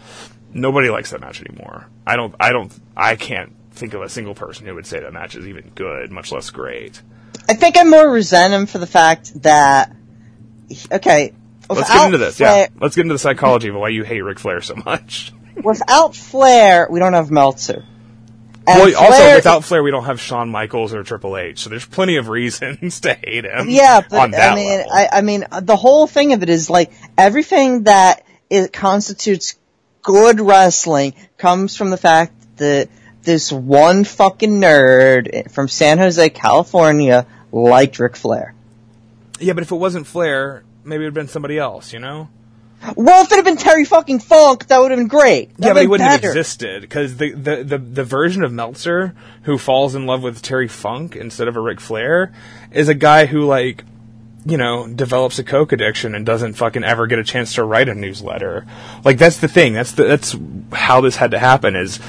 Nobody 0.54 0.90
likes 0.90 1.12
that 1.12 1.22
match 1.22 1.42
anymore. 1.42 1.88
I 2.08 2.16
don't. 2.16 2.34
I 2.40 2.52
don't. 2.52 2.74
I 2.96 3.16
can't 3.16 3.52
think 3.72 3.94
of 3.94 4.02
a 4.02 4.10
single 4.10 4.34
person 4.34 4.66
who 4.66 4.74
would 4.76 4.88
say 4.88 5.00
that 5.00 5.14
match 5.14 5.36
is 5.36 5.46
even 5.48 5.72
good, 5.76 6.12
much 6.12 6.32
less 6.32 6.50
great. 6.50 7.02
I 7.48 7.54
think 7.54 7.78
I'm 7.78 7.90
more 7.90 8.10
resent 8.10 8.54
him 8.54 8.66
for 8.66 8.78
the 8.80 8.88
fact 8.88 9.44
that. 9.44 9.96
Okay. 10.92 11.34
Let's 11.70 11.90
get 11.90 12.06
into 12.06 12.18
this. 12.18 12.38
Flair, 12.38 12.64
Yeah, 12.64 12.68
let's 12.82 12.96
get 12.96 13.04
into 13.04 13.14
the 13.16 13.20
psychology 13.20 13.70
of 13.70 13.76
why 13.76 13.90
you 13.90 14.04
hate 14.04 14.22
Ric 14.22 14.40
Flair 14.40 14.62
so 14.62 14.76
much. 14.76 15.32
Without 15.64 16.16
Flair, 16.16 16.88
we 16.90 17.00
don't 17.00 17.14
have 17.14 17.32
Meltzer. 17.32 17.86
And 18.68 18.80
well, 18.80 18.98
also 18.98 19.36
without 19.36 19.64
Flair, 19.64 19.82
we 19.82 19.90
don't 19.90 20.06
have 20.06 20.22
Shawn 20.22 20.50
Michaels 20.50 20.94
or 20.94 21.04
Triple 21.04 21.38
H, 21.38 21.60
so 21.60 21.70
there's 21.72 21.86
plenty 21.86 22.18
of 22.18 22.30
reasons 22.30 23.00
to 23.02 23.14
hate 23.16 23.46
him. 23.46 23.68
Yeah, 23.68 24.02
but 24.08 24.36
I 24.36 24.56
mean. 24.56 24.84
I, 24.94 25.10
I 25.12 25.22
mean, 25.22 25.46
the 25.62 25.76
whole 25.76 26.06
thing 26.06 26.34
of 26.34 26.44
it 26.44 26.50
is 26.50 26.70
like 26.70 26.92
everything 27.18 27.84
that 27.84 28.24
it 28.50 28.72
constitutes 28.72 29.58
good 30.04 30.40
wrestling 30.40 31.14
comes 31.38 31.76
from 31.76 31.90
the 31.90 31.98
fact 31.98 32.34
that 32.58 32.90
this 33.24 33.52
one 33.52 34.04
fucking 34.04 34.62
nerd 34.62 35.52
from 35.52 35.68
San 35.68 35.98
Jose, 35.98 36.30
California, 36.30 37.26
liked 37.52 37.98
Ric 38.00 38.16
Flair. 38.16 38.54
yeah, 39.40 39.54
but 39.54 39.64
if 39.64 39.72
it 39.72 39.76
wasn't 39.76 40.06
Flair, 40.06 40.64
maybe 40.84 41.04
it 41.04 41.06
would 41.06 41.06
have 41.06 41.14
been 41.14 41.28
somebody 41.28 41.58
else, 41.58 41.94
you 41.94 42.00
know? 42.00 42.30
Well, 42.96 43.24
if 43.24 43.32
it 43.32 43.36
had 43.36 43.46
been 43.46 43.58
Terry 43.58 43.84
fucking 43.84 44.20
Funk, 44.20 44.68
that 44.68 44.80
would 44.80 44.92
have 44.92 45.00
been 45.00 45.08
great. 45.08 45.56
That 45.58 45.68
yeah, 45.68 45.74
but 45.74 45.82
he 45.82 45.88
wouldn't 45.88 46.10
better. 46.10 46.28
have 46.28 46.38
existed 46.38 46.82
because 46.82 47.18
the, 47.18 47.34
the 47.34 47.64
the 47.64 47.78
the 47.78 48.04
version 48.06 48.42
of 48.44 48.54
Meltzer 48.54 49.14
who 49.44 49.58
falls 49.58 49.96
in 49.96 50.06
love 50.06 50.24
with 50.24 50.42
Terry 50.42 50.70
Funk 50.70 51.16
instead 51.16 51.50
of 51.50 51.58
a 51.58 51.60
Ric 51.60 51.82
Flair 51.82 52.32
is 52.72 52.88
a 52.88 52.94
guy 52.94 53.26
who 53.26 53.42
like 53.42 53.84
you 54.46 54.58
know 54.58 54.88
develops 54.88 55.40
a 55.40 55.44
coke 55.44 55.74
addiction 55.74 56.16
and 56.16 56.26
doesn't 56.26 56.54
fucking 56.54 56.86
ever 56.86 57.06
get 57.06 57.20
a 57.20 57.24
chance 57.24 57.56
to 57.56 57.66
write 57.66 57.90
a 57.90 57.94
newsletter. 57.94 58.66
Like 59.04 59.18
that's 59.18 59.38
the 59.38 59.50
thing. 59.50 59.74
That's 59.74 59.92
the, 59.92 60.06
that's 60.06 60.36
how 60.72 61.02
this 61.02 61.18
had 61.18 61.32
to 61.32 61.40
happen. 61.40 61.76
Is 61.76 62.00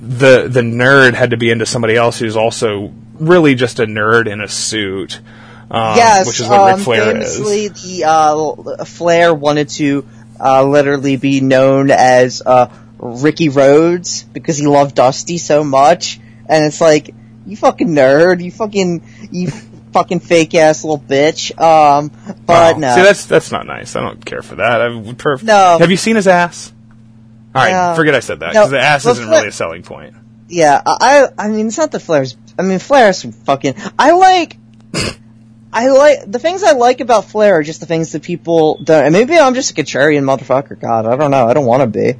the 0.00 0.48
the 0.48 0.60
nerd 0.60 1.14
had 1.14 1.30
to 1.30 1.38
be 1.38 1.50
into 1.50 1.64
somebody 1.64 1.96
else 1.96 2.18
who's 2.18 2.36
also 2.36 2.92
really 3.14 3.54
just 3.54 3.80
a 3.80 3.86
nerd 3.86 4.30
in 4.30 4.42
a 4.42 4.48
suit. 4.48 5.20
Um, 5.74 5.96
yes, 5.96 6.26
which 6.26 6.40
is 6.40 6.48
what 6.48 6.60
um, 6.60 6.76
Ric 6.76 6.84
Flair 6.84 7.12
famously, 7.12 7.64
is. 7.66 7.82
the 7.82 8.04
uh, 8.04 8.84
Flair 8.84 9.34
wanted 9.34 9.68
to 9.70 10.06
uh, 10.40 10.62
literally 10.64 11.16
be 11.16 11.40
known 11.40 11.90
as 11.90 12.42
uh, 12.44 12.70
Ricky 12.98 13.48
Rhodes 13.48 14.22
because 14.24 14.56
he 14.56 14.66
loved 14.66 14.94
Dusty 14.94 15.38
so 15.38 15.64
much, 15.64 16.20
and 16.48 16.64
it's 16.64 16.80
like 16.80 17.14
you 17.46 17.56
fucking 17.56 17.88
nerd, 17.88 18.42
you 18.42 18.50
fucking 18.52 19.02
you 19.32 19.50
fucking 19.92 20.20
fake 20.20 20.54
ass 20.54 20.84
little 20.84 20.98
bitch. 20.98 21.50
Um, 21.60 22.10
but 22.46 22.74
Wow. 22.74 22.78
no, 22.80 22.94
See, 22.96 23.02
that's 23.02 23.26
that's 23.26 23.50
not 23.52 23.66
nice. 23.66 23.96
I 23.96 24.00
don't 24.00 24.24
care 24.24 24.42
for 24.42 24.56
that. 24.56 24.80
I 24.80 24.88
would 24.88 25.18
perf- 25.18 25.42
No. 25.42 25.78
Have 25.78 25.90
you 25.90 25.96
seen 25.96 26.16
his 26.16 26.28
ass? 26.28 26.72
All 27.54 27.62
right, 27.62 27.72
No. 27.90 27.94
forget 27.96 28.14
I 28.14 28.20
said 28.20 28.40
that 28.40 28.54
No. 28.54 28.60
because 28.60 28.70
the 28.70 28.80
ass 28.80 29.04
Well, 29.04 29.12
isn't 29.12 29.26
Flair- 29.26 29.38
really 29.38 29.48
a 29.48 29.52
selling 29.52 29.82
point. 29.82 30.14
yeah, 30.48 30.80
I 30.86 31.28
I 31.38 31.48
mean 31.48 31.66
it's 31.68 31.78
not 31.78 31.90
the 31.90 32.00
Flair's. 32.00 32.36
I 32.58 32.62
mean 32.62 32.78
Flair's 32.78 33.22
fucking. 33.44 33.74
I 33.98 34.12
like. 34.12 34.56
I 35.76 35.88
like 35.88 36.30
the 36.30 36.38
things 36.38 36.62
I 36.62 36.72
like 36.72 37.00
about 37.00 37.24
Flair 37.26 37.56
are 37.58 37.62
just 37.64 37.80
the 37.80 37.86
things 37.86 38.12
that 38.12 38.22
people 38.22 38.76
don't. 38.82 39.04
And 39.06 39.12
maybe 39.12 39.36
I'm 39.36 39.54
just 39.54 39.72
a 39.72 39.74
contrarian 39.74 40.22
motherfucker. 40.22 40.78
God, 40.80 41.04
I 41.04 41.16
don't 41.16 41.32
know. 41.32 41.48
I 41.48 41.52
don't 41.52 41.66
want 41.66 41.80
to 41.82 41.88
be, 41.88 42.14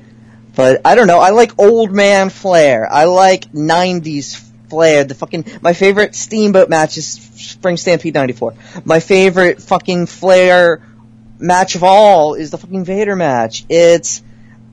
but 0.57 0.81
I 0.85 0.97
don't 0.97 1.07
know. 1.07 1.21
I 1.21 1.31
like 1.31 1.57
old 1.59 1.93
man 1.93 2.31
Flair. 2.31 2.93
I 2.93 3.05
like 3.05 3.53
'90s 3.53 4.37
Flair. 4.69 5.05
The 5.05 5.15
fucking 5.15 5.45
my 5.63 5.73
favorite 5.73 6.17
Steamboat 6.17 6.69
match 6.69 6.97
is 6.99 7.07
Spring 7.13 7.77
Stampede 7.77 8.15
'94. 8.15 8.55
My 8.85 8.99
favorite 8.99 9.63
fucking 9.63 10.07
Flair 10.07 10.83
match 11.39 11.77
of 11.77 11.85
all 11.85 12.35
is 12.35 12.51
the 12.51 12.59
fucking 12.59 12.85
Vader 12.85 13.15
match. 13.15 13.65
It's 13.69 14.21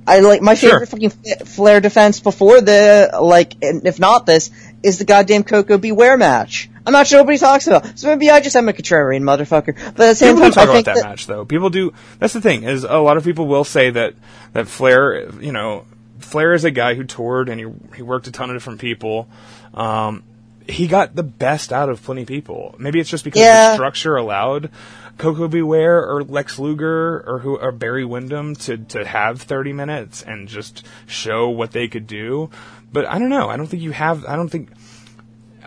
I 0.08 0.22
like 0.22 0.42
my 0.42 0.56
Sure. 0.56 0.72
favorite 0.72 0.90
fucking 0.90 1.10
Flair 1.46 1.82
defense 1.82 2.20
before 2.20 2.62
the 2.62 3.12
like, 3.22 3.54
and 3.62 3.86
if 3.86 4.00
not 4.00 4.26
this, 4.26 4.50
is 4.82 4.98
the 4.98 5.06
goddamn 5.06 5.44
Koko 5.44 5.78
B. 5.78 5.92
Ware 5.92 6.18
match. 6.18 6.68
I'm 6.86 6.94
not 6.94 7.08
sure 7.08 7.20
nobody 7.20 7.38
talks 7.38 7.68
about. 7.68 7.98
So 8.00 8.08
maybe 8.08 8.30
I 8.30 8.40
just 8.42 8.56
am 8.56 8.68
a 8.70 8.74
contrarian 8.74 9.22
motherfucker. 9.24 9.76
But 9.76 9.88
at 9.88 9.96
the 9.96 10.16
same 10.16 10.36
People 10.36 10.50
time, 10.50 10.54
talk 10.54 10.60
I 10.60 10.64
about 10.64 10.74
think 10.74 10.86
that, 10.86 10.96
that, 10.96 11.04
match 11.04 11.28
though. 11.28 11.46
People 11.46 11.70
do. 11.70 11.94
That's 12.20 12.34
the 12.34 12.42
thing 12.42 12.64
is 12.64 12.84
a 12.84 12.98
lot 12.98 13.18
of 13.18 13.24
people 13.24 13.48
will 13.48 13.64
say 13.64 13.90
that 13.92 14.16
that 14.54 14.68
Flair, 14.68 15.30
you 15.42 15.52
know, 15.52 15.86
Flair 16.20 16.54
is 16.54 16.64
a 16.66 16.72
guy 16.72 16.96
who 16.96 17.04
toured 17.04 17.50
and 17.50 17.60
he 17.60 17.68
he 17.96 18.02
worked 18.02 18.28
a 18.28 18.32
ton 18.32 18.50
of 18.50 18.56
different 18.56 18.80
people. 18.80 19.28
Um, 19.74 20.24
he 20.68 20.88
got 20.88 21.16
the 21.16 21.24
best 21.24 21.74
out 21.74 21.90
of 21.90 22.02
plenty 22.04 22.22
of 22.22 22.28
people. 22.28 22.76
Maybe 22.78 23.00
it's 23.00 23.10
just 23.10 23.24
because 23.24 23.42
Yeah. 23.42 23.70
the 23.70 23.76
structure 23.76 24.16
allowed 24.16 24.70
Koko 25.18 25.48
B. 25.48 25.62
Ware 25.62 26.00
or 26.08 26.24
Lex 26.24 26.58
Luger 26.60 27.24
or 27.28 27.40
who 27.40 27.58
or 27.58 27.72
Barry 27.72 28.06
Windham 28.06 28.56
to 28.56 28.78
to 28.78 29.06
have 29.06 29.42
30 29.42 29.74
minutes 29.74 30.22
and 30.24 30.48
just 30.48 30.86
show 31.08 31.50
what 31.50 31.72
they 31.72 31.88
could 31.88 32.08
do. 32.08 32.50
But 32.94 33.06
I 33.06 33.20
don't 33.20 33.30
know. 33.30 33.50
I 33.50 33.58
don't 33.58 33.68
think 33.68 33.84
you 33.84 33.92
have. 33.92 34.26
I 34.26 34.36
don't 34.36 34.50
think. 34.50 34.70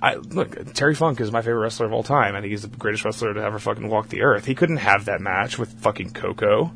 I, 0.02 0.16
look, 0.16 0.72
Terry 0.74 0.94
Funk 0.94 1.20
is 1.20 1.30
my 1.32 1.40
favorite 1.42 1.60
wrestler 1.62 1.86
of 1.86 1.92
all 1.92 2.02
time. 2.02 2.34
I 2.34 2.40
think 2.40 2.50
he's 2.50 2.62
the 2.62 2.68
greatest 2.68 3.04
wrestler 3.04 3.32
to 3.34 3.40
ever 3.42 3.58
fucking 3.58 3.88
walk 3.88 4.08
the 4.08 4.22
earth. 4.22 4.44
He 4.44 4.54
couldn't 4.54 4.78
have 4.78 5.06
that 5.06 5.20
match 5.20 5.58
with 5.58 5.72
fucking 5.80 6.10
Koko. 6.10 6.72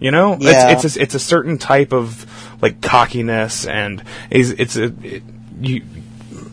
You 0.00 0.10
know, 0.10 0.36
Yeah. 0.40 0.70
it's 0.72 0.84
it's 0.84 0.96
a, 0.96 1.02
it's 1.02 1.14
a 1.14 1.18
certain 1.20 1.58
type 1.58 1.92
of 1.92 2.26
like 2.60 2.80
cockiness, 2.80 3.66
and 3.66 4.02
is 4.30 4.50
it's 4.50 4.76
a 4.76 4.92
it, 5.02 5.22
you. 5.60 5.82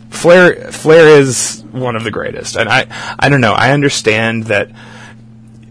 Flair 0.10 0.72
Flair 0.72 1.20
is 1.20 1.64
one 1.72 1.96
of 1.96 2.04
the 2.04 2.12
greatest, 2.12 2.56
and 2.58 2.70
I 2.70 2.86
I 3.18 3.30
don't 3.30 3.42
know. 3.42 3.54
I 3.54 3.72
understand 3.72 4.46
that 4.46 4.70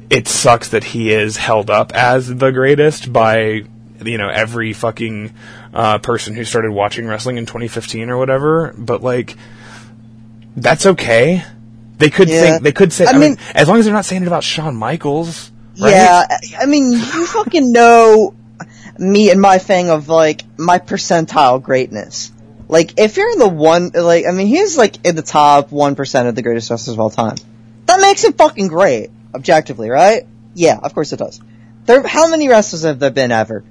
it 0.09 0.27
sucks 0.27 0.71
that 0.71 0.83
he 0.83 1.13
is 1.13 1.37
held 1.37 1.71
up 1.71 1.93
as 1.95 2.27
the 2.35 2.51
greatest 2.51 3.13
by 3.13 3.65
you 4.03 4.19
know 4.19 4.29
every 4.29 4.73
fucking 4.73 5.33
uh, 5.73 5.99
person 5.99 6.35
who 6.35 6.45
started 6.45 6.73
watching 6.73 7.07
wrestling 7.07 7.37
in 7.37 7.47
2015 7.47 8.11
or 8.11 8.17
whatever. 8.19 8.75
But 8.77 9.03
like, 9.03 9.37
that's 10.57 10.87
okay. 10.87 11.43
They 11.99 12.11
could 12.11 12.29
Yeah. 12.29 12.41
think 12.41 12.63
they 12.63 12.73
could 12.73 12.93
say. 12.93 13.05
I, 13.07 13.11
I 13.11 13.13
mean, 13.13 13.21
mean- 13.21 13.39
as 13.55 13.69
long 13.69 13.79
as 13.79 13.85
they're 13.85 13.95
not 13.95 14.05
saying 14.05 14.23
it 14.23 14.27
about 14.29 14.45
Shawn 14.45 14.77
Michaels. 14.77 15.51
Right? 15.79 15.91
yeah, 15.93 16.27
I- 16.61 16.67
mean, 16.67 16.93
you 16.93 17.27
fucking 17.27 17.73
know 17.73 18.35
me 18.99 19.31
and 19.31 19.41
my 19.41 19.59
thing 19.59 19.89
of 19.91 20.09
like 20.09 20.43
my 20.59 20.79
percentile 20.79 21.63
greatness. 21.63 22.33
Like, 22.69 23.01
if 23.01 23.17
you're 23.17 23.33
in 23.33 23.39
the 23.39 23.49
one, 23.49 23.91
like, 23.95 24.27
I 24.27 24.31
mean, 24.31 24.47
he's 24.47 24.77
like 24.79 25.05
in 25.05 25.17
the 25.17 25.23
top 25.23 25.73
one 25.73 25.95
percent 25.97 26.29
of 26.29 26.35
the 26.37 26.43
greatest 26.43 26.71
wrestlers 26.71 26.95
of 26.95 27.01
all 27.01 27.11
time. 27.11 27.37
That 27.87 28.01
makes 28.01 28.23
it 28.25 28.37
fucking 28.39 28.69
great, 28.69 29.11
objectively, 29.35 29.91
right? 29.91 30.25
Yeah, 30.55 30.79
of 30.81 30.95
course 30.95 31.13
it 31.13 31.17
does. 31.19 31.41
There, 31.87 32.07
how 32.07 32.29
many 32.29 32.49
wrestlers 32.49 32.83
have 32.85 32.99
there 33.01 33.11
been 33.11 33.33
ever? 33.33 33.65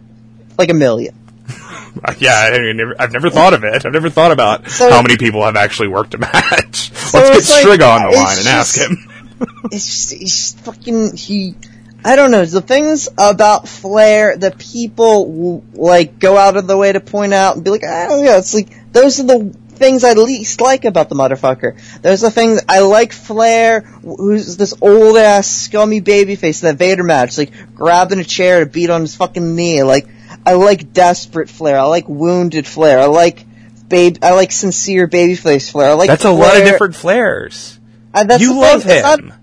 Like 0.57 0.69
a 0.69 0.73
million. 0.73 1.15
Yeah, 2.19 2.51
I 2.53 2.71
never, 2.73 2.95
I've 2.99 3.11
never 3.11 3.29
thought 3.29 3.53
of 3.53 3.63
it. 3.63 3.85
I've 3.85 3.93
never 3.93 4.09
thought 4.09 4.31
about 4.31 4.69
So- 4.69 4.89
how 4.89 5.01
many 5.01 5.17
people 5.17 5.43
have 5.43 5.55
actually 5.55 5.89
worked 5.89 6.13
a 6.13 6.17
match. 6.17 6.91
Let's 7.13 7.49
get 7.49 7.67
like- 7.67 7.79
Striga 7.79 7.95
on 7.95 8.09
the 8.11 8.15
line 8.17 8.37
and 8.37 8.47
ask 8.47 8.77
him. 8.77 9.09
it's 9.71 9.85
just, 9.85 10.19
just 10.19 10.59
fucking 10.61 11.15
he. 11.17 11.55
I 12.03 12.15
don't 12.15 12.31
know 12.31 12.45
the 12.45 12.61
things 12.61 13.09
about 13.17 13.67
Flair 13.67 14.37
that 14.37 14.57
people 14.57 15.63
like 15.73 16.19
go 16.19 16.37
out 16.37 16.55
of 16.55 16.67
the 16.67 16.77
way 16.77 16.91
to 16.93 16.99
point 17.01 17.33
out 17.33 17.55
and 17.55 17.65
be 17.65 17.71
like, 17.71 17.83
I 17.83 18.07
don't 18.07 18.23
know. 18.23 18.37
It's 18.37 18.53
like 18.53 18.69
those 18.93 19.19
are 19.19 19.23
the 19.23 19.53
things 19.69 20.03
I 20.03 20.13
least 20.13 20.61
like 20.61 20.85
about 20.85 21.09
the 21.09 21.15
motherfucker. 21.15 22.01
Those 22.01 22.23
are 22.23 22.27
the 22.27 22.31
things 22.31 22.61
I 22.69 22.79
like. 22.79 23.11
Flair, 23.11 23.81
who's 23.81 24.55
this 24.57 24.73
old 24.81 25.17
ass 25.17 25.47
scummy 25.47 26.01
babyface 26.01 26.63
in 26.63 26.67
that 26.69 26.77
Vader 26.77 27.03
match, 27.03 27.37
like 27.37 27.51
grabbing 27.75 28.19
a 28.19 28.23
chair 28.23 28.61
to 28.63 28.65
beat 28.69 28.89
on 28.89 29.01
his 29.01 29.15
fucking 29.15 29.55
knee. 29.55 29.83
Like 29.83 30.07
I 30.45 30.53
like 30.53 30.93
desperate 30.93 31.49
Flair. 31.49 31.77
I 31.77 31.83
like 31.83 32.07
wounded 32.07 32.65
Flair. 32.65 32.99
I 32.99 33.05
like 33.05 33.45
babe. 33.87 34.17
I 34.21 34.33
like 34.33 34.51
sincere 34.51 35.07
babyface 35.07 35.71
Flair. 35.71 35.91
I 35.91 35.93
like 35.93 36.07
That's 36.07 36.25
a 36.25 36.31
lot 36.31 36.57
of 36.57 36.63
different 36.63 36.95
Flairs. 36.95 37.77
Uh, 38.13 38.23
that's 38.23 38.41
you 38.41 38.59
love 38.59 38.83
thing. 38.83 38.97
It's 38.97 39.03
not, 39.03 39.19
him. 39.19 39.33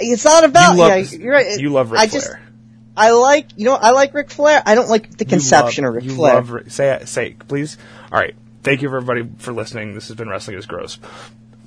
it's 0.00 0.24
not 0.24 0.44
about. 0.44 0.72
you 0.74 0.78
love, 0.80 0.90
yeah, 1.12 1.18
you're 1.18 1.32
right. 1.32 1.58
You 1.58 1.68
love 1.70 1.90
Ric 1.90 2.00
I 2.00 2.06
Flair. 2.06 2.20
just, 2.22 2.36
I 2.96 3.10
like, 3.10 3.48
you 3.56 3.64
know, 3.66 3.74
I 3.74 3.90
like 3.90 4.14
Ric 4.14 4.30
Flair. 4.30 4.62
I 4.64 4.74
don't 4.74 4.88
like 4.88 5.16
the 5.18 5.24
conception 5.24 5.84
love- 5.84 5.90
of 5.90 5.94
Ric 5.96 6.04
you 6.04 6.14
Flair. 6.14 6.34
Love, 6.36 6.72
say 6.72 6.92
it, 6.94 7.08
say 7.08 7.26
it, 7.28 7.46
please. 7.48 7.76
All 8.10 8.18
right. 8.18 8.34
Thank 8.62 8.80
you 8.80 8.88
for 8.88 8.96
everybody 8.96 9.28
for 9.38 9.52
listening. 9.52 9.92
This 9.94 10.08
has 10.08 10.16
been 10.16 10.28
Wrestling 10.30 10.56
is 10.56 10.64
Gross. 10.64 10.98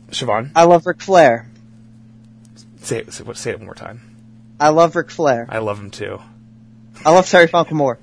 Siobhan, 0.09 0.51
I 0.55 0.63
love 0.63 0.87
Ric 0.87 0.99
Flair. 1.01 1.47
say 2.81 2.99
it, 2.99 3.13
say, 3.13 3.23
say 3.33 3.51
it 3.51 3.57
one 3.59 3.65
more 3.65 3.75
time. 3.75 4.01
I 4.59 4.69
love 4.69 4.95
Ric 4.95 5.11
Flair. 5.11 5.45
I 5.49 5.59
love 5.59 5.79
him 5.79 5.91
too. 5.91 6.19
I 7.05 7.11
love 7.11 7.29
Terry 7.29 7.45
Funk 7.47 7.71
more. 7.71 7.99